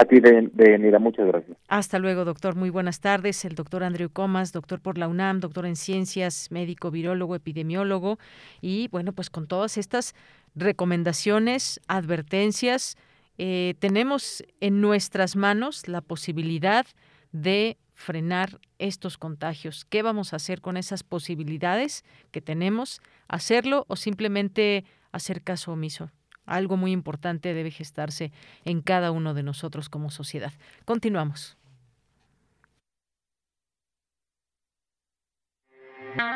A 0.00 0.06
ti, 0.06 0.18
Deyanira, 0.18 0.98
muchas 0.98 1.26
gracias. 1.26 1.58
Hasta 1.68 1.98
luego, 1.98 2.24
doctor. 2.24 2.56
Muy 2.56 2.70
buenas 2.70 3.00
tardes. 3.00 3.44
El 3.44 3.54
doctor 3.54 3.84
Andrew 3.84 4.08
Comas, 4.08 4.50
doctor 4.50 4.80
por 4.80 4.96
la 4.96 5.08
UNAM, 5.08 5.40
doctor 5.40 5.66
en 5.66 5.76
ciencias, 5.76 6.50
médico, 6.50 6.90
virólogo, 6.90 7.34
epidemiólogo. 7.34 8.18
Y 8.62 8.88
bueno, 8.88 9.12
pues 9.12 9.28
con 9.28 9.46
todas 9.46 9.76
estas 9.76 10.14
recomendaciones, 10.54 11.82
advertencias, 11.86 12.96
eh, 13.36 13.74
tenemos 13.78 14.42
en 14.60 14.80
nuestras 14.80 15.36
manos 15.36 15.86
la 15.86 16.00
posibilidad 16.00 16.86
de 17.32 17.76
frenar 17.92 18.58
estos 18.78 19.18
contagios. 19.18 19.84
¿Qué 19.84 20.00
vamos 20.00 20.32
a 20.32 20.36
hacer 20.36 20.62
con 20.62 20.78
esas 20.78 21.02
posibilidades 21.02 22.06
que 22.30 22.40
tenemos? 22.40 23.02
¿Hacerlo 23.28 23.84
o 23.86 23.96
simplemente 23.96 24.86
hacer 25.12 25.42
caso 25.42 25.72
omiso? 25.72 26.10
Algo 26.50 26.76
muy 26.76 26.90
importante 26.90 27.54
debe 27.54 27.70
gestarse 27.70 28.32
en 28.64 28.82
cada 28.82 29.12
uno 29.12 29.34
de 29.34 29.44
nosotros 29.44 29.88
como 29.88 30.10
sociedad. 30.10 30.52
Continuamos. 30.84 31.56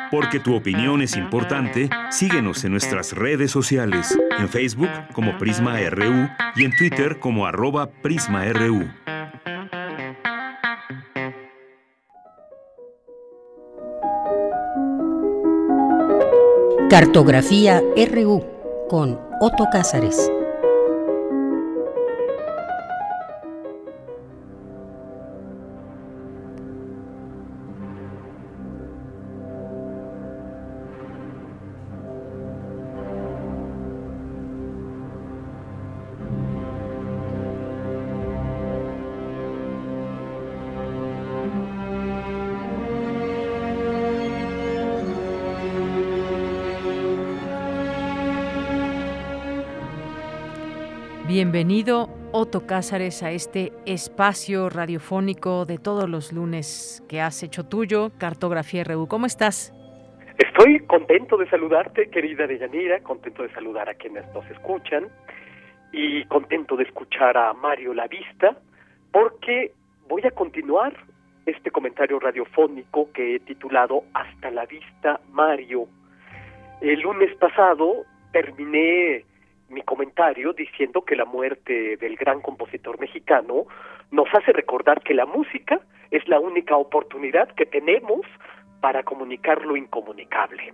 Porque 0.09 0.39
tu 0.39 0.55
opinión 0.55 1.01
es 1.01 1.17
importante, 1.17 1.89
síguenos 2.09 2.63
en 2.63 2.71
nuestras 2.71 3.11
redes 3.11 3.51
sociales, 3.51 4.17
en 4.39 4.47
Facebook 4.47 4.89
como 5.13 5.37
Prisma 5.37 5.77
RU 5.89 6.29
y 6.55 6.63
en 6.63 6.75
Twitter 6.77 7.19
como 7.19 7.45
arroba 7.45 7.91
PrismaRU. 8.01 8.87
Cartografía 16.89 17.81
RU 18.13 18.45
con 18.87 19.24
Otto 19.39 19.65
Cázares. 19.69 20.31
Bienvenido, 51.37 52.07
Otto 52.31 52.65
Cázares, 52.65 53.21
a 53.21 53.31
este 53.31 53.73
espacio 53.85 54.69
radiofónico 54.69 55.65
de 55.65 55.77
todos 55.77 56.09
los 56.09 56.31
lunes 56.31 57.03
que 57.09 57.19
has 57.19 57.43
hecho 57.43 57.65
tuyo, 57.65 58.13
Cartografía 58.17 58.85
RU. 58.85 59.09
¿Cómo 59.09 59.25
estás? 59.25 59.73
Estoy 60.37 60.79
contento 60.87 61.35
de 61.35 61.49
saludarte, 61.49 62.09
querida 62.09 62.47
Deyanira, 62.47 63.01
contento 63.01 63.43
de 63.43 63.51
saludar 63.51 63.89
a 63.89 63.95
quienes 63.95 64.25
nos 64.33 64.49
escuchan 64.49 65.09
y 65.91 66.23
contento 66.27 66.77
de 66.77 66.85
escuchar 66.85 67.35
a 67.35 67.51
Mario 67.51 67.93
Lavista, 67.93 68.57
porque 69.11 69.73
voy 70.07 70.21
a 70.25 70.31
continuar 70.31 70.95
este 71.45 71.69
comentario 71.69 72.17
radiofónico 72.17 73.11
que 73.11 73.35
he 73.35 73.39
titulado 73.41 74.05
Hasta 74.13 74.51
la 74.51 74.65
vista, 74.65 75.19
Mario. 75.33 75.89
El 76.79 77.01
lunes 77.01 77.35
pasado 77.35 78.05
terminé 78.31 79.25
mi 79.69 79.81
comentario 79.81 80.53
diciendo 80.53 81.03
que 81.03 81.15
la 81.15 81.25
muerte 81.25 81.97
del 81.97 82.15
gran 82.15 82.41
compositor 82.41 82.99
mexicano 82.99 83.65
nos 84.11 84.27
hace 84.33 84.51
recordar 84.51 85.01
que 85.01 85.13
la 85.13 85.25
música 85.25 85.79
es 86.11 86.27
la 86.27 86.39
única 86.39 86.77
oportunidad 86.77 87.49
que 87.55 87.65
tenemos 87.65 88.21
para 88.81 89.03
comunicar 89.03 89.65
lo 89.65 89.75
incomunicable. 89.75 90.73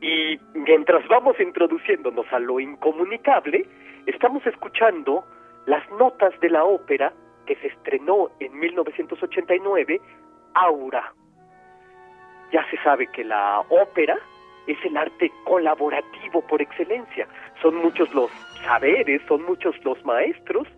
Y 0.00 0.38
mientras 0.54 1.06
vamos 1.08 1.38
introduciéndonos 1.38 2.26
a 2.32 2.38
lo 2.38 2.58
incomunicable, 2.58 3.66
estamos 4.06 4.44
escuchando 4.46 5.24
las 5.66 5.88
notas 5.92 6.38
de 6.40 6.50
la 6.50 6.64
ópera 6.64 7.12
que 7.46 7.54
se 7.56 7.68
estrenó 7.68 8.30
en 8.40 8.58
1989, 8.58 10.00
Aura. 10.54 11.12
Ya 12.52 12.68
se 12.70 12.78
sabe 12.78 13.06
que 13.08 13.24
la 13.24 13.60
ópera 13.68 14.18
es 14.72 14.84
el 14.84 14.96
arte 14.96 15.30
colaborativo 15.44 16.42
por 16.46 16.62
excelencia. 16.62 17.26
Son 17.62 17.74
muchos 17.76 18.12
los 18.14 18.30
saberes, 18.64 19.20
son 19.28 19.42
muchos 19.44 19.74
los 19.84 20.04
maestros 20.04 20.68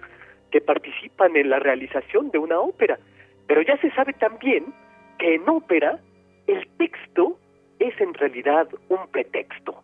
que 0.51 0.60
participan 0.60 1.36
en 1.36 1.51
la 1.51 1.59
realización 1.59 2.31
de 2.31 2.39
una 2.39 2.60
ópera. 2.60 2.98
Pero 3.47 3.62
ya 3.62 3.77
se 3.78 3.90
sabe 3.93 4.12
también 4.14 4.73
que 5.19 5.35
en 5.35 5.48
ópera 5.48 5.98
el 6.47 6.66
texto 6.78 7.39
es 7.78 7.98
en 8.01 8.14
realidad 8.14 8.69
un 8.89 9.06
pretexto. 9.10 9.82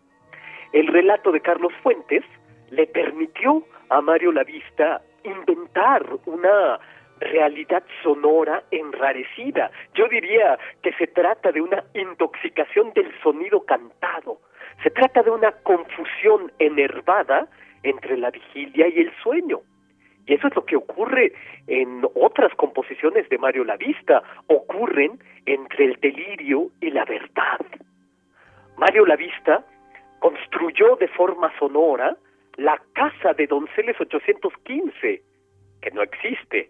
El 0.71 0.87
relato 0.87 1.31
de 1.31 1.41
Carlos 1.41 1.73
Fuentes 1.81 2.23
le 2.69 2.85
permitió 2.87 3.63
a 3.89 4.01
Mario 4.01 4.31
Lavista 4.31 5.01
inventar 5.23 6.05
una 6.25 6.79
realidad 7.19 7.83
sonora 8.03 8.63
enrarecida. 8.71 9.71
Yo 9.93 10.07
diría 10.07 10.57
que 10.81 10.93
se 10.93 11.07
trata 11.07 11.51
de 11.51 11.61
una 11.61 11.83
intoxicación 11.93 12.93
del 12.93 13.11
sonido 13.21 13.65
cantado. 13.65 14.39
Se 14.83 14.89
trata 14.89 15.23
de 15.23 15.31
una 15.31 15.51
confusión 15.63 16.51
enervada 16.59 17.47
entre 17.83 18.17
la 18.17 18.31
vigilia 18.31 18.87
y 18.87 18.99
el 18.99 19.13
sueño. 19.21 19.61
Y 20.25 20.35
eso 20.35 20.47
es 20.47 20.55
lo 20.55 20.65
que 20.65 20.75
ocurre 20.75 21.33
en 21.67 22.05
otras 22.13 22.53
composiciones 22.55 23.27
de 23.29 23.37
Mario 23.37 23.63
Lavista, 23.63 24.21
ocurren 24.47 25.19
entre 25.45 25.85
el 25.85 25.99
delirio 25.99 26.69
y 26.81 26.91
la 26.91 27.03
verdad. 27.05 27.59
Mario 28.77 29.05
Lavista 29.05 29.65
construyó 30.19 30.95
de 30.97 31.07
forma 31.07 31.51
sonora 31.57 32.15
la 32.57 32.79
Casa 32.93 33.33
de 33.33 33.47
Donceles 33.47 33.99
815, 33.99 35.21
que 35.81 35.91
no 35.91 36.01
existe, 36.01 36.69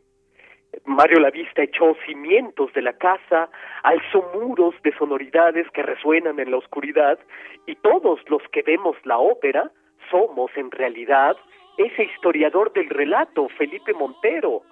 Mario 0.86 1.20
Lavista 1.20 1.64
echó 1.64 1.96
cimientos 2.06 2.72
de 2.74 2.82
la 2.82 2.94
casa, 2.94 3.50
alzó 3.84 4.30
muros 4.34 4.76
de 4.84 4.96
sonoridades 4.98 5.70
que 5.72 5.84
resuenan 5.84 6.40
en 6.40 6.52
la 6.52 6.58
oscuridad, 6.58 7.20
y 7.66 7.76
todos 7.76 8.20
los 8.30 8.42
que 8.52 8.62
vemos 8.62 8.96
la 9.04 9.18
ópera 9.18 9.72
somos 10.10 10.52
en 10.56 10.72
realidad 10.72 11.36
ese 11.78 12.04
historiador 12.04 12.74
del 12.74 12.90
relato, 12.90 13.48
Felipe 13.50 13.94
Montero. 13.94 14.64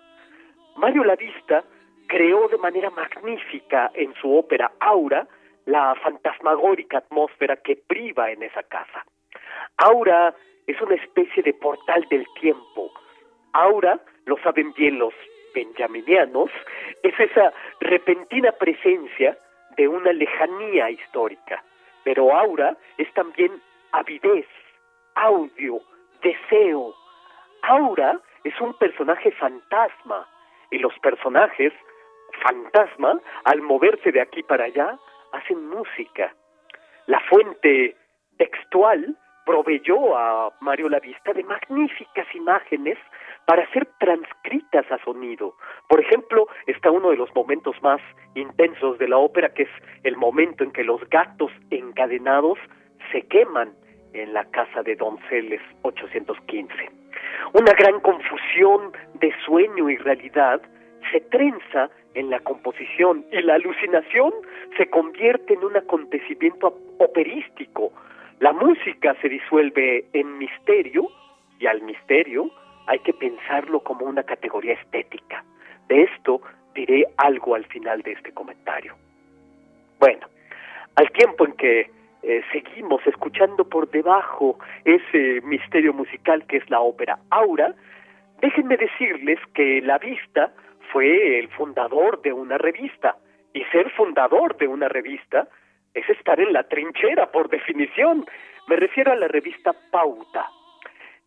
Mario 0.75 1.03
Lavista 1.03 1.63
creó 2.07 2.47
de 2.49 2.57
manera 2.57 2.89
magnífica 2.89 3.91
en 3.93 4.13
su 4.15 4.35
ópera 4.35 4.71
Aura 4.79 5.27
la 5.65 5.95
fantasmagórica 5.95 6.99
atmósfera 6.99 7.57
que 7.57 7.75
priva 7.75 8.31
en 8.31 8.43
esa 8.43 8.63
casa. 8.63 9.05
Aura 9.77 10.33
es 10.65 10.79
una 10.81 10.95
especie 10.95 11.43
de 11.43 11.53
portal 11.53 12.05
del 12.09 12.25
tiempo. 12.39 12.91
Aura, 13.53 13.99
lo 14.25 14.37
saben 14.39 14.73
bien 14.73 14.99
los 14.99 15.13
benjaminianos 15.57 16.51
es 17.01 17.19
esa 17.19 17.51
repentina 17.79 18.51
presencia 18.51 19.35
de 19.75 19.88
una 19.88 20.11
lejanía 20.13 20.91
histórica. 20.91 21.63
Pero 22.03 22.31
aura 22.31 22.77
es 22.97 23.11
también 23.13 23.51
avidez, 23.91 24.45
audio, 25.15 25.79
deseo. 26.21 26.93
Aura 27.63 28.19
es 28.43 28.53
un 28.61 28.73
personaje 28.75 29.31
fantasma 29.31 30.27
y 30.69 30.77
los 30.77 30.93
personajes 30.99 31.73
fantasma, 32.43 33.19
al 33.45 33.61
moverse 33.61 34.11
de 34.11 34.21
aquí 34.21 34.43
para 34.43 34.65
allá, 34.65 34.99
hacen 35.31 35.69
música. 35.69 36.35
La 37.07 37.19
fuente 37.21 37.95
textual 38.38 39.17
proveyó 39.43 40.15
a 40.15 40.53
Mario 40.59 40.89
Lavista 40.89 41.34
de 41.34 41.43
magníficas 41.43 42.27
imágenes 42.35 42.99
para 43.47 43.65
ser 43.71 43.87
transcritas 43.97 44.85
a 44.91 44.97
sonido. 45.05 45.55
Por 45.87 46.01
ejemplo, 46.01 46.47
está 46.65 46.91
uno 46.91 47.11
de 47.11 47.15
los 47.15 47.33
momentos 47.33 47.81
más 47.81 48.01
intensos 48.35 48.97
de 48.99 49.07
la 49.07 49.17
ópera, 49.17 49.53
que 49.53 49.63
es 49.63 49.69
el 50.03 50.17
momento 50.17 50.65
en 50.65 50.71
que 50.73 50.83
los 50.83 50.99
gatos 51.09 51.49
encadenados 51.71 52.59
se 53.09 53.21
queman 53.21 53.73
en 54.11 54.33
la 54.33 54.43
Casa 54.51 54.83
de 54.83 54.97
Donceles 54.97 55.61
815. 55.83 56.73
Una 57.53 57.71
gran 57.71 58.01
confusión 58.01 58.91
de 59.21 59.33
sueño 59.45 59.89
y 59.89 59.95
realidad 59.95 60.61
se 61.09 61.21
trenza 61.21 61.89
en 62.15 62.29
la 62.29 62.41
composición 62.41 63.25
y 63.31 63.41
la 63.43 63.55
alucinación 63.55 64.33
se 64.75 64.89
convierte 64.89 65.53
en 65.53 65.63
un 65.63 65.77
acontecimiento 65.77 66.77
operístico. 66.97 67.93
La 68.41 68.51
música 68.51 69.15
se 69.21 69.29
disuelve 69.29 70.03
en 70.11 70.37
misterio 70.37 71.07
y 71.59 71.67
al 71.67 71.81
misterio 71.83 72.51
hay 72.88 72.99
que 72.99 73.14
pensarlo 73.14 73.81
como 73.81 74.05
una 74.05 74.23
categoría 74.23 74.73
estética. 74.73 75.43
De 75.88 76.03
esto 76.03 76.41
diré 76.73 77.05
algo 77.18 77.55
al 77.55 77.65
final 77.65 78.01
de 78.01 78.14
este 78.14 78.31
comentario. 78.34 78.95
Bueno, 79.99 80.27
al 80.95 81.11
tiempo 81.11 81.45
en 81.45 81.53
que 81.53 81.91
eh, 82.23 82.41
seguimos 82.51 83.05
escuchando 83.05 83.64
por 83.68 83.89
debajo 83.89 84.57
ese 84.85 85.41
misterio 85.41 85.93
musical 85.93 86.45
que 86.47 86.57
es 86.57 86.69
la 86.69 86.80
ópera 86.80 87.19
Aura, 87.30 87.73
déjenme 88.41 88.77
decirles 88.77 89.39
que 89.53 89.81
La 89.81 89.97
Vista 89.97 90.51
fue 90.91 91.39
el 91.39 91.49
fundador 91.49 92.22
de 92.22 92.34
una 92.34 92.57
revista, 92.57 93.18
y 93.53 93.64
ser 93.65 93.89
fundador 93.91 94.57
de 94.57 94.68
una 94.68 94.88
revista 94.88 95.47
es 95.93 96.07
estar 96.09 96.39
en 96.39 96.53
la 96.53 96.64
trinchera 96.64 97.31
por 97.31 97.49
definición. 97.49 98.26
Me 98.68 98.76
refiero 98.76 99.11
a 99.11 99.15
la 99.15 99.27
revista 99.27 99.73
Pauta. 99.91 100.47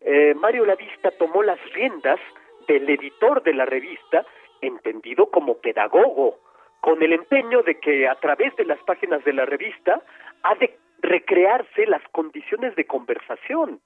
Eh, 0.01 0.33
Mario 0.35 0.65
Lavista 0.65 1.11
tomó 1.11 1.43
las 1.43 1.59
riendas 1.73 2.19
del 2.67 2.89
editor 2.89 3.43
de 3.43 3.53
la 3.53 3.65
revista, 3.65 4.25
entendido 4.61 5.27
como 5.27 5.57
pedagogo, 5.59 6.39
con 6.79 7.01
el 7.03 7.13
empeño 7.13 7.61
de 7.61 7.79
que 7.79 8.07
a 8.07 8.15
través 8.15 8.55
de 8.55 8.65
las 8.65 8.79
páginas 8.83 9.23
de 9.23 9.33
la 9.33 9.45
revista 9.45 10.01
ha 10.43 10.55
de 10.55 10.77
recrearse 11.01 11.85
las 11.85 12.01
condiciones 12.11 12.75
de 12.75 12.85
conversación. 12.85 13.79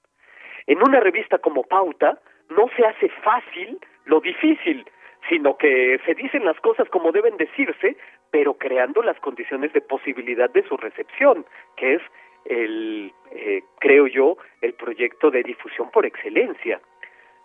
En 0.66 0.82
una 0.82 1.00
revista 1.00 1.38
como 1.38 1.62
Pauta 1.62 2.18
no 2.50 2.68
se 2.76 2.84
hace 2.84 3.08
fácil 3.22 3.78
lo 4.04 4.20
difícil, 4.20 4.86
sino 5.28 5.56
que 5.56 6.00
se 6.04 6.14
dicen 6.14 6.44
las 6.44 6.58
cosas 6.60 6.88
como 6.88 7.12
deben 7.12 7.36
decirse, 7.36 7.96
pero 8.30 8.54
creando 8.54 9.02
las 9.02 9.18
condiciones 9.20 9.72
de 9.72 9.80
posibilidad 9.80 10.50
de 10.50 10.62
su 10.66 10.76
recepción, 10.76 11.44
que 11.76 11.94
es 11.94 12.02
el, 12.48 13.12
eh, 13.30 13.62
creo 13.78 14.06
yo, 14.06 14.36
el 14.60 14.74
proyecto 14.74 15.30
de 15.30 15.42
difusión 15.42 15.90
por 15.90 16.06
excelencia. 16.06 16.80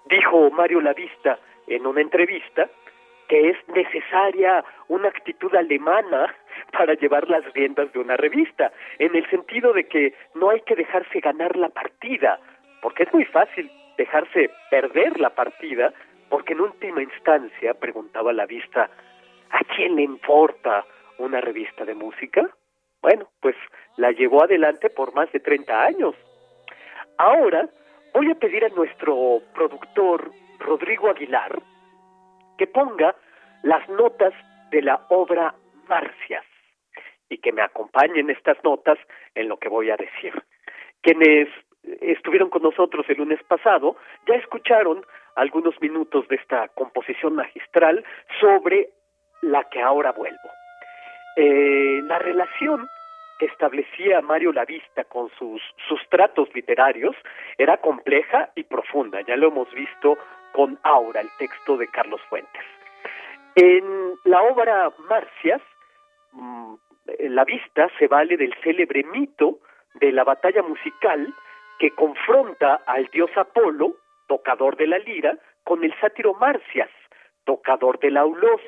Dijo 0.05 0.49
Mario 0.51 0.81
Lavista 0.81 1.39
en 1.67 1.85
una 1.85 2.01
entrevista 2.01 2.69
que 3.27 3.49
es 3.49 3.57
necesaria 3.69 4.63
una 4.89 5.07
actitud 5.07 5.55
alemana 5.55 6.35
para 6.77 6.95
llevar 6.95 7.29
las 7.29 7.45
riendas 7.53 7.91
de 7.93 7.99
una 7.99 8.17
revista, 8.17 8.73
en 8.99 9.15
el 9.15 9.29
sentido 9.29 9.71
de 9.71 9.85
que 9.85 10.13
no 10.35 10.49
hay 10.49 10.59
que 10.61 10.75
dejarse 10.75 11.21
ganar 11.21 11.55
la 11.55 11.69
partida, 11.69 12.39
porque 12.81 13.03
es 13.03 13.13
muy 13.13 13.23
fácil 13.25 13.71
dejarse 13.97 14.49
perder 14.69 15.17
la 15.19 15.29
partida, 15.29 15.93
porque 16.29 16.53
en 16.53 16.61
última 16.61 17.01
instancia, 17.01 17.73
preguntaba 17.73 18.33
la 18.33 18.45
vista, 18.45 18.89
¿a 19.49 19.59
quién 19.75 19.95
le 19.95 20.03
importa 20.03 20.85
una 21.17 21.39
revista 21.39 21.85
de 21.85 21.93
música? 21.93 22.49
Bueno, 23.01 23.27
pues 23.39 23.55
la 23.97 24.11
llevó 24.11 24.43
adelante 24.43 24.89
por 24.89 25.13
más 25.13 25.31
de 25.31 25.39
30 25.39 25.83
años. 25.83 26.15
Ahora 27.17 27.67
voy 28.13 28.31
a 28.31 28.35
pedir 28.35 28.65
a 28.65 28.69
nuestro 28.69 29.41
productor 29.53 30.31
Rodrigo 30.59 31.09
Aguilar 31.09 31.59
que 32.57 32.67
ponga 32.67 33.15
las 33.63 33.87
notas 33.89 34.33
de 34.69 34.81
la 34.81 35.05
obra 35.09 35.55
Marcias 35.87 36.45
y 37.29 37.39
que 37.39 37.51
me 37.51 37.61
acompañen 37.61 38.29
estas 38.29 38.63
notas 38.63 38.99
en 39.35 39.49
lo 39.49 39.57
que 39.57 39.69
voy 39.69 39.89
a 39.89 39.97
decir. 39.97 40.33
Quienes 41.01 41.47
estuvieron 42.01 42.49
con 42.49 42.61
nosotros 42.61 43.05
el 43.09 43.17
lunes 43.17 43.41
pasado 43.43 43.95
ya 44.27 44.35
escucharon 44.35 45.03
algunos 45.35 45.79
minutos 45.81 46.27
de 46.27 46.35
esta 46.35 46.67
composición 46.69 47.35
magistral 47.35 48.03
sobre 48.39 48.89
la 49.41 49.63
que 49.69 49.81
ahora 49.81 50.11
vuelvo. 50.11 50.60
Eh, 51.35 52.01
la 52.03 52.19
relación 52.19 52.87
que 53.39 53.45
establecía 53.47 54.21
Mario 54.21 54.53
Lavista 54.53 55.03
con 55.05 55.29
sus 55.37 55.61
sustratos 55.87 56.53
literarios 56.53 57.15
era 57.57 57.77
compleja 57.77 58.51
y 58.55 58.63
profunda, 58.63 59.21
ya 59.21 59.35
lo 59.35 59.47
hemos 59.47 59.71
visto 59.73 60.17
con 60.53 60.77
Aura, 60.83 61.21
el 61.21 61.29
texto 61.39 61.77
de 61.77 61.87
Carlos 61.87 62.21
Fuentes. 62.29 62.63
En 63.55 64.13
la 64.25 64.41
obra 64.43 64.91
Marcias, 65.09 65.61
mm, 66.33 66.75
la 67.29 67.43
vista 67.43 67.89
se 67.97 68.07
vale 68.07 68.37
del 68.37 68.53
célebre 68.63 69.03
mito 69.03 69.59
de 69.95 70.11
la 70.11 70.23
batalla 70.23 70.61
musical 70.61 71.33
que 71.79 71.91
confronta 71.91 72.81
al 72.85 73.07
dios 73.07 73.31
Apolo, 73.35 73.95
tocador 74.27 74.77
de 74.77 74.87
la 74.87 74.99
lira, 74.99 75.37
con 75.63 75.83
el 75.83 75.93
sátiro 75.99 76.33
Marcias, 76.35 76.89
tocador 77.43 77.99
del 77.99 78.17
aulos, 78.17 78.61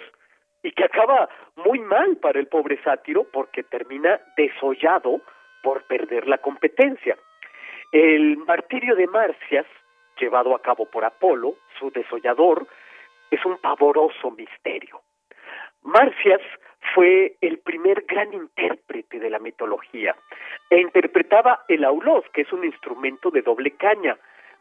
y 0.63 0.71
que 0.71 0.85
acaba 0.85 1.29
muy 1.57 1.79
mal 1.79 2.17
para 2.17 2.39
el 2.39 2.47
pobre 2.47 2.81
sátiro 2.83 3.25
porque 3.31 3.63
termina 3.63 4.19
desollado 4.37 5.21
por 5.61 5.83
perder 5.83 6.27
la 6.27 6.39
competencia. 6.39 7.17
El 7.91 8.37
martirio 8.37 8.95
de 8.95 9.07
Marcias, 9.07 9.67
llevado 10.19 10.55
a 10.55 10.61
cabo 10.61 10.85
por 10.85 11.05
Apolo, 11.05 11.55
su 11.77 11.91
desollador, 11.91 12.65
es 13.29 13.43
un 13.45 13.57
pavoroso 13.57 14.31
misterio. 14.31 15.01
Marcias 15.83 16.41
fue 16.93 17.35
el 17.41 17.59
primer 17.59 18.05
gran 18.07 18.33
intérprete 18.33 19.19
de 19.19 19.29
la 19.29 19.39
mitología 19.39 20.15
e 20.69 20.79
interpretaba 20.79 21.65
el 21.67 21.83
aulos, 21.83 22.23
que 22.33 22.41
es 22.41 22.53
un 22.53 22.63
instrumento 22.63 23.31
de 23.31 23.41
doble 23.41 23.71
caña, 23.71 24.17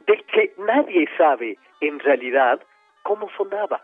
del 0.07 0.25
que 0.25 0.53
nadie 0.59 1.09
sabe 1.17 1.59
en 1.81 1.99
realidad 2.01 2.61
cómo 3.03 3.31
sonaba. 3.37 3.81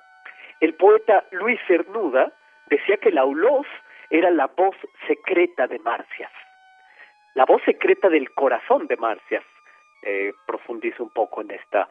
El 0.61 0.75
poeta 0.75 1.25
Luis 1.31 1.61
Cernuda 1.67 2.33
decía 2.67 2.97
que 2.97 3.11
el 3.11 3.19
aulos 3.19 3.67
era 4.11 4.31
la 4.31 4.47
voz 4.47 4.77
secreta 5.07 5.67
de 5.67 5.79
Marcias, 5.79 6.33
la 7.35 7.45
voz 7.45 7.63
secreta 7.65 8.09
del 8.09 8.31
corazón 8.33 8.87
de 8.87 8.97
Marcias. 8.97 9.45
Eh, 10.03 10.33
profundizo 10.47 11.03
un 11.03 11.11
poco 11.11 11.41
en 11.41 11.51
esta 11.51 11.89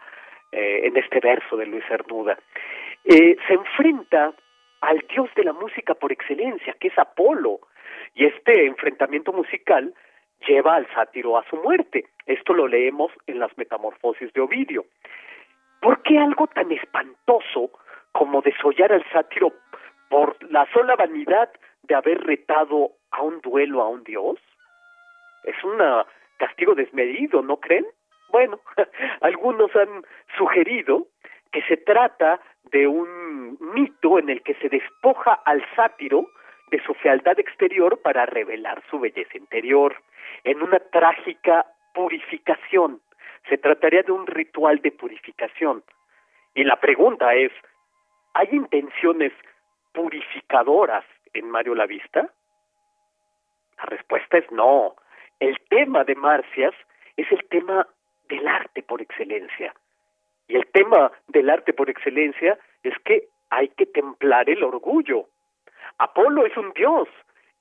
eh, 0.51 0.87
en 0.87 0.95
este 0.95 1.19
verso 1.19 1.57
de 1.57 1.65
Luis 1.65 1.83
Cernuda. 1.89 2.37
Eh, 3.03 3.35
se 3.47 3.53
enfrenta 3.53 4.33
al 4.79 4.99
dios 5.09 5.29
de 5.35 5.43
la 5.43 5.51
música 5.51 5.93
por 5.93 6.11
excelencia, 6.11 6.73
que 6.79 6.87
es 6.87 6.97
Apolo, 6.97 7.59
y 8.15 8.25
este 8.25 8.65
enfrentamiento 8.65 9.33
musical 9.33 9.93
lleva 10.47 10.75
al 10.75 10.87
sátiro 10.93 11.37
a 11.37 11.43
su 11.49 11.57
muerte. 11.57 12.05
Esto 12.25 12.53
lo 12.53 12.65
leemos 12.65 13.11
en 13.27 13.39
las 13.39 13.57
Metamorfosis 13.57 14.31
de 14.31 14.39
Ovidio. 14.39 14.85
¿Por 15.81 16.01
qué 16.03 16.17
algo 16.17 16.47
tan 16.47 16.71
espantoso 16.71 17.71
como 18.17 18.41
desollar 18.41 18.91
al 18.91 19.05
sátiro 19.11 19.53
por 20.09 20.35
la 20.51 20.65
sola 20.73 20.95
vanidad 20.95 21.51
de 21.83 21.93
haber 21.93 22.19
retado 22.23 22.93
a 23.11 23.21
un 23.21 23.39
duelo 23.41 23.83
a 23.83 23.89
un 23.89 24.03
dios? 24.03 24.39
Es 25.43 25.63
un 25.63 25.77
castigo 26.37 26.73
desmedido, 26.73 27.43
¿no 27.43 27.57
creen? 27.57 27.85
Bueno, 28.29 28.59
algunos 29.21 29.73
han 29.75 30.03
sugerido 30.35 31.05
que 31.51 31.61
se 31.63 31.77
trata 31.77 32.41
de 32.71 32.87
un 32.87 33.57
mito 33.59 34.17
en 34.17 34.29
el 34.29 34.41
que 34.41 34.55
se 34.55 34.67
despoja 34.67 35.33
al 35.45 35.63
sátiro 35.75 36.25
de 36.71 36.81
su 36.83 36.95
fealdad 36.95 37.39
exterior 37.39 38.01
para 38.01 38.25
revelar 38.25 38.81
su 38.89 38.99
belleza 38.99 39.37
interior, 39.37 39.95
en 40.43 40.63
una 40.63 40.79
trágica 40.79 41.67
purificación. 41.93 42.99
Se 43.47 43.59
trataría 43.59 44.01
de 44.01 44.11
un 44.11 44.25
ritual 44.25 44.81
de 44.81 44.91
purificación. 44.91 45.83
Y 46.55 46.63
la 46.63 46.77
pregunta 46.77 47.35
es, 47.35 47.51
¿hay 48.37 48.49
intenciones 48.51 49.33
purificadoras 49.93 51.03
en 51.33 51.49
Mario 51.49 51.73
la 51.73 51.87
Vista? 51.87 52.29
La 53.77 53.85
respuesta 53.85 54.37
es 54.37 54.51
no. 54.51 54.95
El 55.39 55.59
tema 55.69 56.03
de 56.03 56.13
Marcias 56.13 56.73
es 57.15 57.31
el 57.31 57.43
tema 57.49 57.87
del 58.29 58.47
arte 58.47 58.83
por 58.83 59.01
excelencia. 59.01 59.73
Y 60.47 60.55
el 60.55 60.67
tema 60.67 61.11
del 61.27 61.49
arte 61.49 61.73
por 61.73 61.89
excelencia 61.89 62.59
es 62.83 62.93
que 63.05 63.27
hay 63.49 63.69
que 63.69 63.87
templar 63.87 64.47
el 64.49 64.63
orgullo. 64.63 65.27
Apolo 65.97 66.45
es 66.45 66.55
un 66.57 66.71
dios 66.73 67.07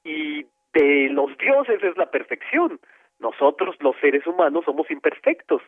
y 0.05 0.45
de 0.75 1.09
los 1.11 1.37
dioses 1.39 1.83
es 1.83 1.97
la 1.97 2.11
perfección. 2.11 2.79
Nosotros 3.19 3.77
los 3.81 3.97
seres 3.97 4.27
humanos 4.27 4.67
somos 4.67 4.91
imperfectos. 4.91 5.63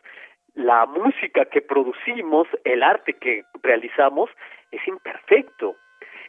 La 0.59 0.85
música 0.85 1.45
que 1.45 1.61
producimos, 1.61 2.45
el 2.65 2.83
arte 2.83 3.13
que 3.13 3.45
realizamos 3.63 4.29
es 4.71 4.85
imperfecto. 4.89 5.77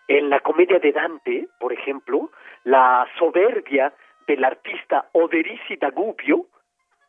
En 0.06 0.30
la 0.30 0.38
comedia 0.38 0.78
de 0.78 0.92
Dante, 0.92 1.48
por 1.58 1.72
ejemplo, 1.72 2.30
la 2.62 3.08
soberbia 3.18 3.92
del 4.28 4.44
artista 4.44 5.08
Oderisi 5.14 5.74
Dagubio 5.74 6.46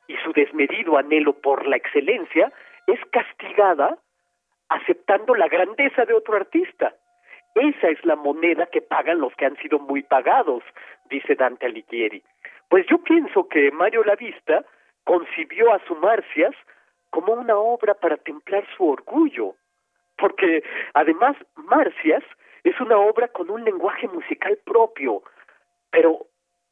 y 0.07 0.17
su 0.23 0.33
desmedido 0.33 0.97
anhelo 0.97 1.33
por 1.33 1.67
la 1.67 1.75
excelencia 1.75 2.51
es 2.87 2.99
castigada 3.11 3.99
aceptando 4.69 5.35
la 5.35 5.47
grandeza 5.47 6.05
de 6.05 6.15
otro 6.15 6.37
artista. 6.37 6.95
Esa 7.53 7.89
es 7.89 8.03
la 8.03 8.15
moneda 8.15 8.65
que 8.65 8.81
pagan 8.81 9.19
los 9.19 9.35
que 9.35 9.45
han 9.45 9.57
sido 9.57 9.77
muy 9.77 10.01
pagados, 10.01 10.63
dice 11.11 11.35
Dante 11.35 11.67
Alighieri. 11.67 12.23
Pues 12.67 12.87
yo 12.87 12.97
pienso 12.97 13.47
que 13.47 13.69
Mario 13.69 14.03
Lavista 14.03 14.65
concibió 15.03 15.71
a 15.71 15.85
su 15.85 15.95
Marcias 15.97 16.55
como 17.11 17.33
una 17.33 17.55
obra 17.55 17.93
para 17.93 18.17
templar 18.17 18.65
su 18.75 18.89
orgullo, 18.89 19.55
porque 20.17 20.63
además 20.93 21.37
Marcias 21.55 22.23
es 22.63 22.79
una 22.79 22.97
obra 22.97 23.27
con 23.27 23.49
un 23.49 23.63
lenguaje 23.63 24.07
musical 24.07 24.57
propio, 24.65 25.21
pero 25.91 26.25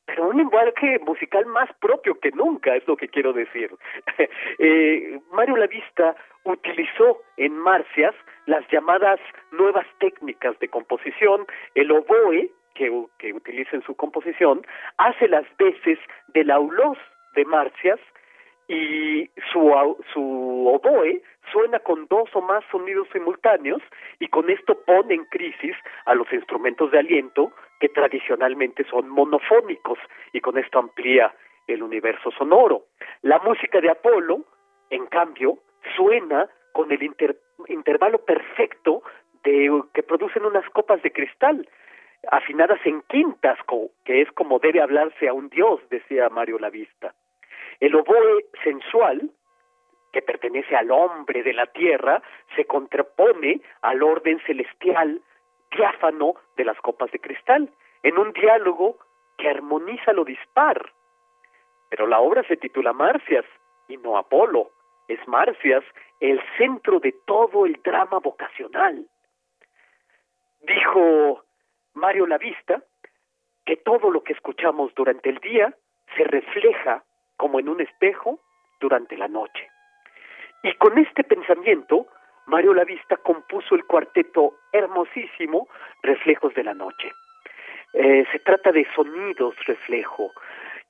pero 0.09 0.27
un 0.27 0.37
lenguaje 0.37 0.97
musical 1.05 1.45
más 1.45 1.69
propio 1.79 2.19
que 2.19 2.31
nunca, 2.31 2.75
es 2.75 2.87
lo 2.87 2.97
que 2.97 3.07
quiero 3.07 3.31
decir. 3.31 3.69
eh, 4.57 5.19
Mario 5.31 5.55
Lavista 5.57 6.15
utilizó 6.45 7.21
en 7.37 7.55
Marcias 7.55 8.15
las 8.47 8.67
llamadas 8.71 9.19
nuevas 9.51 9.85
técnicas 9.99 10.57
de 10.57 10.67
composición, 10.67 11.45
el 11.75 11.91
oboe, 11.91 12.49
que, 12.73 12.91
que 13.19 13.33
utiliza 13.33 13.75
en 13.75 13.83
su 13.83 13.95
composición, 13.95 14.65
hace 14.97 15.27
las 15.27 15.45
veces 15.57 15.99
del 16.29 16.49
aulos 16.49 16.97
de 17.35 17.45
Marcias 17.45 17.99
y 18.69 19.27
su, 19.51 19.97
su 20.13 20.67
oboe 20.67 21.23
suena 21.51 21.79
con 21.79 22.05
dos 22.07 22.29
o 22.33 22.41
más 22.41 22.63
sonidos 22.71 23.07
simultáneos 23.11 23.81
y 24.19 24.27
con 24.27 24.49
esto 24.49 24.79
pone 24.85 25.15
en 25.15 25.25
crisis 25.25 25.75
a 26.05 26.13
los 26.13 26.31
instrumentos 26.31 26.91
de 26.91 26.99
aliento 26.99 27.51
que 27.79 27.89
tradicionalmente 27.89 28.85
son 28.85 29.09
monofónicos 29.09 29.97
y 30.33 30.39
con 30.39 30.59
esto 30.59 30.77
amplía 30.77 31.33
el 31.67 31.81
universo 31.81 32.29
sonoro. 32.31 32.85
La 33.23 33.39
música 33.39 33.81
de 33.81 33.89
Apolo, 33.89 34.45
en 34.91 35.07
cambio, 35.07 35.57
suena 35.95 36.47
con 36.71 36.91
el 36.91 37.01
intervalo 37.67 38.19
perfecto 38.19 39.01
de 39.43 39.81
que 39.95 40.03
producen 40.03 40.45
unas 40.45 40.69
copas 40.69 41.01
de 41.01 41.11
cristal 41.11 41.67
afinadas 42.31 42.79
en 42.85 43.01
quintas, 43.03 43.57
que 44.05 44.21
es 44.21 44.31
como 44.33 44.59
debe 44.59 44.81
hablarse 44.81 45.27
a 45.27 45.33
un 45.33 45.49
dios, 45.49 45.79
decía 45.89 46.29
Mario 46.29 46.59
Lavista. 46.59 47.15
El 47.79 47.95
oboe 47.95 48.45
sensual, 48.63 49.31
que 50.11 50.21
pertenece 50.21 50.75
al 50.75 50.91
hombre 50.91 51.43
de 51.43 51.53
la 51.53 51.67
tierra, 51.67 52.21
se 52.55 52.65
contrapone 52.65 53.61
al 53.81 54.03
orden 54.03 54.39
celestial 54.45 55.21
diáfano 55.71 56.33
de 56.57 56.65
las 56.65 56.79
copas 56.81 57.11
de 57.11 57.19
cristal, 57.19 57.69
en 58.03 58.17
un 58.17 58.33
diálogo 58.33 58.97
que 59.37 59.49
armoniza 59.49 60.13
lo 60.13 60.25
dispar. 60.25 60.91
Pero 61.89 62.07
la 62.07 62.19
obra 62.19 62.43
se 62.43 62.57
titula 62.57 62.93
Marcias 62.93 63.45
y 63.87 63.97
no 63.97 64.17
Apolo. 64.17 64.71
Es 65.07 65.25
Marcias 65.27 65.83
el 66.19 66.41
centro 66.57 66.99
de 66.99 67.13
todo 67.25 67.65
el 67.65 67.81
drama 67.83 68.19
vocacional. 68.19 69.07
Dijo 70.61 71.43
Mario 71.93 72.27
Lavista 72.27 72.83
que 73.65 73.77
todo 73.77 74.11
lo 74.11 74.23
que 74.23 74.33
escuchamos 74.33 74.93
durante 74.95 75.29
el 75.29 75.37
día 75.39 75.73
se 76.15 76.23
refleja 76.25 77.03
como 77.39 77.57
en 77.57 77.69
un 77.69 77.79
espejo 77.79 78.37
durante 78.81 79.17
la 79.17 79.29
noche. 79.29 79.71
Y 80.61 80.73
con 80.73 80.97
este 80.97 81.23
pensamiento, 81.23 82.07
Mario 82.47 82.73
Lavista 82.73 83.15
compuso 83.15 83.75
el 83.75 83.85
cuarteto 83.85 84.55
hermosísimo 84.73 85.69
Reflejos 86.03 86.53
de 86.53 86.65
la 86.65 86.73
Noche. 86.73 87.13
Eh, 87.93 88.25
se 88.31 88.39
trata 88.39 88.73
de 88.73 88.85
sonidos 88.93 89.55
reflejo. 89.65 90.31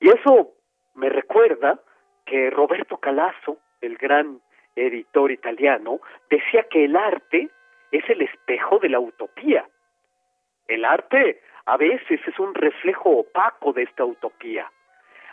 Y 0.00 0.08
eso 0.08 0.50
me 0.94 1.08
recuerda 1.08 1.78
que 2.26 2.50
Roberto 2.50 2.96
Calasso, 2.96 3.58
el 3.80 3.96
gran 3.96 4.40
editor 4.74 5.30
italiano, 5.30 6.00
decía 6.28 6.64
que 6.64 6.86
el 6.86 6.96
arte 6.96 7.48
es 7.92 8.10
el 8.10 8.22
espejo 8.22 8.80
de 8.80 8.88
la 8.88 8.98
utopía. 8.98 9.64
El 10.66 10.84
arte 10.84 11.42
a 11.66 11.76
veces 11.76 12.20
es 12.26 12.38
un 12.40 12.54
reflejo 12.54 13.10
opaco 13.10 13.72
de 13.72 13.84
esta 13.84 14.04
utopía. 14.04 14.68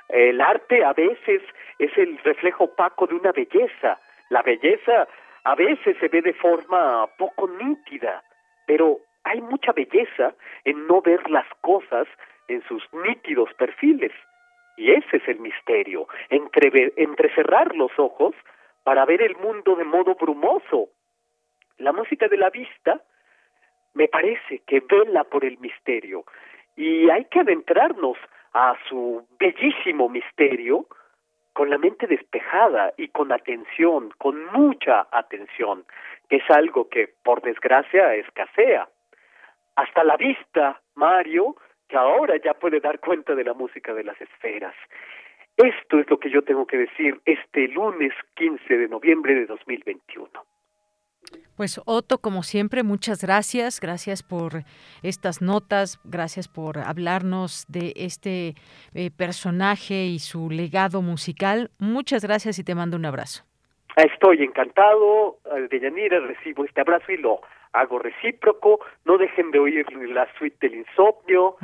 El 0.10 0.40
arte 0.42 0.84
a 0.84 0.94
veces 0.94 1.42
es 1.80 1.98
el 1.98 2.18
reflejo 2.20 2.66
opaco 2.66 3.08
de 3.08 3.16
una 3.16 3.32
belleza. 3.32 4.00
La 4.30 4.42
belleza 4.42 5.08
a 5.44 5.56
veces 5.56 5.98
se 6.00 6.08
ve 6.08 6.22
de 6.22 6.34
forma 6.34 7.08
poco 7.18 7.48
nítida, 7.48 8.24
pero 8.66 9.00
hay 9.24 9.42
mucha 9.42 9.72
belleza 9.74 10.34
en 10.64 10.88
no 10.88 11.02
ver 11.02 11.30
las 11.30 11.48
cosas 11.62 12.08
en 12.48 12.64
sus 12.68 12.84
nítidos 12.94 13.54
perfiles. 13.56 14.12
Y 14.78 14.92
ese 14.92 15.18
es 15.18 15.28
el 15.28 15.40
misterio, 15.40 16.08
entre, 16.30 16.94
entrecerrar 16.96 17.76
los 17.76 17.92
ojos 17.98 18.36
para 18.84 19.06
ver 19.06 19.22
el 19.22 19.36
mundo 19.36 19.76
de 19.76 19.84
modo 19.84 20.16
brumoso. 20.16 20.90
La 21.78 21.92
música 21.92 22.28
de 22.28 22.38
la 22.38 22.50
vista 22.50 23.02
me 23.94 24.08
parece 24.08 24.60
que 24.68 24.82
vela 24.82 25.24
por 25.24 25.44
el 25.44 25.58
misterio 25.58 26.24
y 26.76 27.10
hay 27.10 27.26
que 27.26 27.40
adentrarnos 27.40 28.18
a 28.58 28.76
su 28.90 29.24
bellísimo 29.40 30.10
misterio 30.10 30.88
con 31.54 31.70
la 31.70 31.78
mente 31.78 32.08
despejada 32.08 32.92
y 32.98 33.10
con 33.10 33.32
atención, 33.32 34.10
con 34.18 34.46
mucha 34.52 35.08
atención, 35.12 35.86
que 36.28 36.38
es 36.38 36.50
algo 36.50 36.90
que 36.90 37.08
por 37.24 37.44
desgracia 37.44 38.16
escasea. 38.16 38.90
Hasta 39.76 40.04
la 40.04 40.18
vista, 40.18 40.82
Mario, 40.96 41.56
que 41.88 41.98
ahora 41.98 42.38
ya 42.44 42.56
puede 42.56 42.80
dar 42.80 43.00
cuenta 43.00 43.36
de 43.36 43.44
la 43.44 43.54
música 43.54 43.94
de 43.94 44.04
las 44.04 44.20
esferas. 44.20 44.74
Esto 45.56 46.00
es 46.00 46.10
lo 46.10 46.20
que 46.20 46.32
yo 46.32 46.42
tengo 46.42 46.66
que 46.66 46.78
decir 46.78 47.22
este 47.26 47.68
lunes 47.68 48.12
15 48.34 48.76
de 48.76 48.88
noviembre 48.88 49.36
de 49.36 49.46
2021. 49.46 50.30
Pues 51.56 51.82
Otto, 51.86 52.20
como 52.20 52.44
siempre, 52.44 52.84
muchas 52.84 53.22
gracias. 53.22 53.80
Gracias 53.80 54.22
por 54.22 54.64
estas 55.02 55.42
notas, 55.42 56.00
gracias 56.04 56.48
por 56.48 56.78
hablarnos 56.78 57.66
de 57.68 57.94
este 57.96 58.56
eh, 58.94 59.10
personaje 59.10 60.06
y 60.06 60.20
su 60.20 60.52
legado 60.52 61.02
musical. 61.02 61.72
Muchas 61.80 62.22
gracias 62.22 62.60
y 62.60 62.64
te 62.64 62.76
mando 62.76 62.96
un 62.96 63.06
abrazo. 63.06 63.44
Estoy 63.98 64.44
encantado, 64.44 65.40
Deyanira, 65.72 66.20
recibo 66.20 66.64
este 66.66 66.82
abrazo 66.82 67.12
y 67.12 67.18
lo 67.18 67.42
hago 67.74 67.98
recíproco. 67.98 68.80
No 69.06 69.18
dejen 69.18 69.50
de 69.50 69.58
oír 69.58 69.86
la 70.10 70.28
suite 70.38 70.68
del 70.68 70.80
insomnio. 70.80 71.56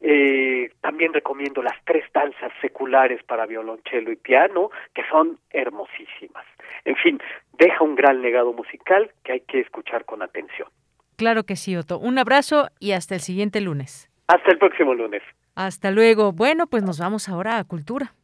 eh, 0.00 0.70
también 0.80 1.12
recomiendo 1.12 1.62
las 1.62 1.76
tres 1.84 2.04
danzas 2.14 2.52
seculares 2.62 3.22
para 3.24 3.44
violonchelo 3.44 4.10
y 4.12 4.16
piano, 4.16 4.70
que 4.94 5.02
son 5.10 5.38
hermosísimas. 5.50 6.46
En 6.86 6.96
fin, 6.96 7.20
deja 7.58 7.84
un 7.84 7.94
gran 7.94 8.22
legado 8.22 8.54
musical 8.54 9.10
que 9.22 9.32
hay 9.32 9.40
que 9.40 9.60
escuchar 9.60 10.06
con 10.06 10.22
atención. 10.22 10.68
Claro 11.16 11.44
que 11.44 11.56
sí, 11.56 11.76
Otto. 11.76 11.98
Un 11.98 12.18
abrazo 12.18 12.68
y 12.80 12.92
hasta 12.92 13.14
el 13.14 13.20
siguiente 13.20 13.60
lunes. 13.60 14.10
Hasta 14.26 14.50
el 14.50 14.58
próximo 14.58 14.94
lunes. 14.94 15.22
Hasta 15.54 15.90
luego. 15.90 16.32
Bueno, 16.32 16.66
pues 16.66 16.82
nos 16.82 16.98
vamos 16.98 17.28
ahora 17.28 17.58
a 17.58 17.64
Cultura. 17.64 18.14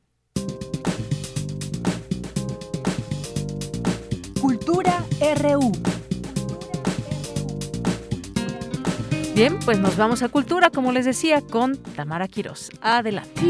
RU. 5.20 5.72
Bien, 9.34 9.59
pues 9.64 9.78
nos 9.78 9.97
vamos 9.97 10.22
a 10.22 10.28
Cultura, 10.28 10.70
como 10.70 10.92
les 10.92 11.05
decía, 11.05 11.40
con 11.40 11.76
Tamara 11.76 12.28
Quiroz. 12.28 12.70
Adelante. 12.80 13.40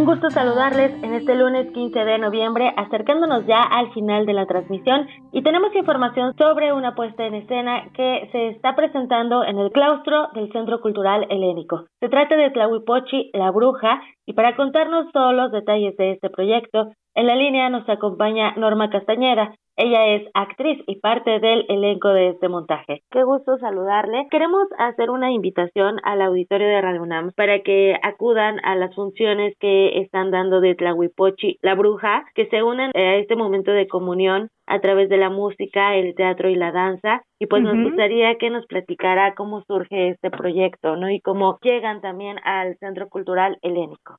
Un 0.00 0.06
gusto 0.06 0.30
saludarles 0.30 0.94
en 1.04 1.12
este 1.12 1.34
lunes 1.34 1.70
15 1.74 1.98
de 2.06 2.18
noviembre, 2.18 2.72
acercándonos 2.74 3.46
ya 3.46 3.60
al 3.62 3.92
final 3.92 4.24
de 4.24 4.32
la 4.32 4.46
transmisión 4.46 5.06
y 5.30 5.42
tenemos 5.42 5.76
información 5.76 6.34
sobre 6.38 6.72
una 6.72 6.94
puesta 6.94 7.26
en 7.26 7.34
escena 7.34 7.84
que 7.92 8.26
se 8.32 8.48
está 8.48 8.74
presentando 8.74 9.44
en 9.44 9.58
el 9.58 9.70
claustro 9.70 10.28
del 10.32 10.50
Centro 10.52 10.80
Cultural 10.80 11.26
Helénico. 11.28 11.84
Se 12.00 12.08
trata 12.08 12.34
de 12.34 12.48
Tlahuipochi, 12.48 13.30
la 13.34 13.50
bruja, 13.50 14.00
y 14.24 14.32
para 14.32 14.56
contarnos 14.56 15.12
todos 15.12 15.34
los 15.34 15.52
detalles 15.52 15.94
de 15.98 16.12
este 16.12 16.30
proyecto, 16.30 16.92
en 17.14 17.26
la 17.26 17.34
línea 17.34 17.68
nos 17.70 17.88
acompaña 17.88 18.54
Norma 18.56 18.90
Castañeda. 18.90 19.54
Ella 19.76 20.08
es 20.08 20.28
actriz 20.34 20.78
y 20.86 20.96
parte 20.96 21.40
del 21.40 21.64
elenco 21.68 22.08
de 22.10 22.28
este 22.28 22.48
montaje. 22.48 23.02
Qué 23.10 23.22
gusto 23.22 23.56
saludarle. 23.58 24.26
Queremos 24.30 24.68
hacer 24.78 25.10
una 25.10 25.30
invitación 25.30 25.96
al 26.02 26.20
auditorio 26.20 26.68
de 26.68 26.80
Radio 26.82 27.02
UNAM 27.02 27.30
para 27.34 27.60
que 27.60 27.96
acudan 28.02 28.60
a 28.62 28.76
las 28.76 28.94
funciones 28.94 29.54
que 29.58 30.00
están 30.00 30.30
dando 30.30 30.60
de 30.60 30.74
Tlahuipochi, 30.74 31.58
la 31.62 31.74
bruja, 31.74 32.24
que 32.34 32.46
se 32.48 32.62
unen 32.62 32.90
a 32.94 33.14
este 33.16 33.36
momento 33.36 33.70
de 33.70 33.88
comunión 33.88 34.50
a 34.66 34.80
través 34.80 35.08
de 35.08 35.16
la 35.16 35.30
música, 35.30 35.94
el 35.96 36.14
teatro 36.14 36.50
y 36.50 36.56
la 36.56 36.72
danza. 36.72 37.22
Y 37.38 37.46
pues 37.46 37.62
nos 37.62 37.82
gustaría 37.82 38.36
que 38.36 38.50
nos 38.50 38.66
platicara 38.66 39.34
cómo 39.34 39.62
surge 39.62 40.10
este 40.10 40.30
proyecto, 40.30 40.96
¿no? 40.96 41.10
Y 41.10 41.20
cómo 41.20 41.58
llegan 41.62 42.02
también 42.02 42.36
al 42.44 42.76
Centro 42.78 43.08
Cultural 43.08 43.56
Helénico. 43.62 44.18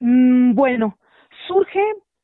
Mm, 0.00 0.54
bueno, 0.54 0.96
surge 1.48 1.82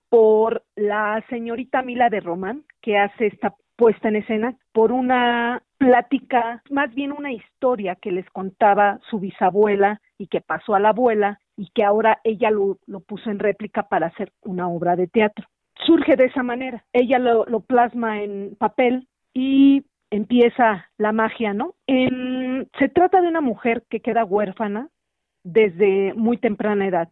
por 0.09 0.63
la 0.77 1.25
señorita 1.29 1.83
Mila 1.83 2.09
de 2.09 2.21
Román, 2.21 2.63
que 2.81 2.99
hace 2.99 3.27
esta 3.27 3.55
puesta 3.77 4.09
en 4.09 4.17
escena, 4.17 4.57
por 4.73 4.93
una 4.93 5.63
plática, 5.79 6.63
más 6.71 6.95
bien 6.95 7.11
una 7.11 7.33
historia 7.33 7.97
que 7.97 8.13
les 8.13 8.29
contaba 8.31 9.01
su 9.11 9.19
bisabuela 9.19 10.01
y 10.17 10.29
que 10.29 10.41
pasó 10.41 10.77
a 10.77 10.81
la 10.81 10.91
abuela 10.91 11.41
y 11.57 11.71
que 11.75 11.83
ahora 11.83 12.21
ella 12.23 12.51
lo, 12.51 12.79
lo 12.87 13.01
puso 13.01 13.31
en 13.31 13.41
réplica 13.41 13.89
para 13.89 14.07
hacer 14.07 14.33
una 14.43 14.69
obra 14.69 14.95
de 14.95 15.09
teatro. 15.09 15.49
Surge 15.85 16.15
de 16.15 16.27
esa 16.27 16.45
manera. 16.45 16.85
Ella 16.93 17.19
lo, 17.19 17.45
lo 17.47 17.61
plasma 17.61 18.23
en 18.23 18.55
papel 18.57 19.09
y 19.33 19.85
empieza 20.11 20.89
la 20.97 21.11
magia, 21.11 21.53
¿no? 21.55 21.75
se 21.87 22.89
trata 22.89 23.21
de 23.21 23.29
una 23.29 23.41
mujer 23.41 23.83
que 23.91 24.01
queda 24.01 24.25
huérfana 24.25 24.89
desde 25.43 26.15
muy 26.15 26.39
temprana 26.39 26.87
edad. 26.87 27.09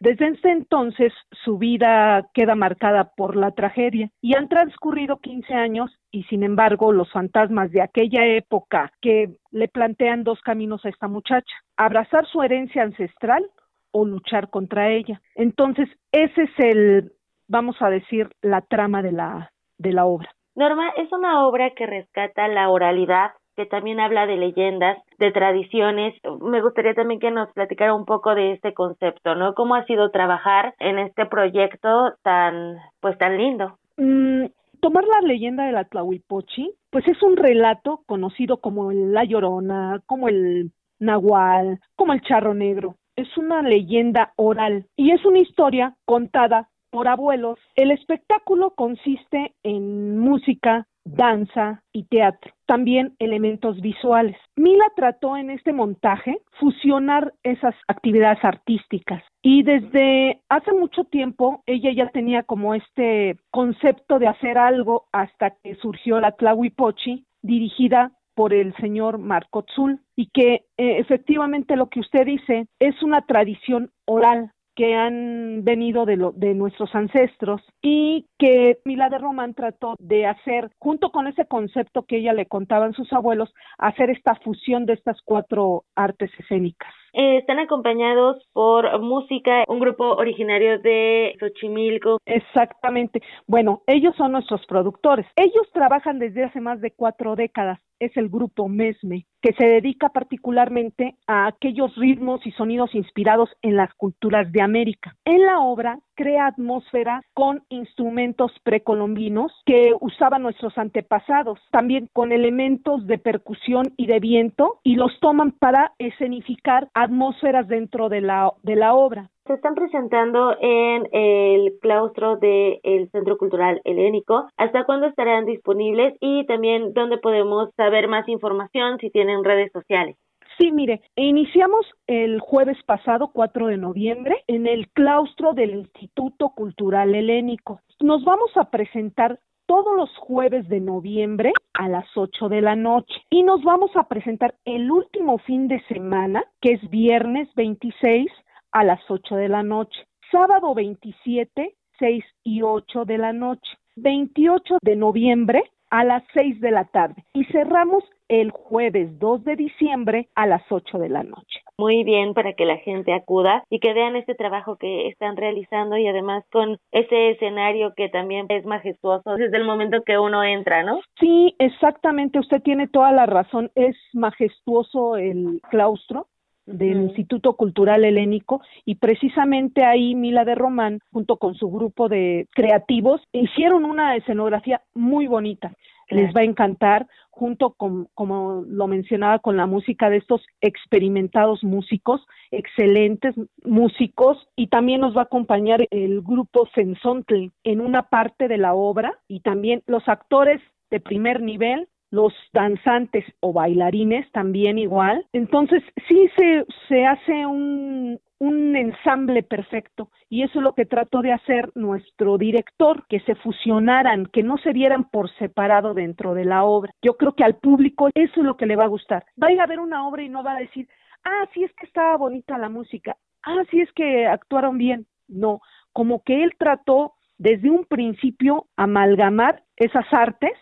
Desde 0.00 0.28
ese 0.28 0.50
entonces 0.50 1.12
su 1.44 1.58
vida 1.58 2.28
queda 2.32 2.54
marcada 2.54 3.10
por 3.16 3.34
la 3.34 3.50
tragedia 3.50 4.10
y 4.20 4.36
han 4.36 4.48
transcurrido 4.48 5.18
15 5.18 5.54
años 5.54 5.90
y 6.12 6.22
sin 6.24 6.44
embargo 6.44 6.92
los 6.92 7.10
fantasmas 7.10 7.72
de 7.72 7.82
aquella 7.82 8.24
época 8.24 8.92
que 9.00 9.36
le 9.50 9.66
plantean 9.68 10.22
dos 10.22 10.40
caminos 10.42 10.84
a 10.84 10.88
esta 10.88 11.08
muchacha, 11.08 11.52
abrazar 11.76 12.26
su 12.26 12.42
herencia 12.42 12.82
ancestral 12.82 13.44
o 13.90 14.04
luchar 14.04 14.50
contra 14.50 14.90
ella. 14.90 15.20
Entonces 15.34 15.88
ese 16.12 16.44
es 16.44 16.50
el, 16.58 17.12
vamos 17.48 17.76
a 17.80 17.90
decir, 17.90 18.30
la 18.40 18.60
trama 18.60 19.02
de 19.02 19.12
la, 19.12 19.50
de 19.78 19.92
la 19.92 20.04
obra. 20.04 20.30
Norma, 20.54 20.90
es 20.96 21.10
una 21.12 21.46
obra 21.46 21.70
que 21.76 21.86
rescata 21.86 22.46
la 22.48 22.68
oralidad 22.68 23.30
que 23.58 23.66
también 23.66 23.98
habla 23.98 24.24
de 24.28 24.36
leyendas, 24.36 25.02
de 25.18 25.32
tradiciones. 25.32 26.14
Me 26.40 26.62
gustaría 26.62 26.94
también 26.94 27.18
que 27.18 27.32
nos 27.32 27.52
platicara 27.54 27.92
un 27.92 28.04
poco 28.04 28.36
de 28.36 28.52
este 28.52 28.72
concepto, 28.72 29.34
¿no? 29.34 29.54
¿Cómo 29.54 29.74
ha 29.74 29.84
sido 29.84 30.12
trabajar 30.12 30.76
en 30.78 31.00
este 31.00 31.26
proyecto 31.26 32.14
tan, 32.22 32.76
pues 33.00 33.18
tan 33.18 33.36
lindo? 33.36 33.76
Mm, 33.96 34.44
tomar 34.78 35.02
la 35.02 35.26
leyenda 35.26 35.64
de 35.64 35.72
la 35.72 35.82
Tlahuipochi, 35.82 36.70
pues 36.90 37.08
es 37.08 37.20
un 37.20 37.36
relato 37.36 38.04
conocido 38.06 38.58
como 38.58 38.92
La 38.92 39.24
Llorona, 39.24 40.02
como 40.06 40.28
el 40.28 40.70
Nahual, 41.00 41.80
como 41.96 42.12
el 42.12 42.22
Charro 42.22 42.54
Negro. 42.54 42.94
Es 43.16 43.36
una 43.36 43.62
leyenda 43.62 44.34
oral 44.36 44.86
y 44.94 45.10
es 45.10 45.24
una 45.24 45.40
historia 45.40 45.96
contada 46.04 46.68
por 46.90 47.08
abuelos. 47.08 47.58
El 47.74 47.90
espectáculo 47.90 48.70
consiste 48.76 49.52
en 49.64 50.16
música, 50.20 50.86
danza 51.16 51.82
y 51.92 52.04
teatro, 52.04 52.52
también 52.66 53.14
elementos 53.18 53.80
visuales. 53.80 54.36
Mila 54.56 54.84
trató 54.96 55.36
en 55.36 55.50
este 55.50 55.72
montaje 55.72 56.38
fusionar 56.58 57.34
esas 57.42 57.74
actividades 57.88 58.44
artísticas 58.44 59.22
y 59.42 59.62
desde 59.62 60.42
hace 60.48 60.72
mucho 60.72 61.04
tiempo 61.04 61.62
ella 61.66 61.90
ya 61.92 62.08
tenía 62.10 62.42
como 62.42 62.74
este 62.74 63.38
concepto 63.50 64.18
de 64.18 64.28
hacer 64.28 64.58
algo 64.58 65.08
hasta 65.12 65.56
que 65.62 65.74
surgió 65.76 66.20
la 66.20 66.32
Tlahuipochi 66.32 67.24
dirigida 67.42 68.12
por 68.34 68.54
el 68.54 68.74
señor 68.76 69.18
Marco 69.18 69.64
Tzul 69.64 70.00
y 70.14 70.30
que 70.30 70.66
eh, 70.76 70.98
efectivamente 70.98 71.74
lo 71.74 71.88
que 71.88 72.00
usted 72.00 72.24
dice 72.24 72.68
es 72.78 73.02
una 73.02 73.22
tradición 73.22 73.90
oral 74.04 74.52
que 74.78 74.94
han 74.94 75.64
venido 75.64 76.06
de, 76.06 76.16
lo, 76.16 76.30
de 76.30 76.54
nuestros 76.54 76.94
ancestros 76.94 77.60
y 77.82 78.28
que 78.38 78.78
Mila 78.84 79.08
de 79.08 79.18
Román 79.18 79.52
trató 79.52 79.96
de 79.98 80.24
hacer, 80.24 80.70
junto 80.78 81.10
con 81.10 81.26
ese 81.26 81.46
concepto 81.46 82.04
que 82.04 82.18
ella 82.18 82.32
le 82.32 82.46
contaban 82.46 82.92
sus 82.92 83.12
abuelos, 83.12 83.52
hacer 83.76 84.08
esta 84.08 84.36
fusión 84.36 84.86
de 84.86 84.92
estas 84.92 85.20
cuatro 85.24 85.82
artes 85.96 86.30
escénicas. 86.38 86.94
Están 87.20 87.58
acompañados 87.58 88.36
por 88.52 89.00
música, 89.00 89.64
un 89.66 89.80
grupo 89.80 90.04
originario 90.04 90.78
de 90.78 91.34
Xochimilco. 91.40 92.18
Exactamente. 92.24 93.20
Bueno, 93.48 93.82
ellos 93.88 94.14
son 94.14 94.30
nuestros 94.30 94.64
productores. 94.66 95.26
Ellos 95.34 95.68
trabajan 95.72 96.20
desde 96.20 96.44
hace 96.44 96.60
más 96.60 96.80
de 96.80 96.92
cuatro 96.92 97.34
décadas. 97.34 97.80
Es 97.98 98.16
el 98.16 98.28
grupo 98.28 98.68
Mesme, 98.68 99.26
que 99.42 99.52
se 99.54 99.66
dedica 99.66 100.10
particularmente 100.10 101.16
a 101.26 101.48
aquellos 101.48 101.96
ritmos 101.96 102.46
y 102.46 102.52
sonidos 102.52 102.94
inspirados 102.94 103.50
en 103.60 103.74
las 103.74 103.92
culturas 103.94 104.52
de 104.52 104.62
América. 104.62 105.16
En 105.24 105.44
la 105.44 105.58
obra 105.58 105.98
crea 106.14 106.46
atmósfera 106.46 107.22
con 107.34 107.64
instrumentos 107.68 108.52
precolombinos 108.62 109.52
que 109.66 109.92
usaban 110.00 110.42
nuestros 110.42 110.78
antepasados, 110.78 111.58
también 111.72 112.08
con 112.12 112.30
elementos 112.30 113.04
de 113.08 113.18
percusión 113.18 113.86
y 113.96 114.06
de 114.06 114.20
viento, 114.20 114.78
y 114.84 114.94
los 114.94 115.18
toman 115.18 115.50
para 115.50 115.92
escenificar 115.98 116.88
atmósferas 117.08 117.66
dentro 117.66 118.08
de 118.08 118.20
la, 118.20 118.52
de 118.62 118.76
la 118.76 118.94
obra 118.94 119.30
se 119.48 119.54
están 119.54 119.74
presentando 119.74 120.54
en 120.60 121.08
el 121.10 121.78
claustro 121.80 122.36
del 122.36 123.08
Centro 123.10 123.38
Cultural 123.38 123.80
Helénico. 123.84 124.46
¿Hasta 124.58 124.84
cuándo 124.84 125.06
estarán 125.06 125.46
disponibles? 125.46 126.14
Y 126.20 126.44
también 126.44 126.92
dónde 126.92 127.16
podemos 127.16 127.70
saber 127.74 128.08
más 128.08 128.28
información 128.28 128.98
si 129.00 129.08
tienen 129.08 129.42
redes 129.44 129.72
sociales. 129.72 130.16
Sí, 130.58 130.70
mire, 130.70 131.00
iniciamos 131.16 131.86
el 132.06 132.40
jueves 132.40 132.76
pasado, 132.84 133.30
4 133.32 133.68
de 133.68 133.76
noviembre, 133.78 134.42
en 134.48 134.66
el 134.66 134.88
claustro 134.90 135.54
del 135.54 135.70
Instituto 135.70 136.50
Cultural 136.50 137.14
Helénico. 137.14 137.80
Nos 138.00 138.24
vamos 138.24 138.50
a 138.56 138.68
presentar 138.68 139.38
todos 139.68 139.94
los 139.94 140.10
jueves 140.16 140.66
de 140.68 140.80
noviembre 140.80 141.52
a 141.74 141.88
las 141.88 142.06
8 142.16 142.48
de 142.48 142.62
la 142.62 142.74
noche. 142.74 143.14
Y 143.30 143.42
nos 143.42 143.62
vamos 143.62 143.90
a 143.94 144.08
presentar 144.08 144.54
el 144.64 144.90
último 144.90 145.38
fin 145.38 145.68
de 145.68 145.80
semana, 145.88 146.42
que 146.60 146.72
es 146.72 146.90
viernes 146.90 147.48
26 147.54 148.32
a 148.72 148.82
las 148.82 149.00
8 149.08 149.36
de 149.36 149.48
la 149.48 149.62
noche, 149.62 150.06
sábado 150.32 150.74
27, 150.74 151.76
6 151.98 152.24
y 152.42 152.62
8 152.62 153.04
de 153.04 153.18
la 153.18 153.32
noche, 153.34 153.70
28 153.96 154.78
de 154.80 154.96
noviembre 154.96 155.62
a 155.90 156.02
las 156.02 156.22
6 156.32 156.60
de 156.60 156.70
la 156.70 156.84
tarde. 156.86 157.24
Y 157.34 157.44
cerramos 157.44 158.02
el 158.28 158.50
jueves 158.50 159.18
2 159.18 159.44
de 159.44 159.56
diciembre 159.56 160.28
a 160.34 160.46
las 160.46 160.62
8 160.70 160.98
de 160.98 161.08
la 161.10 161.22
noche. 161.22 161.60
Muy 161.78 162.02
bien 162.02 162.34
para 162.34 162.54
que 162.54 162.64
la 162.64 162.78
gente 162.78 163.12
acuda 163.12 163.62
y 163.70 163.78
que 163.78 163.94
vean 163.94 164.16
este 164.16 164.34
trabajo 164.34 164.76
que 164.76 165.06
están 165.06 165.36
realizando 165.36 165.96
y 165.96 166.08
además 166.08 166.44
con 166.50 166.78
ese 166.90 167.30
escenario 167.30 167.94
que 167.96 168.08
también 168.08 168.46
es 168.48 168.66
majestuoso 168.66 169.36
desde 169.36 169.56
el 169.56 169.64
momento 169.64 170.02
que 170.02 170.18
uno 170.18 170.42
entra, 170.42 170.82
¿no? 170.82 170.98
Sí, 171.20 171.54
exactamente, 171.60 172.40
usted 172.40 172.62
tiene 172.62 172.88
toda 172.88 173.12
la 173.12 173.26
razón, 173.26 173.70
es 173.76 173.96
majestuoso 174.12 175.16
el 175.16 175.60
claustro 175.70 176.26
del 176.66 177.00
Instituto 177.02 177.54
Cultural 177.54 178.04
Helénico 178.04 178.60
y 178.84 178.96
precisamente 178.96 179.84
ahí 179.84 180.16
Mila 180.16 180.44
de 180.44 180.56
Román 180.56 180.98
junto 181.12 181.36
con 181.36 181.54
su 181.54 181.70
grupo 181.70 182.08
de 182.08 182.48
creativos 182.54 183.22
hicieron 183.32 183.84
una 183.84 184.16
escenografía 184.16 184.82
muy 184.94 185.28
bonita. 185.28 185.72
Les 186.08 186.34
va 186.34 186.40
a 186.40 186.44
encantar 186.44 187.06
junto 187.30 187.70
con, 187.70 188.08
como 188.14 188.64
lo 188.66 188.86
mencionaba, 188.88 189.38
con 189.38 189.56
la 189.56 189.66
música 189.66 190.10
de 190.10 190.16
estos 190.16 190.44
experimentados 190.60 191.62
músicos, 191.62 192.26
excelentes 192.50 193.34
músicos, 193.64 194.48
y 194.56 194.66
también 194.66 195.00
nos 195.00 195.16
va 195.16 195.20
a 195.20 195.24
acompañar 195.24 195.86
el 195.90 196.20
grupo 196.20 196.68
Sensontle 196.74 197.52
en 197.62 197.80
una 197.80 198.02
parte 198.08 198.48
de 198.48 198.58
la 198.58 198.74
obra, 198.74 199.18
y 199.28 199.40
también 199.40 199.82
los 199.86 200.08
actores 200.08 200.60
de 200.90 201.00
primer 201.00 201.40
nivel, 201.40 201.88
los 202.10 202.32
danzantes 202.52 203.24
o 203.40 203.52
bailarines 203.52 204.30
también 204.32 204.78
igual. 204.78 205.26
Entonces 205.32 205.82
sí 206.08 206.28
se, 206.36 206.64
se 206.88 207.04
hace 207.04 207.46
un, 207.46 208.18
un 208.38 208.76
ensamble 208.76 209.42
perfecto 209.42 210.10
y 210.28 210.42
eso 210.42 210.58
es 210.58 210.62
lo 210.62 210.74
que 210.74 210.86
trató 210.86 211.22
de 211.22 211.32
hacer 211.32 211.70
nuestro 211.74 212.38
director, 212.38 213.04
que 213.08 213.20
se 213.20 213.34
fusionaran, 213.36 214.26
que 214.26 214.42
no 214.42 214.58
se 214.58 214.72
vieran 214.72 215.08
por 215.10 215.30
separado 215.36 215.94
dentro 215.94 216.34
de 216.34 216.44
la 216.44 216.64
obra. 216.64 216.92
Yo 217.02 217.16
creo 217.16 217.34
que 217.34 217.44
al 217.44 217.56
público 217.56 218.08
eso 218.14 218.40
es 218.40 218.46
lo 218.46 218.56
que 218.56 218.66
le 218.66 218.76
va 218.76 218.84
a 218.84 218.88
gustar. 218.88 219.24
Va 219.42 219.48
a 219.48 219.52
ir 219.52 219.60
a 219.60 219.66
ver 219.66 219.80
una 219.80 220.06
obra 220.06 220.22
y 220.22 220.28
no 220.28 220.42
va 220.42 220.52
a 220.52 220.60
decir, 220.60 220.88
ah, 221.24 221.48
sí 221.52 221.64
es 221.64 221.72
que 221.74 221.86
estaba 221.86 222.16
bonita 222.16 222.58
la 222.58 222.68
música, 222.68 223.16
ah, 223.42 223.62
sí 223.70 223.80
es 223.80 223.92
que 223.92 224.26
actuaron 224.26 224.78
bien. 224.78 225.06
No, 225.26 225.60
como 225.92 226.22
que 226.22 226.42
él 226.42 226.52
trató 226.58 227.14
desde 227.38 227.70
un 227.70 227.84
principio 227.84 228.66
amalgamar 228.76 229.62
esas 229.76 230.06
artes 230.12 230.52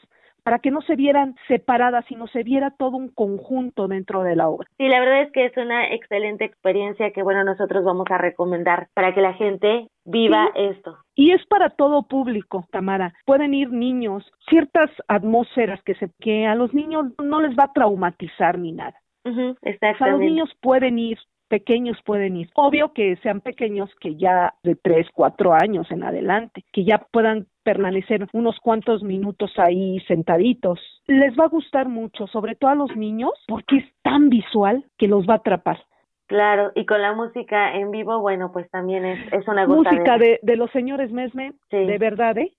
para 0.47 0.61
que 0.61 0.71
no 0.71 0.81
se 0.83 0.95
vieran 0.95 1.35
separadas, 1.49 2.05
sino 2.07 2.29
se 2.29 2.45
viera 2.45 2.71
todo 2.71 2.97
un 2.97 3.09
conjunto 3.09 3.89
dentro 3.89 4.23
de 4.23 4.37
la 4.37 4.49
obra. 4.49 4.69
Sí, 4.79 4.87
la 4.87 5.01
verdad 5.01 5.23
es 5.23 5.33
que 5.33 5.47
es 5.47 5.57
una 5.57 5.93
excelente 5.93 6.45
experiencia 6.45 7.11
que, 7.11 7.25
bueno, 7.25 7.43
nosotros 7.43 7.85
vamos 7.85 8.07
a 8.11 8.19
recomendar 8.19 8.87
para 8.95 9.13
que 9.13 9.23
la 9.23 9.35
gente 9.35 9.89
viva 10.05 10.53
esto. 10.55 10.99
Y 11.17 11.33
es 11.33 11.45
para 11.47 11.71
todo 11.71 12.05
público, 12.05 12.65
Tamara. 12.71 13.13
Pueden 13.25 13.55
ir 13.55 13.73
niños, 13.73 14.25
ciertas 14.49 14.89
atmósferas 15.09 15.83
que, 15.83 15.97
se, 15.97 16.13
que 16.21 16.47
a 16.47 16.55
los 16.55 16.73
niños 16.73 17.07
no 17.21 17.41
les 17.41 17.59
va 17.59 17.65
a 17.65 17.73
traumatizar 17.73 18.57
ni 18.57 18.71
nada. 18.71 18.95
exactamente. 19.25 20.05
a 20.05 20.09
los 20.11 20.21
niños 20.21 20.49
pueden 20.63 21.01
ir 21.01 21.19
pequeños 21.49 21.99
pueden 22.05 22.37
ir. 22.37 22.51
Obvio 22.55 22.93
que 22.93 23.17
sean 23.17 23.41
pequeños 23.41 23.91
que 24.01 24.17
ya 24.17 24.55
de 24.63 24.77
tres, 24.77 25.09
cuatro 25.13 25.55
años 25.55 25.91
en 25.91 26.03
adelante, 26.05 26.65
que 26.73 26.85
ya 26.85 26.99
puedan 26.99 27.47
permanecer 27.67 28.29
unos 28.33 28.61
cuantos 28.61 29.03
minutos 29.03 29.51
ahí 29.57 29.99
sentaditos. 30.07 30.79
Les 31.09 31.37
va 31.37 31.47
a 31.47 31.49
gustar 31.49 31.89
mucho, 31.89 32.29
sobre 32.29 32.55
todo 32.55 32.71
a 32.71 32.77
los 32.77 32.97
niños, 32.97 33.33
porque 33.49 33.79
es 33.79 33.85
tan 34.03 34.29
visual 34.29 34.85
que 34.97 35.09
los 35.09 35.27
va 35.29 35.35
a 35.35 35.39
atrapar. 35.39 35.83
Claro, 36.29 36.71
y 36.77 36.87
con 36.87 37.03
la 37.03 37.13
música 37.13 37.75
en 37.75 37.91
vivo, 37.91 38.21
bueno, 38.21 38.53
pues 38.53 38.71
también 38.71 39.05
es, 39.05 39.33
es 39.33 39.49
una 39.49 39.67
Música 39.67 40.17
de, 40.17 40.39
de 40.43 40.57
los 40.57 40.71
señores 40.71 41.11
Mesme, 41.11 41.55
de 41.71 41.99
verdad, 41.99 42.39
¿eh? 42.39 42.53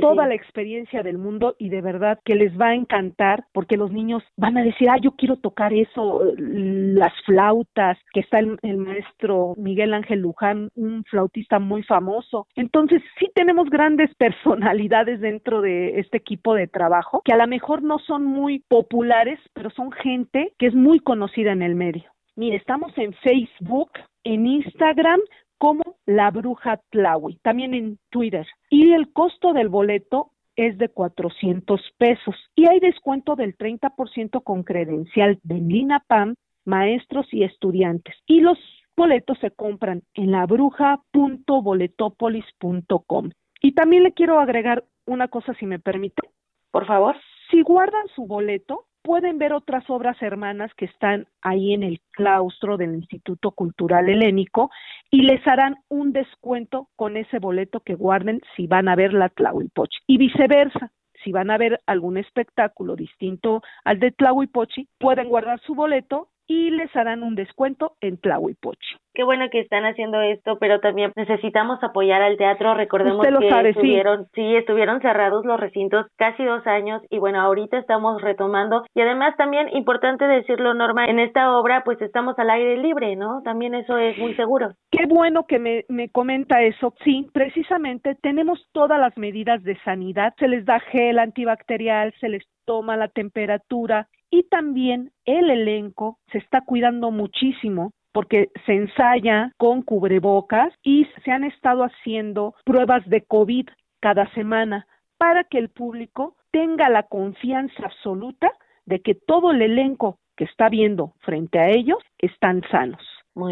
Toda 0.00 0.26
la 0.26 0.34
experiencia 0.34 1.02
del 1.02 1.18
mundo 1.18 1.56
y 1.58 1.68
de 1.68 1.80
verdad 1.80 2.18
que 2.24 2.34
les 2.34 2.58
va 2.58 2.68
a 2.68 2.74
encantar 2.74 3.44
porque 3.52 3.76
los 3.76 3.92
niños 3.92 4.22
van 4.36 4.56
a 4.56 4.62
decir, 4.62 4.88
ah, 4.90 4.98
yo 5.00 5.12
quiero 5.12 5.36
tocar 5.36 5.72
eso, 5.72 6.22
las 6.36 7.12
flautas, 7.24 7.98
que 8.12 8.20
está 8.20 8.38
el, 8.38 8.58
el 8.62 8.78
maestro 8.78 9.54
Miguel 9.56 9.94
Ángel 9.94 10.20
Luján, 10.20 10.70
un 10.74 11.04
flautista 11.04 11.58
muy 11.58 11.82
famoso. 11.82 12.46
Entonces, 12.54 13.02
sí 13.18 13.30
tenemos 13.34 13.68
grandes 13.70 14.14
personalidades 14.18 15.20
dentro 15.20 15.60
de 15.60 16.00
este 16.00 16.18
equipo 16.18 16.54
de 16.54 16.66
trabajo 16.66 17.22
que 17.24 17.32
a 17.32 17.36
lo 17.36 17.46
mejor 17.46 17.82
no 17.82 17.98
son 17.98 18.24
muy 18.24 18.60
populares, 18.68 19.38
pero 19.52 19.70
son 19.70 19.92
gente 19.92 20.52
que 20.58 20.66
es 20.66 20.74
muy 20.74 21.00
conocida 21.00 21.52
en 21.52 21.62
el 21.62 21.74
medio. 21.74 22.04
Mire, 22.36 22.56
estamos 22.56 22.96
en 22.98 23.12
Facebook, 23.14 23.90
en 24.24 24.46
Instagram, 24.46 25.20
como 25.64 25.96
La 26.04 26.30
Bruja 26.30 26.78
Tlawi, 26.90 27.36
también 27.36 27.72
en 27.72 27.98
Twitter. 28.10 28.46
Y 28.68 28.92
el 28.92 29.14
costo 29.14 29.54
del 29.54 29.70
boleto 29.70 30.32
es 30.56 30.76
de 30.76 30.90
400 30.90 31.80
pesos 31.96 32.34
y 32.54 32.68
hay 32.68 32.80
descuento 32.80 33.34
del 33.34 33.56
30% 33.56 34.42
con 34.42 34.62
credencial 34.62 35.38
de 35.42 35.54
LINAPAM, 35.54 36.34
maestros 36.66 37.26
y 37.32 37.44
estudiantes. 37.44 38.14
Y 38.26 38.40
los 38.40 38.58
boletos 38.94 39.38
se 39.38 39.52
compran 39.52 40.02
en 40.12 40.32
labruja.boletopolis.com. 40.32 43.30
Y 43.62 43.72
también 43.72 44.02
le 44.02 44.12
quiero 44.12 44.40
agregar 44.40 44.84
una 45.06 45.28
cosa, 45.28 45.54
si 45.54 45.64
me 45.64 45.78
permite. 45.78 46.28
Por 46.72 46.86
favor. 46.86 47.16
Si 47.50 47.62
guardan 47.62 48.06
su 48.14 48.26
boleto, 48.26 48.84
pueden 49.04 49.38
ver 49.38 49.52
otras 49.52 49.88
obras 49.88 50.20
hermanas 50.22 50.72
que 50.76 50.86
están 50.86 51.26
ahí 51.42 51.74
en 51.74 51.82
el 51.82 52.00
claustro 52.10 52.78
del 52.78 52.94
Instituto 52.94 53.52
Cultural 53.52 54.08
Helénico 54.08 54.70
y 55.10 55.22
les 55.22 55.46
harán 55.46 55.76
un 55.88 56.12
descuento 56.12 56.88
con 56.96 57.18
ese 57.18 57.38
boleto 57.38 57.80
que 57.80 57.94
guarden 57.94 58.40
si 58.56 58.66
van 58.66 58.88
a 58.88 58.96
ver 58.96 59.12
la 59.12 59.28
Tlahuipochi 59.28 59.98
y 60.06 60.16
viceversa. 60.16 60.90
Si 61.22 61.32
van 61.32 61.50
a 61.50 61.58
ver 61.58 61.80
algún 61.86 62.16
espectáculo 62.16 62.96
distinto 62.96 63.62
al 63.84 64.00
de 64.00 64.10
Tlahuipochi, 64.10 64.88
pueden 64.98 65.28
guardar 65.28 65.60
su 65.60 65.74
boleto 65.74 66.28
y 66.46 66.70
les 66.70 66.94
harán 66.96 67.22
un 67.22 67.34
descuento 67.34 67.96
en 68.00 68.18
Tlahuipochi. 68.18 68.96
Qué 69.14 69.22
bueno 69.22 69.48
que 69.50 69.60
están 69.60 69.84
haciendo 69.84 70.20
esto, 70.20 70.58
pero 70.58 70.80
también 70.80 71.12
necesitamos 71.14 71.78
apoyar 71.82 72.20
al 72.20 72.36
teatro. 72.36 72.74
Recordemos 72.74 73.24
que 73.24 73.68
estuvieron, 73.68 74.26
sí. 74.34 74.56
estuvieron 74.56 75.00
cerrados 75.00 75.44
los 75.44 75.60
recintos 75.60 76.06
casi 76.16 76.44
dos 76.44 76.66
años 76.66 77.00
y 77.10 77.18
bueno, 77.18 77.40
ahorita 77.40 77.78
estamos 77.78 78.20
retomando 78.20 78.82
y 78.92 79.00
además 79.00 79.36
también 79.36 79.68
importante 79.68 80.26
decirlo, 80.26 80.74
Norma, 80.74 81.06
en 81.06 81.20
esta 81.20 81.56
obra 81.56 81.82
pues 81.84 82.00
estamos 82.02 82.36
al 82.40 82.50
aire 82.50 82.76
libre, 82.78 83.14
¿no? 83.14 83.40
También 83.44 83.74
eso 83.74 83.96
es 83.98 84.18
muy 84.18 84.34
seguro. 84.34 84.72
Qué 84.90 85.06
bueno 85.06 85.46
que 85.46 85.60
me, 85.60 85.84
me 85.88 86.08
comenta 86.08 86.62
eso. 86.62 86.92
Sí, 87.04 87.28
precisamente 87.32 88.16
tenemos 88.16 88.66
todas 88.72 88.98
las 88.98 89.16
medidas 89.16 89.62
de 89.62 89.78
sanidad. 89.84 90.34
Se 90.38 90.48
les 90.48 90.64
da 90.64 90.80
gel 90.80 91.20
antibacterial, 91.20 92.12
se 92.20 92.28
les 92.28 92.42
toma 92.64 92.96
la 92.96 93.08
temperatura 93.08 94.08
y 94.30 94.42
también 94.48 95.12
el 95.24 95.50
elenco 95.50 96.18
se 96.32 96.38
está 96.38 96.62
cuidando 96.62 97.12
muchísimo 97.12 97.92
porque 98.14 98.50
se 98.64 98.72
ensaya 98.72 99.50
con 99.58 99.82
cubrebocas 99.82 100.72
y 100.84 101.06
se 101.24 101.32
han 101.32 101.42
estado 101.42 101.82
haciendo 101.82 102.54
pruebas 102.64 103.04
de 103.06 103.22
COVID 103.22 103.68
cada 104.00 104.32
semana 104.34 104.86
para 105.18 105.42
que 105.42 105.58
el 105.58 105.68
público 105.68 106.36
tenga 106.52 106.88
la 106.88 107.02
confianza 107.02 107.74
absoluta 107.84 108.52
de 108.86 109.00
que 109.00 109.16
todo 109.16 109.50
el 109.50 109.62
elenco 109.62 110.18
que 110.36 110.44
está 110.44 110.68
viendo 110.68 111.14
frente 111.22 111.58
a 111.58 111.70
ellos 111.70 111.98
están 112.18 112.62
sanos. 112.70 113.02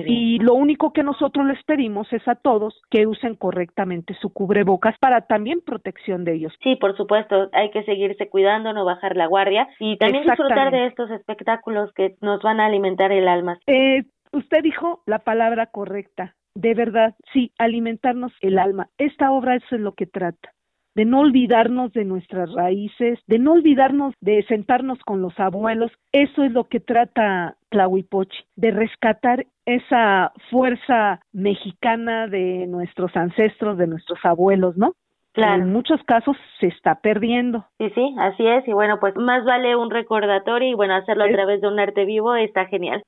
Y 0.06 0.38
lo 0.38 0.54
único 0.54 0.92
que 0.92 1.02
nosotros 1.02 1.44
les 1.44 1.60
pedimos 1.64 2.12
es 2.12 2.26
a 2.28 2.36
todos 2.36 2.80
que 2.88 3.08
usen 3.08 3.34
correctamente 3.34 4.14
su 4.14 4.32
cubrebocas 4.32 4.96
para 5.00 5.22
también 5.22 5.60
protección 5.60 6.24
de 6.24 6.34
ellos. 6.34 6.52
Sí, 6.62 6.76
por 6.76 6.96
supuesto, 6.96 7.48
hay 7.52 7.72
que 7.72 7.82
seguirse 7.82 8.28
cuidando, 8.28 8.72
no 8.72 8.84
bajar 8.84 9.16
la 9.16 9.26
guardia 9.26 9.68
y 9.80 9.96
también 9.96 10.22
disfrutar 10.22 10.70
de 10.70 10.86
estos 10.86 11.10
espectáculos 11.10 11.92
que 11.94 12.14
nos 12.20 12.40
van 12.42 12.60
a 12.60 12.66
alimentar 12.66 13.10
el 13.10 13.26
alma. 13.26 13.58
Eh, 13.66 14.04
usted 14.32 14.62
dijo 14.62 15.02
la 15.06 15.20
palabra 15.20 15.66
correcta. 15.66 16.34
De 16.54 16.74
verdad, 16.74 17.14
sí, 17.32 17.52
alimentarnos 17.58 18.32
el 18.40 18.58
alma. 18.58 18.88
Esta 18.98 19.32
obra 19.32 19.56
eso 19.56 19.74
es 19.74 19.80
lo 19.80 19.94
que 19.94 20.06
trata 20.06 20.52
de 20.94 21.04
no 21.04 21.20
olvidarnos 21.20 21.92
de 21.92 22.04
nuestras 22.04 22.52
raíces, 22.52 23.18
de 23.26 23.38
no 23.38 23.52
olvidarnos 23.52 24.14
de 24.20 24.44
sentarnos 24.44 24.98
con 25.00 25.22
los 25.22 25.38
abuelos. 25.38 25.90
Eso 26.12 26.44
es 26.44 26.52
lo 26.52 26.64
que 26.64 26.80
trata 26.80 27.56
Tlahuipochi, 27.70 28.44
de 28.56 28.70
rescatar 28.72 29.46
esa 29.64 30.32
fuerza 30.50 31.20
mexicana 31.32 32.26
de 32.26 32.66
nuestros 32.66 33.14
ancestros, 33.16 33.78
de 33.78 33.86
nuestros 33.86 34.18
abuelos, 34.24 34.76
¿no? 34.76 34.94
Claro. 35.32 35.62
En 35.62 35.72
muchos 35.72 36.02
casos 36.04 36.36
se 36.60 36.66
está 36.66 36.96
perdiendo. 37.00 37.66
Sí, 37.78 37.90
sí, 37.94 38.14
así 38.18 38.46
es. 38.46 38.66
Y 38.68 38.72
bueno, 38.72 39.00
pues 39.00 39.16
más 39.16 39.44
vale 39.44 39.76
un 39.76 39.90
recordatorio 39.90 40.68
y 40.68 40.74
bueno, 40.74 40.94
hacerlo 40.94 41.24
a 41.24 41.28
través 41.28 41.60
de 41.60 41.68
un 41.68 41.80
arte 41.80 42.04
vivo 42.04 42.34
está 42.34 42.66
genial. 42.66 43.02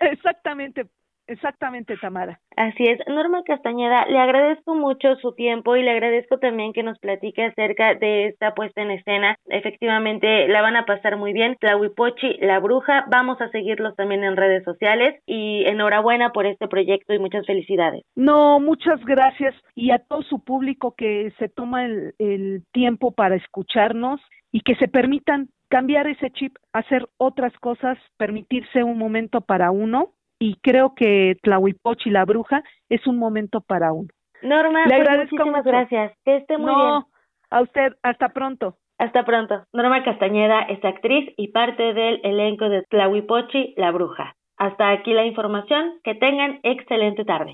exactamente. 0.00 0.86
Exactamente, 1.26 1.96
Tamara. 1.96 2.40
Así 2.56 2.84
es. 2.86 3.00
Norma 3.06 3.42
Castañeda, 3.44 4.06
le 4.06 4.18
agradezco 4.18 4.74
mucho 4.74 5.16
su 5.16 5.32
tiempo 5.32 5.76
y 5.76 5.82
le 5.82 5.90
agradezco 5.90 6.38
también 6.38 6.72
que 6.72 6.82
nos 6.82 6.98
platique 6.98 7.44
acerca 7.44 7.94
de 7.94 8.26
esta 8.26 8.54
puesta 8.54 8.82
en 8.82 8.90
escena. 8.90 9.36
Efectivamente, 9.46 10.48
la 10.48 10.62
van 10.62 10.76
a 10.76 10.84
pasar 10.84 11.16
muy 11.16 11.32
bien. 11.32 11.56
Tlahuipochi, 11.60 12.38
La 12.40 12.60
Bruja, 12.60 13.06
vamos 13.10 13.40
a 13.40 13.48
seguirlos 13.48 13.96
también 13.96 14.22
en 14.24 14.36
redes 14.36 14.64
sociales 14.64 15.20
y 15.26 15.64
enhorabuena 15.66 16.30
por 16.30 16.46
este 16.46 16.68
proyecto 16.68 17.14
y 17.14 17.18
muchas 17.18 17.46
felicidades. 17.46 18.02
No, 18.14 18.60
muchas 18.60 19.02
gracias 19.04 19.54
y 19.74 19.90
a 19.90 19.98
todo 19.98 20.22
su 20.22 20.44
público 20.44 20.94
que 20.96 21.32
se 21.38 21.48
toma 21.48 21.84
el, 21.84 22.14
el 22.18 22.62
tiempo 22.72 23.12
para 23.12 23.36
escucharnos 23.36 24.20
y 24.52 24.60
que 24.60 24.76
se 24.76 24.88
permitan 24.88 25.48
cambiar 25.68 26.06
ese 26.06 26.30
chip, 26.30 26.54
hacer 26.72 27.08
otras 27.16 27.52
cosas, 27.58 27.98
permitirse 28.16 28.84
un 28.84 28.98
momento 28.98 29.40
para 29.40 29.72
uno 29.72 30.13
y 30.38 30.56
creo 30.56 30.94
que 30.94 31.36
Tlahuipochi, 31.42 32.10
la 32.10 32.24
bruja, 32.24 32.62
es 32.88 33.06
un 33.06 33.18
momento 33.18 33.60
para 33.60 33.92
uno. 33.92 34.08
Norma, 34.42 34.80
Le 34.84 34.96
pues, 34.96 35.00
agradezco 35.00 35.36
muchísimas 35.36 35.64
gracias. 35.64 36.12
Que 36.24 36.36
esté 36.36 36.58
muy 36.58 36.66
no, 36.66 36.76
bien. 36.76 37.02
A 37.50 37.62
usted, 37.62 37.96
hasta 38.02 38.28
pronto. 38.28 38.76
Hasta 38.98 39.24
pronto. 39.24 39.64
Norma 39.72 40.04
Castañeda 40.04 40.62
es 40.62 40.84
actriz 40.84 41.32
y 41.36 41.48
parte 41.48 41.94
del 41.94 42.20
elenco 42.22 42.68
de 42.68 42.82
Tlahuipochi, 42.82 43.74
la 43.76 43.90
bruja. 43.90 44.36
Hasta 44.56 44.90
aquí 44.90 45.12
la 45.12 45.24
información. 45.24 45.94
Que 46.04 46.14
tengan 46.14 46.60
excelente 46.62 47.24
tarde. 47.24 47.52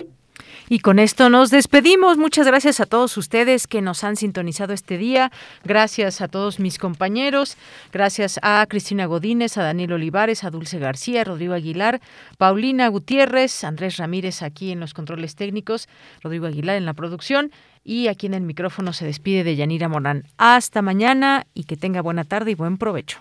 Y 0.69 0.81
con 0.81 0.99
esto 0.99 1.31
nos 1.31 1.51
despedimos. 1.51 2.19
Muchas 2.19 2.47
gracias 2.47 2.81
a 2.81 2.87
todos 2.87 3.17
ustedes 3.17 3.67
que 3.67 3.81
nos 3.81 4.05
han 4.05 4.17
sintonizado 4.17 4.73
este 4.73 4.99
día. 4.99 5.33
Gracias 5.65 6.21
a 6.21 6.29
todos 6.29 6.61
mis 6.61 6.79
compañeros. 6.79 7.57
Gracias 7.93 8.39
a 8.43 8.65
Cristina 8.69 9.07
Godínez, 9.07 9.57
a 9.59 9.63
Daniel 9.63 9.93
Olivares, 9.93 10.45
a 10.45 10.51
Dulce 10.51 10.79
García, 10.79 11.25
Rodrigo 11.25 11.55
Aguilar, 11.55 12.01
Paulina 12.39 12.89
Gutiérrez, 12.89 13.65
Andrés 13.65 13.97
Ramírez 13.97 14.43
aquí 14.43 14.73
en 14.73 14.81
los 14.81 14.95
controles 14.95 15.37
técnicos, 15.37 15.89
Rodrigo 16.23 16.47
Aguilar 16.47 16.77
en 16.77 16.87
la 16.87 16.95
producción. 16.95 17.51
Y 17.83 18.09
aquí 18.09 18.27
en 18.27 18.35
el 18.35 18.43
micrófono 18.43 18.93
se 18.93 19.07
despide 19.07 19.43
de 19.43 19.57
Yanira 19.57 19.89
Morán. 19.89 20.25
Hasta 20.37 20.83
mañana 20.83 21.47
y 21.55 21.65
que 21.65 21.77
tenga 21.77 22.03
buena 22.03 22.25
tarde 22.25 22.51
y 22.51 22.55
buen 22.55 22.77
provecho. 22.77 23.21